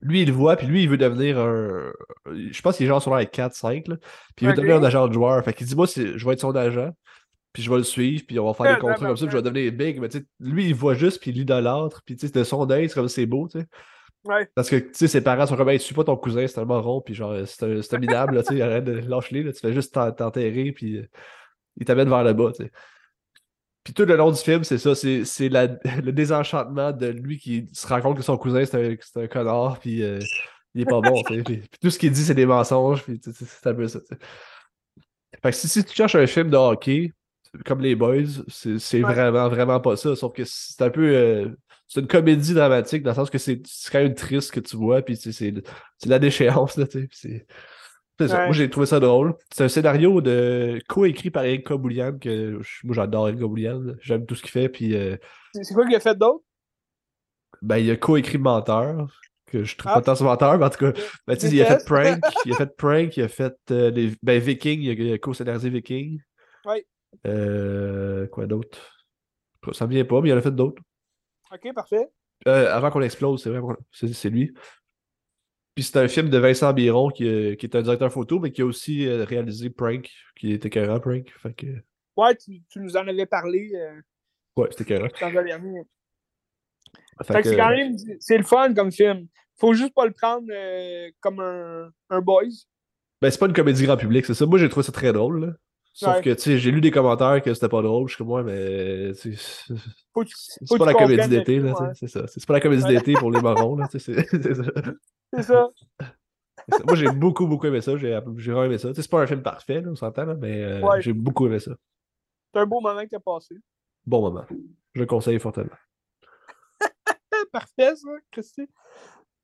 Lui, 0.02 0.22
il 0.22 0.28
le 0.28 0.34
voit, 0.34 0.56
puis 0.56 0.68
lui, 0.68 0.84
il 0.84 0.90
veut 0.90 0.98
devenir 0.98 1.40
un. 1.40 1.92
Je 2.26 2.62
pense 2.62 2.78
qu'il 2.78 2.86
est 2.86 2.90
genre 2.90 3.02
sur 3.02 3.16
l'air 3.16 3.28
4-5, 3.28 3.88
là. 3.90 3.98
Puis 4.36 4.46
il 4.46 4.50
veut 4.50 4.56
devenir 4.56 4.78
un 4.78 4.84
agent 4.84 5.08
de 5.08 5.14
joueur. 5.14 5.44
Fait 5.44 5.54
qu'il 5.54 5.66
dit, 5.66 5.76
moi, 5.76 5.88
je 5.88 6.26
vais 6.26 6.34
être 6.34 6.40
son 6.40 6.56
agent, 6.56 6.92
puis 7.54 7.64
je 7.64 7.70
vais 7.70 7.78
le 7.78 7.84
suivre, 7.84 8.24
puis 8.28 8.40
on 8.40 8.46
va 8.46 8.54
faire 8.54 8.76
des 8.76 8.82
contrats 8.82 9.08
comme 9.08 9.18
ça, 9.18 9.26
puis 9.26 9.32
je 9.32 9.38
vais 9.38 9.44
devenir 9.44 9.72
big. 9.72 10.00
Mais 10.00 10.10
tu 10.10 10.20
sais, 10.20 10.26
lui, 10.40 10.68
il 10.68 10.76
voit 10.76 10.94
juste, 10.94 11.20
puis 11.20 11.32
il 11.32 11.38
l'idolâtre, 11.38 12.02
puis 12.06 12.16
tu 12.16 12.28
sais, 12.28 12.34
de 12.34 12.44
son 12.44 12.70
œil, 12.70 12.90
c'est 12.90 12.96
comme 12.96 13.08
c'est 13.08 13.26
beau, 13.26 13.48
tu 13.48 13.60
sais. 13.60 13.66
Ouais. 14.24 14.48
Parce 14.56 14.70
que, 14.70 14.76
tu 14.76 14.90
sais, 14.94 15.08
ses 15.08 15.22
parents 15.22 15.48
sont 15.48 15.56
comme, 15.56 15.70
hey, 15.70 15.80
tu 15.80 15.86
suis 15.86 15.96
pas 15.96 16.04
ton 16.04 16.18
cousin, 16.18 16.46
c'est 16.48 16.56
tellement 16.56 16.82
rond, 16.82 17.02
puis 17.02 17.14
genre, 17.14 17.36
c'est 17.46 18.00
minable, 18.00 18.36
là, 18.36 18.44
tu 18.44 18.56
sais, 18.56 18.62
arrête 18.62 18.84
de 18.84 18.94
lâcher-les, 18.94 19.44
là, 19.44 19.54
tu 19.54 19.60
fais 19.60 19.74
juste 19.74 19.94
t'en- 19.94 20.12
t'enterrer, 20.12 20.72
puis 20.74 21.02
il 21.78 21.86
t'amène 21.86 22.10
vers 22.10 22.24
le 22.24 22.34
bas. 22.34 22.52
Puis 23.84 23.94
tout 23.94 24.04
le 24.06 24.16
long 24.18 24.32
du 24.32 24.38
film, 24.42 24.64
c'est 24.64 24.78
ça, 24.78 24.96
c'est 24.96 25.24
le 25.50 26.12
désenchantement 26.12 26.92
de 26.92 27.08
lui 27.08 27.38
qui 27.38 27.68
se 27.74 27.88
rend 27.88 28.02
compte 28.02 28.18
que 28.18 28.24
son 28.24 28.38
cousin, 28.38 28.66
c'est 28.66 28.98
un, 29.18 29.22
un 29.22 29.28
connard, 29.28 29.80
puis 29.80 30.04
euh, 30.04 30.20
il 30.74 30.82
est 30.82 30.86
pas 30.86 31.00
bon. 31.02 31.24
Puis, 31.24 31.42
puis 31.44 31.62
tout 31.82 31.90
ce 31.90 31.98
qu'il 31.98 32.12
dit, 32.12 32.24
c'est 32.24 32.34
des 32.36 32.46
mensonges, 32.46 33.04
puis 33.04 33.20
c'est 33.24 33.68
un 33.68 33.74
peu 33.74 33.88
ça. 33.88 34.00
Fait 35.42 35.52
que 35.52 35.56
si, 35.56 35.68
si 35.68 35.84
tu 35.84 35.94
cherches 35.96 36.16
un 36.16 36.28
film 36.28 36.50
de 36.50 36.58
hockey, 36.58 37.14
comme 37.66 37.80
les 37.82 37.96
Boys, 37.96 38.44
c'est 38.50 39.04
Ouais. 39.04 39.14
vraiment, 39.14 39.48
vraiment 39.50 39.80
pas 39.80 39.96
ça, 39.96 40.16
sauf 40.16 40.34
que 40.34 40.44
c'est 40.46 40.82
un 40.82 40.90
peu... 40.90 41.08
euh, 41.16 41.50
c'est 41.88 42.02
une 42.02 42.08
comédie 42.08 42.54
dramatique 42.54 43.02
dans 43.04 43.12
le 43.12 43.16
sens 43.16 43.30
que 43.30 43.38
c'est 43.38 43.62
quand 43.90 44.00
même 44.00 44.14
triste 44.14 44.52
que 44.52 44.60
tu 44.60 44.76
vois, 44.76 45.02
puis 45.02 45.16
c'est 45.16 45.54
la 46.06 46.20
déchéance, 46.20 46.76
là, 46.76 46.86
tu 46.86 47.08
sais. 47.14 47.46
C'est- 48.26 48.28
ça. 48.30 48.38
Ouais. 48.40 48.46
Moi, 48.46 48.54
j'ai 48.54 48.70
trouvé 48.70 48.86
ça 48.86 49.00
drôle. 49.00 49.36
C'est 49.54 49.64
un 49.64 49.68
scénario 49.70 50.22
de 50.22 50.80
coécrit 50.88 51.30
par 51.30 51.44
Eric 51.46 51.68
Kaboulian, 51.68 52.18
que 52.18 52.60
moi, 52.84 52.94
j'adore 52.96 53.28
Eric 53.30 53.40
Kaboulian. 53.42 53.80
là. 53.80 53.94
J'aime 54.02 54.26
tout 54.26 54.36
ce 54.36 54.42
qu'il 54.42 54.52
fait, 54.52 54.70
puis 54.70 54.96
euh, 54.96 55.16
C'est 55.62 55.74
quoi 55.74 55.86
qu'il 55.86 55.96
a 55.96 56.00
fait 56.00 56.18
d'autre? 56.18 56.44
ben, 57.62 57.78
il 57.78 57.90
a 57.90 57.96
coécrit 57.96 58.38
Menteur. 58.38 59.08
que 59.48 59.64
je 59.64 59.78
trouve 59.78 59.94
pas 59.94 60.02
tant 60.02 60.22
menteur, 60.24 60.58
mais 60.60 60.66
en 60.66 60.70
tout 60.70 60.78
cas, 60.78 60.92
ben, 61.28 61.38
il 61.42 61.62
a 61.62 61.66
fait 61.66 61.86
Prank, 61.86 62.20
il 62.46 62.54
a 62.54 62.56
fait 62.58 62.76
Prank, 62.78 63.18
il 63.18 63.24
a 63.24 63.28
fait 63.30 63.56
euh, 63.72 63.90
les... 63.90 64.14
ben, 64.22 64.40
Viking, 64.40 64.82
il 64.82 65.14
a, 65.14 65.18
co-scénarisé 65.18 65.70
Viking. 65.70 66.20
Oui. 66.66 66.84
Euh, 67.26 68.28
quoi 68.28 68.46
d'autre? 68.46 68.78
Ça 69.72 69.86
me 69.88 69.92
vient 69.92 70.06
pas, 70.06 70.22
mais 70.22 70.30
il 70.30 70.34
en 70.34 70.38
a 70.38 70.42
fait 70.42 70.52
d'autres. 70.52 70.82
Ok, 71.52 71.74
parfait. 71.74 72.08
Euh, 72.48 72.72
avant 72.74 72.92
qu'on 72.92 73.02
explose, 73.02 73.42
c'est 73.42 73.50
vrai, 73.50 73.62
c'est 73.92 74.30
lui. 74.30 74.54
Puis 75.78 75.84
c'est 75.84 76.00
un 76.00 76.08
film 76.08 76.32
de 76.32 76.40
Vincent 76.40 76.74
Biron 76.74 77.10
qui, 77.12 77.56
qui, 77.58 77.68
est 77.68 77.76
un 77.76 77.84
directeur 77.84 78.12
photo, 78.12 78.40
mais 78.40 78.52
qui 78.52 78.64
a 78.64 78.66
aussi 78.66 79.08
réalisé 79.08 79.70
Prank, 79.70 80.10
qui 80.36 80.52
était 80.52 80.72
carrément 80.72 81.00
Prank. 81.00 81.32
Fait 81.40 81.54
que... 81.54 81.68
Ouais, 82.16 82.36
tu, 82.36 82.64
tu, 82.68 82.80
nous 82.80 82.98
en 82.98 83.08
avais 83.08 83.28
parlé. 83.28 83.70
Ouais, 84.56 84.68
c'était 84.72 84.86
carrément. 84.86 85.86
Fait, 87.24 87.44
que, 87.44 87.50
c'est 87.50 87.56
quand 87.56 87.70
même, 87.70 87.96
c'est 88.20 88.40
le 88.40 88.44
fun 88.44 88.74
comme 88.74 88.92
film. 88.92 89.28
Faut 89.60 89.76
juste 89.76 89.94
pas 89.94 90.08
le 90.08 90.14
prendre 90.14 90.48
euh, 90.52 91.12
comme 91.20 91.40
un, 91.40 91.92
un 92.10 92.22
boys. 92.22 92.44
Ben, 93.22 93.30
c'est 93.30 93.38
pas 93.38 93.46
une 93.46 93.54
comédie 93.54 93.86
grand 93.86 93.98
public, 93.98 94.26
c'est 94.26 94.34
ça. 94.34 94.48
Moi, 94.48 94.58
j'ai 94.58 94.70
trouvé 94.70 94.84
ça 94.84 94.92
très 94.92 95.14
drôle, 95.14 95.46
là. 95.46 95.54
Sauf 95.98 96.22
que, 96.22 96.30
tu 96.30 96.42
sais, 96.42 96.58
j'ai 96.60 96.70
lu 96.70 96.80
des 96.80 96.92
commentaires 96.92 97.42
que 97.42 97.52
c'était 97.56 97.70
pas 97.70 97.82
drôle. 97.82 98.08
Je 98.08 98.14
suis 98.14 98.24
comme, 98.24 98.32
ouais, 98.32 98.44
mais. 98.44 99.16
C'est 99.16 100.78
pas 100.78 100.86
la 100.86 100.94
comédie 100.94 101.28
d'été, 101.28 101.58
là. 101.60 101.74
C'est 101.96 102.08
ça. 102.08 102.28
C'est 102.28 102.46
pas 102.46 102.54
la 102.54 102.60
comédie 102.60 102.86
d'été 102.86 103.14
pour 103.14 103.32
les 103.32 103.42
marrons, 103.42 103.76
là. 103.76 103.88
C'est 103.92 104.00
ça. 104.00 104.12
C'est 105.34 105.44
ça. 105.44 105.70
Moi, 106.86 106.96
j'ai 106.96 107.10
beaucoup, 107.10 107.48
beaucoup 107.48 107.66
aimé 107.66 107.82
ça. 107.82 107.98
J'ai 107.98 108.20
vraiment 108.20 108.66
aimé 108.66 108.78
ça. 108.78 108.94
C'est 108.94 109.10
pas 109.10 109.22
un 109.22 109.28
film 109.28 109.42
parfait, 109.42 109.82
là, 109.82 109.90
on 109.90 109.96
s'entend, 109.96 110.36
mais 110.36 110.64
euh, 110.64 111.00
j'ai 111.00 111.14
beaucoup 111.14 111.48
aimé 111.48 111.60
ça. 111.60 111.72
C'est 112.54 112.60
un 112.60 112.68
beau 112.68 112.80
moment 112.80 113.02
que 113.02 113.10
t'as 113.10 113.20
passé. 113.20 113.56
Bon 114.06 114.22
moment. 114.22 114.46
Je 114.94 115.02
le 115.02 115.08
conseille 115.08 115.40
fortement. 115.40 115.70
Parfait, 117.52 117.96
ça, 117.96 118.10
Christy. 118.32 118.70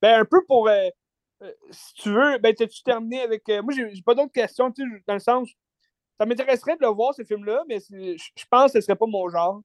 Ben, 0.02 0.20
un 0.20 0.26
peu 0.26 0.46
pour. 0.46 0.68
Euh, 0.68 0.90
euh, 1.42 1.52
si 1.72 1.96
tu 1.96 2.10
veux, 2.10 2.38
ben, 2.38 2.54
t'as-tu 2.54 2.84
terminé 2.84 3.22
avec. 3.22 3.48
Moi, 3.48 3.74
j'ai 3.74 4.02
pas 4.06 4.14
d'autres 4.14 4.32
questions, 4.32 4.72
tu 4.72 4.84
sais, 4.84 5.04
dans 5.08 5.16
le 5.16 5.20
sens. 5.20 5.50
Ça 6.24 6.28
m'intéresserait 6.28 6.78
de 6.78 6.82
le 6.82 6.88
voir, 6.88 7.14
ce 7.14 7.24
film-là, 7.26 7.64
mais 7.68 7.80
je 7.80 8.46
pense 8.50 8.72
que 8.72 8.80
ce 8.80 8.86
serait 8.86 8.96
pas 8.96 9.08
mon 9.08 9.28
genre. 9.28 9.62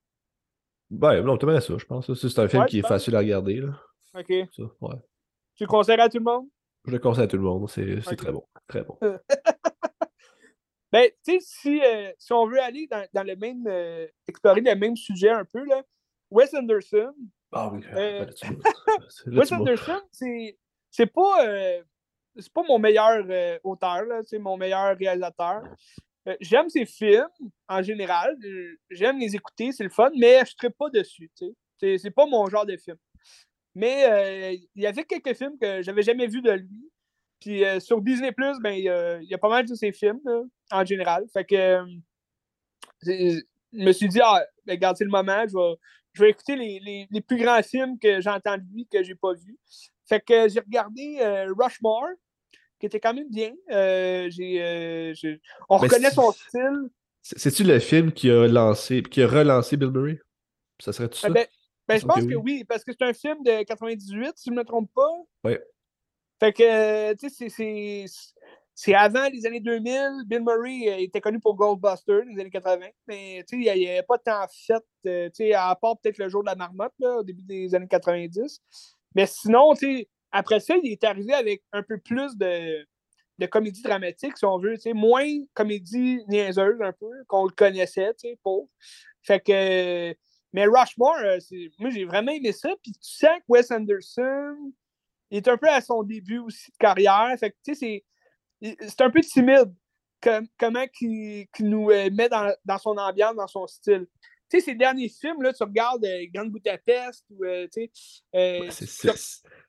Ben, 0.91 1.23
non, 1.23 1.37
t'aimerais 1.37 1.61
ça, 1.61 1.79
je 1.79 1.85
pense. 1.85 2.13
C'est 2.13 2.39
un 2.41 2.49
film 2.49 2.67
qui 2.67 2.81
est 2.81 2.87
facile 2.87 3.15
à 3.15 3.21
regarder, 3.21 3.61
là. 3.61 3.79
OK. 4.15 4.33
Ça, 4.51 4.63
ouais. 4.81 4.97
Tu 5.55 5.65
le 5.65 5.69
conseillerais 5.69 6.03
à 6.03 6.09
tout 6.09 6.19
le 6.19 6.25
monde? 6.25 6.49
Je 6.85 6.91
le 6.91 6.99
conseille 6.99 7.25
à 7.25 7.29
tout 7.29 7.37
le 7.37 7.43
monde. 7.43 7.69
C'est 7.69 8.17
très 8.17 8.33
bon. 8.33 8.45
Très 8.67 8.83
bon. 8.83 8.99
ben, 10.93 11.11
tu 11.25 11.39
sais, 11.39 11.39
si, 11.41 11.81
si 12.19 12.33
on 12.33 12.47
veut 12.47 12.61
aller 12.61 12.89
dans, 12.91 13.07
dans 13.13 13.23
le 13.23 13.37
même. 13.37 13.69
explorer 14.27 14.61
le 14.61 14.75
même 14.75 14.97
sujet 14.97 15.31
un 15.31 15.45
peu, 15.45 15.65
là, 15.65 15.83
Wes 16.31 16.53
Anderson, 16.55 17.15
ah 17.53 17.71
oui. 17.73 17.81
Euh, 17.95 18.27
Wes 19.27 19.53
Anderson, 19.53 20.01
c'est 20.91 21.07
pas, 21.07 21.47
euh, 21.47 21.83
c'est 22.37 22.53
pas 22.53 22.63
mon 22.63 22.79
meilleur 22.79 23.25
euh, 23.29 23.59
auteur, 23.65 24.05
c'est 24.27 24.39
mon 24.39 24.57
meilleur 24.57 24.97
réalisateur. 24.97 25.63
J'aime 26.41 26.69
ses 26.69 26.87
films 26.87 27.29
en 27.69 27.83
général. 27.83 28.37
J'aime 28.91 29.19
les 29.19 29.35
écouter, 29.35 29.73
c'est 29.73 29.85
le 29.85 29.91
fun, 29.91 30.11
mais 30.17 30.41
je 30.45 30.67
ne 30.67 30.73
pas 30.73 30.91
dessus. 30.91 31.31
C'est 31.81 32.11
pas 32.11 32.27
mon 32.27 32.49
genre 32.49 32.67
de 32.67 32.77
film. 32.77 32.97
Mais 33.75 34.59
il 34.75 34.83
y 34.83 34.87
avait 34.87 35.05
quelques 35.05 35.37
films 35.37 35.59
que 35.59 35.83
j'avais 35.83 36.03
jamais 36.03 36.27
vus 36.27 36.43
de 36.43 36.53
lui. 36.53 36.91
Puis 37.41 37.63
sur 37.81 38.01
Disney, 38.03 38.33
ben, 38.61 38.73
il 38.73 38.85
y, 39.29 39.35
a 39.35 39.39
pas 39.39 39.49
mal 39.49 39.67
de 39.67 39.75
ses 39.75 39.93
films 39.93 40.21
en 40.71 40.85
général. 40.85 41.25
Fait 41.33 41.45
que 41.45 41.85
je 43.03 43.41
me 43.73 43.93
suis 43.93 44.09
dit, 44.09 44.21
ah, 44.23 44.45
ben, 44.65 44.73
regarde, 44.73 44.97
c'est 44.97 45.05
le 45.05 45.11
moment, 45.11 45.45
je 45.47 45.57
vais, 45.57 45.77
je 46.13 46.23
vais 46.23 46.31
écouter 46.31 46.57
les, 46.57 47.07
les, 47.11 47.21
plus 47.21 47.37
grands 47.37 47.63
films 47.63 47.99
que 47.99 48.21
j'entends 48.21 48.57
de 48.57 48.65
lui 48.73 48.87
que 48.87 49.03
j'ai 49.03 49.15
pas 49.15 49.35
vus. 49.35 49.59
Fait 50.09 50.21
que 50.21 50.49
j'ai 50.49 50.61
regardé 50.61 51.19
euh, 51.21 51.53
Rushmore, 51.57 52.09
qui 52.79 52.87
était 52.87 53.01
quand 53.01 53.15
même 53.15 53.31
bien. 53.31 53.53
Euh, 53.71 54.29
euh, 54.41 55.15
on 55.69 55.77
reconnaît 55.77 56.11
son 56.11 56.33
style. 56.33 56.91
C'est-tu 57.23 57.65
le 57.65 57.79
film 57.79 58.13
qui 58.13 58.31
a 58.31 58.47
lancé, 58.47 59.03
qui 59.03 59.23
a 59.23 59.27
relancé 59.27 59.77
Bill 59.77 59.91
Murray? 59.91 60.21
Ça 60.81 60.93
serait 60.93 61.09
tout 61.09 61.19
ça? 61.19 61.29
Ben, 61.29 61.47
ben 61.87 62.01
je 62.01 62.07
pense 62.07 62.25
que 62.25 62.35
oui, 62.35 62.65
parce 62.65 62.85
que 62.85 62.93
c'est 62.93 63.05
un 63.05 63.13
film 63.13 63.43
de 63.43 63.65
98, 63.65 64.33
si 64.37 64.45
je 64.47 64.51
ne 64.53 64.57
me 64.57 64.65
trompe 64.65 64.91
pas. 64.95 65.11
Oui. 65.45 65.57
Fait 66.41 66.53
que, 66.53 67.15
tu 67.15 67.29
sais, 67.29 67.49
c'est 67.49 68.07
c'est 68.81 68.95
avant 68.95 69.29
les 69.29 69.45
années 69.45 69.59
2000. 69.59 70.23
Bill 70.25 70.41
Murray 70.41 70.89
euh, 70.89 71.03
était 71.03 71.21
connu 71.21 71.41
pour 71.41 71.57
Goldbuster 71.57 72.21
les 72.29 72.41
années 72.41 72.49
80, 72.49 72.87
mais 73.09 73.45
il 73.51 73.59
n'y 73.59 73.69
avait 73.69 74.05
pas 74.05 74.19
tant 74.19 74.47
fait, 74.49 74.85
euh, 75.05 75.29
à 75.57 75.75
part 75.75 75.99
peut-être 75.99 76.19
le 76.19 76.29
jour 76.29 76.43
de 76.45 76.47
la 76.47 76.55
marmotte, 76.55 76.93
au 77.01 77.25
début 77.25 77.43
des 77.43 77.75
années 77.75 77.89
90. 77.89 78.63
Mais 79.17 79.27
sinon, 79.27 79.75
après 80.33 80.61
ça, 80.61 80.75
il 80.83 80.91
est 80.91 81.05
arrivé 81.05 81.33
avec 81.35 81.63
un 81.73 81.83
peu 81.83 81.99
plus 81.99 82.37
de, 82.37 82.87
de 83.39 83.47
comédie 83.47 83.83
dramatique, 83.83 84.37
si 84.37 84.45
on 84.45 84.59
veut, 84.59 84.77
moins 84.95 85.27
comédie 85.55 86.21
niaiseuse 86.29 86.81
un 86.81 86.93
peu, 86.93 87.11
qu'on 87.27 87.45
le 87.45 87.53
connaissait, 87.53 88.15
pauvre. 88.43 88.69
Fait 89.23 89.41
que. 89.41 90.15
Mais 90.55 90.65
Rushmore, 90.65 91.19
euh, 91.25 91.39
moi 91.79 91.91
j'ai 91.91 92.07
vraiment 92.07 92.33
aimé 92.33 92.53
ça. 92.53 92.71
Puis 92.83 92.93
tu 92.93 92.99
sens 93.03 93.39
que 93.39 93.45
Wes 93.49 93.71
Anderson 93.71 94.73
est 95.31 95.47
un 95.47 95.59
peu 95.59 95.69
à 95.69 95.83
son 95.83 96.03
début 96.03 96.39
aussi 96.39 96.71
de 96.71 96.77
carrière. 96.79 97.35
Fait 97.39 97.51
que 97.51 97.57
tu 97.63 97.75
sais, 97.75 98.05
c'est 98.61 99.01
un 99.03 99.11
peu 99.11 99.21
timide 99.21 99.73
comment 100.59 100.85
il, 101.01 101.47
nous 101.61 101.91
euh, 101.91 102.11
met 102.13 102.29
dans, 102.29 102.79
son 102.79 102.97
ambiance, 102.97 103.37
dans 103.37 103.47
son 103.47 103.67
style. 103.67 104.07
Tu 104.51 104.59
sais, 104.59 104.65
ces 104.65 104.75
derniers 104.75 105.09
films, 105.09 105.43
là, 105.43 105.53
tu 105.53 105.63
regardes 105.63 106.05
euh, 106.05 106.25
Grande 106.33 106.51
Budapest 106.51 107.25
ou, 107.31 107.45
euh, 107.45 107.67
tu 107.73 107.91
sais... 108.33 109.13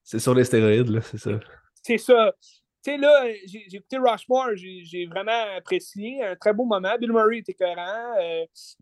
c'est 0.04 0.20
sur 0.20 0.34
les 0.34 0.44
stéroïdes, 0.44 0.90
là, 0.90 1.02
c'est 1.02 1.18
ça. 1.18 1.40
C'est 1.84 1.98
ça. 1.98 2.34
Tu 2.84 2.92
sais, 2.92 2.98
là, 2.98 3.26
j'ai 3.46 3.66
écouté 3.74 3.98
Rushmore, 3.98 4.56
j'ai 4.56 5.06
vraiment 5.08 5.58
apprécié. 5.58 6.24
Un 6.24 6.36
très 6.36 6.54
beau 6.54 6.66
moment. 6.66 6.98
Bill 6.98 7.12
Murray 7.12 7.40
était 7.40 7.54
cohérent. 7.54 8.16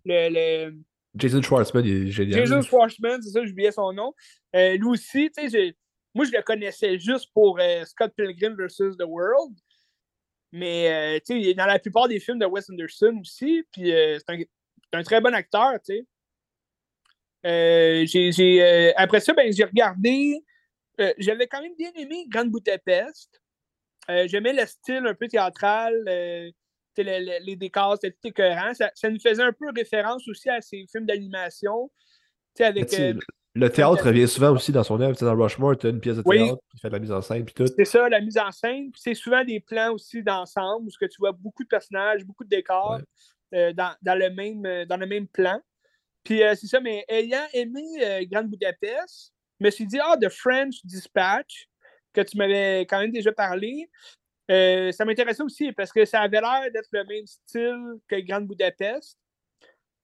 le, 0.05 0.71
Jason 1.15 1.41
Schwartzman, 1.41 1.83
il 1.83 2.07
est 2.07 2.11
génial. 2.11 2.45
Jason 2.45 2.61
Schwartzman, 2.61 3.21
c'est 3.21 3.31
ça, 3.31 3.43
j'oubliais 3.43 3.71
son 3.71 3.91
nom. 3.91 4.13
lui 4.53 4.85
aussi, 4.85 5.31
tu 5.35 5.49
sais, 5.49 5.75
moi, 6.13 6.25
je 6.25 6.31
le 6.31 6.43
connaissais 6.43 6.99
juste 6.99 7.31
pour 7.33 7.59
Scott 7.85 8.13
Pilgrim 8.15 8.55
vs. 8.55 8.97
The 8.97 9.05
World. 9.05 9.57
Mais 10.51 11.17
euh, 11.17 11.19
tu 11.25 11.43
sais, 11.43 11.53
dans 11.53 11.65
la 11.65 11.79
plupart 11.79 12.07
des 12.07 12.19
films 12.19 12.39
de 12.39 12.45
Wes 12.45 12.69
Anderson 12.69 13.17
aussi, 13.19 13.63
puis 13.71 13.91
euh, 13.93 14.17
c'est 14.91 14.99
un, 14.99 15.03
très 15.03 15.21
bon 15.21 15.33
acteur, 15.33 15.73
tu 15.85 15.95
sais. 15.95 16.05
Euh, 17.45 18.91
après 18.95 19.19
ça, 19.19 19.33
ben, 19.33 19.51
j'ai 19.51 19.63
regardé. 19.63 20.43
J'avais 21.17 21.47
quand 21.47 21.61
même 21.61 21.75
bien 21.77 21.91
aimé 21.95 22.25
Grande 22.27 22.51
Budapest. 22.51 23.41
J'aimais 24.25 24.53
le 24.53 24.65
style 24.65 25.05
un 25.05 25.13
peu 25.13 25.27
théâtral, 25.27 26.03
les 26.97 27.55
décors, 27.55 27.97
c'était 28.01 28.29
écœurant. 28.29 28.73
Ça, 28.73 28.91
ça, 28.95 29.09
nous 29.09 29.19
faisait 29.19 29.43
un 29.43 29.53
peu 29.53 29.67
référence 29.75 30.27
aussi 30.27 30.49
à 30.49 30.61
ces 30.61 30.85
films 30.91 31.05
d'animation. 31.05 31.91
Avec, 32.59 32.91
le 33.57 33.71
théâtre 33.71 34.05
revient 34.05 34.27
souvent 34.27 34.51
aussi 34.51 34.71
dans 34.71 34.83
son 34.83 35.01
œuvre. 35.01 35.17
Dans 35.19 35.35
Rushmore, 35.35 35.77
tu 35.77 35.87
as 35.87 35.89
une 35.89 35.99
pièce 35.99 36.17
de 36.17 36.21
théâtre 36.21 36.61
qui 36.69 36.79
fait 36.79 36.89
de 36.89 36.93
la 36.93 36.99
mise 36.99 37.11
en 37.11 37.21
scène. 37.21 37.43
Puis 37.43 37.55
tout. 37.55 37.65
C'est 37.75 37.85
ça, 37.85 38.07
la 38.07 38.21
mise 38.21 38.37
en 38.37 38.51
scène. 38.51 38.91
C'est 38.95 39.15
souvent 39.15 39.43
des 39.43 39.59
plans 39.59 39.93
aussi 39.93 40.21
d'ensemble 40.21 40.87
où 40.87 41.07
tu 41.07 41.17
vois 41.17 41.31
beaucoup 41.31 41.63
de 41.63 41.67
personnages, 41.67 42.23
beaucoup 42.23 42.43
de 42.43 42.49
décors 42.49 42.93
euh, 42.93 43.01
dans, 43.51 43.95
le 44.15 44.29
même, 44.29 44.65
euh, 44.65 44.85
dans 44.85 44.97
le 44.97 45.05
même 45.05 45.27
plan. 45.27 45.59
Puis 46.23 46.43
euh, 46.43 46.55
c'est 46.55 46.67
ça, 46.67 46.79
mais 46.79 47.05
ayant 47.07 47.45
aimé 47.53 48.25
Grande 48.29 48.49
Budapest, 48.49 49.33
je 49.59 49.65
me 49.65 49.71
suis 49.71 49.85
dit, 49.85 49.99
ah, 49.99 50.15
The 50.21 50.29
French 50.29 50.85
Dispatch, 50.85 51.67
que 52.13 52.21
tu 52.21 52.37
m'avais 52.37 52.81
quand 52.81 52.99
même 52.99 53.11
déjà 53.11 53.31
parlé, 53.31 53.89
ça 54.49 55.05
m'intéressait 55.05 55.43
aussi 55.43 55.71
parce 55.71 55.91
que 55.91 56.05
ça 56.05 56.21
avait 56.21 56.41
l'air 56.41 56.69
d'être 56.73 56.89
le 56.91 57.03
même 57.05 57.25
style 57.25 57.99
que 58.07 58.19
Grande 58.21 58.47
Budapest. 58.47 59.17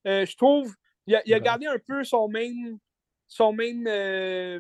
je 0.06 0.36
trouve, 0.36 0.74
il 1.08 1.16
a, 1.16 1.22
il 1.26 1.34
a 1.34 1.40
gardé 1.40 1.68
un 1.68 1.80
peu 1.80 2.04
son 2.04 2.28
même 2.28 2.80
son 3.34 3.54
même, 3.54 3.86
euh, 3.88 4.60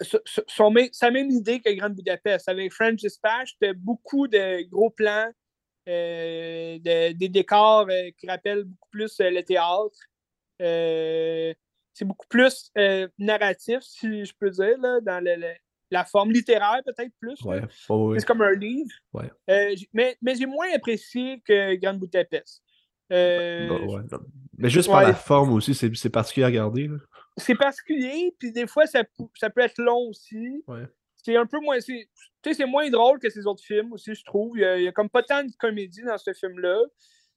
son 0.00 0.74
sa 0.92 1.10
même 1.10 1.30
idée 1.30 1.60
que 1.60 1.70
Grande 1.70 1.94
Budapest. 1.94 2.48
Avec 2.48 2.72
French 2.72 3.00
Dispatch, 3.00 3.56
tu 3.60 3.72
beaucoup 3.74 4.28
de 4.28 4.62
gros 4.68 4.90
plans, 4.90 5.30
euh, 5.88 6.78
des 6.78 7.28
décors 7.28 7.88
euh, 7.90 8.10
qui 8.18 8.26
rappellent 8.26 8.64
beaucoup 8.64 8.88
plus 8.90 9.16
le 9.20 9.42
théâtre. 9.42 9.98
c'est 10.58 12.04
beaucoup 12.04 12.26
plus 12.28 12.70
narratif, 13.18 13.80
si 13.80 14.24
je 14.24 14.32
peux 14.38 14.50
dire, 14.50 14.78
là, 14.78 15.00
dans 15.00 15.24
la 15.90 16.04
forme 16.04 16.32
littéraire, 16.32 16.82
peut-être 16.84 17.12
plus. 17.20 17.36
C'est 18.18 18.26
comme 18.26 18.42
un 18.42 18.52
livre. 18.52 18.94
mais, 19.92 20.16
mais 20.20 20.34
j'ai 20.34 20.46
moins 20.46 20.72
apprécié 20.74 21.42
que 21.46 21.74
Grande 21.76 22.00
Budapest. 22.00 22.62
mais 23.10 24.68
juste 24.68 24.90
par 24.90 25.02
la 25.02 25.14
forme 25.14 25.52
aussi, 25.52 25.74
c'est 25.74 26.10
particulier 26.10 26.44
à 26.44 26.48
regarder 26.48 26.90
c'est 27.36 27.54
particulier, 27.54 28.34
puis 28.38 28.52
des 28.52 28.66
fois, 28.66 28.86
ça, 28.86 29.02
ça, 29.34 29.50
peut 29.50 29.60
être 29.60 29.78
long 29.78 30.08
aussi. 30.08 30.64
C'est 31.26 31.34
un 31.34 31.44
peu 31.44 31.58
moins. 31.58 31.78
Tu 31.80 32.08
sais, 32.44 32.54
c'est 32.54 32.66
moins 32.66 32.88
drôle 32.88 33.18
que 33.18 33.28
ces 33.28 33.48
autres 33.48 33.64
films 33.64 33.92
aussi, 33.92 34.14
je 34.14 34.24
trouve. 34.24 34.56
Il 34.56 34.60
y, 34.60 34.86
a, 34.86 34.92
comme 34.92 35.10
pas 35.10 35.24
tant 35.24 35.42
de 35.42 35.50
comédie 35.58 36.02
dans 36.02 36.16
ce 36.16 36.32
film-là. 36.32 36.78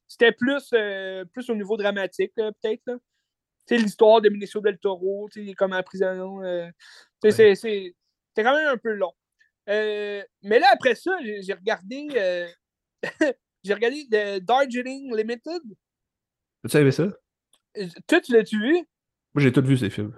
C'était 0.08 0.32
plus, 0.32 0.70
euh, 0.74 1.26
plus 1.26 1.50
au 1.50 1.56
niveau 1.56 1.76
dramatique, 1.76 2.32
peut-être. 2.36 2.86
Tu 2.86 2.92
sais, 3.66 3.78
l'histoire 3.78 4.22
de 4.22 4.30
Benicio 4.30 4.62
del 4.62 4.78
Toro, 4.78 5.28
tu 5.32 5.40
sais, 5.40 5.46
il 5.46 5.50
est 5.50 5.56
comme 5.56 5.74
en 5.74 5.82
prison. 5.82 6.44
Euh, 6.44 6.70
sais, 7.24 7.32
c'est 7.32 7.56
c'était 7.56 8.44
quand 8.44 8.56
même 8.56 8.68
un 8.68 8.78
peu 8.78 8.94
long. 8.94 9.12
Euh, 9.70 10.24
mais 10.44 10.60
là, 10.60 10.68
après 10.72 10.94
ça, 10.94 11.18
j'ai 11.24 11.54
regardé. 11.54 12.10
Euh, 12.16 12.48
j'ai 13.64 13.74
regardé 13.74 14.06
The 14.06 14.40
Darjeeling 14.40 15.16
Limited. 15.16 15.64
Tu 16.64 16.70
savais 16.70 16.92
ça? 16.92 17.08
Toi, 18.08 18.22
tu 18.22 18.34
l'as-tu 18.34 18.60
vu? 18.62 18.74
Moi, 19.34 19.44
j'ai 19.44 19.52
tout 19.52 19.64
vu 19.64 19.78
ces 19.78 19.90
films. 19.90 20.14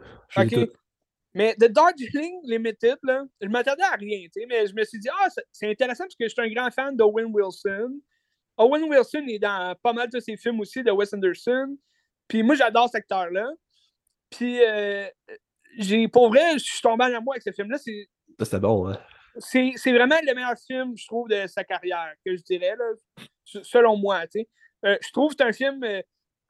Mais 1.33 1.55
The 1.55 1.65
Darjeeling 1.65 2.41
Limited, 2.43 2.97
là, 3.03 3.23
je 3.39 3.47
m'attendais 3.47 3.83
à 3.83 3.95
rien, 3.95 4.23
tu 4.23 4.41
sais, 4.41 4.45
mais 4.47 4.67
je 4.67 4.75
me 4.75 4.83
suis 4.83 4.99
dit, 4.99 5.07
ah, 5.09 5.27
c'est 5.51 5.69
intéressant 5.69 6.03
parce 6.03 6.15
que 6.15 6.25
je 6.25 6.29
suis 6.29 6.41
un 6.41 6.49
grand 6.53 6.69
fan 6.71 6.95
d'Owen 6.95 7.27
Wilson. 7.31 7.99
Owen 8.57 8.83
Wilson 8.83 9.25
est 9.27 9.39
dans 9.39 9.75
pas 9.81 9.93
mal 9.93 10.09
de 10.09 10.19
ses 10.19 10.35
films 10.35 10.59
aussi 10.59 10.83
de 10.83 10.91
Wes 10.91 11.13
Anderson. 11.13 11.77
Puis 12.27 12.43
moi, 12.43 12.55
j'adore 12.55 12.87
cet 12.87 12.95
acteur-là. 12.95 13.49
Puis, 14.29 14.61
euh, 14.61 15.07
j'ai, 15.77 16.07
pour 16.07 16.29
vrai, 16.29 16.53
je 16.53 16.63
suis 16.63 16.81
tombé 16.81 17.05
en 17.05 17.13
amour 17.13 17.33
avec 17.33 17.43
ce 17.43 17.51
film-là. 17.51 17.77
Ça, 17.77 17.91
c'était 18.43 18.59
bon, 18.59 18.89
hein? 18.89 18.99
C'est, 19.37 19.73
vraiment 19.87 20.17
le 20.25 20.33
meilleur 20.33 20.57
film, 20.57 20.97
je 20.97 21.07
trouve, 21.07 21.29
de 21.29 21.47
sa 21.47 21.63
carrière, 21.63 22.13
que 22.25 22.35
je 22.35 22.41
dirais, 22.43 22.75
là, 22.77 22.85
selon 23.45 23.95
moi, 23.95 24.27
tu 24.27 24.41
sais. 24.41 24.49
Euh, 24.85 24.97
je 25.01 25.11
trouve 25.11 25.31
que 25.31 25.35
c'est 25.39 25.47
un 25.47 25.53
film 25.53 25.83
euh, 25.83 26.01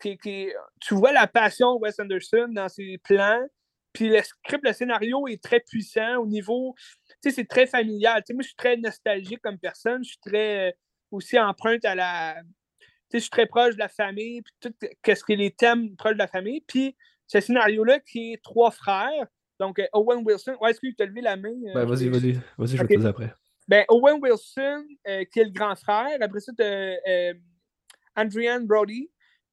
qui, 0.01 0.17
qui, 0.17 0.49
Tu 0.79 0.95
vois 0.95 1.11
la 1.11 1.27
passion 1.27 1.75
de 1.75 1.81
Wes 1.81 1.99
Anderson 1.99 2.47
dans 2.49 2.69
ses 2.69 2.97
plans. 3.03 3.45
Puis 3.93 4.09
le 4.09 4.21
script, 4.21 4.63
le 4.63 4.73
scénario 4.73 5.27
est 5.27 5.41
très 5.41 5.59
puissant 5.59 6.17
au 6.17 6.25
niveau. 6.25 6.75
Tu 7.21 7.29
sais, 7.29 7.35
c'est 7.35 7.47
très 7.47 7.67
familial. 7.67 8.21
Tu 8.23 8.27
sais, 8.27 8.33
moi, 8.33 8.41
je 8.41 8.47
suis 8.47 8.55
très 8.55 8.77
nostalgique 8.77 9.41
comme 9.41 9.59
personne. 9.59 10.03
Je 10.03 10.09
suis 10.09 10.19
très 10.19 10.75
aussi 11.11 11.37
empreinte 11.37 11.83
à 11.85 11.95
la. 11.95 12.35
Tu 12.39 12.85
sais, 12.85 13.17
je 13.17 13.19
suis 13.19 13.29
très 13.29 13.45
proche 13.45 13.73
de 13.73 13.79
la 13.79 13.89
famille, 13.89 14.41
puis 14.41 14.53
tout 14.61 14.73
ce 14.81 15.23
qui 15.23 15.33
est 15.33 15.35
les 15.35 15.51
thèmes 15.51 15.95
proches 15.97 16.13
de 16.13 16.19
la 16.19 16.27
famille. 16.27 16.61
Puis 16.65 16.95
ce 17.27 17.39
scénario-là 17.39 17.99
qui 17.99 18.33
est 18.33 18.43
trois 18.43 18.71
frères. 18.71 19.27
Donc, 19.59 19.79
euh, 19.79 19.85
Owen 19.93 20.23
Wilson. 20.25 20.55
Ouais, 20.59 20.71
est-ce 20.71 20.79
que 20.79 20.87
tu 20.87 21.03
as 21.03 21.05
levé 21.05 21.21
la 21.21 21.37
main? 21.37 21.49
Euh, 21.49 21.73
ben, 21.73 21.85
vas-y, 21.85 22.09
vas-y. 22.09 22.33
Vas-y, 22.57 22.77
je 22.77 22.83
vais 22.83 22.95
te 22.97 23.07
après. 23.07 23.33
Ben, 23.67 23.85
Owen 23.89 24.19
Wilson, 24.21 24.85
euh, 25.07 25.23
qui 25.31 25.39
est 25.39 25.45
le 25.45 25.51
grand 25.51 25.75
frère. 25.75 26.17
Après 26.19 26.39
ça, 26.39 26.51
tu 26.57 26.63
as 26.63 28.59
Brody, 28.61 29.09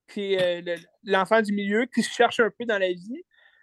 qui 0.08 0.34
est 0.34 0.64
l'enfant 1.04 1.42
du 1.42 1.52
milieu, 1.52 1.86
qui 1.86 2.02
se 2.02 2.10
cherche 2.10 2.40
un 2.40 2.50
peu 2.50 2.64
dans 2.64 2.78
la 2.78 2.88
vie. 2.88 3.22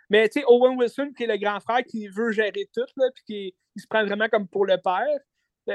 Mais 0.10 0.30
tu 0.30 0.40
sais, 0.40 0.46
Owen 0.48 0.78
Wilson, 0.78 1.12
qui 1.16 1.24
est 1.24 1.28
le 1.28 1.38
grand 1.38 1.60
frère, 1.60 1.84
qui 1.84 2.08
veut 2.08 2.32
gérer 2.32 2.70
tout, 2.74 2.86
là, 2.98 3.10
puis 3.14 3.24
qui 3.26 3.56
il 3.76 3.82
se 3.82 3.88
prend 3.88 4.06
vraiment 4.06 4.30
comme 4.30 4.48
pour 4.48 4.66
le 4.66 4.78
père. 4.78 5.20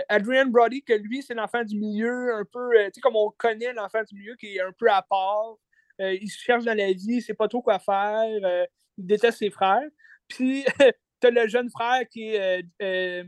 Adrian 0.09 0.47
Brody, 0.47 0.83
que 0.83 0.93
lui, 0.93 1.23
c'est 1.23 1.35
l'enfant 1.35 1.65
du 1.65 1.77
milieu, 1.77 2.35
un 2.35 2.45
peu, 2.45 2.71
tu 2.77 2.93
sais, 2.95 3.01
comme 3.01 3.17
on 3.17 3.31
connaît 3.37 3.73
l'enfant 3.73 4.03
du 4.05 4.15
milieu, 4.15 4.37
qui 4.37 4.57
est 4.57 4.61
un 4.61 4.73
peu 4.73 4.89
à 4.89 5.03
part. 5.03 5.57
Euh, 6.01 6.15
il 6.15 6.29
se 6.29 6.39
cherche 6.39 6.65
dans 6.65 6.77
la 6.77 6.93
vie, 6.93 7.17
il 7.17 7.23
sait 7.23 7.35
pas 7.35 7.49
trop 7.49 7.61
quoi 7.61 7.79
faire, 7.79 8.41
euh, 8.43 8.65
il 8.97 9.07
déteste 9.07 9.39
ses 9.39 9.51
frères. 9.51 9.87
Puis, 10.29 10.65
tu 11.21 11.27
as 11.27 11.31
le 11.31 11.47
jeune 11.47 11.71
frère 11.71 12.09
qui 12.09 12.35
est. 12.35 12.65
Euh, 12.83 13.25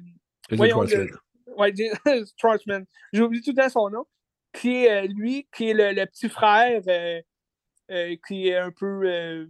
voyons, 0.51 0.81
ouais, 0.81 1.73
J'ai 3.13 3.23
oublié 3.23 3.43
tout 3.43 3.51
le 3.51 3.63
temps 3.63 3.69
son 3.69 3.91
nom. 3.91 4.05
Qui 4.53 4.85
est 4.85 5.07
lui, 5.07 5.49
qui 5.55 5.71
est 5.71 5.75
le, 5.75 6.05
petit 6.05 6.29
frère, 6.29 6.83
qui 8.27 8.49
est 8.49 8.57
un 8.57 8.71
peu. 8.71 9.49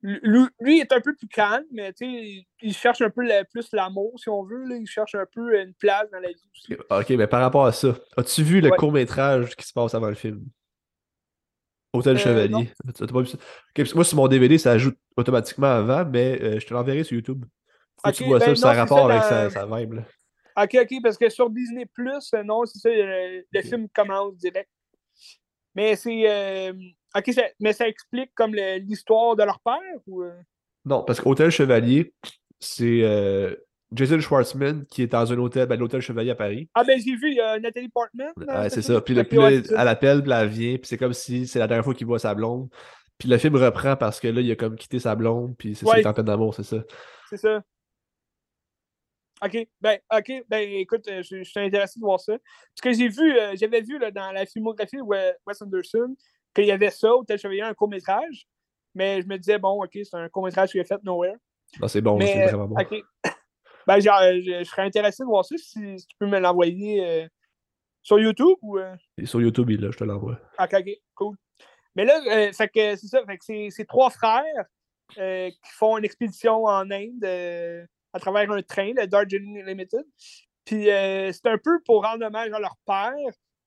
Lui, 0.00 0.78
est 0.78 0.92
un 0.92 1.00
peu 1.00 1.14
plus 1.16 1.26
calme, 1.26 1.64
mais 1.72 1.92
il 2.00 2.72
cherche 2.72 3.00
un 3.02 3.10
peu 3.10 3.24
plus 3.50 3.68
l'amour, 3.72 4.12
si 4.16 4.28
on 4.28 4.44
veut. 4.44 4.64
Là. 4.64 4.76
Il 4.76 4.86
cherche 4.86 5.16
un 5.16 5.26
peu 5.26 5.60
une 5.60 5.74
place 5.74 6.08
dans 6.12 6.20
la 6.20 6.28
vie 6.28 6.48
aussi. 6.52 6.74
Ok, 6.88 7.10
mais 7.10 7.26
par 7.26 7.40
rapport 7.40 7.66
à 7.66 7.72
ça, 7.72 7.96
as-tu 8.16 8.42
vu 8.42 8.60
le 8.60 8.70
court-métrage 8.70 9.56
qui 9.56 9.66
se 9.66 9.72
passe 9.72 9.94
avant 9.94 10.08
le 10.08 10.14
film? 10.14 10.44
Hôtel 11.92 12.16
euh, 12.16 12.18
Chevalier. 12.18 12.70
moi, 13.94 14.04
sur 14.04 14.16
mon 14.16 14.28
DVD, 14.28 14.58
ça 14.58 14.72
ajoute 14.72 14.96
automatiquement 15.16 15.66
avant, 15.66 16.04
mais 16.04 16.40
euh, 16.42 16.60
je 16.60 16.66
te 16.66 16.74
l'enverrai 16.74 17.02
sur 17.02 17.16
YouTube. 17.16 17.44
Faut 18.00 18.10
que 18.10 18.16
tu 18.16 18.24
vois 18.24 18.38
ça, 18.38 18.46
ben 18.46 18.54
ça 18.54 18.70
a 18.70 18.74
rapport 18.74 19.10
avec 19.10 19.22
sa, 19.24 19.50
sa 19.50 19.66
vibe. 19.66 20.00
Ok, 20.56 20.76
ok, 20.80 21.02
parce 21.02 21.16
que 21.16 21.28
sur 21.28 21.50
Disney, 21.50 21.86
euh, 21.98 22.42
non, 22.44 22.64
c'est 22.66 22.78
ça, 22.78 22.90
le, 22.90 23.62
film 23.62 23.88
commence 23.88 24.36
direct. 24.36 24.70
Mais 25.74 25.96
c'est. 25.96 26.72
Ok, 27.16 27.30
mais 27.60 27.72
ça 27.72 27.88
explique 27.88 28.30
comme 28.34 28.54
l'histoire 28.54 29.36
de 29.36 29.44
leur 29.44 29.60
père 29.60 30.00
ou. 30.06 30.24
Non, 30.84 31.02
parce 31.04 31.20
qu'Hôtel 31.20 31.50
Chevalier, 31.50 32.12
c'est 32.60 33.02
Jason 33.92 34.20
Schwartzman 34.20 34.84
qui 34.86 35.02
est 35.02 35.06
dans 35.06 35.32
un 35.32 35.38
hôtel, 35.38 35.66
ben, 35.66 35.78
l'hôtel 35.78 36.00
Chevalier 36.00 36.30
à 36.30 36.34
Paris. 36.34 36.68
Ah 36.74 36.84
ben 36.84 37.00
j'ai 37.00 37.16
vu, 37.16 37.30
il 37.30 37.36
y 37.36 37.40
a 37.40 37.58
Nathalie 37.58 37.88
Portman. 37.88 38.32
Ouais, 38.36 38.68
c'est 38.70 38.82
ça. 38.82 39.00
Puis, 39.00 39.14
le, 39.14 39.24
puis 39.24 39.38
là, 39.38 39.50
elle 39.50 39.88
appelle, 39.88 40.22
puis 40.22 40.32
elle 40.32 40.48
vient, 40.48 40.76
puis 40.76 40.86
c'est 40.86 40.98
comme 40.98 41.14
si 41.14 41.46
c'est 41.46 41.58
la 41.58 41.66
dernière 41.66 41.84
fois 41.84 41.94
qu'il 41.94 42.06
voit 42.06 42.18
sa 42.18 42.34
blonde. 42.34 42.68
Puis 43.16 43.28
le 43.28 43.38
film 43.38 43.56
reprend 43.56 43.96
parce 43.96 44.20
que 44.20 44.28
là, 44.28 44.40
il 44.40 44.50
a 44.50 44.56
comme 44.56 44.76
quitté 44.76 44.98
sa 44.98 45.14
blonde, 45.14 45.56
puis 45.56 45.74
c'est 45.74 45.86
ouais. 45.86 46.02
ça, 46.02 46.10
en 46.10 46.12
peine 46.12 46.26
d'amour, 46.26 46.54
c'est 46.54 46.62
ça. 46.62 46.78
C'est 47.30 47.38
ça. 47.38 47.62
OK. 49.42 49.68
Ben, 49.80 49.98
OK. 50.14 50.32
Ben, 50.48 50.68
écoute, 50.74 51.06
euh, 51.08 51.22
je, 51.22 51.42
suis 51.42 51.60
intéressé 51.60 51.98
de 51.98 52.04
voir 52.04 52.20
ça. 52.20 52.36
Parce 52.38 52.82
que 52.82 52.92
j'ai 52.92 53.08
vu, 53.08 53.38
euh, 53.38 53.54
j'avais 53.56 53.80
vu 53.80 53.98
là, 53.98 54.10
dans 54.10 54.32
la 54.32 54.46
filmographie 54.46 54.96
de 54.96 55.02
Wes 55.02 55.62
Anderson 55.62 56.14
qu'il 56.54 56.66
y 56.66 56.72
avait 56.72 56.90
ça, 56.90 57.14
Hôtel 57.14 57.38
Chevalier, 57.38 57.62
un 57.62 57.74
court-métrage. 57.74 58.46
Mais 58.94 59.22
je 59.22 59.26
me 59.26 59.36
disais, 59.36 59.58
bon, 59.58 59.82
OK, 59.82 59.90
c'est 59.92 60.14
un 60.14 60.28
court-métrage 60.28 60.70
qui 60.70 60.78
est 60.78 60.84
fait 60.84 61.02
nowhere. 61.04 61.36
Non, 61.80 61.88
c'est 61.88 62.00
bon, 62.00 62.18
c'est 62.20 62.46
vraiment 62.46 62.66
bon. 62.66 62.76
OK. 62.80 63.02
Ben, 63.86 64.00
genre, 64.00 64.20
euh, 64.20 64.38
je, 64.44 64.64
serais 64.64 64.82
intéressé 64.82 65.22
de 65.22 65.28
voir 65.28 65.46
ça 65.46 65.56
si, 65.56 65.80
tu 65.80 66.16
peux 66.18 66.26
me 66.26 66.38
l'envoyer 66.38 67.02
euh, 67.06 67.26
sur 68.02 68.18
YouTube 68.18 68.58
ou. 68.60 68.78
Euh? 68.78 68.94
Sur 69.24 69.40
YouTube, 69.40 69.70
là, 69.70 69.90
je 69.90 69.96
te 69.96 70.04
l'envoie. 70.04 70.38
Ok, 70.58 70.74
ok, 70.74 70.90
cool. 71.14 71.36
Mais 71.96 72.04
là, 72.04 72.52
fait 72.52 72.68
que 72.68 72.96
c'est 72.96 73.06
ça, 73.06 73.24
fait 73.24 73.38
que 73.38 73.70
c'est 73.70 73.86
trois 73.86 74.10
frères 74.10 74.66
qui 75.14 75.72
font 75.72 75.96
une 75.96 76.04
expédition 76.04 76.64
en 76.64 76.90
Inde 76.90 77.88
à 78.12 78.20
travers 78.20 78.50
un 78.52 78.60
train, 78.60 78.92
le 78.94 79.06
Darjeeling 79.06 79.64
Limited. 79.64 80.04
Puis 80.66 80.84
c'est 80.84 81.46
un 81.46 81.56
peu 81.56 81.80
pour 81.86 82.04
rendre 82.04 82.26
hommage 82.26 82.52
à 82.52 82.60
leur 82.60 82.76
père. 82.84 83.14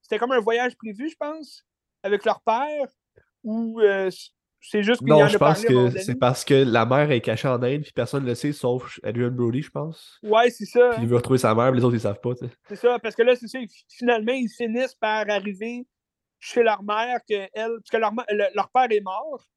C'était 0.03 0.19
comme 0.19 0.33
un 0.33 0.39
voyage 0.39 0.77
prévu, 0.77 1.09
je 1.09 1.15
pense, 1.19 1.65
avec 2.03 2.25
leur 2.25 2.41
père, 2.41 2.87
où 3.43 3.81
c'est 4.61 4.83
juste 4.83 4.99
qu'il 4.99 5.07
Non, 5.07 5.27
je 5.27 5.37
pense 5.37 5.65
que 5.65 5.89
c'est 5.99 6.15
parce 6.15 6.45
que 6.45 6.53
la 6.53 6.85
mère 6.85 7.09
est 7.11 7.21
cachée 7.21 7.47
en 7.47 7.61
Inde, 7.63 7.81
puis 7.81 7.91
personne 7.91 8.23
ne 8.23 8.29
le 8.29 8.35
sait, 8.35 8.51
sauf 8.51 8.99
Adrian 9.03 9.31
Brody, 9.31 9.63
je 9.63 9.71
pense. 9.71 10.19
Ouais, 10.21 10.49
c'est 10.51 10.65
ça. 10.65 10.91
Puis 10.93 11.03
il 11.03 11.07
veut 11.07 11.15
retrouver 11.15 11.39
sa 11.39 11.55
mère, 11.55 11.71
mais 11.71 11.79
les 11.79 11.83
autres, 11.83 11.95
ils 11.95 12.01
savent 12.01 12.21
pas. 12.21 12.31
C'est 12.67 12.75
ça, 12.75 12.99
parce 12.99 13.15
que 13.15 13.23
là, 13.23 13.35
c'est 13.35 13.47
ça, 13.47 13.59
finalement, 13.89 14.33
ils 14.33 14.49
finissent 14.49 14.95
par 14.95 15.27
arriver 15.29 15.87
chez 16.39 16.63
leur 16.63 16.83
mère, 16.83 17.19
que 17.27 17.35
elle, 17.53 17.71
parce 17.77 17.89
que 17.91 17.97
leur, 17.97 18.11
leur 18.53 18.69
père 18.69 18.87
est 18.91 19.01
mort. 19.01 19.47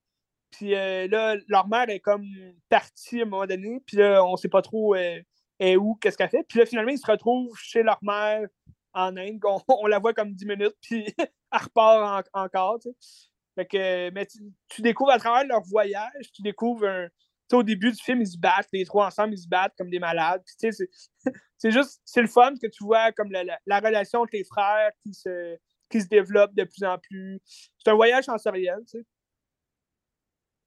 Puis 0.50 0.74
euh, 0.74 1.06
là, 1.08 1.36
leur 1.48 1.68
mère 1.68 1.88
est 1.90 2.00
comme 2.00 2.24
partie 2.68 3.20
à 3.20 3.22
un 3.24 3.26
moment 3.26 3.46
donné, 3.46 3.80
puis 3.86 3.98
là, 3.98 4.24
on 4.24 4.36
sait 4.36 4.48
pas 4.48 4.62
trop 4.62 4.94
euh, 4.94 5.76
où, 5.76 5.96
qu'est-ce 5.96 6.16
qu'elle 6.16 6.30
fait. 6.30 6.44
Puis 6.48 6.60
là, 6.60 6.66
finalement, 6.66 6.92
ils 6.92 6.98
se 6.98 7.10
retrouvent 7.10 7.56
chez 7.58 7.82
leur 7.82 7.98
mère 8.02 8.46
en 8.94 9.16
Inde. 9.16 9.40
On, 9.68 9.86
la 9.86 9.98
voit 9.98 10.14
comme 10.14 10.32
10 10.32 10.46
minutes, 10.46 10.76
puis 10.80 11.06
elle 11.54 11.62
repart 11.62 12.28
encore, 12.32 12.78
tu 12.80 12.90
sais. 12.90 13.28
Fait 13.54 13.66
que, 13.66 14.10
mais 14.10 14.26
tu, 14.26 14.82
découvres 14.82 15.12
à 15.12 15.18
travers 15.18 15.46
leur 15.46 15.62
voyage, 15.62 16.32
tu 16.32 16.42
découvres 16.42 16.86
un. 16.86 17.08
au 17.52 17.62
début 17.62 17.92
du 17.92 18.02
film, 18.02 18.20
ils 18.20 18.26
se 18.26 18.38
battent, 18.38 18.68
les 18.72 18.84
trois 18.84 19.06
ensemble, 19.06 19.34
ils 19.34 19.38
se 19.38 19.48
battent 19.48 19.74
comme 19.78 19.90
des 19.90 20.00
malades. 20.00 20.42
c'est 20.58 21.70
juste, 21.70 22.00
c'est 22.04 22.20
le 22.20 22.26
fun 22.26 22.54
que 22.60 22.66
tu 22.66 22.82
vois 22.82 23.12
comme 23.12 23.30
la, 23.30 23.44
la, 23.64 23.80
relation 23.80 24.22
entre 24.22 24.32
les 24.32 24.44
frères 24.44 24.90
qui 25.04 25.14
se, 25.14 25.56
qui 25.88 26.00
se 26.00 26.08
développe 26.08 26.52
de 26.54 26.64
plus 26.64 26.84
en 26.84 26.98
plus. 26.98 27.40
C'est 27.78 27.90
un 27.90 27.94
voyage 27.94 28.24
sensoriel, 28.24 28.78
tu 28.90 28.98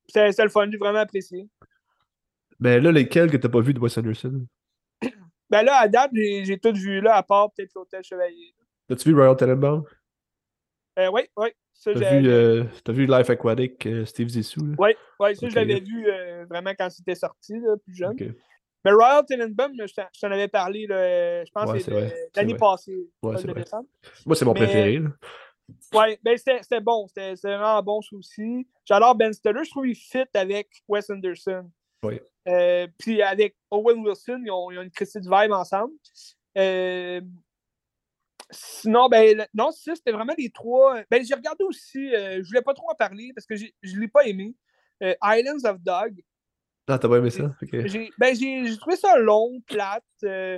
sais. 0.08 0.32
C'est 0.32 0.44
le 0.44 0.50
fun, 0.50 0.72
j'ai 0.72 0.78
vraiment 0.78 1.00
apprécié. 1.00 1.50
Ben 2.60 2.82
là, 2.82 2.94
lesquels 2.94 3.30
que 3.30 3.38
t'as 3.38 3.50
pas 3.50 3.60
vu 3.60 3.74
de 3.74 3.80
Wes 3.80 3.98
Anderson? 3.98 4.48
Ben 5.50 5.64
là, 5.64 5.78
à 5.78 5.88
date, 5.90 6.12
j'ai 6.14 6.58
tout 6.58 6.74
vu 6.74 7.02
là, 7.02 7.16
à 7.16 7.24
part 7.24 7.52
peut-être 7.52 7.74
l'Hôtel 7.76 8.04
Chevalier. 8.04 8.54
T'as-tu 8.88 9.10
vu 9.10 9.16
Royal 9.16 9.36
Tenenbaum? 9.36 9.84
Euh, 10.98 11.10
oui, 11.12 11.22
oui. 11.38 11.50
T'as 11.84 12.20
vu, 12.20 12.30
euh, 12.30 12.64
vu, 12.88 13.06
Life 13.06 13.30
Aquatic, 13.30 13.86
euh, 13.86 14.06
Steve 14.06 14.30
Zissou? 14.30 14.74
Oui, 14.80 14.96
ouais, 15.20 15.36
ça, 15.36 15.48
je 15.48 15.56
l'avais 15.56 15.80
vu 15.80 16.10
euh, 16.10 16.46
vraiment 16.50 16.72
quand 16.78 16.90
c'était 16.90 17.16
sorti, 17.16 17.54
là, 17.60 17.76
plus 17.78 17.96
jeune. 17.96 18.16
Mais 18.84 18.92
Royal 18.92 19.24
Tenenbaum, 19.26 19.74
je 19.76 19.94
t'en 20.20 20.32
avais 20.32 20.48
parlé, 20.48 20.88
là, 20.88 21.44
je 21.46 21.52
pense, 21.52 21.78
c'est 21.80 22.30
l'année 22.36 22.56
passée. 22.56 22.98
Ouais. 23.22 23.36
Moi, 24.26 24.36
c'est 24.36 24.46
mon 24.46 24.54
préféré. 24.54 25.02
Oui, 25.94 26.18
ben 26.24 26.38
c'était 26.38 26.80
bon. 26.80 27.08
C'était 27.08 27.36
vraiment 27.36 27.84
bon, 27.84 28.02
ça 28.02 28.16
aussi. 28.16 28.66
J'adore 28.86 29.16
Ben 29.16 29.34
Stiller. 29.34 29.66
Je 29.66 29.70
trouve 29.70 29.84
qu'il 29.84 29.96
fit 29.96 30.24
avec 30.34 30.70
Wes 30.88 31.10
Anderson. 31.10 31.70
Oui. 32.04 32.22
puis 32.98 33.22
avec 33.22 33.56
Owen 33.70 34.00
Wilson, 34.00 34.42
ils 34.46 34.52
ont, 34.52 34.72
ils 34.72 34.80
ont 34.80 34.84
une 34.84 34.92
critique 34.92 35.24
de 35.24 35.30
vibe 35.30 35.52
ensemble. 35.52 35.94
Sinon, 38.50 39.10
ben, 39.10 39.46
non, 39.54 39.72
ça, 39.72 39.94
c'était 39.96 40.12
vraiment 40.12 40.34
les 40.38 40.50
trois. 40.50 41.02
Ben, 41.12 41.24
j'ai 41.24 41.36
regardé 41.36 41.64
aussi, 41.66 42.14
euh, 42.16 42.42
je 42.42 42.48
voulais 42.48 42.62
pas 42.62 42.74
trop 42.74 42.90
en 42.90 42.96
parler 42.96 43.32
parce 43.36 43.46
que 43.46 43.56
je 43.56 43.66
ne 43.66 44.00
l'ai 44.00 44.08
pas 44.08 44.26
aimé. 44.26 44.56
Euh, 45.04 45.14
Islands 45.24 45.70
of 45.70 45.82
Dog. 45.82 46.22
Ah, 46.88 46.98
t'as 46.98 47.10
pas 47.10 47.18
aimé 47.18 47.30
ça? 47.30 47.54
Ben, 48.18 48.36
j'ai 48.36 48.78
trouvé 48.78 48.96
ça 48.96 49.18
long, 49.18 49.62
plate. 49.68 50.04
Euh, 50.24 50.58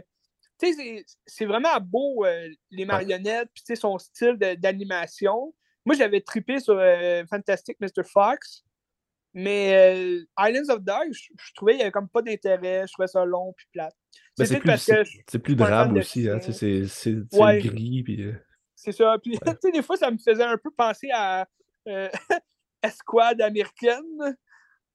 tu 0.60 0.74
sais, 0.74 1.06
c'est 1.26 1.46
vraiment 1.46 1.80
beau, 1.82 2.26
les 2.70 2.86
marionnettes, 2.86 3.50
puis 3.54 3.76
son 3.76 3.98
style 3.98 4.38
d'animation. 4.38 5.56
Moi, 5.86 5.96
j'avais 5.96 6.22
trippé 6.22 6.60
sur 6.60 6.80
Fantastic 7.30 7.78
Mr. 7.80 8.04
Fox. 8.04 8.64
Mais 9.34 10.22
Islands 10.40 10.74
of 10.74 10.82
Dark, 10.82 11.08
je, 11.12 11.54
trouvais 11.56 11.74
qu'il 11.74 11.78
n'y 11.78 11.84
avait 11.84 11.92
comme 11.92 12.10
pas 12.10 12.22
d'intérêt, 12.22 12.86
je 12.88 12.94
trouvais 12.94 13.08
ça 13.08 13.24
long 13.26 13.54
puis 13.56 13.68
plate. 13.72 13.94
Ben, 14.38 14.46
c'est 14.46 14.60
plus, 14.60 14.92
c'est 15.28 15.40
plus 15.40 15.56
aussi, 15.98 16.30
hein, 16.30 16.40
c'est 16.42 17.16
ouais. 17.34 17.60
gris. 17.60 18.04
Puis... 18.04 18.34
C'est 18.76 18.94
ça. 18.94 19.18
Puis, 19.22 19.38
tu 19.46 19.52
sais, 19.62 19.72
des 19.72 19.82
fois, 19.82 19.98
ça 19.98 20.10
me 20.10 20.18
faisait 20.18 20.44
un 20.44 20.58
peu 20.58 20.72
penser 20.72 21.10
à 21.14 21.48
Esquad 22.84 23.42
américaine. 23.42 24.04
Tu 24.20 24.36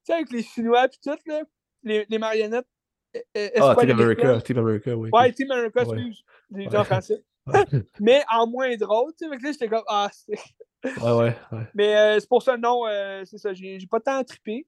sais, 0.04 0.12
avec 0.14 0.30
les 0.30 0.42
Chinois 0.42 0.88
puis 0.88 0.98
tout, 1.02 1.18
là, 1.26 1.42
les, 1.82 2.06
les 2.08 2.18
marionnettes. 2.18 2.66
ah, 3.14 3.76
Team 3.78 3.90
America, 3.90 4.40
Team 4.40 4.58
America, 4.58 4.96
oui. 4.96 5.10
Ouais, 5.12 5.32
Team 5.32 5.50
America, 5.50 5.82
excuse, 5.82 6.24
dit 6.50 6.76
en 6.76 6.84
français. 6.84 7.22
mais 8.00 8.24
en 8.30 8.46
moins 8.46 8.74
drôle, 8.76 9.12
tu 9.18 9.28
sais. 9.28 9.30
Là, 9.30 9.52
j'étais 9.52 9.68
comme, 9.68 9.84
ah, 9.86 10.10
c'est. 10.12 10.38
Ouais, 10.84 11.12
ouais, 11.12 11.36
ouais. 11.52 11.66
Mais 11.74 11.96
euh, 11.96 12.20
c'est 12.20 12.28
pour 12.28 12.42
ça, 12.42 12.56
non, 12.56 12.86
euh, 12.86 13.24
c'est 13.24 13.38
ça, 13.38 13.54
j'ai 13.54 13.78
pas 13.90 14.00
tant 14.00 14.22
trippé. 14.22 14.66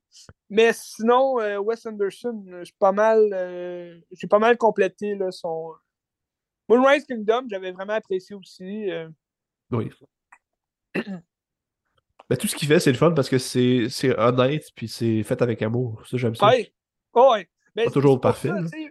Mais 0.49 0.73
sinon, 0.73 1.39
euh, 1.41 1.59
Wes 1.59 1.85
Anderson, 1.85 2.45
j'ai 2.63 2.73
pas 2.79 2.93
mal, 2.93 4.03
j'ai 4.13 4.27
pas 4.27 4.39
mal 4.39 4.57
complété 4.57 5.15
là, 5.15 5.31
son. 5.31 5.75
Moonrise 6.69 7.05
Kingdom, 7.05 7.45
j'avais 7.49 7.71
vraiment 7.71 7.93
apprécié 7.93 8.35
aussi. 8.35 8.89
Oui. 9.71 9.91
ben, 10.95 12.37
tout 12.39 12.49
ce 12.49 12.57
qu'il 12.57 12.67
fait, 12.67 12.81
c'est 12.81 12.91
le 12.91 12.99
fun 12.99 13.13
parce 13.13 13.29
que 13.29 13.39
c'est 13.39 14.19
honnête 14.19 14.71
puis 14.75 14.89
c'est 14.89 15.23
fait 15.23 15.41
avec 15.43 15.63
amour. 15.63 16.03
Ça, 16.07 16.17
j'aime 16.17 16.35
ça. 16.35 16.49
Ouais. 16.49 16.73
Oh, 17.13 17.33
ouais. 17.33 17.49
pas 17.85 17.91
toujours 17.91 18.21
parfait. 18.21 18.51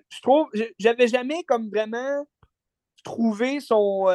je 0.10 0.22
trouve, 0.22 0.48
j'avais 0.80 1.08
jamais 1.08 1.44
comme 1.44 1.70
vraiment 1.70 2.26
trouvé 3.04 3.60
son 3.60 4.08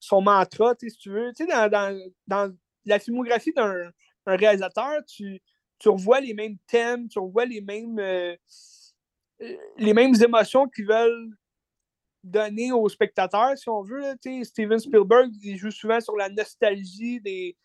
son 0.00 0.22
mantra, 0.22 0.74
si 0.80 0.96
tu 0.96 1.10
veux. 1.10 1.32
Tu 1.36 1.44
sais, 1.44 1.50
dans, 1.50 1.70
dans, 1.70 2.10
dans, 2.26 2.56
la 2.86 2.98
filmographie 2.98 3.52
d'un 3.52 3.92
réalisateur, 4.26 5.04
tu, 5.06 5.40
tu 5.78 5.88
revois 5.88 6.20
les 6.20 6.34
mêmes 6.34 6.56
thèmes, 6.66 7.08
tu 7.08 7.18
revois 7.18 7.44
les 7.44 7.60
mêmes, 7.60 7.98
euh, 7.98 8.34
euh, 9.42 9.56
les 9.76 9.92
mêmes 9.92 10.14
émotions 10.20 10.66
qu'ils 10.66 10.86
veulent 10.86 11.30
donner 12.24 12.72
aux 12.72 12.88
spectateurs, 12.88 13.56
si 13.56 13.68
on 13.68 13.82
veut. 13.82 14.02
sais, 14.22 14.44
Steven 14.44 14.78
Spielberg, 14.78 15.30
il 15.42 15.56
joue 15.56 15.70
souvent 15.70 16.00
sur 16.00 16.16
la 16.16 16.28
nostalgie 16.28 17.20
des, 17.20 17.56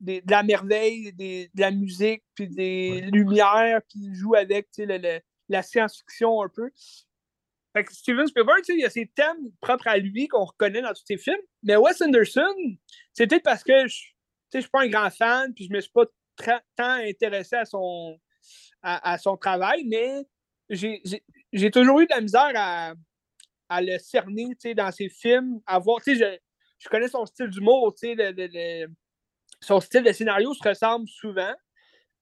des 0.00 0.20
de 0.20 0.30
la 0.30 0.42
merveille, 0.42 1.12
des, 1.12 1.50
de 1.54 1.60
la 1.60 1.70
musique, 1.70 2.22
puis 2.34 2.48
des 2.48 3.02
lumières, 3.12 3.80
puis 3.88 4.00
il 4.04 4.14
joue 4.14 4.34
avec 4.34 4.68
le, 4.78 4.98
le, 4.98 5.20
la 5.48 5.62
science-fiction 5.62 6.42
un 6.42 6.48
peu. 6.48 6.70
Fait 7.72 7.84
que 7.84 7.92
Steven 7.92 8.26
Spielberg, 8.26 8.62
il 8.68 8.80
y 8.80 8.84
a 8.84 8.90
ses 8.90 9.06
thèmes 9.06 9.50
propres 9.60 9.86
à 9.86 9.96
lui 9.96 10.26
qu'on 10.26 10.44
reconnaît 10.44 10.82
dans 10.82 10.92
tous 10.92 11.04
ses 11.06 11.18
films. 11.18 11.40
Mais 11.62 11.76
Wes 11.76 12.00
Anderson, 12.02 12.54
c'est 13.12 13.28
peut-être 13.28 13.44
parce 13.44 13.62
que 13.62 13.86
je 13.86 14.12
ne 14.54 14.60
suis 14.60 14.70
pas 14.70 14.82
un 14.82 14.88
grand 14.88 15.10
fan, 15.10 15.54
puis 15.54 15.66
je 15.66 15.72
me 15.72 15.80
suis 15.80 15.92
pas 15.92 16.06
tant 16.76 16.94
intéressé 16.94 17.56
à 17.56 17.64
son, 17.64 18.18
à, 18.82 19.18
son 19.18 19.36
travail, 19.36 19.84
mais 19.84 20.22
j'ai 20.68 21.70
toujours 21.70 22.00
eu 22.00 22.06
de 22.06 22.14
la 22.14 22.20
misère 22.20 22.52
à, 22.54 22.94
à 23.68 23.82
le 23.82 23.98
cerner 23.98 24.56
dans 24.74 24.90
ses 24.90 25.08
films, 25.08 25.60
à 25.66 25.78
voir, 25.78 26.00
je, 26.04 26.38
je 26.78 26.88
connais 26.88 27.08
son 27.08 27.24
style 27.26 27.48
d'humour, 27.48 27.94
son 29.60 29.80
style 29.80 30.02
de 30.02 30.12
scénario 30.12 30.54
se 30.54 30.68
ressemble 30.68 31.06
souvent, 31.08 31.54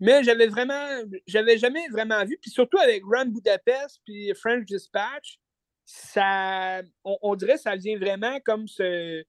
mais 0.01 0.23
j'avais 0.23 0.47
vraiment, 0.47 0.87
j'avais 1.27 1.59
jamais 1.59 1.89
vraiment 1.89 2.25
vu. 2.25 2.39
Puis 2.41 2.51
surtout 2.51 2.79
avec 2.79 3.03
Grand 3.03 3.27
Budapest 3.27 4.01
puis 4.05 4.33
French 4.35 4.65
Dispatch, 4.67 5.39
ça, 5.85 6.83
on, 7.05 7.35
dirait 7.35 7.55
que 7.55 7.61
ça 7.61 7.75
vient 7.75 7.99
vraiment 7.99 8.39
comme 8.45 8.69
se, 8.69 9.25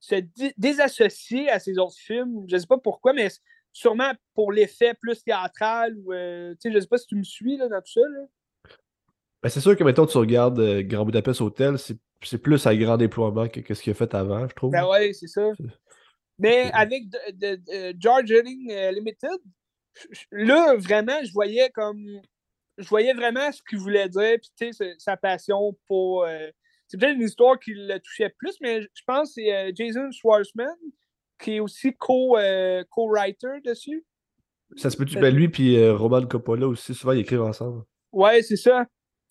se 0.00 0.16
désassocier 0.58 1.48
à 1.48 1.60
ces 1.60 1.78
autres 1.78 1.96
films. 1.96 2.44
Je 2.48 2.56
ne 2.56 2.60
sais 2.60 2.66
pas 2.66 2.78
pourquoi, 2.78 3.12
mais 3.12 3.28
sûrement 3.72 4.12
pour 4.34 4.52
l'effet 4.52 4.94
plus 5.00 5.22
théâtral. 5.22 5.96
Ou, 5.98 6.12
euh, 6.12 6.54
je 6.62 6.68
ne 6.68 6.80
sais 6.80 6.88
pas 6.88 6.98
si 6.98 7.06
tu 7.06 7.16
me 7.16 7.22
suis 7.22 7.56
là, 7.56 7.68
dans 7.68 7.80
tout 7.80 7.92
ça. 7.92 8.00
Ben, 9.42 9.48
c'est 9.48 9.60
sûr 9.60 9.76
que 9.76 9.84
maintenant 9.84 10.06
tu 10.06 10.18
regardes 10.18 10.58
euh, 10.58 10.82
Grand 10.82 11.04
Budapest 11.04 11.40
Hotel, 11.40 11.76
c'est 11.78 12.38
plus 12.38 12.66
à 12.66 12.76
grand 12.76 12.96
déploiement 12.96 13.48
que, 13.48 13.74
ce 13.74 13.82
qu'il 13.82 13.92
a 13.92 13.94
fait 13.94 14.14
avant, 14.14 14.46
je 14.48 14.54
trouve. 14.54 14.72
Ben 14.72 14.86
ouais, 14.86 15.12
c'est 15.12 15.26
ça. 15.26 15.50
Mais 16.38 16.70
avec 16.72 17.08
de, 17.08 17.94
George 17.98 18.30
Henning 18.32 18.70
euh, 18.72 18.90
Limited, 18.90 19.38
là, 20.30 20.74
vraiment, 20.76 21.22
je 21.24 21.32
voyais 21.32 21.70
comme. 21.70 22.20
Je 22.78 22.88
voyais 22.88 23.12
vraiment 23.12 23.52
ce 23.52 23.60
qu'il 23.68 23.78
voulait 23.78 24.08
dire, 24.08 24.38
puis 24.40 24.50
tu 24.56 24.72
sais, 24.72 24.94
sa 24.98 25.16
passion 25.16 25.76
pour. 25.86 26.24
Euh, 26.24 26.48
c'est 26.88 26.98
peut-être 26.98 27.16
une 27.16 27.22
histoire 27.22 27.58
qui 27.58 27.74
le 27.74 27.98
touchait 27.98 28.30
plus, 28.38 28.56
mais 28.60 28.82
je 28.82 29.02
pense 29.06 29.28
que 29.28 29.34
c'est 29.34 29.54
euh, 29.54 29.72
Jason 29.74 30.10
Schwartzman 30.10 30.74
qui 31.38 31.56
est 31.56 31.60
aussi 31.60 31.94
euh, 32.10 32.84
co-writer 32.90 33.60
dessus. 33.64 34.04
Ça 34.76 34.90
se 34.90 34.96
peut-tu? 34.96 35.18
Ben 35.18 35.34
lui 35.34 35.48
puis 35.48 35.88
Roman 35.90 36.26
Coppola 36.26 36.66
aussi, 36.66 36.94
souvent 36.94 37.12
ils 37.12 37.20
écrivent 37.20 37.42
ensemble. 37.42 37.84
Ouais, 38.12 38.42
c'est 38.42 38.56
ça. 38.56 38.86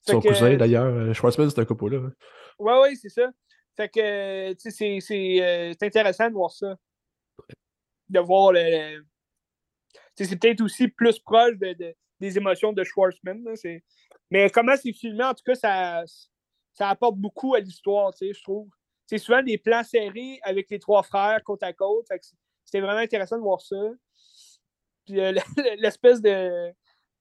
Son 0.08 0.20
cousin 0.20 0.56
d'ailleurs, 0.56 1.14
Schwartzman 1.16 1.50
c'est 1.50 1.62
un 1.62 1.66
Coppola. 1.66 1.98
Hein. 1.98 2.14
Ouais, 2.60 2.80
ouais, 2.80 2.96
c'est 2.96 3.10
ça. 3.10 3.30
Fait 3.76 3.90
que, 3.90 4.54
tu 4.54 4.72
sais, 4.72 5.00
c'est 5.02 5.86
intéressant 5.86 6.28
de 6.28 6.34
voir 6.34 6.52
ça. 6.52 6.76
De 8.10 8.20
voir 8.20 8.52
le, 8.52 9.04
c'est 10.16 10.40
peut-être 10.40 10.62
aussi 10.62 10.88
plus 10.88 11.20
proche 11.20 11.56
des 11.58 12.38
émotions 12.38 12.74
de 12.74 12.84
Schwarzman. 12.84 13.44
mais 14.30 14.50
comment 14.50 14.76
c'est 14.76 14.94
filmé, 14.94 15.24
en 15.24 15.34
tout 15.34 15.44
cas, 15.46 15.56
ça, 15.56 16.04
ça 16.74 16.90
apporte 16.90 17.18
beaucoup 17.18 17.56
à 17.56 17.60
l'histoire, 17.60 18.12
je 18.20 18.42
trouve. 18.44 18.70
C'est 19.06 19.18
souvent 19.18 19.44
des 19.44 19.58
plans 19.58 19.84
serrés 19.84 20.40
avec 20.44 20.70
les 20.70 20.80
trois 20.80 21.04
frères 21.04 21.44
côte 21.44 21.64
à 21.64 21.74
côte. 21.74 22.08
C'était 22.64 22.80
vraiment 22.80 23.00
intéressant 23.00 23.38
de 23.38 23.42
voir 23.42 23.60
ça. 23.60 23.76
Puis 25.06 25.20
euh, 25.20 25.34
l'espèce 25.78 26.22
de. 26.22 26.72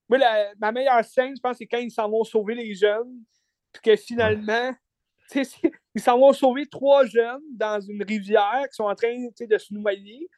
Moi, 0.09 0.19
ma 0.59 0.73
meilleure 0.73 1.05
scène, 1.05 1.35
je 1.37 1.41
pense, 1.41 1.57
c'est 1.59 1.67
quand 1.67 1.79
ils 1.79 1.91
s'en 1.91 2.09
vont 2.09 2.25
sauver 2.25 2.55
les 2.55 2.75
jeunes. 2.75 3.25
Puis 3.73 3.83
que 3.83 3.97
finalement, 3.97 4.73
ils 5.35 6.01
s'en 6.01 6.19
vont 6.19 6.33
sauver 6.33 6.67
trois 6.67 7.05
jeunes 7.07 7.43
dans 7.53 7.81
une 7.81 8.03
rivière 8.03 8.63
qui 8.69 8.75
sont 8.75 8.85
en 8.85 8.95
train 8.95 9.29
de 9.41 9.59
se 9.59 9.75
noyer. 9.75 10.29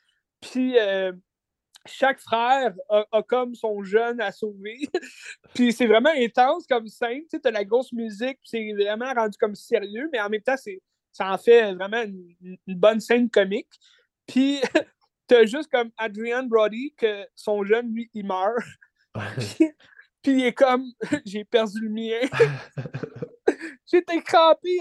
Puis 0.41 0.79
euh, 0.79 1.13
chaque 1.87 2.21
frère 2.21 2.75
a, 2.89 3.23
comme 3.23 3.55
son 3.55 3.83
jeune 3.83 4.21
à 4.21 4.33
sauver. 4.33 4.89
puis 5.55 5.73
c'est 5.73 5.87
vraiment 5.87 6.13
intense 6.17 6.67
comme 6.67 6.87
scène. 6.87 7.23
Tu 7.31 7.39
sais, 7.43 7.51
la 7.51 7.65
grosse 7.65 7.93
musique, 7.93 8.39
c'est 8.45 8.73
vraiment 8.73 9.13
rendu 9.13 9.37
comme 9.39 9.55
sérieux, 9.55 10.09
mais 10.13 10.21
en 10.21 10.29
même 10.29 10.43
temps, 10.43 10.57
ça 11.13 11.33
en 11.33 11.39
fait 11.39 11.75
vraiment 11.75 12.03
une, 12.03 12.57
bonne 12.69 13.01
scène 13.01 13.29
comique. 13.29 13.71
Puis 14.27 14.61
t'as 15.27 15.45
juste 15.45 15.71
comme 15.71 15.91
Adrian 15.97 16.45
Brody 16.45 16.95
que 16.97 17.27
son 17.35 17.65
jeune, 17.65 17.93
lui, 17.93 18.11
il 18.15 18.27
meurt. 18.27 18.57
puis, 20.23 20.33
il 20.33 20.45
est 20.47 20.55
comme 20.55 20.85
j'ai 21.27 21.45
perdu 21.45 21.81
le 21.81 21.91
mien. 21.91 22.21
J'étais 23.85 24.23
crampé, 24.23 24.79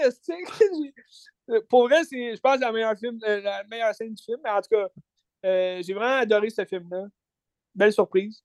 Pour 1.68 1.88
vrai, 1.88 2.03
c'est, 2.06 2.36
je 2.36 2.40
pense, 2.40 2.60
la 2.60 2.72
meilleure, 2.72 2.98
film, 2.98 3.19
euh, 3.28 3.41
la 3.41 3.64
meilleure 3.65 3.94
scène 3.94 4.14
du 4.14 4.23
film. 4.23 4.38
Mais 4.44 4.52
en 4.52 4.61
tout 4.61 4.69
cas, 4.69 4.88
euh, 5.45 5.81
j'ai 5.85 5.93
vraiment 5.93 6.18
adoré 6.18 6.49
ce 6.49 6.65
film-là. 6.65 7.05
Belle 7.73 7.93
surprise. 7.93 8.43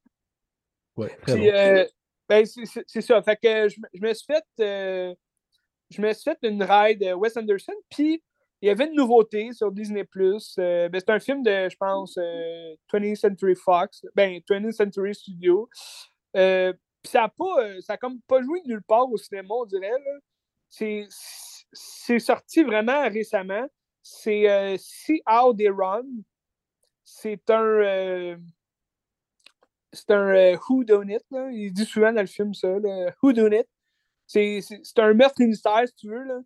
Ouais, 0.97 1.17
euh, 1.29 1.87
ben, 2.29 2.47
c'est 2.87 3.01
ça. 3.01 3.23
Fait 3.23 3.37
que 3.37 3.69
je, 3.69 4.01
me 4.01 4.15
suis 4.15 4.27
fait. 4.27 4.45
Euh, 4.61 5.15
je 5.91 6.01
me 6.01 6.13
suis 6.13 6.25
fait 6.25 6.39
une 6.43 6.63
ride 6.63 7.01
de 7.01 7.13
Wes 7.13 7.37
Anderson. 7.37 7.75
Puis 7.91 8.23
il 8.63 8.69
y 8.69 8.71
avait 8.71 8.87
une 8.87 8.95
nouveauté 8.95 9.53
sur 9.53 9.71
Disney. 9.71 10.05
ben, 10.15 10.39
c'est 10.41 11.11
un 11.11 11.21
film 11.21 11.43
de, 11.43 11.69
je 11.69 11.77
pense, 11.77 12.17
20th 12.17 13.17
Century 13.17 13.55
Fox. 13.55 14.07
Ben, 14.15 14.41
20th 14.49 14.73
Century 14.73 15.15
Studio. 15.15 15.69
ça 16.35 17.25
a 17.25 17.29
pas. 17.29 17.81
ça 17.81 17.95
a 17.95 17.97
comme 17.99 18.21
pas 18.23 18.43
joué 18.43 18.63
nulle 18.65 18.83
part 18.83 19.11
au 19.11 19.19
cinéma, 19.19 19.55
on 19.55 19.67
dirait. 19.67 19.91
C'est 20.71 22.19
sorti 22.19 22.63
vraiment 22.63 23.07
récemment. 23.09 23.67
C'est 24.03 24.77
See 24.79 25.21
How 25.27 25.53
They 25.53 25.69
Run 25.69 26.07
c'est 27.07 27.49
un. 27.51 27.63
Euh, 27.63 28.37
c'est 29.93 30.11
un 30.11 30.29
euh, 30.35 30.59
who 30.69 30.85
done 30.85 31.09
it, 31.09 31.23
là. 31.31 31.49
Il 31.53 31.73
dit 31.73 31.87
souvent 31.87 32.13
dans 32.13 32.21
le 32.21 32.27
film 32.27 32.53
ça, 32.53 32.69
là, 32.69 33.15
who 33.23 33.33
done 33.33 33.55
it. 33.55 33.67
C'est 34.27 34.61
un 34.99 35.15
meurtre 35.15 35.43
mystère, 35.43 35.87
si 35.87 35.95
tu 35.95 36.09
veux. 36.09 36.25
Là. 36.25 36.41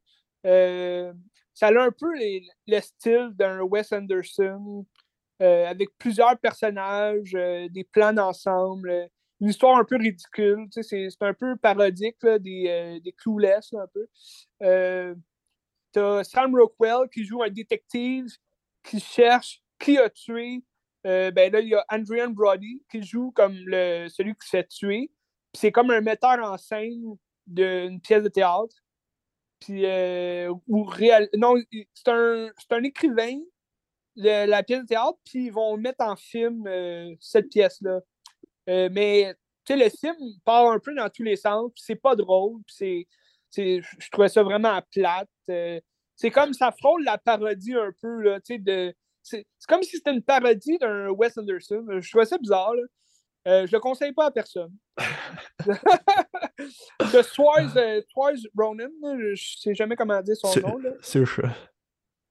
Euh, 0.47 1.13
ça 1.55 1.69
a 1.69 1.83
un 1.83 1.91
peu 1.91 2.09
le 2.15 2.81
style 2.81 3.31
d'un 3.35 3.63
Wes 3.63 3.91
Anderson, 3.93 4.87
avec 5.41 5.89
plusieurs 5.99 6.39
personnages, 6.39 7.33
des 7.33 7.85
plans 7.91 8.13
d'ensemble, 8.13 9.09
une 9.41 9.49
histoire 9.49 9.79
un 9.79 9.85
peu 9.85 9.97
ridicule. 9.97 10.69
C'est 10.71 11.09
un 11.23 11.35
peu 11.35 11.57
parodique 11.57 12.23
là, 12.23 12.39
des, 12.39 13.01
des 13.03 13.13
Clueless, 13.13 13.73
un 13.73 13.87
peu. 13.89 15.17
T'as 15.93 16.25
Sam 16.25 16.55
Rockwell 16.55 17.09
qui 17.13 17.25
joue 17.25 17.43
un 17.43 17.51
détective 17.51 18.27
qui 18.83 19.01
cherche 19.01 19.63
qui 19.81 19.99
a 19.99 20.09
tué, 20.11 20.63
euh, 21.07 21.31
ben 21.31 21.53
là, 21.53 21.61
il 21.61 21.69
y 21.69 21.75
a 21.75 21.85
Andrian 21.89 22.31
Brody 22.31 22.83
qui 22.91 23.03
joue 23.03 23.33
comme 23.33 23.57
le, 23.65 24.09
celui 24.09 24.35
qui 24.35 24.49
s'est 24.49 24.67
tué. 24.67 25.11
c'est 25.55 25.73
comme 25.73 25.91
un 25.91 26.01
metteur 26.01 26.39
en 26.45 26.57
scène 26.59 27.17
d'une 27.47 28.01
pièce 28.01 28.23
de 28.23 28.29
théâtre. 28.29 28.77
Puis, 29.61 29.85
euh, 29.85 30.53
ou 30.69 30.85
réel... 30.85 31.29
Non, 31.37 31.55
c'est 31.95 32.09
un, 32.09 32.51
un, 32.71 32.83
écrivain 32.83 33.39
de 34.17 34.47
la 34.47 34.63
pièce 34.63 34.83
de 34.83 34.87
théâtre, 34.87 35.19
puis 35.25 35.47
ils 35.47 35.53
vont 35.53 35.77
mettre 35.77 36.05
en 36.05 36.17
film 36.17 36.67
euh, 36.67 37.15
cette 37.21 37.49
pièce-là. 37.49 38.01
Mais 38.67 39.35
tu 39.65 39.75
sais, 39.75 39.85
le 39.85 39.91
film 39.91 40.39
part 40.45 40.71
un 40.71 40.79
peu 40.79 40.95
dans 40.95 41.11
tous 41.11 41.25
les 41.25 41.37
sens, 41.37 41.73
c'est 41.75 41.97
pas 41.97 42.15
drôle, 42.15 42.61
c'est. 42.69 43.09
Je 43.57 44.11
trouvais 44.13 44.29
ça 44.29 44.45
vraiment 44.45 44.81
plate. 44.93 45.29
C'est 46.15 46.31
comme 46.31 46.53
ça 46.53 46.71
frôle 46.71 47.03
la 47.03 47.19
parodie 47.19 47.75
un 47.75 47.91
peu, 48.01 48.21
là, 48.21 48.41
tu 48.41 48.55
sais, 48.55 48.59
de. 48.59 48.95
C'est 49.23 49.47
comme 49.69 49.83
si 49.83 49.97
c'était 49.97 50.13
une 50.13 50.23
parodie 50.23 50.79
d'un 50.79 51.09
Wes 51.11 51.37
Anderson. 51.37 51.87
Je 51.99 52.09
trouvais 52.11 52.25
ça 52.25 52.39
bizarre, 52.39 52.75
là. 52.75 52.83
Euh, 53.49 53.67
je 53.67 53.73
le 53.73 53.81
conseille 53.81 54.13
pas 54.13 54.27
à 54.27 54.31
personne. 54.31 54.73
de 55.67 57.23
Twice, 57.35 57.77
euh, 57.77 58.03
Twice 58.13 58.47
Ronan, 58.57 58.91
je 59.19 59.35
je 59.35 59.59
sais 59.59 59.75
jamais 59.75 59.97
comment 59.97 60.21
dire 60.21 60.37
son 60.37 60.55
nom. 60.61 60.79
Saoirse. 61.01 61.41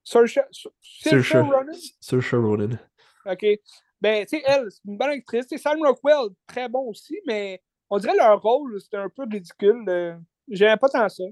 Saoirse. 0.04 1.32
Ronan? 1.32 1.72
Saoirse 2.00 2.34
Ronan. 2.34 2.78
OK. 3.26 3.46
Ben, 4.00 4.24
tu 4.24 4.38
sais, 4.38 4.42
elle, 4.46 4.70
c'est 4.70 4.84
une 4.84 4.96
bonne 4.96 5.10
actrice. 5.10 5.46
Tu 5.46 5.56
sais, 5.56 5.62
Sam 5.62 5.80
Rockwell, 5.82 6.28
très 6.46 6.68
bon 6.68 6.88
aussi, 6.88 7.18
mais 7.26 7.60
on 7.90 7.98
dirait 7.98 8.16
leur 8.16 8.40
rôle, 8.40 8.80
c'était 8.80 8.96
un 8.96 9.08
peu 9.08 9.24
ridicule. 9.30 9.84
euh, 9.88 10.16
J'aimais 10.48 10.76
pas 10.76 10.88
tant 10.88 11.08
ça. 11.08 11.24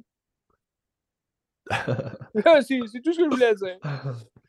c'est 2.62 3.00
tout 3.02 3.12
ce 3.12 3.18
que 3.18 3.24
je 3.24 3.30
voulais 3.30 3.54
dire. 3.54 3.78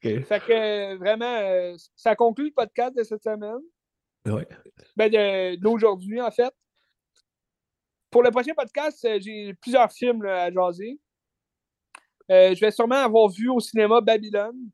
Fait 0.02 0.40
que, 0.40 0.96
vraiment, 0.96 1.26
euh, 1.26 1.76
ça 1.96 2.16
conclut 2.16 2.46
le 2.46 2.54
podcast 2.54 2.96
de 2.96 3.04
cette 3.04 3.24
semaine. 3.24 3.60
Ouais. 4.26 4.48
Ben, 4.96 5.58
d'aujourd'hui, 5.58 6.22
en 6.22 6.32
fait. 6.32 6.54
Pour 8.10 8.24
le 8.24 8.32
prochain 8.32 8.54
podcast, 8.56 9.06
euh, 9.06 9.20
j'ai 9.22 9.54
plusieurs 9.56 9.92
films 9.92 10.24
là, 10.24 10.44
à 10.44 10.52
jaser. 10.52 11.00
Euh, 12.32 12.56
je 12.56 12.60
vais 12.60 12.72
sûrement 12.72 12.96
avoir 13.04 13.28
vu 13.30 13.50
au 13.50 13.60
cinéma 13.60 14.02
Babylone. 14.02 14.70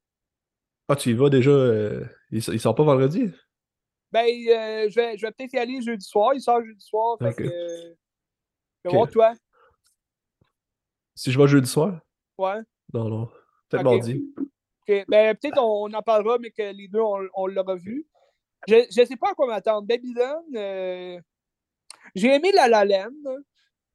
Ah, 0.88 0.96
tu 0.96 1.10
y 1.10 1.14
vas 1.14 1.30
déjà. 1.30 1.52
euh, 1.52 2.06
Il, 2.32 2.42
sort 2.60 2.76
pas 2.76 2.84
vendredi? 2.84 3.32
Ben, 4.12 4.26
euh, 4.26 4.90
je 4.90 4.96
vais, 4.96 5.18
je 5.18 5.26
vais 5.26 5.32
peut-être 5.32 5.54
y 5.54 5.58
aller 5.58 5.82
jeudi 5.82 6.06
soir. 6.06 6.34
Il 6.34 6.42
sort 6.42 6.64
jeudi 6.64 6.86
soir. 6.86 7.18
Fait 7.20 7.34
que, 7.34 7.44
je 7.44 8.90
vais 8.90 8.96
voir 8.96 9.10
toi. 9.10 9.34
Si 11.16 11.32
je 11.32 11.40
vais 11.40 11.48
jeudi 11.48 11.70
soir? 11.70 12.00
Ouais. 12.38 12.62
Non, 12.94 13.10
non. 13.10 13.30
Peut-être 13.70 13.84
mardi. 13.84 14.34
Ok. 14.88 15.06
Ben, 15.08 15.36
peut-être 15.36 15.58
on, 15.60 15.86
on 15.90 15.94
en 15.94 16.02
parlera, 16.02 16.38
mais 16.40 16.52
que 16.52 16.72
les 16.74 16.88
deux, 16.88 17.00
on, 17.02 17.28
on 17.36 17.48
l'aura 17.48 17.76
vu. 17.76 18.06
Je 18.68 18.76
ne 18.76 19.06
sais 19.06 19.16
pas 19.16 19.32
à 19.32 19.34
quoi 19.34 19.48
m'attendre. 19.48 19.88
Babylone, 19.88 20.56
euh, 20.56 21.20
j'ai 22.16 22.34
aimé 22.36 22.52
La 22.54 22.68
La 22.68 22.86
Land. 22.86 23.12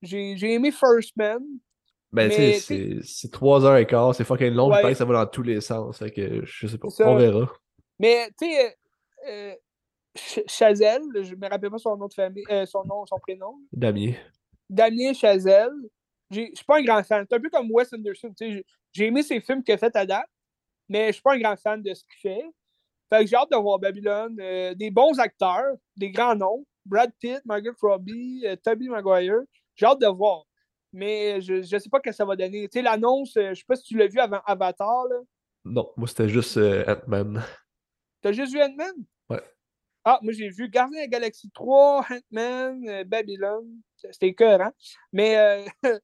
J'ai 0.02 0.52
aimé 0.54 0.70
First 0.70 1.16
Man. 1.16 1.42
Ben, 2.12 2.28
tu 2.28 2.36
sais, 2.36 2.52
c'est- 2.58 2.98
c'est 3.04 3.32
3h15, 3.32 4.14
c'est 4.16 4.24
fucking 4.24 4.52
long, 4.52 4.68
Ouais. 4.68 4.78
je 4.78 4.82
pense 4.82 4.90
que 4.92 4.96
ça 4.98 5.04
va 5.04 5.24
dans 5.24 5.30
tous 5.30 5.42
les 5.44 5.60
sens. 5.60 5.98
Fait 5.98 6.10
que 6.10 6.44
je 6.44 6.66
sais 6.66 6.78
pas. 6.78 6.88
On 7.04 7.16
verra. 7.16 7.48
Mais, 8.00 8.28
tu 8.40 8.50
sais, 8.50 8.76
euh, 9.28 9.54
Ch- 10.16 10.44
Chazelle, 10.48 11.02
je 11.22 11.34
me 11.36 11.48
rappelle 11.48 11.70
pas 11.70 11.78
son 11.78 11.96
nom 11.96 12.08
de 12.08 12.14
famille, 12.14 12.42
euh, 12.50 12.66
son 12.66 12.84
nom, 12.84 13.06
son 13.06 13.18
prénom. 13.18 13.60
Damien. 13.72 14.12
Damien 14.68 15.12
Chazelle. 15.12 15.70
Je 16.32 16.42
suis 16.54 16.64
pas 16.66 16.78
un 16.78 16.82
grand 16.82 17.02
fan. 17.04 17.24
C'est 17.28 17.36
un 17.36 17.40
peu 17.40 17.50
comme 17.50 17.70
Wes 17.70 17.92
Anderson. 17.92 18.32
j'ai 18.92 19.06
aimé 19.06 19.22
ses 19.22 19.40
films 19.40 19.62
qu'il 19.62 19.74
a 19.74 19.78
fait 19.78 19.94
à 19.94 20.04
date, 20.06 20.26
mais 20.90 21.06
je 21.06 21.12
suis 21.12 21.22
pas 21.22 21.32
un 21.34 21.38
grand 21.38 21.56
fan 21.56 21.80
de 21.80 21.94
ce 21.94 22.04
qu'il 22.04 22.20
fait. 22.20 22.44
Fait 23.08 23.20
que 23.24 23.26
j'ai 23.30 23.36
hâte 23.36 23.50
de 23.50 23.56
voir 23.56 23.78
Babylone. 23.78 24.36
euh, 24.40 24.74
des 24.74 24.90
bons 24.90 25.18
acteurs, 25.18 25.74
des 25.96 26.10
grands 26.10 26.36
noms. 26.36 26.66
Brad 26.84 27.10
Pitt, 27.18 27.40
Margaret 27.44 27.74
Robbie, 27.80 28.42
euh, 28.46 28.56
Tobey 28.56 28.86
Maguire. 28.88 29.40
J'ai 29.76 29.86
hâte 29.86 30.00
de 30.00 30.06
voir. 30.06 30.44
Mais 30.92 31.40
je, 31.40 31.62
je 31.62 31.78
sais 31.78 31.88
pas 31.88 31.98
ce 32.04 32.10
que 32.10 32.12
ça 32.12 32.24
va 32.24 32.36
donner. 32.36 32.68
Tu 32.68 32.78
sais, 32.78 32.82
l'annonce, 32.82 33.36
euh, 33.36 33.50
je 33.50 33.60
sais 33.60 33.64
pas 33.66 33.76
si 33.76 33.84
tu 33.84 33.96
l'as 33.96 34.06
vu 34.08 34.18
avant 34.18 34.40
Avatar. 34.46 35.04
là. 35.06 35.16
Non, 35.64 35.90
moi 35.96 36.08
c'était 36.08 36.28
juste 36.28 36.56
euh, 36.56 36.84
Ant-Man. 36.86 37.42
T'as 38.22 38.32
juste 38.32 38.52
vu 38.52 38.60
Ant-Man? 38.62 38.94
Ouais. 39.28 39.42
Ah, 40.04 40.18
moi 40.22 40.32
j'ai 40.32 40.48
vu 40.48 40.68
Gardien 40.70 40.98
de 40.98 41.02
la 41.02 41.08
Galaxie 41.08 41.50
3, 41.52 42.06
Ant-Man, 42.10 43.04
Babylone. 43.04 43.80
C'était 43.96 44.32
cœur, 44.34 44.60
hein? 44.62 44.72
Mais, 45.12 45.36
euh, 45.36 45.64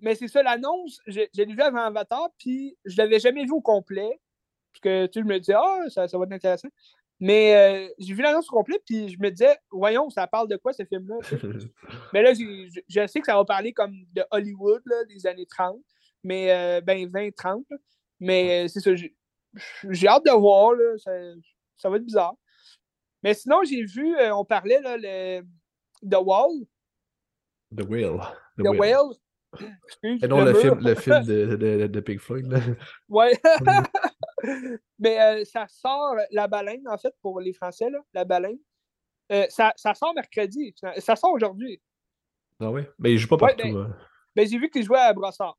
mais 0.00 0.14
c'est 0.14 0.28
ça, 0.28 0.42
l'annonce, 0.42 1.00
je, 1.06 1.22
je 1.34 1.42
l'ai 1.42 1.54
vu 1.54 1.60
avant 1.62 1.84
Avatar, 1.84 2.28
puis 2.38 2.76
je 2.84 2.96
l'avais 2.98 3.18
jamais 3.18 3.44
vu 3.44 3.52
au 3.52 3.60
complet. 3.62 4.20
Parce 4.80 4.94
que 4.94 5.06
tu 5.06 5.12
sais, 5.14 5.20
je 5.22 5.32
me 5.32 5.38
disais, 5.38 5.54
ah, 5.54 5.84
ça, 5.88 6.06
ça 6.06 6.18
va 6.18 6.24
être 6.24 6.32
intéressant. 6.32 6.68
Mais 7.20 7.56
euh, 7.56 7.88
j'ai 7.98 8.14
vu 8.14 8.22
l'annonce 8.22 8.48
au 8.48 8.56
complet, 8.56 8.80
puis 8.86 9.08
je 9.08 9.18
me 9.18 9.30
disais, 9.30 9.56
voyons, 9.72 10.08
ça 10.08 10.26
parle 10.28 10.48
de 10.48 10.56
quoi 10.56 10.72
ce 10.72 10.84
film-là? 10.84 11.16
Mais 12.12 12.22
là, 12.22 12.32
je, 12.32 13.06
sais 13.06 13.20
que 13.20 13.26
ça 13.26 13.34
va 13.34 13.44
parler 13.44 13.72
comme 13.72 13.96
de 14.12 14.22
Hollywood, 14.30 14.82
là, 14.86 15.04
des 15.06 15.26
années 15.26 15.46
30, 15.46 15.80
mais 16.22 16.52
euh, 16.52 16.80
ben 16.80 17.08
20-30. 17.08 17.64
là. 17.70 17.76
Mais 18.20 18.64
euh, 18.64 18.68
c'est 18.68 18.80
ça, 18.80 18.90
j'ai 18.94 20.08
hâte 20.08 20.24
de 20.24 20.30
voir, 20.30 20.74
là, 20.74 20.96
ça, 20.98 21.10
ça 21.76 21.90
va 21.90 21.96
être 21.96 22.04
bizarre. 22.04 22.34
Mais 23.24 23.34
sinon, 23.34 23.62
j'ai 23.64 23.82
vu, 23.82 24.16
euh, 24.16 24.34
on 24.34 24.44
parlait, 24.44 24.80
là, 24.80 24.96
le 24.96 25.42
The 26.08 26.18
Wall, 26.20 26.66
The 27.76 27.82
Whale. 27.82 28.18
The, 28.56 28.62
The 28.62 28.68
Whale. 28.68 28.78
Whale. 28.78 29.16
Excuse, 29.86 30.22
Et 30.22 30.28
non, 30.28 30.44
le, 30.44 30.54
film, 30.54 30.78
le 30.80 30.94
film 30.94 31.24
de, 31.24 31.56
de, 31.56 31.86
de 31.86 32.00
Pink 32.00 32.20
Floyd. 32.20 32.46
Là. 32.46 32.60
Ouais. 33.08 33.32
Mais 34.98 35.20
euh, 35.20 35.44
ça 35.44 35.66
sort, 35.68 36.16
la 36.30 36.48
baleine, 36.48 36.86
en 36.88 36.98
fait, 36.98 37.14
pour 37.22 37.40
les 37.40 37.52
Français, 37.52 37.90
là, 37.90 37.98
la 38.12 38.24
baleine. 38.24 38.58
Euh, 39.30 39.46
ça, 39.50 39.72
ça 39.76 39.94
sort 39.94 40.14
mercredi. 40.14 40.74
Ça, 40.98 41.16
sort 41.16 41.32
aujourd'hui. 41.32 41.80
Ah 42.60 42.70
ouais? 42.70 42.90
Mais 42.98 43.12
il 43.12 43.18
joue 43.18 43.28
pas 43.28 43.36
Ouais, 43.36 43.54
partout. 43.54 43.72
ben- 43.74 43.80
hein. 43.90 43.96
Ben, 44.34 44.46
j'ai 44.46 44.58
vu 44.58 44.70
qu'il 44.70 44.82
jouait 44.84 44.98
à 44.98 45.12
Brossard. 45.12 45.58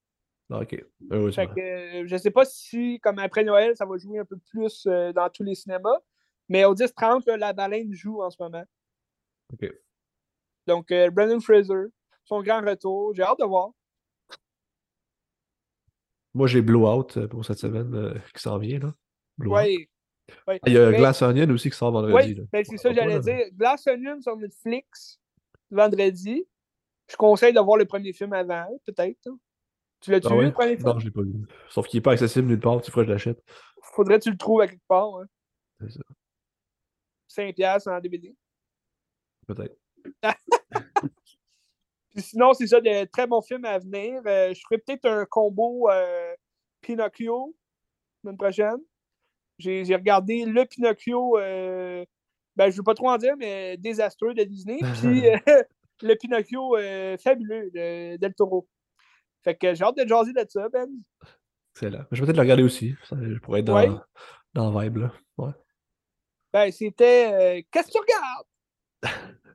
Ah, 0.51 0.59
ok. 0.61 0.83
Heureusement. 1.11 1.43
Fait 1.43 1.53
que 1.53 1.59
euh, 1.61 2.07
je 2.07 2.17
sais 2.17 2.31
pas 2.31 2.45
si, 2.45 2.99
comme 3.01 3.19
après 3.19 3.43
Noël, 3.43 3.75
ça 3.77 3.85
va 3.85 3.97
jouer 3.97 4.19
un 4.19 4.25
peu 4.25 4.37
plus 4.49 4.85
euh, 4.87 5.13
dans 5.13 5.29
tous 5.29 5.43
les 5.43 5.53
cinémas. 5.55 5.99
Mais 6.47 6.65
au 6.65 6.73
10-30, 6.73 7.27
là, 7.27 7.37
la 7.37 7.53
baleine 7.53 7.93
joue 7.93 8.23
en 8.23 8.29
ce 8.31 8.41
moment. 8.41 8.63
Ok. 9.53 9.71
Donc, 10.65 10.91
euh, 10.91 11.09
Brendan 11.11 11.39
Fraser, 11.41 11.89
son 12.23 12.41
grand 12.41 12.61
retour. 12.61 13.13
J'ai 13.13 13.21
hâte 13.23 13.39
de 13.39 13.45
voir. 13.45 13.69
Moi, 16.33 16.47
j'ai 16.47 16.61
Blowout 16.61 17.07
euh, 17.17 17.27
pour 17.27 17.43
cette 17.45 17.57
semaine 17.57 17.93
euh, 17.95 18.13
qui 18.35 18.41
s'en 18.41 18.57
vient. 18.57 18.79
Là. 18.79 18.93
Ouais. 19.39 19.87
Il 20.67 20.73
y 20.73 20.77
a 20.77 20.91
Mais- 20.91 20.97
Glass 20.97 21.21
Onion 21.23 21.49
aussi 21.49 21.69
qui 21.71 21.77
sort 21.77 21.91
vendredi. 21.91 22.35
Là. 22.35 22.43
ben, 22.51 22.63
c'est 22.63 22.77
ça 22.77 22.93
j'allais 22.93 23.19
dire. 23.19 23.45
Glass 23.53 23.87
Onion 23.87 24.21
sur 24.21 24.37
Netflix, 24.37 25.19
vendredi. 25.71 26.45
Je 27.09 27.15
conseille 27.15 27.53
de 27.53 27.59
voir 27.59 27.77
le 27.77 27.85
premier 27.85 28.13
film 28.13 28.33
avant, 28.33 28.67
peut-être. 28.85 29.17
hein. 29.27 29.39
Tu 30.01 30.11
l'as-tu 30.11 30.27
Ah 30.29 30.33
vu, 30.33 30.37
ouais? 30.37 30.45
le 30.45 30.51
premier 30.53 30.77
film? 30.77 30.87
Non, 30.87 30.99
je 30.99 31.05
l'ai 31.05 31.11
pas 31.11 31.23
vu. 31.23 31.33
Sauf 31.69 31.87
qu'il 31.87 31.97
est 31.97 32.01
pas 32.01 32.11
accessible 32.11 32.47
nulle 32.47 32.59
part, 32.59 32.79
tu 32.81 32.91
ferais 32.91 33.01
que 33.03 33.07
je 33.07 33.13
l'achète. 33.13 33.43
Faudrait 33.95 34.19
que 34.19 34.23
tu 34.25 34.31
le 34.31 34.37
trouves 34.37 34.61
à 34.61 34.67
quelque 34.67 34.85
part. 34.87 35.15
Hein. 35.17 35.25
C'est 35.81 35.91
ça. 35.93 36.01
5$ 37.43 37.53
piastres 37.55 37.89
en 37.89 37.99
DVD. 37.99 38.35
Peut-être. 39.47 39.75
Puis 42.19 42.27
sinon, 42.31 42.53
c'est 42.53 42.67
ça, 42.67 42.81
de 42.81 43.05
très 43.05 43.27
bons 43.27 43.41
films 43.41 43.63
à 43.63 43.79
venir. 43.79 44.21
Euh, 44.25 44.53
je 44.53 44.59
ferai 44.61 44.77
peut-être 44.77 45.05
un 45.05 45.25
combo 45.25 45.89
euh, 45.89 46.33
Pinocchio 46.81 47.55
la 47.55 48.31
semaine 48.31 48.37
prochaine. 48.37 48.77
J'ai 49.57 49.95
regardé 49.95 50.43
le 50.45 50.65
Pinocchio, 50.65 51.37
euh, 51.37 52.03
ben, 52.57 52.65
je 52.65 52.71
ne 52.71 52.77
veux 52.77 52.83
pas 52.83 52.93
trop 52.93 53.09
en 53.09 53.17
dire, 53.17 53.35
mais 53.37 53.77
désastreux 53.77 54.33
de 54.33 54.43
Disney. 54.43 54.79
Puis 55.01 55.23
le 56.01 56.15
Pinocchio 56.15 56.75
fabuleux 57.23 57.71
de 57.71 58.17
Del 58.17 58.33
Toro. 58.33 58.67
Fait 59.45 59.55
que 59.55 59.73
j'ai 59.73 59.83
hâte 59.85 59.95
de 59.97 60.05
jaser 60.05 60.33
de 60.33 60.45
ça, 60.49 60.67
Ben. 60.67 60.89
Excellent. 61.73 62.03
Je 62.11 62.19
vais 62.19 62.25
peut-être 62.25 62.37
le 62.37 62.41
regarder 62.43 62.63
aussi. 62.63 62.95
Je 63.09 63.39
pourrais 63.39 63.61
être 63.61 63.65
dans, 63.65 63.75
Ouais. 63.75 63.89
dans 64.53 64.71
le 64.77 64.83
vibe. 64.83 64.97
Là. 64.97 65.13
Ouais. 65.37 65.51
Ben, 66.51 66.69
c'était 66.71 67.65
Qu'est-ce 67.71 67.87
que 67.87 67.93
tu 67.93 67.99
regardes? 67.99 69.39